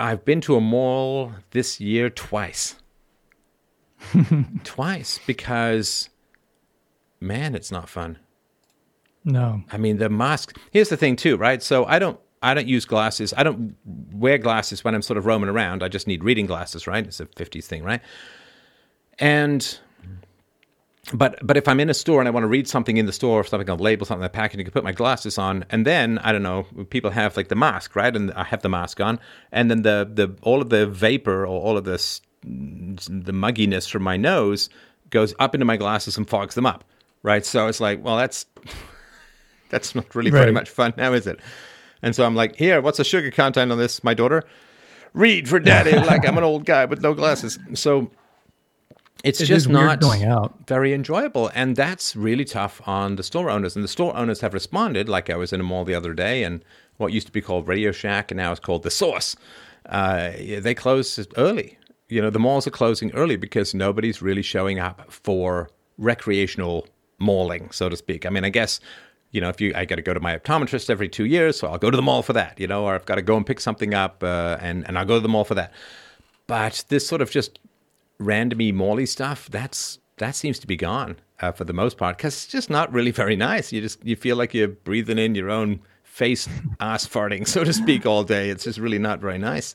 I've 0.00 0.24
been 0.24 0.40
to 0.42 0.54
a 0.54 0.60
mall 0.60 1.32
this 1.50 1.80
year 1.80 2.08
twice. 2.08 2.76
twice 4.64 5.18
because 5.26 6.08
man, 7.20 7.54
it's 7.54 7.72
not 7.72 7.88
fun. 7.88 8.18
No. 9.24 9.62
I 9.72 9.76
mean, 9.76 9.98
the 9.98 10.08
mask. 10.08 10.56
Here's 10.70 10.88
the 10.88 10.96
thing 10.96 11.16
too, 11.16 11.36
right? 11.36 11.62
So 11.62 11.84
I 11.86 11.98
don't 11.98 12.18
I 12.42 12.54
don't 12.54 12.68
use 12.68 12.84
glasses. 12.84 13.34
I 13.36 13.42
don't 13.42 13.76
wear 14.12 14.38
glasses 14.38 14.84
when 14.84 14.94
I'm 14.94 15.02
sort 15.02 15.18
of 15.18 15.26
roaming 15.26 15.48
around. 15.48 15.82
I 15.82 15.88
just 15.88 16.06
need 16.06 16.22
reading 16.22 16.46
glasses, 16.46 16.86
right? 16.86 17.04
It's 17.04 17.18
a 17.18 17.26
50s 17.26 17.64
thing, 17.64 17.82
right? 17.82 18.00
And 19.18 19.78
but 21.12 21.38
but 21.42 21.56
if 21.56 21.68
I'm 21.68 21.80
in 21.80 21.88
a 21.88 21.94
store 21.94 22.20
and 22.20 22.28
I 22.28 22.30
want 22.30 22.44
to 22.44 22.48
read 22.48 22.68
something 22.68 22.96
in 22.96 23.06
the 23.06 23.12
store, 23.12 23.40
or 23.40 23.44
something 23.44 23.68
on 23.70 23.78
the 23.78 23.82
label, 23.82 24.04
something 24.04 24.22
on 24.22 24.26
the 24.26 24.30
packaging, 24.30 24.60
I 24.60 24.64
can 24.64 24.72
put 24.72 24.84
my 24.84 24.92
glasses 24.92 25.38
on, 25.38 25.64
and 25.70 25.86
then 25.86 26.18
I 26.18 26.32
don't 26.32 26.42
know, 26.42 26.64
people 26.90 27.10
have 27.10 27.36
like 27.36 27.48
the 27.48 27.56
mask, 27.56 27.96
right? 27.96 28.14
And 28.14 28.32
I 28.32 28.44
have 28.44 28.62
the 28.62 28.68
mask 28.68 29.00
on, 29.00 29.18
and 29.52 29.70
then 29.70 29.82
the 29.82 30.08
the 30.12 30.36
all 30.42 30.60
of 30.60 30.70
the 30.70 30.86
vapor 30.86 31.42
or 31.42 31.60
all 31.60 31.76
of 31.76 31.84
this 31.84 32.20
the 32.42 33.32
mugginess 33.32 33.90
from 33.90 34.02
my 34.02 34.16
nose 34.16 34.70
goes 35.10 35.34
up 35.38 35.54
into 35.54 35.64
my 35.64 35.76
glasses 35.76 36.16
and 36.16 36.28
fogs 36.28 36.54
them 36.54 36.66
up, 36.66 36.84
right? 37.22 37.44
So 37.44 37.66
it's 37.66 37.80
like, 37.80 38.04
well, 38.04 38.16
that's 38.16 38.46
that's 39.70 39.94
not 39.94 40.14
really 40.14 40.30
right. 40.30 40.40
very 40.40 40.52
much 40.52 40.68
fun 40.68 40.94
now, 40.96 41.12
is 41.12 41.26
it? 41.26 41.40
And 42.02 42.14
so 42.14 42.24
I'm 42.24 42.34
like, 42.34 42.56
here, 42.56 42.80
what's 42.80 42.98
the 42.98 43.04
sugar 43.04 43.30
content 43.30 43.72
on 43.72 43.78
this, 43.78 44.04
my 44.04 44.14
daughter? 44.14 44.44
Read 45.14 45.48
for 45.48 45.58
daddy, 45.58 45.92
like 45.96 46.26
I'm 46.26 46.38
an 46.38 46.44
old 46.44 46.64
guy 46.64 46.84
with 46.84 47.00
no 47.00 47.14
glasses. 47.14 47.58
So 47.74 48.10
it's 49.24 49.40
it 49.40 49.46
just 49.46 49.68
not 49.68 50.00
going 50.00 50.24
out. 50.24 50.54
very 50.66 50.92
enjoyable. 50.92 51.50
And 51.54 51.76
that's 51.76 52.14
really 52.14 52.44
tough 52.44 52.80
on 52.86 53.16
the 53.16 53.22
store 53.22 53.50
owners. 53.50 53.74
And 53.74 53.84
the 53.84 53.88
store 53.88 54.16
owners 54.16 54.40
have 54.40 54.54
responded, 54.54 55.08
like 55.08 55.28
I 55.30 55.36
was 55.36 55.52
in 55.52 55.60
a 55.60 55.64
mall 55.64 55.84
the 55.84 55.94
other 55.94 56.14
day, 56.14 56.44
and 56.44 56.64
what 56.96 57.12
used 57.12 57.26
to 57.26 57.32
be 57.32 57.40
called 57.40 57.68
Radio 57.68 57.92
Shack, 57.92 58.30
and 58.30 58.38
now 58.38 58.52
it's 58.52 58.60
called 58.60 58.82
The 58.82 58.90
Source. 58.90 59.36
Uh, 59.86 60.30
they 60.60 60.74
close 60.74 61.18
early. 61.36 61.78
You 62.08 62.22
know, 62.22 62.30
the 62.30 62.38
malls 62.38 62.66
are 62.66 62.70
closing 62.70 63.12
early 63.12 63.36
because 63.36 63.74
nobody's 63.74 64.22
really 64.22 64.42
showing 64.42 64.78
up 64.78 65.12
for 65.12 65.68
recreational 65.98 66.86
mauling, 67.18 67.70
so 67.70 67.88
to 67.88 67.96
speak. 67.96 68.24
I 68.24 68.30
mean, 68.30 68.44
I 68.44 68.50
guess 68.50 68.80
you 69.30 69.40
know, 69.40 69.48
if 69.50 69.60
you, 69.60 69.72
I 69.74 69.84
got 69.84 69.96
to 69.96 70.02
go 70.02 70.14
to 70.14 70.20
my 70.20 70.38
optometrist 70.38 70.88
every 70.88 71.08
two 71.08 71.26
years, 71.26 71.58
so 71.58 71.68
I'll 71.68 71.78
go 71.78 71.90
to 71.90 71.96
the 71.96 72.02
mall 72.02 72.22
for 72.22 72.32
that, 72.32 72.58
you 72.58 72.66
know, 72.66 72.84
or 72.84 72.94
I've 72.94 73.04
got 73.04 73.16
to 73.16 73.22
go 73.22 73.36
and 73.36 73.44
pick 73.44 73.60
something 73.60 73.92
up, 73.92 74.22
uh, 74.22 74.56
and 74.60 74.86
and 74.88 74.98
I'll 74.98 75.04
go 75.04 75.16
to 75.16 75.20
the 75.20 75.28
mall 75.28 75.44
for 75.44 75.54
that. 75.54 75.72
But 76.46 76.84
this 76.88 77.06
sort 77.06 77.20
of 77.20 77.30
just 77.30 77.58
randomy 78.20 78.72
mally 78.72 79.06
stuff, 79.06 79.48
that's 79.50 79.98
that 80.18 80.34
seems 80.34 80.58
to 80.58 80.66
be 80.66 80.76
gone 80.76 81.16
uh, 81.40 81.52
for 81.52 81.64
the 81.64 81.72
most 81.72 81.96
part 81.96 82.16
because 82.16 82.34
it's 82.34 82.46
just 82.46 82.70
not 82.70 82.92
really 82.92 83.10
very 83.10 83.36
nice. 83.36 83.72
You 83.72 83.80
just 83.80 84.04
you 84.04 84.16
feel 84.16 84.36
like 84.36 84.54
you're 84.54 84.68
breathing 84.68 85.18
in 85.18 85.34
your 85.34 85.50
own 85.50 85.80
face 86.02 86.48
ass 86.80 87.06
farting, 87.06 87.46
so 87.46 87.64
to 87.64 87.72
speak, 87.72 88.06
all 88.06 88.24
day. 88.24 88.50
It's 88.50 88.64
just 88.64 88.78
really 88.78 88.98
not 88.98 89.20
very 89.20 89.38
nice. 89.38 89.74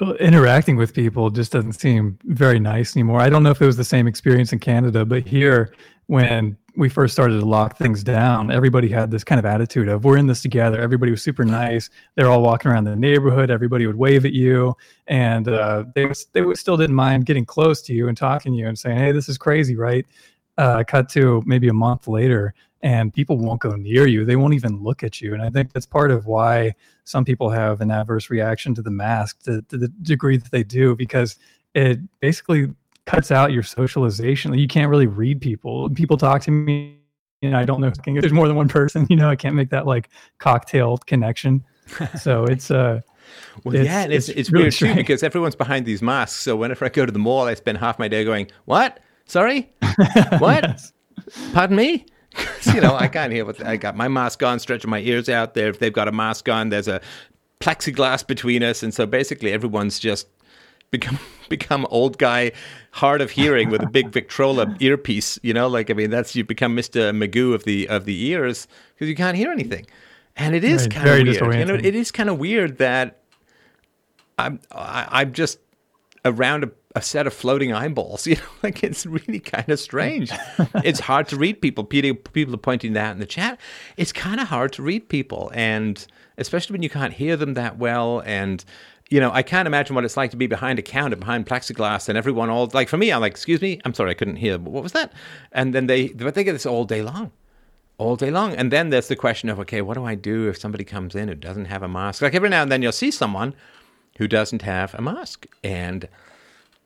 Well, 0.00 0.14
interacting 0.14 0.76
with 0.76 0.92
people 0.92 1.30
just 1.30 1.52
doesn't 1.52 1.74
seem 1.74 2.18
very 2.24 2.58
nice 2.58 2.96
anymore. 2.96 3.20
I 3.20 3.30
don't 3.30 3.44
know 3.44 3.50
if 3.50 3.62
it 3.62 3.66
was 3.66 3.76
the 3.76 3.84
same 3.84 4.08
experience 4.08 4.52
in 4.52 4.58
Canada, 4.58 5.04
but 5.04 5.26
here 5.26 5.72
when 6.06 6.56
we 6.76 6.88
first 6.88 7.12
started 7.12 7.38
to 7.38 7.46
lock 7.46 7.76
things 7.76 8.02
down, 8.02 8.50
everybody 8.50 8.88
had 8.88 9.10
this 9.10 9.22
kind 9.22 9.38
of 9.38 9.44
attitude 9.44 9.88
of 9.88 10.04
we're 10.04 10.16
in 10.16 10.26
this 10.26 10.42
together. 10.42 10.80
Everybody 10.80 11.12
was 11.12 11.22
super 11.22 11.44
nice. 11.44 11.90
They're 12.16 12.28
all 12.28 12.42
walking 12.42 12.70
around 12.70 12.84
the 12.84 12.96
neighborhood. 12.96 13.50
Everybody 13.50 13.86
would 13.86 13.96
wave 13.96 14.24
at 14.24 14.32
you, 14.32 14.76
and 15.06 15.48
uh, 15.48 15.84
they 15.94 16.06
they 16.32 16.42
still 16.54 16.76
didn't 16.76 16.96
mind 16.96 17.26
getting 17.26 17.44
close 17.44 17.80
to 17.82 17.94
you 17.94 18.08
and 18.08 18.16
talking 18.16 18.52
to 18.52 18.58
you 18.58 18.66
and 18.66 18.78
saying, 18.78 18.98
"Hey, 18.98 19.12
this 19.12 19.28
is 19.28 19.38
crazy, 19.38 19.76
right?" 19.76 20.06
Uh, 20.58 20.84
cut 20.86 21.08
to 21.10 21.42
maybe 21.46 21.68
a 21.68 21.72
month 21.72 22.08
later, 22.08 22.54
and 22.82 23.12
people 23.12 23.38
won't 23.38 23.60
go 23.60 23.76
near 23.76 24.06
you. 24.06 24.24
They 24.24 24.36
won't 24.36 24.54
even 24.54 24.82
look 24.82 25.02
at 25.02 25.20
you. 25.20 25.32
And 25.32 25.42
I 25.42 25.50
think 25.50 25.72
that's 25.72 25.86
part 25.86 26.10
of 26.10 26.26
why 26.26 26.74
some 27.04 27.24
people 27.24 27.50
have 27.50 27.80
an 27.80 27.90
adverse 27.90 28.30
reaction 28.30 28.74
to 28.74 28.82
the 28.82 28.90
mask 28.90 29.42
to, 29.44 29.62
to 29.62 29.76
the 29.78 29.88
degree 30.02 30.36
that 30.36 30.50
they 30.50 30.62
do, 30.62 30.94
because 30.94 31.36
it 31.74 31.98
basically 32.20 32.72
cuts 33.06 33.30
out 33.30 33.52
your 33.52 33.62
socialization. 33.62 34.54
You 34.54 34.68
can't 34.68 34.88
really 34.88 35.06
read 35.06 35.40
people. 35.40 35.90
People 35.90 36.16
talk 36.16 36.42
to 36.42 36.50
me, 36.50 36.98
and 37.42 37.56
I 37.56 37.64
don't 37.64 37.80
know 37.80 37.88
if 37.88 37.94
there's 38.02 38.32
more 38.32 38.48
than 38.48 38.56
one 38.56 38.68
person. 38.68 39.06
You 39.10 39.16
know, 39.16 39.28
I 39.28 39.36
can't 39.36 39.54
make 39.54 39.70
that 39.70 39.86
like 39.86 40.10
cocktail 40.38 40.98
connection. 40.98 41.64
So 42.18 42.44
it's 42.48 42.70
uh. 42.70 43.00
Well, 43.64 43.74
it's, 43.74 43.84
yeah, 43.86 44.04
it's, 44.04 44.28
it's, 44.28 44.38
it's 44.38 44.52
really 44.52 44.64
weird 44.64 44.74
strange. 44.74 44.94
too 44.94 45.00
because 45.00 45.22
everyone's 45.22 45.56
behind 45.56 45.86
these 45.86 46.02
masks. 46.02 46.40
So 46.40 46.56
whenever 46.56 46.84
I 46.84 46.88
go 46.88 47.06
to 47.06 47.12
the 47.12 47.18
mall, 47.18 47.46
I 47.46 47.54
spend 47.54 47.78
half 47.78 47.98
my 47.98 48.08
day 48.08 48.24
going, 48.24 48.48
"What? 48.66 49.00
Sorry, 49.26 49.72
what? 50.38 50.64
yes. 50.64 50.92
Pardon 51.52 51.76
me." 51.76 52.06
you 52.74 52.80
know, 52.80 52.96
I 52.96 53.08
can't 53.08 53.32
hear 53.32 53.44
what 53.44 53.64
I 53.64 53.76
got 53.76 53.96
my 53.96 54.08
mask 54.08 54.42
on, 54.42 54.58
stretching 54.58 54.90
my 54.90 55.00
ears 55.00 55.28
out. 55.28 55.54
There, 55.54 55.68
if 55.68 55.78
they've 55.78 55.92
got 55.92 56.08
a 56.08 56.12
mask 56.12 56.48
on, 56.48 56.68
there's 56.68 56.88
a 56.88 57.00
plexiglass 57.60 58.26
between 58.26 58.62
us, 58.62 58.82
and 58.82 58.92
so 58.92 59.06
basically 59.06 59.52
everyone's 59.52 59.98
just 59.98 60.26
become 60.90 61.18
become 61.48 61.86
old 61.90 62.18
guy 62.18 62.52
hard 62.92 63.20
of 63.20 63.30
hearing 63.30 63.70
with 63.70 63.82
a 63.82 63.86
big 63.86 64.08
Victrola 64.10 64.74
earpiece. 64.80 65.38
You 65.42 65.54
know, 65.54 65.68
like 65.68 65.90
I 65.90 65.94
mean, 65.94 66.10
that's 66.10 66.34
you 66.34 66.44
become 66.44 66.74
Mister 66.74 67.12
Magoo 67.12 67.54
of 67.54 67.64
the 67.64 67.88
of 67.88 68.04
the 68.04 68.26
ears 68.26 68.66
because 68.94 69.08
you 69.08 69.14
can't 69.14 69.36
hear 69.36 69.50
anything, 69.50 69.86
and 70.36 70.54
it 70.54 70.64
is 70.64 70.82
right, 70.82 70.90
kind 70.92 71.28
of 71.28 71.40
weird. 71.40 71.58
You 71.58 71.64
know, 71.64 71.74
it 71.74 71.94
is 71.94 72.10
kind 72.10 72.30
of 72.30 72.38
weird 72.38 72.78
that 72.78 73.20
I'm 74.38 74.60
I, 74.70 75.06
I'm 75.10 75.32
just 75.32 75.58
around 76.24 76.64
a, 76.64 76.70
a, 76.96 77.02
set 77.02 77.26
of 77.26 77.34
floating 77.34 77.72
eyeballs. 77.72 78.26
You 78.34 78.36
know, 78.36 78.42
like 78.62 78.82
it's 78.82 79.04
really 79.04 79.40
kind 79.40 79.68
of 79.68 79.78
strange. 79.78 80.30
it's 80.76 81.00
hard 81.00 81.28
to 81.28 81.36
read 81.36 81.60
people. 81.60 81.84
People 81.84 82.14
people 82.32 82.54
are 82.54 82.58
pointing 82.58 82.94
that 82.94 83.12
in 83.12 83.18
the 83.18 83.26
chat. 83.26 83.60
It's 83.96 84.12
kind 84.12 84.40
of 84.40 84.48
hard 84.48 84.72
to 84.74 84.82
read 84.82 85.08
people, 85.08 85.50
and 85.54 86.04
especially 86.38 86.74
when 86.74 86.82
you 86.82 86.90
can't 86.90 87.12
hear 87.12 87.36
them 87.36 87.54
that 87.54 87.78
well 87.78 88.20
and 88.24 88.64
you 89.10 89.20
know, 89.20 89.30
I 89.32 89.42
can't 89.42 89.66
imagine 89.66 89.94
what 89.94 90.04
it's 90.04 90.16
like 90.16 90.30
to 90.30 90.36
be 90.36 90.46
behind 90.46 90.78
a 90.78 90.82
counter, 90.82 91.16
behind 91.16 91.46
plexiglass, 91.46 92.08
and 92.08 92.16
everyone 92.16 92.50
all 92.50 92.70
like 92.72 92.88
for 92.88 92.96
me, 92.96 93.12
I'm 93.12 93.20
like, 93.20 93.32
excuse 93.32 93.60
me, 93.60 93.80
I'm 93.84 93.94
sorry, 93.94 94.10
I 94.10 94.14
couldn't 94.14 94.36
hear. 94.36 94.58
What 94.58 94.82
was 94.82 94.92
that? 94.92 95.12
And 95.52 95.74
then 95.74 95.86
they, 95.86 96.08
but 96.08 96.34
they 96.34 96.44
get 96.44 96.52
this 96.52 96.66
all 96.66 96.84
day 96.84 97.02
long, 97.02 97.30
all 97.98 98.16
day 98.16 98.30
long. 98.30 98.54
And 98.54 98.72
then 98.72 98.90
there's 98.90 99.08
the 99.08 99.16
question 99.16 99.48
of, 99.50 99.60
okay, 99.60 99.82
what 99.82 99.94
do 99.94 100.04
I 100.04 100.14
do 100.14 100.48
if 100.48 100.58
somebody 100.58 100.84
comes 100.84 101.14
in 101.14 101.28
who 101.28 101.34
doesn't 101.34 101.66
have 101.66 101.82
a 101.82 101.88
mask? 101.88 102.22
Like 102.22 102.34
every 102.34 102.48
now 102.48 102.62
and 102.62 102.72
then 102.72 102.82
you'll 102.82 102.92
see 102.92 103.10
someone 103.10 103.54
who 104.16 104.26
doesn't 104.26 104.62
have 104.62 104.94
a 104.94 105.02
mask, 105.02 105.46
and 105.62 106.08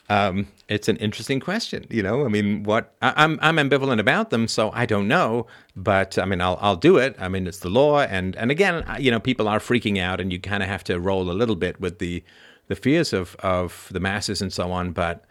um, 0.08 0.48
it's 0.68 0.88
an 0.88 0.96
interesting 0.96 1.40
question. 1.40 1.86
You 1.88 2.02
know, 2.02 2.24
I 2.24 2.28
mean, 2.28 2.62
what 2.62 2.94
I, 3.00 3.08
am 3.22 3.38
I'm, 3.42 3.58
I'm 3.58 3.70
ambivalent 3.70 4.00
about 4.00 4.30
them, 4.30 4.46
so 4.46 4.70
I 4.72 4.86
don't 4.86 5.08
know. 5.08 5.46
But 5.74 6.18
I 6.18 6.24
mean, 6.24 6.40
I'll 6.40 6.58
I'll 6.60 6.76
do 6.76 6.98
it. 6.98 7.16
I 7.18 7.28
mean, 7.28 7.46
it's 7.46 7.60
the 7.60 7.70
law, 7.70 8.00
and 8.00 8.36
and 8.36 8.50
again, 8.50 8.84
you 8.98 9.10
know, 9.10 9.20
people 9.20 9.48
are 9.48 9.58
freaking 9.58 9.98
out, 9.98 10.20
and 10.20 10.32
you 10.32 10.38
kind 10.38 10.62
of 10.62 10.68
have 10.68 10.84
to 10.84 11.00
roll 11.00 11.30
a 11.30 11.32
little 11.32 11.56
bit 11.56 11.80
with 11.80 11.98
the 11.98 12.22
the 12.68 12.76
fears 12.76 13.12
of 13.12 13.34
of 13.36 13.88
the 13.90 14.00
masses 14.00 14.42
and 14.42 14.52
so 14.52 14.70
on. 14.70 14.92
But 14.92 15.24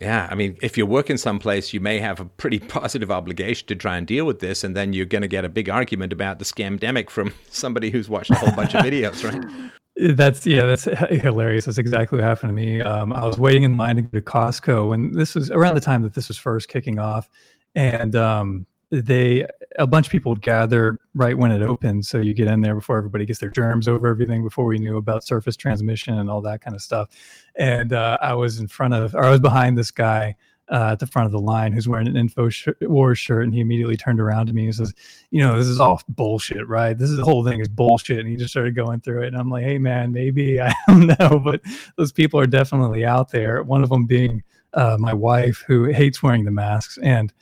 yeah, 0.00 0.26
I 0.30 0.34
mean, 0.34 0.56
if 0.62 0.76
you're 0.76 0.86
working 0.86 1.16
someplace, 1.16 1.72
you 1.72 1.80
may 1.80 1.98
have 1.98 2.18
a 2.18 2.24
pretty 2.24 2.58
positive 2.78 3.10
obligation 3.10 3.68
to 3.68 3.76
try 3.76 3.96
and 3.96 4.06
deal 4.06 4.24
with 4.24 4.40
this, 4.40 4.64
and 4.64 4.76
then 4.76 4.92
you're 4.92 5.06
going 5.06 5.22
to 5.22 5.28
get 5.28 5.44
a 5.44 5.48
big 5.48 5.68
argument 5.68 6.12
about 6.12 6.38
the 6.38 6.44
scamdemic 6.44 7.10
from 7.10 7.34
somebody 7.50 7.90
who's 7.90 8.08
watched 8.08 8.30
a 8.30 8.34
whole 8.34 8.52
bunch 8.52 8.74
of 8.74 8.84
videos, 8.84 9.22
right? 9.22 9.72
That's 10.10 10.44
yeah, 10.46 10.66
that's 10.66 10.84
hilarious. 10.84 11.66
That's 11.66 11.78
exactly 11.78 12.18
what 12.18 12.24
happened 12.24 12.50
to 12.50 12.54
me. 12.54 12.80
Um, 12.80 13.12
I 13.12 13.24
was 13.24 13.38
waiting 13.38 13.62
in 13.62 13.76
line 13.76 13.96
to 13.96 14.02
go 14.02 14.18
to 14.18 14.20
Costco 14.20 14.88
when 14.88 15.12
this 15.12 15.34
was 15.34 15.50
around 15.50 15.76
the 15.76 15.80
time 15.80 16.02
that 16.02 16.14
this 16.14 16.28
was 16.28 16.36
first 16.36 16.68
kicking 16.68 16.98
off, 16.98 17.28
and 17.76 18.16
um, 18.16 18.66
they 18.90 19.46
a 19.78 19.86
bunch 19.86 20.06
of 20.06 20.12
people 20.12 20.32
would 20.32 20.42
gather 20.42 20.98
right 21.14 21.38
when 21.38 21.52
it 21.52 21.62
opened. 21.62 22.04
So 22.04 22.18
you 22.18 22.34
get 22.34 22.48
in 22.48 22.62
there 22.62 22.74
before 22.74 22.98
everybody 22.98 23.24
gets 23.24 23.38
their 23.38 23.50
germs 23.50 23.86
over 23.86 24.08
everything. 24.08 24.42
Before 24.42 24.64
we 24.64 24.78
knew 24.78 24.96
about 24.96 25.24
surface 25.24 25.56
transmission 25.56 26.18
and 26.18 26.28
all 26.28 26.40
that 26.42 26.62
kind 26.62 26.74
of 26.74 26.82
stuff, 26.82 27.08
and 27.54 27.92
uh, 27.92 28.18
I 28.20 28.34
was 28.34 28.58
in 28.58 28.66
front 28.66 28.94
of 28.94 29.14
or 29.14 29.24
I 29.24 29.30
was 29.30 29.40
behind 29.40 29.78
this 29.78 29.92
guy 29.92 30.34
uh, 30.72 30.92
at 30.92 30.98
the 30.98 31.06
front 31.06 31.26
of 31.26 31.32
the 31.32 31.38
line 31.38 31.72
who's 31.72 31.86
wearing 31.86 32.08
an 32.08 32.16
info 32.16 32.48
sh- 32.48 32.68
war 32.80 33.14
shirt 33.14 33.44
and 33.44 33.52
he 33.52 33.60
immediately 33.60 33.96
turned 33.96 34.20
around 34.20 34.46
to 34.46 34.54
me 34.54 34.64
and 34.64 34.74
says 34.74 34.94
you 35.30 35.40
know 35.40 35.58
this 35.58 35.66
is 35.66 35.78
all 35.78 36.00
bullshit 36.08 36.66
right 36.66 36.96
this 36.98 37.10
is 37.10 37.16
the 37.16 37.24
whole 37.24 37.44
thing 37.44 37.60
is 37.60 37.68
bullshit 37.68 38.18
and 38.18 38.28
he 38.28 38.36
just 38.36 38.50
started 38.50 38.74
going 38.74 38.98
through 39.00 39.22
it 39.22 39.28
and 39.28 39.36
i'm 39.36 39.50
like 39.50 39.64
hey 39.64 39.78
man 39.78 40.10
maybe 40.10 40.60
i 40.60 40.74
don't 40.88 41.06
know 41.06 41.38
but 41.38 41.60
those 41.96 42.10
people 42.10 42.40
are 42.40 42.46
definitely 42.46 43.04
out 43.04 43.30
there 43.30 43.62
one 43.62 43.82
of 43.82 43.90
them 43.90 44.06
being 44.06 44.42
uh, 44.74 44.96
my 44.98 45.12
wife 45.12 45.62
who 45.66 45.84
hates 45.84 46.22
wearing 46.22 46.44
the 46.44 46.50
masks 46.50 46.98
and 47.02 47.32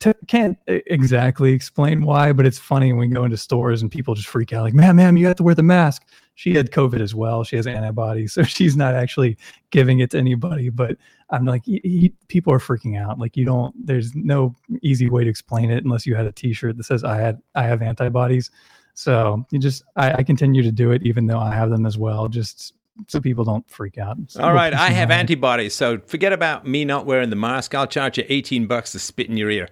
t- 0.00 0.12
can't 0.26 0.58
exactly 0.66 1.52
explain 1.52 2.02
why, 2.02 2.32
but 2.32 2.46
it's 2.46 2.58
funny 2.58 2.92
when 2.92 3.08
we 3.08 3.14
go 3.14 3.24
into 3.24 3.36
stores 3.36 3.82
and 3.82 3.90
people 3.90 4.14
just 4.14 4.28
freak 4.28 4.52
out, 4.52 4.62
like, 4.62 4.74
"Man, 4.74 4.96
ma'am, 4.96 5.16
you 5.16 5.26
have 5.26 5.36
to 5.36 5.42
wear 5.42 5.54
the 5.54 5.62
mask." 5.62 6.02
She 6.34 6.54
had 6.54 6.70
COVID 6.70 7.00
as 7.00 7.14
well. 7.14 7.44
She 7.44 7.56
has 7.56 7.66
antibodies, 7.66 8.32
so 8.34 8.42
she's 8.42 8.76
not 8.76 8.94
actually 8.94 9.36
giving 9.70 10.00
it 10.00 10.10
to 10.10 10.18
anybody. 10.18 10.68
But 10.68 10.96
I'm 11.30 11.44
like, 11.44 11.64
he, 11.64 11.80
he, 11.82 12.12
people 12.28 12.52
are 12.52 12.58
freaking 12.58 13.00
out. 13.00 13.18
Like, 13.18 13.36
you 13.36 13.44
don't. 13.44 13.74
There's 13.86 14.14
no 14.14 14.54
easy 14.82 15.08
way 15.08 15.24
to 15.24 15.30
explain 15.30 15.70
it 15.70 15.84
unless 15.84 16.06
you 16.06 16.14
had 16.14 16.26
a 16.26 16.32
T-shirt 16.32 16.76
that 16.76 16.84
says, 16.84 17.04
"I 17.04 17.16
had, 17.16 17.40
I 17.54 17.64
have 17.64 17.82
antibodies." 17.82 18.50
So 18.94 19.44
you 19.50 19.58
just, 19.58 19.82
I, 19.96 20.12
I 20.12 20.22
continue 20.22 20.62
to 20.62 20.70
do 20.70 20.92
it 20.92 21.02
even 21.02 21.26
though 21.26 21.40
I 21.40 21.52
have 21.52 21.70
them 21.70 21.84
as 21.84 21.98
well. 21.98 22.28
Just 22.28 22.74
so 23.08 23.20
people 23.20 23.44
don't 23.44 23.68
freak 23.68 23.98
out. 23.98 24.16
All 24.38 24.54
right, 24.54 24.72
I 24.72 24.90
have 24.90 25.10
antibodies, 25.10 25.74
so 25.74 25.98
forget 26.06 26.32
about 26.32 26.66
me 26.66 26.84
not 26.84 27.06
wearing 27.06 27.30
the 27.30 27.36
mask. 27.36 27.74
I'll 27.74 27.86
charge 27.86 28.18
you 28.18 28.24
18 28.28 28.66
bucks 28.66 28.92
to 28.92 28.98
spit 28.98 29.28
in 29.28 29.36
your 29.36 29.50
ear. 29.50 29.68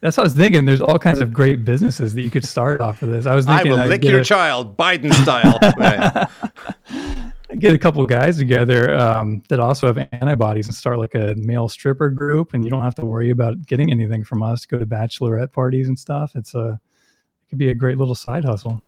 That's 0.00 0.16
what 0.16 0.22
I 0.22 0.26
was 0.26 0.34
thinking. 0.34 0.64
There's 0.64 0.80
all 0.80 0.98
kinds 0.98 1.20
of 1.20 1.32
great 1.32 1.64
businesses 1.64 2.14
that 2.14 2.22
you 2.22 2.30
could 2.30 2.44
start 2.44 2.80
off 2.80 3.02
of 3.02 3.10
this. 3.10 3.26
I 3.26 3.34
was 3.34 3.44
thinking 3.44 3.72
I 3.72 3.74
will 3.74 3.80
I'd 3.82 3.88
lick 3.90 4.04
your 4.04 4.20
a- 4.20 4.24
child, 4.24 4.76
Biden 4.76 5.12
style. 5.12 5.58
Get 7.58 7.74
a 7.74 7.78
couple 7.78 8.06
guys 8.06 8.38
together 8.38 8.96
um, 8.96 9.42
that 9.48 9.58
also 9.58 9.88
have 9.88 10.08
antibodies 10.12 10.66
and 10.66 10.74
start 10.74 10.98
like 10.98 11.16
a 11.16 11.34
male 11.36 11.68
stripper 11.68 12.08
group, 12.08 12.54
and 12.54 12.64
you 12.64 12.70
don't 12.70 12.82
have 12.82 12.94
to 12.94 13.04
worry 13.04 13.30
about 13.30 13.66
getting 13.66 13.90
anything 13.90 14.22
from 14.22 14.40
us. 14.42 14.64
Go 14.64 14.78
to 14.78 14.86
bachelorette 14.86 15.52
parties 15.52 15.88
and 15.88 15.98
stuff. 15.98 16.32
It's 16.36 16.54
a 16.54 16.80
it 17.42 17.48
could 17.50 17.58
be 17.58 17.70
a 17.70 17.74
great 17.74 17.98
little 17.98 18.14
side 18.14 18.44
hustle. 18.44 18.80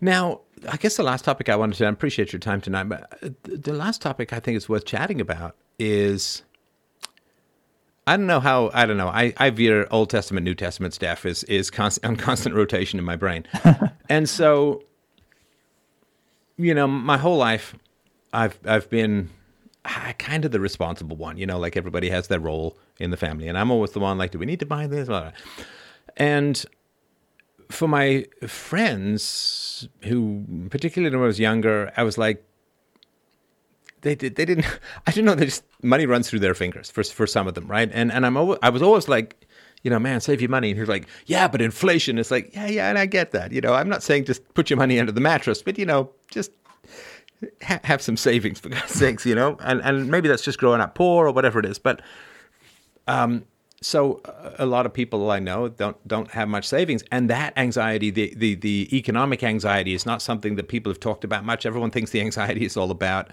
Now, 0.00 0.42
I 0.68 0.76
guess 0.76 0.96
the 0.96 1.02
last 1.02 1.24
topic 1.24 1.48
I 1.48 1.56
wanted 1.56 1.76
to, 1.78 1.86
I 1.86 1.88
appreciate 1.88 2.32
your 2.32 2.40
time 2.40 2.60
tonight, 2.60 2.84
but 2.84 3.12
uh, 3.22 3.30
the 3.42 3.56
the 3.56 3.72
last 3.72 4.00
topic 4.00 4.32
I 4.32 4.38
think 4.38 4.56
is 4.56 4.68
worth 4.68 4.84
chatting 4.84 5.20
about 5.20 5.56
is 5.78 6.42
I 8.06 8.16
don't 8.16 8.26
know 8.26 8.40
how, 8.40 8.70
I 8.74 8.86
don't 8.86 8.96
know. 8.96 9.08
I, 9.08 9.32
I 9.36 9.50
veer 9.50 9.86
Old 9.90 10.10
Testament, 10.10 10.44
New 10.44 10.54
Testament 10.54 10.92
stuff 10.92 11.24
is, 11.24 11.44
is 11.44 11.70
constant, 11.70 12.04
on 12.06 12.16
constant 12.16 12.54
rotation 12.54 12.98
in 12.98 13.04
my 13.04 13.16
brain. 13.16 13.46
and 14.08 14.28
so, 14.28 14.82
you 16.56 16.74
know, 16.74 16.88
my 16.88 17.16
whole 17.16 17.36
life, 17.36 17.76
I've, 18.32 18.58
I've 18.64 18.90
been 18.90 19.30
kind 20.18 20.44
of 20.44 20.50
the 20.50 20.60
responsible 20.60 21.16
one, 21.16 21.36
you 21.36 21.46
know, 21.46 21.58
like 21.58 21.76
everybody 21.76 22.10
has 22.10 22.28
their 22.28 22.40
role 22.40 22.76
in 22.98 23.10
the 23.10 23.16
family. 23.16 23.46
And 23.48 23.56
I'm 23.56 23.70
always 23.70 23.92
the 23.92 24.00
one 24.00 24.18
like, 24.18 24.32
do 24.32 24.38
we 24.38 24.46
need 24.46 24.60
to 24.60 24.66
buy 24.66 24.86
this? 24.86 25.08
And 26.16 26.64
for 27.70 27.88
my 27.88 28.26
friends 28.46 29.88
who 30.02 30.44
particularly 30.70 31.14
when 31.14 31.24
I 31.24 31.26
was 31.26 31.40
younger, 31.40 31.92
I 31.96 32.02
was 32.02 32.18
like 32.18 32.44
they 34.02 34.14
did 34.14 34.36
they 34.36 34.44
didn't 34.44 34.66
I 35.06 35.10
didn't 35.10 35.24
know 35.26 35.34
they 35.34 35.46
just 35.46 35.64
money 35.82 36.06
runs 36.06 36.28
through 36.28 36.40
their 36.40 36.54
fingers 36.54 36.90
for 36.90 37.02
for 37.02 37.26
some 37.26 37.48
of 37.48 37.54
them, 37.54 37.66
right? 37.66 37.90
And 37.92 38.12
and 38.12 38.26
I'm 38.26 38.36
always, 38.36 38.58
I 38.62 38.68
was 38.70 38.82
always 38.82 39.08
like 39.08 39.46
you 39.82 39.90
know, 39.90 39.98
man, 39.98 40.20
save 40.20 40.40
your 40.40 40.50
money. 40.50 40.70
And 40.70 40.78
he's 40.78 40.88
like, 40.88 41.08
yeah, 41.26 41.48
but 41.48 41.60
inflation. 41.60 42.18
It's 42.18 42.30
like, 42.30 42.54
yeah, 42.54 42.66
yeah, 42.66 42.88
and 42.88 42.98
I 42.98 43.06
get 43.06 43.32
that. 43.32 43.52
You 43.52 43.60
know, 43.60 43.74
I'm 43.74 43.88
not 43.88 44.02
saying 44.02 44.26
just 44.26 44.54
put 44.54 44.70
your 44.70 44.76
money 44.76 45.00
under 45.00 45.12
the 45.12 45.20
mattress, 45.20 45.62
but 45.62 45.78
you 45.78 45.84
know, 45.84 46.10
just 46.30 46.52
ha- 47.62 47.80
have 47.84 48.00
some 48.00 48.16
savings 48.16 48.60
for 48.60 48.68
God's 48.68 48.92
sakes. 48.92 49.26
You 49.26 49.34
know, 49.34 49.56
and 49.60 49.80
and 49.82 50.08
maybe 50.10 50.28
that's 50.28 50.44
just 50.44 50.58
growing 50.58 50.80
up 50.80 50.94
poor 50.94 51.26
or 51.26 51.32
whatever 51.32 51.58
it 51.58 51.66
is. 51.66 51.78
But 51.78 52.00
um, 53.08 53.44
so 53.80 54.20
uh, 54.24 54.52
a 54.58 54.66
lot 54.66 54.86
of 54.86 54.92
people 54.92 55.30
I 55.30 55.40
know 55.40 55.68
don't 55.68 55.96
don't 56.06 56.30
have 56.30 56.48
much 56.48 56.66
savings, 56.66 57.02
and 57.10 57.28
that 57.30 57.52
anxiety, 57.56 58.10
the 58.10 58.32
the 58.36 58.54
the 58.54 58.88
economic 58.96 59.42
anxiety, 59.42 59.94
is 59.94 60.06
not 60.06 60.22
something 60.22 60.54
that 60.56 60.68
people 60.68 60.90
have 60.90 61.00
talked 61.00 61.24
about 61.24 61.44
much. 61.44 61.66
Everyone 61.66 61.90
thinks 61.90 62.12
the 62.12 62.20
anxiety 62.20 62.64
is 62.64 62.76
all 62.76 62.90
about 62.90 63.32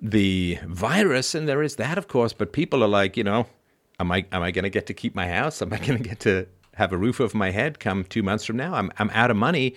the 0.00 0.58
virus, 0.66 1.34
and 1.34 1.48
there 1.48 1.62
is 1.62 1.76
that, 1.76 1.98
of 1.98 2.08
course. 2.08 2.32
But 2.32 2.52
people 2.52 2.82
are 2.82 2.88
like, 2.88 3.16
you 3.16 3.24
know, 3.24 3.46
am 3.98 4.10
I 4.10 4.24
am 4.32 4.42
I 4.42 4.50
going 4.50 4.64
to 4.64 4.70
get 4.70 4.86
to 4.86 4.94
keep 4.94 5.14
my 5.14 5.28
house? 5.28 5.62
Am 5.62 5.72
I 5.72 5.78
going 5.86 6.02
to 6.02 6.08
get 6.08 6.20
to 6.20 6.46
have 6.74 6.92
a 6.92 6.96
roof 6.96 7.20
over 7.20 7.36
my 7.36 7.50
head 7.50 7.80
come 7.80 8.04
two 8.04 8.22
months 8.22 8.44
from 8.44 8.56
now? 8.56 8.74
I'm 8.74 8.90
I'm 8.98 9.10
out 9.10 9.30
of 9.30 9.36
money, 9.36 9.74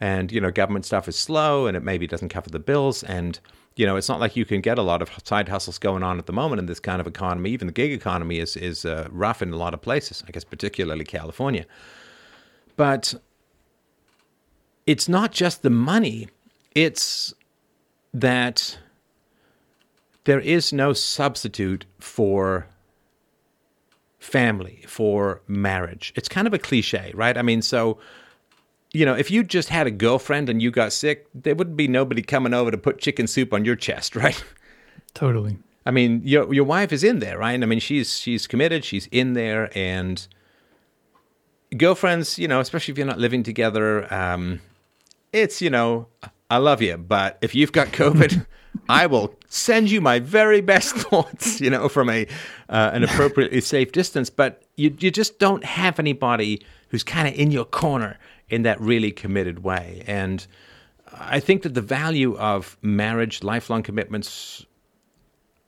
and 0.00 0.30
you 0.30 0.40
know, 0.40 0.50
government 0.50 0.84
stuff 0.86 1.08
is 1.08 1.16
slow, 1.16 1.66
and 1.66 1.76
it 1.76 1.82
maybe 1.82 2.06
doesn't 2.06 2.28
cover 2.28 2.50
the 2.50 2.58
bills, 2.58 3.02
and 3.02 3.38
you 3.76 3.86
know, 3.86 3.96
it's 3.96 4.08
not 4.08 4.20
like 4.20 4.36
you 4.36 4.44
can 4.44 4.60
get 4.60 4.78
a 4.78 4.82
lot 4.82 5.02
of 5.02 5.10
side 5.24 5.48
hustles 5.48 5.78
going 5.78 6.04
on 6.04 6.18
at 6.18 6.26
the 6.26 6.32
moment 6.32 6.60
in 6.60 6.66
this 6.66 6.78
kind 6.78 7.00
of 7.00 7.06
economy. 7.08 7.50
Even 7.50 7.66
the 7.66 7.72
gig 7.72 7.92
economy 7.92 8.38
is 8.38 8.56
is 8.56 8.84
uh, 8.84 9.08
rough 9.10 9.42
in 9.42 9.52
a 9.52 9.56
lot 9.56 9.74
of 9.74 9.82
places. 9.82 10.22
I 10.26 10.30
guess 10.30 10.44
particularly 10.44 11.04
California, 11.04 11.66
but 12.76 13.14
it's 14.86 15.08
not 15.08 15.32
just 15.32 15.62
the 15.62 15.70
money; 15.70 16.28
it's 16.74 17.34
that 18.12 18.78
there 20.24 20.40
is 20.40 20.72
no 20.72 20.92
substitute 20.92 21.84
for 21.98 22.66
family, 24.18 24.82
for 24.86 25.42
marriage. 25.46 26.12
It's 26.16 26.28
kind 26.28 26.46
of 26.46 26.54
a 26.54 26.58
cliche, 26.58 27.12
right? 27.14 27.36
I 27.36 27.42
mean, 27.42 27.62
so, 27.62 27.98
you 28.92 29.04
know, 29.04 29.14
if 29.14 29.30
you 29.30 29.44
just 29.44 29.68
had 29.68 29.86
a 29.86 29.90
girlfriend 29.90 30.48
and 30.48 30.62
you 30.62 30.70
got 30.70 30.92
sick, 30.92 31.26
there 31.34 31.54
wouldn't 31.54 31.76
be 31.76 31.88
nobody 31.88 32.22
coming 32.22 32.54
over 32.54 32.70
to 32.70 32.78
put 32.78 32.98
chicken 32.98 33.26
soup 33.26 33.52
on 33.52 33.64
your 33.64 33.76
chest, 33.76 34.16
right? 34.16 34.42
Totally. 35.12 35.58
I 35.86 35.90
mean, 35.90 36.22
your 36.24 36.52
your 36.52 36.64
wife 36.64 36.92
is 36.92 37.04
in 37.04 37.18
there, 37.18 37.38
right? 37.38 37.62
I 37.62 37.66
mean, 37.66 37.78
she's 37.78 38.18
she's 38.18 38.46
committed, 38.46 38.86
she's 38.86 39.06
in 39.08 39.34
there, 39.34 39.70
and 39.76 40.26
girlfriends, 41.76 42.38
you 42.38 42.48
know, 42.48 42.58
especially 42.60 42.92
if 42.92 42.98
you're 42.98 43.06
not 43.06 43.18
living 43.18 43.42
together, 43.42 44.12
um, 44.12 44.60
it's 45.34 45.60
you 45.60 45.68
know, 45.68 46.06
I 46.48 46.56
love 46.56 46.80
you, 46.80 46.96
but 46.96 47.36
if 47.42 47.54
you've 47.54 47.72
got 47.72 47.88
COVID, 47.92 48.46
I 48.88 49.06
will 49.06 49.34
send 49.48 49.90
you 49.90 50.00
my 50.00 50.18
very 50.18 50.60
best 50.60 50.94
thoughts, 50.96 51.60
you 51.60 51.70
know, 51.70 51.88
from 51.88 52.10
a 52.10 52.26
uh, 52.68 52.90
an 52.92 53.04
appropriately 53.08 53.60
safe 53.60 53.92
distance. 53.92 54.30
But 54.30 54.62
you 54.76 54.94
you 54.98 55.10
just 55.10 55.38
don't 55.38 55.64
have 55.64 55.98
anybody 55.98 56.62
who's 56.88 57.02
kind 57.02 57.28
of 57.28 57.34
in 57.34 57.50
your 57.50 57.64
corner 57.64 58.18
in 58.48 58.62
that 58.62 58.80
really 58.80 59.10
committed 59.10 59.64
way, 59.64 60.04
and 60.06 60.46
I 61.12 61.40
think 61.40 61.62
that 61.62 61.74
the 61.74 61.80
value 61.80 62.36
of 62.36 62.76
marriage, 62.82 63.42
lifelong 63.42 63.82
commitments, 63.82 64.66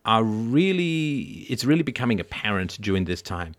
are 0.04 0.22
really 0.22 1.46
it's 1.48 1.64
really 1.64 1.82
becoming 1.82 2.20
apparent 2.20 2.80
during 2.80 3.04
this 3.04 3.22
time 3.22 3.54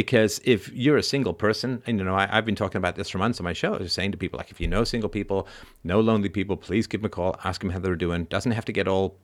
because 0.00 0.40
if 0.44 0.72
you're 0.72 0.96
a 0.96 1.02
single 1.02 1.34
person 1.34 1.82
and 1.86 1.98
you 1.98 2.04
know 2.06 2.14
I, 2.14 2.26
have 2.26 2.46
been 2.46 2.54
talking 2.54 2.78
about 2.78 2.96
this 2.96 3.10
for 3.10 3.18
months 3.18 3.38
on 3.38 3.44
my 3.44 3.52
show 3.52 3.74
I 3.74 3.76
was 3.76 3.92
saying 3.92 4.12
to 4.12 4.16
people 4.16 4.38
like 4.38 4.50
if 4.50 4.58
you 4.58 4.66
know 4.66 4.82
single 4.82 5.10
people 5.10 5.46
know 5.84 6.00
lonely 6.00 6.30
people 6.30 6.56
please 6.56 6.86
give 6.86 7.02
them 7.02 7.08
a 7.08 7.10
call 7.10 7.36
ask 7.44 7.60
them 7.60 7.68
how 7.68 7.80
they're 7.80 7.96
doing 7.96 8.24
doesn't 8.24 8.52
have 8.52 8.64
to 8.64 8.72
get 8.72 8.88
all 8.88 9.18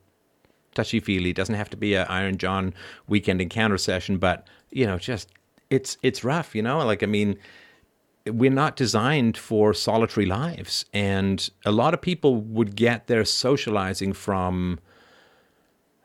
touchy 0.75 0.99
feely 0.99 1.33
doesn't 1.33 1.55
have 1.55 1.67
to 1.71 1.77
be 1.77 1.95
a 1.95 2.03
iron 2.03 2.37
john 2.37 2.75
weekend 3.07 3.41
encounter 3.41 3.79
session 3.79 4.19
but 4.19 4.45
you 4.69 4.85
know 4.85 4.99
just 4.99 5.31
it's 5.71 5.97
it's 6.03 6.23
rough 6.23 6.53
you 6.53 6.61
know 6.61 6.77
like 6.85 7.01
i 7.01 7.07
mean 7.07 7.39
we're 8.27 8.51
not 8.51 8.75
designed 8.75 9.35
for 9.35 9.73
solitary 9.73 10.27
lives 10.27 10.85
and 10.93 11.49
a 11.65 11.71
lot 11.71 11.95
of 11.95 12.01
people 12.01 12.35
would 12.35 12.75
get 12.75 13.07
their 13.07 13.25
socializing 13.25 14.13
from 14.13 14.77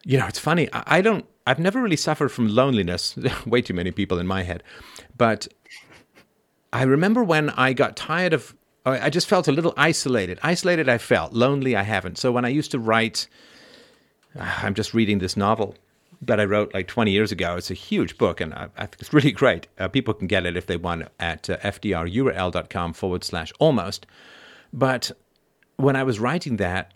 you 0.05 0.19
know, 0.19 0.27
it's 0.27 0.39
funny. 0.39 0.69
I, 0.73 0.83
I 0.99 1.01
don't. 1.01 1.27
I've 1.47 1.59
never 1.59 1.83
really 1.83 1.97
suffered 1.97 2.31
from 2.31 2.49
loneliness. 2.49 3.17
Way 3.47 3.63
too 3.63 3.75
many 3.75 3.91
people 3.91 4.19
in 4.19 4.27
my 4.27 4.43
head, 4.43 4.63
but 5.17 5.49
I 6.73 6.83
remember 6.83 7.23
when 7.23 7.51
I 7.51 7.73
got 7.73 7.97
tired 7.97 8.33
of. 8.33 8.55
I 8.85 9.11
just 9.11 9.29
felt 9.29 9.47
a 9.47 9.53
little 9.53 9.73
isolated. 9.77 10.41
Isolated, 10.43 10.89
I 10.89 10.99
felt 10.99 11.33
lonely. 11.33 11.77
I 11.77 11.85
haven't. 11.85 12.19
So 12.19 12.33
when 12.33 12.45
I 12.45 12.49
used 12.49 12.73
to 12.73 12.81
write, 12.81 13.29
I'm 14.35 14.75
just 14.75 14.93
reading 14.93 15.21
this 15.21 15.37
novel 15.37 15.77
that 16.23 16.39
I 16.39 16.45
wrote 16.45 16.73
like 16.73 16.87
20 16.87 17.11
years 17.11 17.33
ago. 17.33 17.57
It's 17.57 17.71
a 17.71 17.75
huge 17.75 18.17
book, 18.17 18.41
and 18.41 18.55
I, 18.55 18.69
I 18.77 18.87
think 18.87 19.01
it's 19.01 19.13
really 19.13 19.33
great. 19.33 19.67
Uh, 19.79 19.89
people 19.89 20.15
can 20.15 20.27
get 20.27 20.47
it 20.47 20.57
if 20.57 20.67
they 20.67 20.77
want 20.77 21.09
at 21.19 21.51
uh, 21.51 21.59
fdrurl.com 21.59 22.93
forward 22.93 23.25
slash 23.25 23.53
almost. 23.59 24.07
But 24.73 25.11
when 25.77 25.97
I 25.97 26.05
was 26.05 26.21
writing 26.21 26.57
that, 26.57 26.93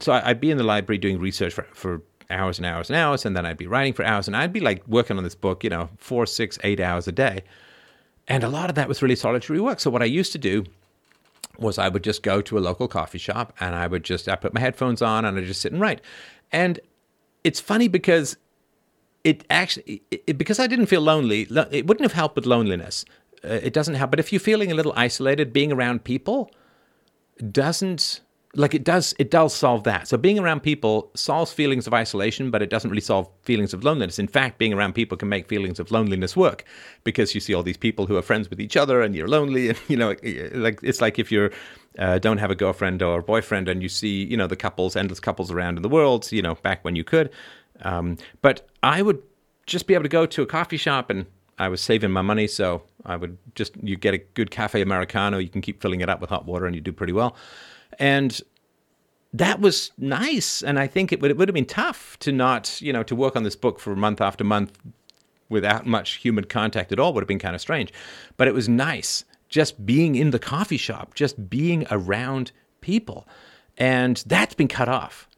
so 0.00 0.12
I, 0.12 0.30
I'd 0.30 0.40
be 0.40 0.50
in 0.50 0.58
the 0.58 0.64
library 0.64 0.98
doing 0.98 1.18
research 1.18 1.52
for, 1.52 1.66
for 1.72 2.02
hours 2.30 2.58
and 2.58 2.66
hours 2.66 2.88
and 2.90 2.96
hours, 2.96 3.26
and 3.26 3.36
then 3.36 3.44
I'd 3.46 3.56
be 3.56 3.66
writing 3.66 3.92
for 3.92 4.04
hours, 4.04 4.26
and 4.26 4.36
I'd 4.36 4.52
be 4.52 4.60
like 4.60 4.86
working 4.86 5.18
on 5.18 5.24
this 5.24 5.34
book, 5.34 5.64
you 5.64 5.70
know, 5.70 5.88
four, 5.98 6.26
six, 6.26 6.58
eight 6.62 6.80
hours 6.80 7.08
a 7.08 7.12
day. 7.12 7.42
And 8.28 8.44
a 8.44 8.48
lot 8.48 8.68
of 8.70 8.76
that 8.76 8.88
was 8.88 9.02
really 9.02 9.16
solitary 9.16 9.60
work. 9.60 9.80
So 9.80 9.90
what 9.90 10.02
I 10.02 10.06
used 10.06 10.32
to 10.32 10.38
do 10.38 10.64
was 11.58 11.78
I 11.78 11.88
would 11.88 12.04
just 12.04 12.22
go 12.22 12.40
to 12.40 12.58
a 12.58 12.60
local 12.60 12.88
coffee 12.88 13.18
shop 13.18 13.52
and 13.60 13.74
I 13.74 13.86
would 13.86 14.04
just 14.04 14.28
I 14.28 14.36
put 14.36 14.54
my 14.54 14.60
headphones 14.60 15.02
on 15.02 15.24
and 15.24 15.36
I 15.36 15.42
just 15.42 15.60
sit 15.60 15.72
and 15.72 15.80
write. 15.80 16.00
And 16.52 16.80
it's 17.44 17.60
funny 17.60 17.88
because 17.88 18.36
it 19.24 19.44
actually 19.50 20.02
it, 20.10 20.38
because 20.38 20.58
I 20.58 20.66
didn't 20.66 20.86
feel 20.86 21.00
lonely, 21.00 21.48
it 21.70 21.86
wouldn't 21.86 22.02
have 22.02 22.12
helped 22.12 22.36
with 22.36 22.46
loneliness. 22.46 23.04
Uh, 23.44 23.48
it 23.54 23.72
doesn't 23.72 23.94
help. 23.94 24.10
But 24.10 24.20
if 24.20 24.32
you're 24.32 24.40
feeling 24.40 24.70
a 24.70 24.74
little 24.74 24.92
isolated, 24.96 25.52
being 25.52 25.72
around 25.72 26.04
people 26.04 26.50
doesn't 27.50 28.20
like 28.54 28.74
it 28.74 28.82
does 28.82 29.14
it 29.18 29.30
does 29.30 29.54
solve 29.54 29.84
that. 29.84 30.08
So 30.08 30.16
being 30.16 30.38
around 30.38 30.60
people 30.60 31.10
solves 31.14 31.52
feelings 31.52 31.86
of 31.86 31.94
isolation 31.94 32.50
but 32.50 32.62
it 32.62 32.70
doesn't 32.70 32.90
really 32.90 33.00
solve 33.00 33.28
feelings 33.42 33.72
of 33.72 33.84
loneliness. 33.84 34.18
In 34.18 34.26
fact 34.26 34.58
being 34.58 34.72
around 34.72 34.94
people 34.94 35.16
can 35.16 35.28
make 35.28 35.48
feelings 35.48 35.78
of 35.78 35.90
loneliness 35.90 36.36
work 36.36 36.64
because 37.04 37.34
you 37.34 37.40
see 37.40 37.54
all 37.54 37.62
these 37.62 37.76
people 37.76 38.06
who 38.06 38.16
are 38.16 38.22
friends 38.22 38.50
with 38.50 38.60
each 38.60 38.76
other 38.76 39.02
and 39.02 39.14
you're 39.14 39.28
lonely 39.28 39.68
and 39.70 39.78
you 39.88 39.96
know 39.96 40.16
like 40.52 40.80
it's 40.82 41.00
like 41.00 41.18
if 41.18 41.30
you're 41.30 41.50
uh, 41.98 42.18
don't 42.18 42.38
have 42.38 42.50
a 42.50 42.54
girlfriend 42.54 43.02
or 43.02 43.20
a 43.20 43.22
boyfriend 43.22 43.68
and 43.68 43.82
you 43.82 43.88
see 43.88 44.24
you 44.24 44.36
know 44.36 44.46
the 44.46 44.56
couples 44.56 44.96
endless 44.96 45.20
couples 45.20 45.50
around 45.50 45.76
in 45.76 45.82
the 45.82 45.88
world 45.88 46.30
you 46.32 46.42
know 46.42 46.54
back 46.56 46.84
when 46.84 46.96
you 46.96 47.04
could. 47.04 47.30
Um, 47.82 48.18
but 48.42 48.68
i 48.82 49.00
would 49.00 49.22
just 49.66 49.86
be 49.86 49.94
able 49.94 50.02
to 50.02 50.08
go 50.08 50.26
to 50.26 50.42
a 50.42 50.46
coffee 50.46 50.76
shop 50.76 51.08
and 51.08 51.24
I 51.60 51.68
was 51.68 51.82
saving 51.82 52.10
my 52.10 52.22
money, 52.22 52.46
so 52.46 52.82
I 53.04 53.16
would 53.16 53.36
just 53.54 53.76
you 53.82 53.96
get 53.96 54.14
a 54.14 54.18
good 54.18 54.50
cafe 54.50 54.80
americano, 54.80 55.36
you 55.36 55.50
can 55.50 55.60
keep 55.60 55.82
filling 55.82 56.00
it 56.00 56.08
up 56.08 56.18
with 56.18 56.30
hot 56.30 56.46
water, 56.46 56.64
and 56.64 56.74
you 56.74 56.80
do 56.80 56.90
pretty 56.90 57.12
well. 57.12 57.36
And 58.00 58.40
that 59.32 59.60
was 59.60 59.92
nice, 59.96 60.62
and 60.62 60.78
I 60.78 60.88
think 60.88 61.12
it 61.12 61.20
would 61.20 61.30
it 61.30 61.36
would 61.36 61.48
have 61.48 61.54
been 61.54 61.66
tough 61.66 62.18
to 62.20 62.32
not 62.32 62.80
you 62.80 62.92
know 62.92 63.04
to 63.04 63.14
work 63.14 63.36
on 63.36 63.44
this 63.44 63.54
book 63.54 63.78
for 63.78 63.94
month 63.94 64.20
after 64.20 64.42
month 64.42 64.76
without 65.48 65.86
much 65.86 66.14
human 66.14 66.44
contact 66.44 66.90
at 66.92 66.98
all 66.98 67.12
would 67.12 67.22
have 67.22 67.28
been 67.28 67.38
kind 67.38 67.54
of 67.54 67.60
strange, 67.60 67.92
but 68.36 68.48
it 68.48 68.54
was 68.54 68.68
nice 68.68 69.24
just 69.48 69.84
being 69.84 70.14
in 70.14 70.30
the 70.30 70.38
coffee 70.38 70.76
shop, 70.76 71.14
just 71.14 71.50
being 71.50 71.86
around 71.90 72.52
people, 72.80 73.28
and 73.76 74.22
that's 74.26 74.54
been 74.54 74.68
cut 74.68 74.88
off. 74.88 75.28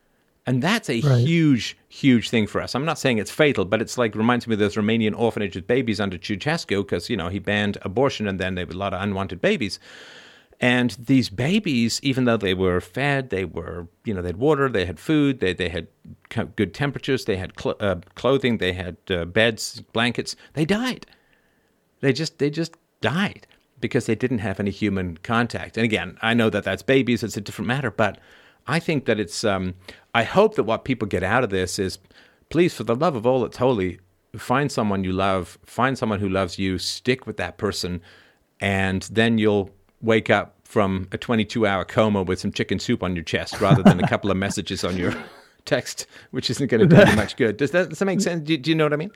And 0.44 0.60
that's 0.60 0.90
a 0.90 1.00
right. 1.00 1.24
huge, 1.24 1.76
huge 1.88 2.28
thing 2.28 2.48
for 2.48 2.60
us. 2.60 2.74
I'm 2.74 2.84
not 2.84 2.98
saying 2.98 3.18
it's 3.18 3.30
fatal, 3.30 3.64
but 3.64 3.80
it's 3.80 3.96
like 3.96 4.16
reminds 4.16 4.48
me 4.48 4.54
of 4.54 4.58
those 4.58 4.74
Romanian 4.74 5.16
orphanages 5.16 5.62
babies 5.62 6.00
under 6.00 6.18
Ceausescu 6.18 6.82
because, 6.84 7.08
you 7.08 7.16
know, 7.16 7.28
he 7.28 7.38
banned 7.38 7.78
abortion 7.82 8.26
and 8.26 8.40
then 8.40 8.56
there 8.56 8.66
were 8.66 8.72
a 8.72 8.76
lot 8.76 8.92
of 8.92 9.00
unwanted 9.00 9.40
babies. 9.40 9.78
And 10.62 10.92
these 10.92 11.28
babies, 11.28 11.98
even 12.04 12.24
though 12.24 12.36
they 12.36 12.54
were 12.54 12.80
fed, 12.80 13.30
they 13.30 13.44
were, 13.44 13.88
you 14.04 14.14
know, 14.14 14.22
they 14.22 14.28
had 14.28 14.36
water, 14.36 14.68
they 14.68 14.86
had 14.86 15.00
food, 15.00 15.40
they, 15.40 15.52
they 15.52 15.68
had 15.68 15.88
good 16.54 16.72
temperatures, 16.72 17.24
they 17.24 17.36
had 17.36 17.52
cl- 17.60 17.74
uh, 17.80 17.96
clothing, 18.14 18.58
they 18.58 18.72
had 18.72 18.96
uh, 19.10 19.24
beds, 19.24 19.80
blankets, 19.92 20.36
they 20.52 20.64
died. 20.64 21.04
They 21.98 22.12
just, 22.12 22.38
they 22.38 22.48
just 22.48 22.76
died 23.00 23.48
because 23.80 24.06
they 24.06 24.14
didn't 24.14 24.38
have 24.38 24.60
any 24.60 24.70
human 24.70 25.16
contact. 25.18 25.76
And 25.76 25.84
again, 25.84 26.16
I 26.22 26.32
know 26.32 26.48
that 26.50 26.62
that's 26.62 26.82
babies, 26.82 27.24
it's 27.24 27.36
a 27.36 27.40
different 27.40 27.66
matter, 27.66 27.90
but 27.90 28.18
I 28.68 28.78
think 28.78 29.06
that 29.06 29.18
it's, 29.18 29.42
um, 29.42 29.74
I 30.14 30.22
hope 30.22 30.54
that 30.54 30.62
what 30.62 30.84
people 30.84 31.08
get 31.08 31.24
out 31.24 31.42
of 31.42 31.50
this 31.50 31.80
is 31.80 31.98
please, 32.50 32.72
for 32.72 32.84
the 32.84 32.94
love 32.94 33.16
of 33.16 33.26
all 33.26 33.40
that's 33.40 33.56
holy, 33.56 33.98
find 34.36 34.70
someone 34.70 35.02
you 35.02 35.12
love, 35.12 35.58
find 35.66 35.98
someone 35.98 36.20
who 36.20 36.28
loves 36.28 36.56
you, 36.56 36.78
stick 36.78 37.26
with 37.26 37.36
that 37.38 37.58
person, 37.58 38.00
and 38.60 39.02
then 39.10 39.38
you'll 39.38 39.70
wake 40.02 40.30
up 40.30 40.56
from 40.64 41.08
a 41.12 41.18
22 41.18 41.66
hour 41.66 41.84
coma 41.84 42.22
with 42.22 42.40
some 42.40 42.52
chicken 42.52 42.78
soup 42.78 43.02
on 43.02 43.14
your 43.14 43.24
chest 43.24 43.60
rather 43.60 43.82
than 43.82 44.02
a 44.02 44.08
couple 44.08 44.30
of 44.30 44.36
messages 44.36 44.84
on 44.84 44.96
your 44.96 45.14
text, 45.64 46.06
which 46.30 46.50
isn't 46.50 46.68
going 46.68 46.86
to 46.86 46.86
do 46.86 47.10
you 47.10 47.16
much 47.16 47.36
good. 47.36 47.56
Does 47.56 47.70
that, 47.72 47.90
does 47.90 47.98
that 47.98 48.04
make 48.04 48.20
sense? 48.20 48.42
Do, 48.46 48.56
do, 48.56 48.70
you 48.70 48.74
know 48.74 48.84
what 48.84 48.92
I 48.92 48.96
mean? 48.96 49.12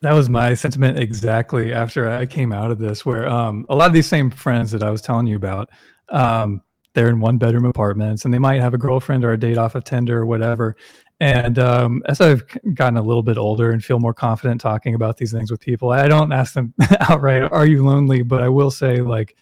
That 0.00 0.12
was 0.12 0.28
my 0.28 0.54
sentiment 0.54 0.98
exactly 0.98 1.72
after 1.72 2.10
I 2.10 2.26
came 2.26 2.52
out 2.52 2.70
of 2.70 2.78
this, 2.78 3.04
where 3.06 3.28
um, 3.28 3.66
a 3.68 3.74
lot 3.76 3.86
of 3.86 3.92
these 3.92 4.06
same 4.06 4.30
friends 4.30 4.70
that 4.72 4.82
I 4.82 4.90
was 4.90 5.00
telling 5.00 5.26
you 5.26 5.36
about, 5.36 5.70
um, 6.10 6.62
they're 6.94 7.08
in 7.08 7.20
one 7.20 7.36
bedroom 7.36 7.66
apartments 7.66 8.24
and 8.24 8.32
they 8.32 8.38
might 8.38 8.60
have 8.60 8.72
a 8.72 8.78
girlfriend 8.78 9.24
or 9.24 9.32
a 9.32 9.38
date 9.38 9.58
off 9.58 9.74
of 9.74 9.84
Tinder 9.84 10.18
or 10.18 10.26
whatever. 10.26 10.76
And 11.20 11.58
um, 11.58 12.02
as 12.06 12.20
I've 12.20 12.42
gotten 12.74 12.98
a 12.98 13.02
little 13.02 13.22
bit 13.22 13.38
older 13.38 13.70
and 13.70 13.84
feel 13.84 13.98
more 13.98 14.14
confident 14.14 14.60
talking 14.60 14.94
about 14.94 15.16
these 15.16 15.32
things 15.32 15.50
with 15.50 15.60
people, 15.60 15.90
I 15.90 16.08
don't 16.08 16.32
ask 16.32 16.54
them 16.54 16.74
outright, 17.00 17.50
"Are 17.52 17.66
you 17.66 17.84
lonely?" 17.84 18.22
But 18.22 18.42
I 18.42 18.50
will 18.50 18.70
say, 18.70 19.00
like, 19.00 19.34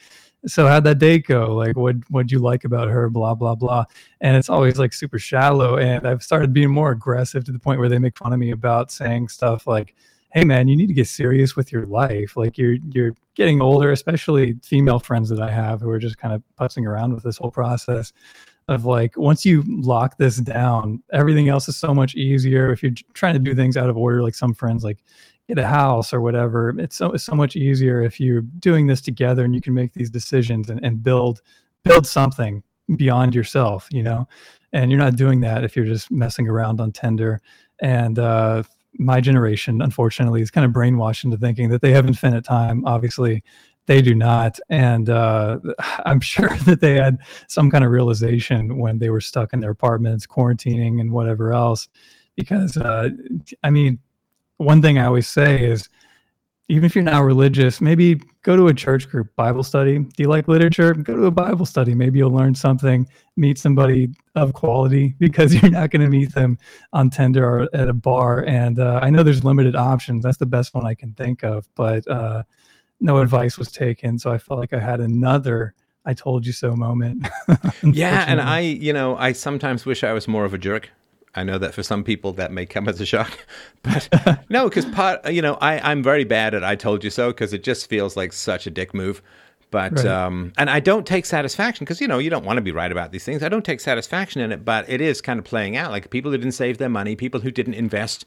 "So 0.47 0.67
how'd 0.67 0.85
that 0.85 0.99
date 0.99 1.27
go? 1.27 1.55
Like, 1.55 1.77
what 1.77 1.97
what'd 2.11 2.33
you 2.33 2.39
like 2.39 2.65
about 2.65 2.89
her?" 2.89 3.09
Blah 3.11 3.35
blah 3.35 3.55
blah. 3.55 3.85
And 4.21 4.37
it's 4.37 4.49
always 4.51 4.79
like 4.79 4.93
super 4.93 5.19
shallow. 5.19 5.77
And 5.79 6.07
I've 6.07 6.23
started 6.23 6.53
being 6.53 6.71
more 6.71 6.91
aggressive 6.93 7.45
to 7.45 7.53
the 7.53 7.59
point 7.59 7.81
where 7.81 7.89
they 7.89 7.99
make 7.99 8.17
fun 8.17 8.33
of 8.33 8.39
me 8.39 8.51
about 8.51 8.91
saying 8.91 9.29
stuff 9.29 9.67
like, 9.67 9.95
"Hey 10.31 10.45
man, 10.45 10.69
you 10.69 10.77
need 10.77 10.89
to 10.89 10.95
get 10.95 11.09
serious 11.09 11.57
with 11.57 11.73
your 11.73 11.87
life. 11.87 12.37
Like, 12.37 12.59
you're 12.59 12.77
you're 12.91 13.15
getting 13.35 13.61
older, 13.61 13.91
especially 13.93 14.57
female 14.63 14.99
friends 14.99 15.29
that 15.29 15.41
I 15.41 15.51
have 15.51 15.81
who 15.81 15.91
are 15.91 15.99
just 15.99 16.19
kind 16.19 16.35
of 16.35 16.43
putzing 16.59 16.87
around 16.87 17.15
with 17.15 17.25
this 17.25 17.39
whole 17.39 17.51
process 17.51 18.13
of 18.69 18.85
like 18.85 19.17
once 19.17 19.45
you 19.45 19.63
lock 19.67 20.17
this 20.17 20.37
down, 20.39 21.03
everything 21.13 21.49
else 21.49 21.69
is 21.69 21.77
so 21.77 21.95
much 21.95 22.15
easier. 22.15 22.73
If 22.73 22.83
you're 22.83 22.93
trying 23.13 23.35
to 23.35 23.39
do 23.39 23.55
things 23.55 23.77
out 23.77 23.91
of 23.91 23.97
order, 23.97 24.23
like 24.23 24.35
some 24.35 24.55
friends 24.55 24.85
like 24.85 24.99
get 25.49 25.59
a 25.59 25.67
house 25.67 26.13
or 26.13 26.21
whatever, 26.21 26.75
it's 26.79 26.97
so 26.97 27.13
it's 27.13 27.25
so 27.25 27.35
much 27.35 27.57
easier 27.57 28.03
if 28.03 28.19
you're 28.19 28.43
doing 28.43 28.87
this 28.87 29.01
together 29.01 29.45
and 29.45 29.55
you 29.55 29.61
can 29.61 29.75
make 29.75 29.93
these 29.93 30.11
decisions 30.11 30.71
and, 30.71 30.83
and 30.85 31.03
build 31.03 31.43
build 31.83 32.07
something 32.07 32.63
beyond 32.97 33.35
yourself, 33.35 33.89
you 33.91 34.03
know. 34.03 34.27
And 34.73 34.91
you're 34.91 35.01
not 35.01 35.17
doing 35.17 35.41
that 35.41 35.65
if 35.65 35.77
you're 35.77 35.85
just 35.85 36.11
messing 36.11 36.49
around 36.49 36.81
on 36.81 36.93
Tinder. 36.93 37.41
And 37.81 38.19
uh, 38.19 38.65
my 38.99 39.21
generation, 39.21 39.81
unfortunately, 39.83 40.43
is 40.43 40.51
kind 40.51 40.65
of 40.65 40.73
brainwashed 40.73 41.25
into 41.25 41.37
thinking 41.37 41.69
that 41.71 41.81
they 41.81 41.93
have 41.93 42.07
infinite 42.07 42.45
time. 42.45 42.85
Obviously, 42.85 43.43
they 43.87 44.03
do 44.03 44.15
not. 44.15 44.59
And 44.69 45.09
uh, 45.11 45.59
I'm 46.07 46.21
sure 46.21 46.49
that 46.67 46.81
they 46.81 46.95
had 46.95 47.19
some 47.49 47.71
kind 47.71 47.85
of 47.85 47.91
realization 47.91 48.79
when 48.79 48.99
they 48.99 49.11
were 49.11 49.21
stuck 49.21 49.53
in 49.53 49.61
their 49.61 49.71
apartments, 49.71 50.27
quarantining, 50.27 51.01
and 51.01 51.13
whatever 51.13 51.53
else. 51.53 51.89
Because, 52.37 52.77
uh, 52.77 53.11
I 53.63 53.71
mean, 53.71 54.01
one 54.59 54.83
thing 54.83 54.99
I 54.99 55.07
always 55.07 55.29
say 55.29 55.65
is 55.65 55.89
even 56.69 56.85
if 56.85 56.95
you're 56.95 57.05
not 57.05 57.23
religious, 57.25 57.81
maybe 57.81 58.21
go 58.43 58.57
to 58.57 58.69
a 58.69 58.75
church 58.75 59.09
group 59.09 59.35
Bible 59.37 59.63
study. 59.63 59.99
Do 59.99 60.23
you 60.23 60.29
like 60.29 60.49
literature? 60.49 60.95
Go 60.95 61.15
to 61.15 61.27
a 61.27 61.31
Bible 61.31 61.67
study. 61.67 61.95
Maybe 61.95 62.19
you'll 62.19 62.31
learn 62.31 62.55
something, 62.55 63.07
meet 63.37 63.59
somebody 63.59 64.09
of 64.35 64.55
quality 64.55 65.15
because 65.19 65.55
you're 65.55 65.71
not 65.71 65.91
going 65.91 66.03
to 66.03 66.09
meet 66.09 66.35
them 66.35 66.59
on 66.93 67.11
Tinder 67.11 67.47
or 67.47 67.69
at 67.75 67.89
a 67.89 67.93
bar. 67.93 68.45
And 68.47 68.79
uh, 68.79 69.01
I 69.03 69.11
know 69.11 69.23
there's 69.23 69.45
limited 69.45 69.77
options. 69.77 70.25
That's 70.25 70.39
the 70.39 70.47
best 70.47 70.75
one 70.75 70.87
I 70.87 70.95
can 70.95 71.13
think 71.13 71.45
of, 71.45 71.69
but 71.75 72.09
uh, 72.09 72.45
no 73.01 73.19
advice 73.19 73.59
was 73.59 73.71
taken. 73.71 74.19
So 74.19 74.31
I 74.31 74.39
felt 74.39 74.59
like 74.59 74.73
I 74.73 74.81
had 74.81 75.01
another 75.01 75.75
I 76.07 76.13
told 76.13 76.45
you 76.45 76.53
so 76.53 76.77
moment. 76.77 77.27
yeah. 77.83 78.27
And 78.29 78.41
I, 78.41 78.61
you 78.61 78.93
know, 78.93 79.17
I 79.17 79.33
sometimes 79.33 79.87
wish 79.87 80.05
I 80.05 80.13
was 80.13 80.29
more 80.29 80.45
of 80.45 80.53
a 80.53 80.59
jerk 80.59 80.91
I 81.37 81.43
know 81.43 81.59
that 81.59 81.75
for 81.75 81.83
some 81.83 82.05
people 82.05 82.33
that 82.35 82.53
may 82.53 82.67
come 82.67 82.89
as 82.89 83.01
a 83.01 83.07
shock, 83.07 83.39
but 83.83 84.09
no, 84.49 84.69
because 84.69 84.85
part, 84.87 85.31
you 85.31 85.43
know, 85.43 85.55
I, 85.55 85.91
I'm 85.91 86.03
very 86.03 86.25
bad 86.25 86.55
at 86.55 86.65
I 86.65 86.77
told 86.77 87.05
you 87.05 87.11
so 87.11 87.29
because 87.29 87.53
it 87.53 87.65
just 87.65 87.89
feels 87.89 88.17
like 88.17 88.33
such 88.33 88.67
a 88.67 88.71
dick 88.71 88.95
move. 88.95 89.23
But, 89.71 89.95
right. 89.95 90.07
um, 90.07 90.53
and 90.57 90.71
I 90.71 90.79
don't 90.79 91.05
take 91.05 91.27
satisfaction 91.27 91.85
because, 91.85 92.01
you 92.01 92.07
know, 92.07 92.19
you 92.19 92.31
don't 92.31 92.45
want 92.45 92.59
to 92.59 92.63
be 92.63 92.71
right 92.71 92.93
about 92.93 93.11
these 93.11 93.25
things. 93.25 93.43
I 93.43 93.49
don't 93.49 93.65
take 93.65 93.81
satisfaction 93.81 94.41
in 94.41 94.53
it, 94.53 94.65
but 94.65 94.89
it 94.89 95.01
is 95.01 95.21
kind 95.21 95.37
of 95.37 95.45
playing 95.45 95.77
out 95.77 95.91
like 95.91 96.11
people 96.11 96.31
who 96.31 96.39
didn't 96.39 96.53
save 96.53 96.79
their 96.79 96.89
money, 96.89 97.17
people 97.17 97.41
who 97.41 97.51
didn't 97.51 97.75
invest 97.75 98.25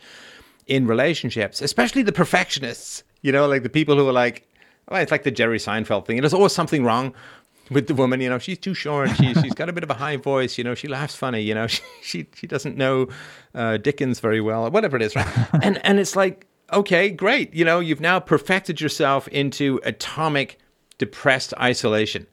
in 0.65 0.87
relationships, 0.87 1.61
especially 1.61 2.03
the 2.03 2.11
perfectionists, 2.11 3.03
you 3.21 3.31
know, 3.31 3.47
like 3.47 3.63
the 3.63 3.69
people 3.69 3.95
who 3.95 4.05
are 4.09 4.13
like, 4.13 4.45
well, 4.89 5.01
it's 5.01 5.11
like 5.11 5.23
the 5.23 5.31
Jerry 5.31 5.57
Seinfeld 5.57 6.05
thing. 6.05 6.19
There's 6.19 6.33
always 6.33 6.51
something 6.51 6.83
wrong 6.83 7.13
with 7.69 7.87
the 7.87 7.93
woman. 7.93 8.21
You 8.21 8.29
know, 8.29 8.39
she's 8.39 8.57
too 8.57 8.73
short. 8.73 9.09
She, 9.15 9.33
she's 9.33 9.53
got 9.53 9.69
a 9.69 9.73
bit 9.73 9.83
of 9.83 9.89
a 9.89 9.95
high 9.95 10.17
voice. 10.17 10.57
You 10.57 10.63
know, 10.63 10.75
she 10.75 10.87
laughs 10.87 11.15
funny. 11.15 11.41
You 11.41 11.55
know, 11.55 11.67
she 11.67 11.81
she, 12.01 12.27
she 12.35 12.47
doesn't 12.47 12.77
know 12.77 13.07
uh, 13.53 13.77
Dickens 13.77 14.19
very 14.19 14.41
well, 14.41 14.65
or 14.65 14.69
whatever 14.69 14.95
it 14.95 15.01
is, 15.01 15.15
right? 15.15 15.27
and 15.61 15.83
and 15.85 15.99
it's 15.99 16.15
like, 16.15 16.47
okay, 16.71 17.09
great. 17.09 17.53
You 17.53 17.65
know, 17.65 17.79
you've 17.79 18.01
now 18.01 18.19
perfected 18.19 18.81
yourself 18.81 19.27
into 19.29 19.79
atomic 19.83 20.59
depressed 20.97 21.53
isolation. 21.59 22.27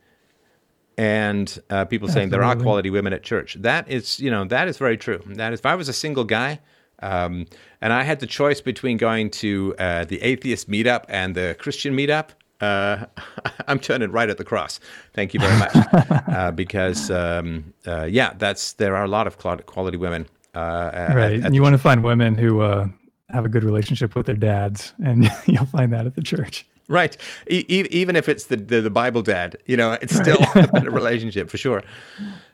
And 0.97 1.61
uh, 1.70 1.86
people 1.86 2.06
saying 2.06 2.28
there 2.28 2.44
are 2.44 2.55
quality 2.55 2.89
women 2.89 3.12
at 3.12 3.24
church. 3.24 3.56
That 3.61 3.90
is, 3.90 4.20
you 4.20 4.31
know, 4.31 4.44
that 4.44 4.69
is 4.69 4.78
very 4.78 4.97
true. 4.97 5.20
That 5.27 5.52
is, 5.52 5.59
if 5.59 5.66
I 5.66 5.74
was 5.74 5.89
a 5.89 5.93
single 5.93 6.23
guy, 6.23 6.61
um, 7.01 7.47
and 7.81 7.93
I 7.93 8.05
had 8.05 8.20
the 8.20 8.27
choice 8.27 8.61
between 8.61 8.97
going 8.97 9.31
to 9.31 9.74
uh, 9.78 10.05
the 10.05 10.23
atheist 10.23 10.70
meetup 10.70 11.05
and 11.09 11.35
the 11.35 11.56
Christian 11.59 11.97
meetup, 11.97 12.28
uh, 12.60 13.06
I'm 13.68 13.78
turning 13.78 14.10
right 14.10 14.28
at 14.28 14.39
the 14.39 14.44
cross. 14.44 14.81
Thank 15.12 15.35
you 15.35 15.40
very 15.40 15.59
much. 15.59 15.74
uh, 16.28 16.51
because 16.52 17.10
um, 17.10 17.74
uh, 17.86 18.05
yeah, 18.05 18.35
that's 18.39 18.74
there 18.74 18.97
are 18.97 19.05
a 19.05 19.09
lot 19.09 19.26
of 19.26 19.39
quality 19.39 19.97
women. 19.97 20.26
Uh, 20.55 21.10
right, 21.14 21.35
at, 21.35 21.47
and 21.47 21.55
you 21.55 21.62
want 21.62 21.74
to 21.74 21.78
find 21.78 22.05
women 22.05 22.36
who 22.36 22.60
uh, 22.60 22.86
have 23.31 23.44
a 23.44 23.48
good 23.48 23.64
relationship 23.64 24.14
with 24.14 24.26
their 24.26 24.36
dads, 24.36 24.93
and 25.05 25.31
you'll 25.47 25.66
find 25.66 25.93
that 25.93 26.06
at 26.06 26.14
the 26.14 26.22
church. 26.22 26.66
Right, 26.86 27.16
e- 27.51 27.64
even 27.68 28.14
if 28.14 28.28
it's 28.28 28.47
the, 28.47 28.56
the, 28.56 28.82
the 28.82 28.90
Bible 28.90 29.22
dad, 29.22 29.56
you 29.64 29.76
know, 29.76 29.93
it's 30.02 30.14
still 30.14 30.36
right. 30.55 30.68
a 30.68 30.72
better 30.72 30.90
relationship 30.90 31.48
for 31.48 31.56
sure. 31.56 31.82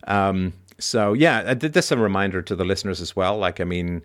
Um, 0.07 0.53
so 0.79 1.13
yeah, 1.13 1.53
this 1.55 1.91
a 1.91 1.97
reminder 1.97 2.41
to 2.41 2.57
the 2.57 2.65
listeners 2.65 3.01
as 3.01 3.17
well. 3.17 3.37
Like, 3.37 3.61
I 3.61 3.65
mean, 3.65 4.03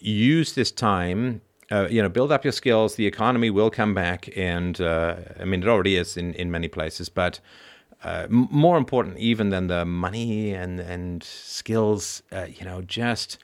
use 0.00 0.54
this 0.54 0.72
time 0.72 1.42
uh, 1.70 1.86
you 1.88 2.02
know, 2.02 2.08
build 2.08 2.32
up 2.32 2.44
your 2.44 2.52
skills. 2.52 2.96
The 2.96 3.06
economy 3.06 3.50
will 3.50 3.70
come 3.70 3.94
back, 3.94 4.28
and 4.36 4.80
uh, 4.80 5.16
I 5.38 5.44
mean, 5.44 5.62
it 5.62 5.68
already 5.68 5.96
is 5.96 6.16
in, 6.16 6.34
in 6.34 6.50
many 6.50 6.68
places. 6.68 7.08
But 7.08 7.40
uh, 8.02 8.26
m- 8.28 8.48
more 8.50 8.76
important 8.76 9.18
even 9.18 9.50
than 9.50 9.68
the 9.68 9.84
money 9.84 10.52
and 10.52 10.80
and 10.80 11.22
skills, 11.22 12.22
uh, 12.32 12.46
you 12.48 12.64
know, 12.64 12.82
just 12.82 13.38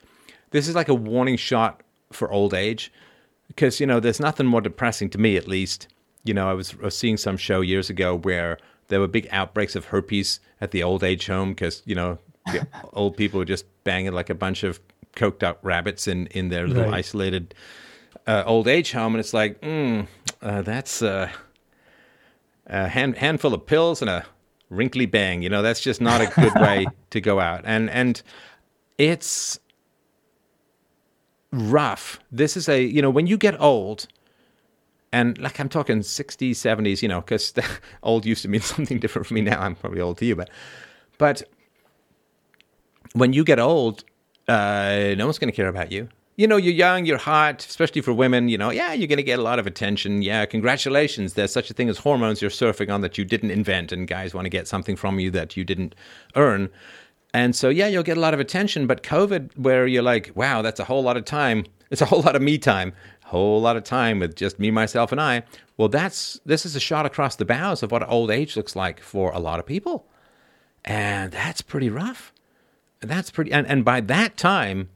this 0.51 0.67
is 0.67 0.75
like 0.75 0.89
a 0.89 0.93
warning 0.93 1.37
shot 1.37 1.81
for 2.11 2.31
old 2.31 2.53
age, 2.53 2.91
because 3.47 3.79
you 3.79 3.87
know, 3.87 3.99
there's 3.99 4.19
nothing 4.19 4.45
more 4.45 4.61
depressing 4.61 5.09
to 5.11 5.17
me, 5.17 5.37
at 5.37 5.47
least. 5.47 5.87
You 6.23 6.33
know, 6.33 6.49
I 6.49 6.53
was, 6.53 6.73
I 6.81 6.85
was 6.85 6.97
seeing 6.97 7.15
some 7.15 7.37
show 7.37 7.61
years 7.61 7.89
ago 7.89 8.13
where 8.13 8.57
there 8.89 8.99
were 8.99 9.07
big 9.07 9.27
outbreaks 9.31 9.75
of 9.75 9.85
herpes 9.85 10.41
at 10.59 10.71
the 10.71 10.83
old 10.83 11.03
age 11.03 11.27
home 11.27 11.49
because 11.49 11.81
you 11.85 11.95
know 11.95 12.17
old 12.93 13.15
people 13.15 13.37
were 13.37 13.45
just 13.45 13.65
banging 13.83 14.11
like 14.11 14.29
a 14.29 14.35
bunch 14.35 14.63
of 14.63 14.81
coked 15.15 15.43
up 15.43 15.59
rabbits 15.61 16.07
in 16.07 16.27
in 16.27 16.49
their 16.49 16.67
little 16.67 16.83
right. 16.83 16.95
isolated 16.95 17.53
uh, 18.27 18.43
old 18.45 18.67
age 18.67 18.91
home, 18.91 19.15
and 19.15 19.19
it's 19.19 19.33
like, 19.33 19.61
mm, 19.61 20.07
uh, 20.41 20.61
that's 20.61 21.01
uh, 21.01 21.31
a 22.67 22.87
hand, 22.89 23.17
handful 23.17 23.53
of 23.53 23.65
pills 23.65 24.01
and 24.01 24.09
a 24.09 24.25
wrinkly 24.69 25.05
bang. 25.05 25.41
You 25.41 25.49
know, 25.49 25.61
that's 25.61 25.81
just 25.81 26.01
not 26.01 26.21
a 26.21 26.27
good 26.27 26.53
way 26.61 26.85
to 27.11 27.21
go 27.21 27.39
out. 27.39 27.61
And 27.65 27.89
and 27.89 28.21
it's 28.97 29.59
rough. 31.51 32.19
This 32.31 32.57
is 32.57 32.67
a 32.69 32.83
you 32.83 33.01
know 33.01 33.09
when 33.09 33.27
you 33.27 33.37
get 33.37 33.59
old, 33.61 34.07
And 35.13 35.37
like 35.39 35.59
I'm 35.59 35.69
talking 35.69 35.99
60s, 35.99 36.51
70s, 36.51 37.01
you 37.01 37.07
know, 37.07 37.21
because 37.21 37.53
old 38.03 38.25
used 38.25 38.41
to 38.43 38.49
mean 38.49 38.61
something 38.75 38.99
different 38.99 39.27
for 39.27 39.33
me 39.33 39.41
now. 39.41 39.59
I'm 39.61 39.75
probably 39.75 40.01
old 40.01 40.17
to 40.19 40.25
you, 40.25 40.35
but 40.35 40.49
but 41.17 41.43
when 43.13 43.33
you 43.33 43.43
get 43.43 43.59
old, 43.59 44.03
uh, 44.47 45.15
no 45.17 45.25
one's 45.25 45.39
going 45.39 45.51
to 45.51 45.55
care 45.55 45.69
about 45.69 45.91
you. 45.91 46.09
You 46.37 46.45
know, 46.45 46.57
you're 46.57 46.73
young, 46.73 47.07
you're 47.07 47.17
hot, 47.17 47.65
especially 47.65 48.01
for 48.01 48.13
women. 48.13 48.47
You 48.47 48.59
know, 48.59 48.69
yeah, 48.69 48.93
you're 48.93 49.07
going 49.07 49.17
to 49.17 49.23
get 49.23 49.39
a 49.39 49.41
lot 49.41 49.57
of 49.57 49.65
attention. 49.65 50.21
Yeah, 50.21 50.45
congratulations. 50.45 51.33
There's 51.33 51.51
such 51.51 51.71
a 51.71 51.73
thing 51.73 51.89
as 51.89 51.97
hormones 51.97 52.43
you're 52.43 52.51
surfing 52.51 52.93
on 52.93 53.01
that 53.01 53.17
you 53.17 53.25
didn't 53.25 53.49
invent, 53.49 53.91
and 53.91 54.07
guys 54.07 54.35
want 54.35 54.45
to 54.45 54.49
get 54.49 54.67
something 54.67 54.95
from 54.95 55.19
you 55.19 55.31
that 55.31 55.57
you 55.57 55.63
didn't 55.63 55.95
earn. 56.35 56.69
And 57.33 57.55
so, 57.55 57.69
yeah, 57.69 57.87
you'll 57.87 58.03
get 58.03 58.17
a 58.17 58.19
lot 58.21 58.35
of 58.35 58.39
attention. 58.39 58.85
But 58.85 59.01
COVID, 59.01 59.57
where 59.57 59.87
you're 59.87 60.03
like, 60.03 60.31
wow, 60.35 60.61
that's 60.61 60.79
a 60.79 60.83
whole 60.83 61.01
lot 61.01 61.17
of 61.17 61.25
time. 61.25 61.65
It's 61.89 62.01
a 62.01 62.05
whole 62.05 62.21
lot 62.21 62.35
of 62.35 62.41
me 62.41 62.57
time, 62.57 62.91
whole 63.23 63.61
lot 63.61 63.77
of 63.77 63.85
time 63.85 64.19
with 64.19 64.35
just 64.35 64.59
me, 64.59 64.71
myself, 64.71 65.13
and 65.13 65.21
I. 65.21 65.43
Well, 65.77 65.87
that's 65.87 66.37
this 66.45 66.65
is 66.65 66.75
a 66.75 66.81
shot 66.81 67.05
across 67.05 67.37
the 67.37 67.45
bows 67.45 67.81
of 67.81 67.93
what 67.93 68.05
old 68.09 68.29
age 68.29 68.57
looks 68.57 68.75
like 68.75 68.99
for 68.99 69.31
a 69.31 69.39
lot 69.39 69.57
of 69.57 69.65
people, 69.65 70.05
and 70.83 71.31
that's 71.31 71.61
pretty 71.61 71.89
rough. 71.89 72.33
That's 72.99 73.31
pretty. 73.31 73.53
And, 73.53 73.65
and 73.67 73.85
by 73.85 74.01
that 74.01 74.35
time, 74.35 74.89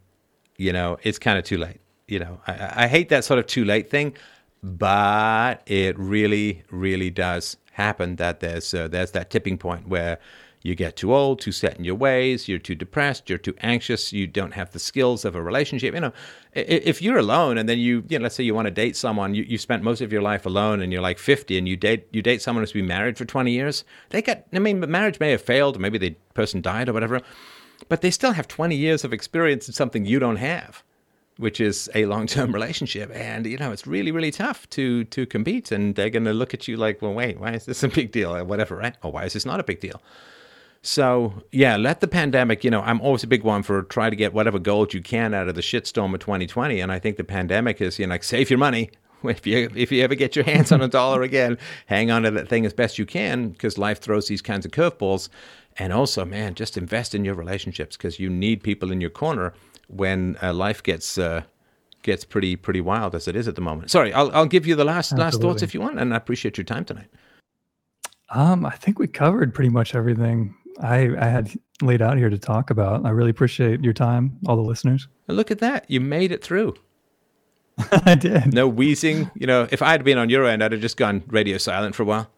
you 0.62 0.72
know, 0.72 0.98
it's 1.02 1.18
kind 1.18 1.38
of 1.40 1.44
too 1.44 1.58
late. 1.58 1.82
You 2.08 2.20
know, 2.20 2.40
I, 2.46 2.84
I 2.84 2.88
hate 2.88 3.10
that 3.10 3.24
sort 3.24 3.40
of 3.40 3.48
too 3.48 3.66
late 3.66 3.90
thing, 3.90 4.14
but 4.62 5.64
it 5.66 5.98
really, 5.98 6.64
really 6.70 7.10
does 7.10 7.58
happen 7.72 8.18
that 8.18 8.42
there's 8.42 8.74
uh, 8.74 8.88
there's 8.88 9.12
that 9.12 9.30
tipping 9.30 9.58
point 9.58 9.88
where 9.88 10.20
you 10.64 10.76
get 10.76 10.96
too 10.96 11.12
old, 11.14 11.42
too 11.42 11.52
set 11.52 11.78
in 11.80 11.84
your 11.84 11.96
ways, 11.96 12.48
you're 12.48 12.60
too 12.60 12.76
depressed, 12.76 13.28
you're 13.28 13.40
too 13.40 13.56
anxious, 13.62 14.14
you 14.14 14.28
don't 14.28 14.52
have 14.52 14.72
the 14.72 14.78
skills 14.78 15.26
of 15.26 15.34
a 15.34 15.42
relationship. 15.42 15.96
You 15.96 16.02
know, 16.02 16.14
if 16.54 17.02
you're 17.02 17.18
alone 17.18 17.58
and 17.58 17.68
then 17.68 17.80
you, 17.80 18.04
you 18.08 18.20
know, 18.20 18.24
let's 18.24 18.36
say 18.36 18.44
you 18.44 18.54
want 18.54 18.68
to 18.68 18.72
date 18.72 18.96
someone, 18.96 19.34
you, 19.34 19.42
you 19.44 19.58
spent 19.58 19.82
most 19.82 20.02
of 20.02 20.14
your 20.14 20.22
life 20.22 20.46
alone 20.46 20.82
and 20.82 20.94
you're 20.94 21.02
like 21.02 21.18
50 21.18 21.58
and 21.58 21.68
you 21.68 21.76
date 21.76 22.08
you 22.12 22.22
date 22.22 22.44
someone 22.44 22.62
who's 22.62 22.74
been 22.74 22.86
married 22.86 23.18
for 23.18 23.26
20 23.26 23.52
years, 23.52 23.84
they 24.10 24.22
got, 24.22 24.44
I 24.54 24.60
mean, 24.60 24.80
marriage 24.80 25.20
may 25.20 25.32
have 25.32 25.42
failed, 25.42 25.80
maybe 25.80 25.98
the 25.98 26.12
person 26.36 26.62
died 26.62 26.90
or 26.90 26.94
whatever, 26.94 27.22
but 27.90 28.02
they 28.02 28.12
still 28.12 28.34
have 28.34 28.48
20 28.48 28.76
years 28.76 29.03
of 29.03 29.14
experience 29.14 29.68
in 29.68 29.74
something 29.74 30.06
you 30.06 30.20
don't 30.20 30.38
have 30.38 30.84
which 31.38 31.60
is 31.60 31.90
a 31.95 32.06
long-term 32.06 32.52
relationship. 32.58 33.12
And 33.14 33.45
you 33.45 33.58
know 33.58 33.72
it's 33.72 33.88
really 33.88 34.12
really 34.12 34.32
tough 34.32 34.70
to 34.72 35.03
to 35.06 35.26
compete. 35.26 35.72
And 35.72 35.95
they're 35.95 36.10
going 36.10 36.26
to 36.26 36.34
look 36.34 36.53
at 36.53 36.68
you 36.68 36.78
like 36.78 37.02
well 37.02 37.14
wait 37.14 37.40
why 37.40 37.53
is 37.53 37.66
this 37.66 37.84
a 37.84 37.90
big 37.90 38.12
deal? 38.12 38.36
Or 38.36 38.44
whatever 38.45 38.76
right? 38.76 38.95
Or 39.03 39.12
why 39.12 39.26
is 39.26 39.34
this 39.34 39.45
not 39.45 39.60
a 39.60 39.64
big 39.64 39.80
deal? 39.80 40.02
So 40.84 41.34
yeah 41.52 41.78
let 41.78 41.99
the 41.99 42.08
pandemic 42.08 42.64
you 42.64 42.72
know 42.72 42.82
i'm 42.82 42.99
always 43.02 43.24
a 43.24 43.28
big 43.28 43.44
one 43.44 43.62
for 43.62 43.84
try 43.84 44.10
to 44.10 44.16
get 44.16 44.34
whatever 44.34 44.58
gold 44.58 44.95
you 44.95 45.02
can 45.02 45.32
out 45.36 45.48
of 45.48 45.53
the 45.53 45.62
shitstorm 45.62 46.12
of 46.16 46.22
2020 46.22 46.80
and 46.80 46.91
i 46.91 46.98
think 46.98 47.18
the 47.18 47.24
pandemic 47.24 47.80
is 47.82 47.99
you 47.99 48.08
know 48.08 48.16
like 48.16 48.24
save 48.24 48.49
your 48.49 48.60
money. 48.60 48.90
If 49.24 49.45
you 49.45 49.70
if 49.76 49.91
you 49.91 50.03
ever 50.03 50.16
get 50.16 50.36
your 50.36 50.45
hands 50.45 50.72
on 50.72 50.82
a 50.82 50.88
dollar 50.88 51.22
again 51.22 51.60
hang 51.86 52.10
on 52.10 52.24
to 52.24 52.32
that 52.32 52.49
thing 52.49 52.66
as 52.66 52.74
best 52.74 52.98
you 52.98 53.06
can 53.06 53.49
because 53.49 53.78
life 53.78 53.99
throws 53.99 54.28
these 54.28 54.41
kinds 54.41 54.66
of 54.66 54.72
curveballs 54.72 55.30
and 55.77 55.93
also, 55.93 56.26
man, 56.26 56.56
just 56.56 56.77
invest 56.77 57.15
in 57.15 57.26
your 57.26 57.35
relationships 57.35 57.98
because 57.98 58.19
you 58.19 58.30
need 58.30 58.64
people 58.64 58.91
in 58.91 59.02
your 59.02 59.10
corner 59.10 59.53
when 59.88 60.38
uh, 60.41 60.53
life 60.53 60.84
gets 60.84 61.18
uh, 61.18 61.43
gets 62.03 62.26
pretty 62.26 62.56
pretty 62.56 62.81
wild 62.81 63.15
as 63.15 63.27
it 63.27 63.35
is 63.35 63.48
at 63.48 63.56
the 63.56 63.61
moment. 63.61 63.91
Sorry, 63.91 64.14
I'll 64.14 64.31
I'll 64.35 64.45
give 64.45 64.65
you 64.68 64.76
the 64.76 64.85
last 64.85 65.11
Absolutely. 65.11 65.23
last 65.23 65.41
thoughts 65.41 65.61
if 65.64 65.73
you 65.73 65.81
want, 65.81 65.99
and 65.99 66.14
I 66.14 66.18
appreciate 66.18 66.57
your 66.57 66.65
time 66.65 66.85
tonight. 66.85 67.07
Um, 68.30 68.65
I 68.65 68.72
think 68.72 68.99
we 68.99 69.07
covered 69.07 69.53
pretty 69.53 69.69
much 69.69 69.95
everything 69.95 70.56
I 70.81 71.10
I 71.18 71.27
had 71.27 71.52
laid 71.81 72.02
out 72.02 72.18
here 72.18 72.30
to 72.30 72.38
talk 72.38 72.69
about. 72.69 73.06
I 73.06 73.10
really 73.10 73.31
appreciate 73.31 73.84
your 73.84 73.93
time, 73.93 74.38
all 74.48 74.56
the 74.56 74.61
listeners. 74.61 75.07
Look 75.27 75.52
at 75.52 75.60
that, 75.60 75.89
you 75.89 75.99
made 75.99 76.31
it 76.31 76.43
through. 76.43 76.76
I 78.06 78.15
did. 78.15 78.53
No 78.53 78.68
wheezing. 78.68 79.31
You 79.34 79.48
know, 79.48 79.68
if 79.72 79.81
I 79.81 79.91
had 79.91 80.03
been 80.03 80.18
on 80.18 80.30
your 80.30 80.45
end, 80.45 80.64
I'd 80.64 80.73
have 80.73 80.81
just 80.81 80.98
gone 80.98 81.23
radio 81.27 81.57
silent 81.57 81.95
for 81.95 82.03
a 82.03 82.06
while. 82.06 82.30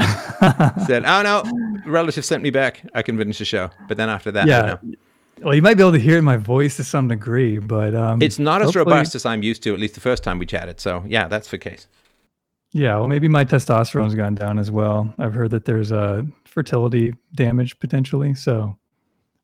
Said, 0.86 1.04
"Oh 1.04 1.22
no, 1.22 1.80
relative 1.86 2.24
sent 2.24 2.42
me 2.42 2.50
back. 2.50 2.82
I 2.94 3.02
can 3.02 3.16
finish 3.16 3.38
the 3.38 3.44
show." 3.44 3.70
But 3.88 3.96
then 3.96 4.08
after 4.08 4.30
that, 4.32 4.46
yeah. 4.46 4.76
Well, 5.42 5.54
you 5.54 5.62
might 5.62 5.76
be 5.78 5.82
able 5.82 5.92
to 5.92 5.98
hear 5.98 6.18
in 6.18 6.24
my 6.24 6.36
voice 6.36 6.76
to 6.76 6.84
some 6.84 7.08
degree, 7.08 7.58
but 7.58 7.94
um, 7.94 8.20
it's 8.20 8.38
not 8.38 8.60
as 8.60 8.76
robust 8.76 9.14
as 9.14 9.24
I'm 9.24 9.42
used 9.42 9.62
to. 9.62 9.72
At 9.72 9.80
least 9.80 9.94
the 9.94 10.00
first 10.00 10.22
time 10.22 10.38
we 10.38 10.46
chatted. 10.46 10.80
So 10.80 11.02
yeah, 11.06 11.28
that's 11.28 11.50
the 11.50 11.58
case. 11.58 11.86
Yeah, 12.72 12.96
well, 12.98 13.08
maybe 13.08 13.26
my 13.26 13.44
testosterone's 13.44 14.14
gone 14.14 14.34
down 14.34 14.58
as 14.58 14.70
well. 14.70 15.12
I've 15.18 15.34
heard 15.34 15.50
that 15.50 15.64
there's 15.64 15.90
a 15.90 16.26
fertility 16.44 17.14
damage 17.34 17.78
potentially. 17.80 18.34
So 18.34 18.76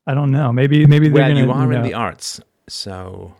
I 0.06 0.14
don't 0.14 0.30
know. 0.30 0.52
Maybe 0.52 0.86
maybe 0.86 1.10
well, 1.10 1.28
gonna, 1.28 1.40
you 1.40 1.50
are 1.50 1.62
you 1.62 1.70
know, 1.70 1.76
in 1.76 1.82
the 1.82 1.94
arts, 1.94 2.40
so 2.68 3.34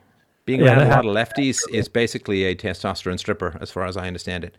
being 0.47 0.60
yeah, 0.60 0.78
around 0.78 0.86
a 0.86 0.88
lot 0.88 1.06
of 1.06 1.28
lefties 1.28 1.60
is 1.72 1.88
basically 1.88 2.44
a 2.44 2.55
testosterone 2.55 3.18
stripper, 3.18 3.59
as 3.60 3.70
far 3.70 3.84
as 3.84 3.97
I 3.97 4.06
understand 4.06 4.44
it. 4.44 4.56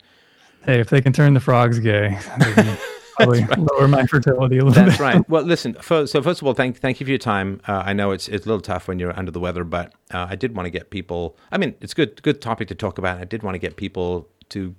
Hey, 0.64 0.80
if 0.80 0.90
they 0.90 1.00
can 1.00 1.12
turn 1.12 1.34
the 1.34 1.40
frogs 1.40 1.78
gay, 1.78 2.18
probably 3.16 3.44
right. 3.44 3.58
lower 3.58 3.88
my 3.88 4.06
fertility 4.06 4.58
a 4.58 4.64
little 4.64 4.84
That's 4.84 4.98
bit. 4.98 5.02
right. 5.02 5.28
Well, 5.28 5.42
listen. 5.44 5.74
For, 5.74 6.06
so 6.06 6.22
first 6.22 6.40
of 6.40 6.46
all, 6.46 6.54
thank 6.54 6.78
thank 6.78 7.00
you 7.00 7.06
for 7.06 7.10
your 7.10 7.18
time. 7.18 7.60
Uh, 7.66 7.82
I 7.84 7.92
know 7.92 8.12
it's 8.12 8.28
it's 8.28 8.46
a 8.46 8.48
little 8.48 8.60
tough 8.60 8.88
when 8.88 8.98
you're 8.98 9.16
under 9.16 9.30
the 9.30 9.40
weather, 9.40 9.64
but 9.64 9.94
uh, 10.12 10.26
I 10.30 10.36
did 10.36 10.54
want 10.54 10.66
to 10.66 10.70
get 10.70 10.90
people. 10.90 11.36
I 11.50 11.58
mean, 11.58 11.74
it's 11.80 11.94
good 11.94 12.22
good 12.22 12.40
topic 12.40 12.68
to 12.68 12.74
talk 12.74 12.98
about. 12.98 13.18
I 13.18 13.24
did 13.24 13.42
want 13.42 13.54
to 13.54 13.58
get 13.58 13.76
people 13.76 14.28
to 14.50 14.74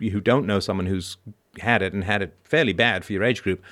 who 0.00 0.20
don't 0.20 0.46
know 0.46 0.58
someone 0.58 0.86
who's 0.86 1.16
had 1.60 1.82
it 1.82 1.92
and 1.92 2.04
had 2.04 2.22
it 2.22 2.34
fairly 2.44 2.72
bad 2.72 3.04
for 3.04 3.12
your 3.12 3.22
age 3.22 3.42
group 3.42 3.62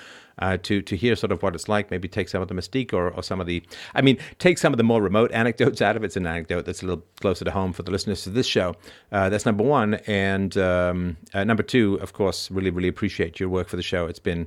uh, 0.40 0.56
to 0.62 0.82
to 0.82 0.96
hear 0.96 1.14
sort 1.14 1.32
of 1.32 1.42
what 1.42 1.54
it's 1.54 1.68
like. 1.68 1.90
Maybe 1.90 2.08
take 2.08 2.28
some 2.28 2.42
of 2.42 2.48
the 2.48 2.54
mystique 2.54 2.92
or, 2.92 3.10
or 3.10 3.22
some 3.22 3.40
of 3.40 3.46
the, 3.46 3.62
I 3.94 4.02
mean, 4.02 4.18
take 4.38 4.58
some 4.58 4.72
of 4.72 4.78
the 4.78 4.84
more 4.84 5.02
remote 5.02 5.30
anecdotes 5.34 5.80
out 5.80 5.96
of 5.96 6.02
it. 6.02 6.06
It's 6.06 6.16
an 6.16 6.26
anecdote 6.26 6.64
that's 6.64 6.82
a 6.82 6.86
little 6.86 7.04
closer 7.20 7.44
to 7.44 7.50
home 7.50 7.72
for 7.72 7.82
the 7.82 7.90
listeners 7.90 8.22
to 8.24 8.30
this 8.30 8.46
show. 8.46 8.74
Uh, 9.12 9.28
that's 9.28 9.46
number 9.46 9.64
one, 9.64 9.94
and 10.06 10.56
um, 10.56 11.16
uh, 11.34 11.44
number 11.44 11.62
two, 11.62 11.94
of 11.96 12.12
course, 12.12 12.50
really 12.50 12.70
really 12.70 12.88
appreciate 12.88 13.38
your 13.38 13.48
work 13.48 13.68
for 13.68 13.76
the 13.76 13.82
show. 13.82 14.06
It's 14.06 14.18
been 14.18 14.46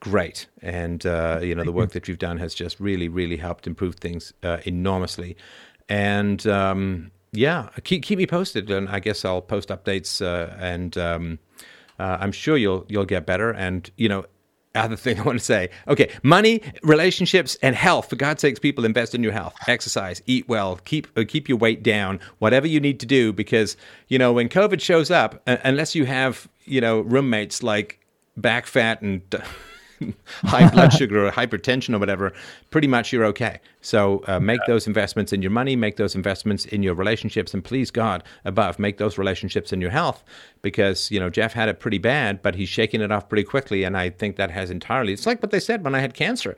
great, 0.00 0.46
and 0.62 1.04
uh, 1.06 1.40
you 1.42 1.54
know 1.54 1.64
the 1.64 1.72
work 1.72 1.92
that 1.92 2.08
you've 2.08 2.18
done 2.18 2.38
has 2.38 2.54
just 2.54 2.78
really 2.80 3.08
really 3.08 3.36
helped 3.36 3.66
improve 3.66 3.96
things 3.96 4.32
uh, 4.42 4.58
enormously, 4.64 5.36
and. 5.88 6.46
Um, 6.46 7.10
yeah, 7.32 7.68
keep 7.84 8.02
keep 8.02 8.18
me 8.18 8.26
posted, 8.26 8.72
and 8.72 8.88
I 8.88 8.98
guess 8.98 9.24
I'll 9.24 9.40
post 9.40 9.68
updates, 9.68 10.20
uh, 10.20 10.52
and 10.58 10.98
um, 10.98 11.38
I'm 11.96 12.32
sure 12.32 12.56
you'll 12.56 12.84
you'll 12.88 13.04
get 13.04 13.24
better. 13.24 13.52
And 13.52 13.88
you 13.96 14.08
know, 14.08 14.24
other 14.74 14.96
thing 14.96 15.18
I 15.18 15.22
want 15.22 15.38
to 15.38 15.44
say. 15.44 15.70
Okay, 15.88 16.10
money, 16.22 16.62
relationships, 16.82 17.56
and 17.62 17.74
health. 17.74 18.10
For 18.10 18.16
God's 18.16 18.40
sakes, 18.40 18.58
people 18.58 18.84
invest 18.84 19.14
in 19.14 19.22
your 19.22 19.32
health. 19.32 19.54
Exercise, 19.66 20.22
eat 20.26 20.48
well, 20.48 20.76
keep 20.84 21.06
uh, 21.16 21.24
keep 21.26 21.48
your 21.48 21.58
weight 21.58 21.82
down. 21.82 22.20
Whatever 22.38 22.66
you 22.66 22.80
need 22.80 23.00
to 23.00 23.06
do, 23.06 23.32
because 23.32 23.76
you 24.08 24.18
know 24.18 24.32
when 24.32 24.48
COVID 24.48 24.80
shows 24.80 25.10
up, 25.10 25.42
uh, 25.46 25.56
unless 25.64 25.94
you 25.94 26.06
have 26.06 26.48
you 26.64 26.80
know 26.80 27.00
roommates 27.00 27.62
like 27.62 28.00
back 28.36 28.66
fat 28.66 29.02
and 29.02 29.22
high 30.44 30.68
blood 30.70 30.92
sugar 30.92 31.26
or 31.26 31.30
hypertension 31.30 31.94
or 31.94 31.98
whatever, 31.98 32.32
pretty 32.70 32.88
much 32.88 33.12
you're 33.12 33.24
okay. 33.26 33.60
So 33.80 34.22
uh, 34.26 34.40
make 34.40 34.60
those 34.66 34.86
investments 34.86 35.32
in 35.32 35.42
your 35.42 35.50
money, 35.50 35.76
make 35.76 35.96
those 35.96 36.14
investments 36.14 36.64
in 36.66 36.82
your 36.82 36.94
relationships, 36.94 37.54
and 37.54 37.64
please 37.64 37.90
God 37.90 38.22
above, 38.44 38.78
make 38.78 38.98
those 38.98 39.18
relationships 39.18 39.72
in 39.72 39.80
your 39.80 39.90
health 39.90 40.22
because 40.62 41.10
you 41.10 41.20
know 41.20 41.30
Jeff 41.30 41.52
had 41.52 41.68
it 41.68 41.80
pretty 41.80 41.98
bad, 41.98 42.42
but 42.42 42.54
he's 42.54 42.68
shaking 42.68 43.00
it 43.00 43.12
off 43.12 43.28
pretty 43.28 43.44
quickly, 43.44 43.84
and 43.84 43.96
I 43.96 44.10
think 44.10 44.36
that 44.36 44.50
has 44.50 44.70
entirely. 44.70 45.12
It's 45.12 45.26
like 45.26 45.42
what 45.42 45.50
they 45.50 45.60
said 45.60 45.84
when 45.84 45.94
I 45.94 46.00
had 46.00 46.14
cancer. 46.14 46.56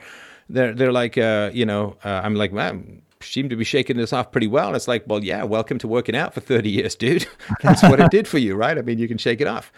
They're 0.48 0.74
they're 0.74 0.93
like 0.93 1.16
uh, 1.16 1.51
you 1.52 1.64
know 1.64 1.97
uh, 2.05 2.20
I'm 2.24 2.35
like 2.35 2.52
man 2.52 3.02
seem 3.24 3.48
to 3.48 3.56
be 3.56 3.64
shaking 3.64 3.97
this 3.97 4.12
off 4.12 4.32
pretty 4.32 4.47
well. 4.47 4.69
And 4.69 4.77
it's 4.77 4.89
like, 4.89 5.05
well, 5.06 5.23
yeah, 5.23 5.43
welcome 5.44 5.78
to 5.78 5.89
working 5.89 6.16
out 6.16 6.35
for 6.35 6.40
30 6.40 6.70
years, 6.70 6.94
dude. 6.94 7.27
That's 7.62 7.82
what 7.82 8.01
it 8.01 8.10
did 8.10 8.28
for 8.28 8.39
you, 8.39 8.55
right? 8.55 8.77
I 8.77 8.82
mean, 8.82 8.98
you 8.98 9.09
can 9.09 9.19
shake 9.19 9.40
it 9.40 9.47
off. 9.47 9.73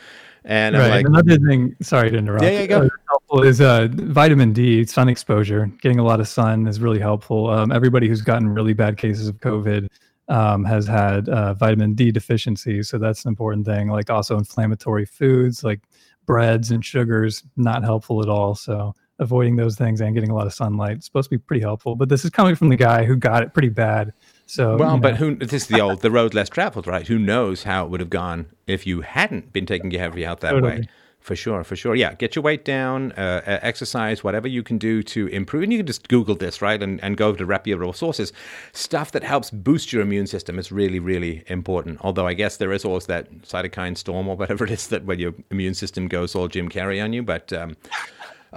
And 0.45 0.77
right. 0.77 0.89
Like, 0.89 1.07
another 1.07 1.39
thing, 1.39 1.75
sorry 1.81 2.11
to 2.11 2.19
interrupt. 2.19 2.45
Yeah, 2.45 2.51
yeah, 2.51 2.67
go. 2.67 2.91
Helpful 3.35 3.51
is 3.51 3.61
uh, 3.61 3.89
vitamin 3.91 4.53
D, 4.53 4.85
sun 4.87 5.09
exposure. 5.09 5.67
Getting 5.83 5.99
a 5.99 6.05
lot 6.05 6.21
of 6.21 6.29
sun 6.29 6.69
is 6.69 6.79
really 6.79 7.01
helpful. 7.01 7.51
Um, 7.51 7.73
everybody 7.73 8.07
who's 8.07 8.23
gotten 8.23 8.49
really 8.49 8.75
bad 8.75 8.97
cases 8.97 9.27
of 9.27 9.41
COVID 9.41 9.89
um, 10.29 10.65
has 10.65 10.87
had 10.87 11.29
uh, 11.29 11.55
vitamin 11.55 11.95
D 11.95 12.13
deficiency, 12.13 12.85
so 12.85 12.97
that's 12.97 13.25
an 13.25 13.31
important 13.31 13.67
thing. 13.67 13.89
Like 13.89 14.09
also 14.09 14.39
inflammatory 14.39 15.05
foods 15.05 15.65
like 15.65 15.81
breads 16.27 16.71
and 16.71 16.85
sugars, 16.85 17.43
not 17.57 17.83
helpful 17.83 18.23
at 18.23 18.29
all. 18.29 18.55
So 18.55 18.95
avoiding 19.19 19.57
those 19.57 19.75
things 19.75 20.01
and 20.01 20.15
getting 20.15 20.31
a 20.31 20.35
lot 20.35 20.47
of 20.47 20.55
sunlight 20.55 20.99
is 20.99 21.05
supposed 21.05 21.29
to 21.29 21.37
be 21.37 21.39
pretty 21.39 21.63
helpful. 21.63 21.97
But 21.97 22.11
this 22.11 22.25
is 22.25 22.31
coming 22.31 22.55
from 22.55 22.69
the 22.69 22.77
guy 22.77 23.05
who 23.05 23.17
got 23.17 23.43
it 23.43 23.53
pretty 23.53 23.69
bad 23.69 24.13
so 24.47 24.77
well, 24.77 24.99
but 24.99 25.17
who? 25.17 25.35
This 25.35 25.53
is 25.53 25.67
the 25.67 25.81
old 25.81 26.03
the 26.03 26.11
road 26.11 26.35
less 26.35 26.49
traveled, 26.49 26.87
right? 26.87 27.07
Who 27.09 27.19
knows 27.19 27.65
how 27.65 27.85
it 27.85 27.91
would 27.91 28.01
have 28.01 28.11
gone 28.11 28.47
if 28.69 28.87
you 28.87 29.01
hadn't 29.01 29.53
been 29.53 29.67
taking 29.67 29.91
care 29.91 30.07
of 30.07 30.17
your 30.17 30.29
health 30.29 30.41
that 30.41 30.51
totally. 30.51 30.81
way? 30.81 30.89
For 31.25 31.35
sure, 31.35 31.65
for 31.65 31.75
sure. 31.75 31.95
Yeah, 31.95 32.13
get 32.13 32.37
your 32.37 32.43
weight 32.43 32.67
down, 32.67 33.13
uh, 33.13 33.41
exercise, 33.47 34.23
whatever 34.23 34.47
you 34.47 34.63
can 34.63 34.77
do 34.77 35.03
to 35.05 35.27
improve. 35.29 35.63
And 35.63 35.73
you 35.73 35.79
can 35.79 35.87
just 35.87 36.07
Google 36.09 36.35
this, 36.35 36.61
right? 36.61 36.83
And, 36.83 37.03
and 37.03 37.17
go 37.17 37.33
to 37.33 37.47
reputable 37.47 37.95
sources. 37.95 38.31
Stuff 38.75 39.13
that 39.13 39.25
helps 39.25 39.51
boost 39.51 39.91
your 39.91 40.03
immune 40.03 40.27
system 40.27 40.59
is 40.59 40.71
really, 40.71 40.99
really 40.99 41.43
important. 41.47 41.99
Although 42.03 42.27
I 42.27 42.35
guess 42.35 42.59
there 42.59 42.75
is 42.75 42.85
always 42.85 43.07
that 43.07 43.33
cytokine 43.41 43.97
storm 43.97 44.29
or 44.29 44.37
whatever 44.37 44.65
it 44.65 44.71
is 44.71 44.89
that 44.89 45.07
when 45.07 45.19
your 45.19 45.33
immune 45.51 45.73
system 45.73 46.09
goes 46.09 46.35
all 46.35 46.47
Jim 46.47 46.69
Carrey 46.69 47.03
on 47.03 47.15
you. 47.15 47.23
But 47.23 47.55
um, 47.55 47.79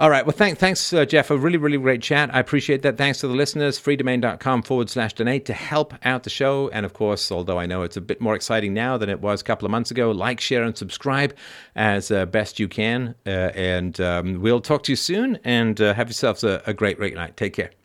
All 0.00 0.10
right. 0.10 0.24
Well, 0.24 0.36
thank, 0.36 0.58
thanks, 0.58 0.92
uh, 0.92 1.04
Jeff. 1.04 1.28
A 1.28 1.36
really, 1.36 1.56
really 1.56 1.76
great 1.76 2.00
chat. 2.00 2.32
I 2.32 2.38
appreciate 2.38 2.82
that. 2.82 2.96
Thanks 2.96 3.18
to 3.18 3.26
the 3.26 3.34
listeners. 3.34 3.80
freedomain.com 3.80 4.62
forward 4.62 4.88
slash 4.88 5.12
donate 5.12 5.44
to 5.46 5.52
help 5.52 5.92
out 6.04 6.22
the 6.22 6.30
show. 6.30 6.68
And 6.68 6.86
of 6.86 6.92
course, 6.92 7.32
although 7.32 7.58
I 7.58 7.66
know 7.66 7.82
it's 7.82 7.96
a 7.96 8.00
bit 8.00 8.20
more 8.20 8.36
exciting 8.36 8.72
now 8.72 8.96
than 8.96 9.08
it 9.10 9.20
was 9.20 9.40
a 9.40 9.44
couple 9.44 9.66
of 9.66 9.72
months 9.72 9.90
ago, 9.90 10.12
like, 10.12 10.38
share, 10.38 10.62
and 10.62 10.78
subscribe 10.78 11.34
as 11.74 12.12
uh, 12.12 12.26
best 12.26 12.60
you 12.60 12.68
can. 12.68 13.16
Uh, 13.26 13.50
and 13.56 14.00
um, 14.00 14.40
we'll 14.40 14.60
talk 14.60 14.84
to 14.84 14.92
you 14.92 14.96
soon 14.96 15.40
and 15.42 15.80
uh, 15.80 15.94
have 15.94 16.06
yourselves 16.06 16.44
a, 16.44 16.62
a 16.64 16.72
great, 16.72 16.96
great 16.96 17.16
night. 17.16 17.36
Take 17.36 17.54
care. 17.54 17.77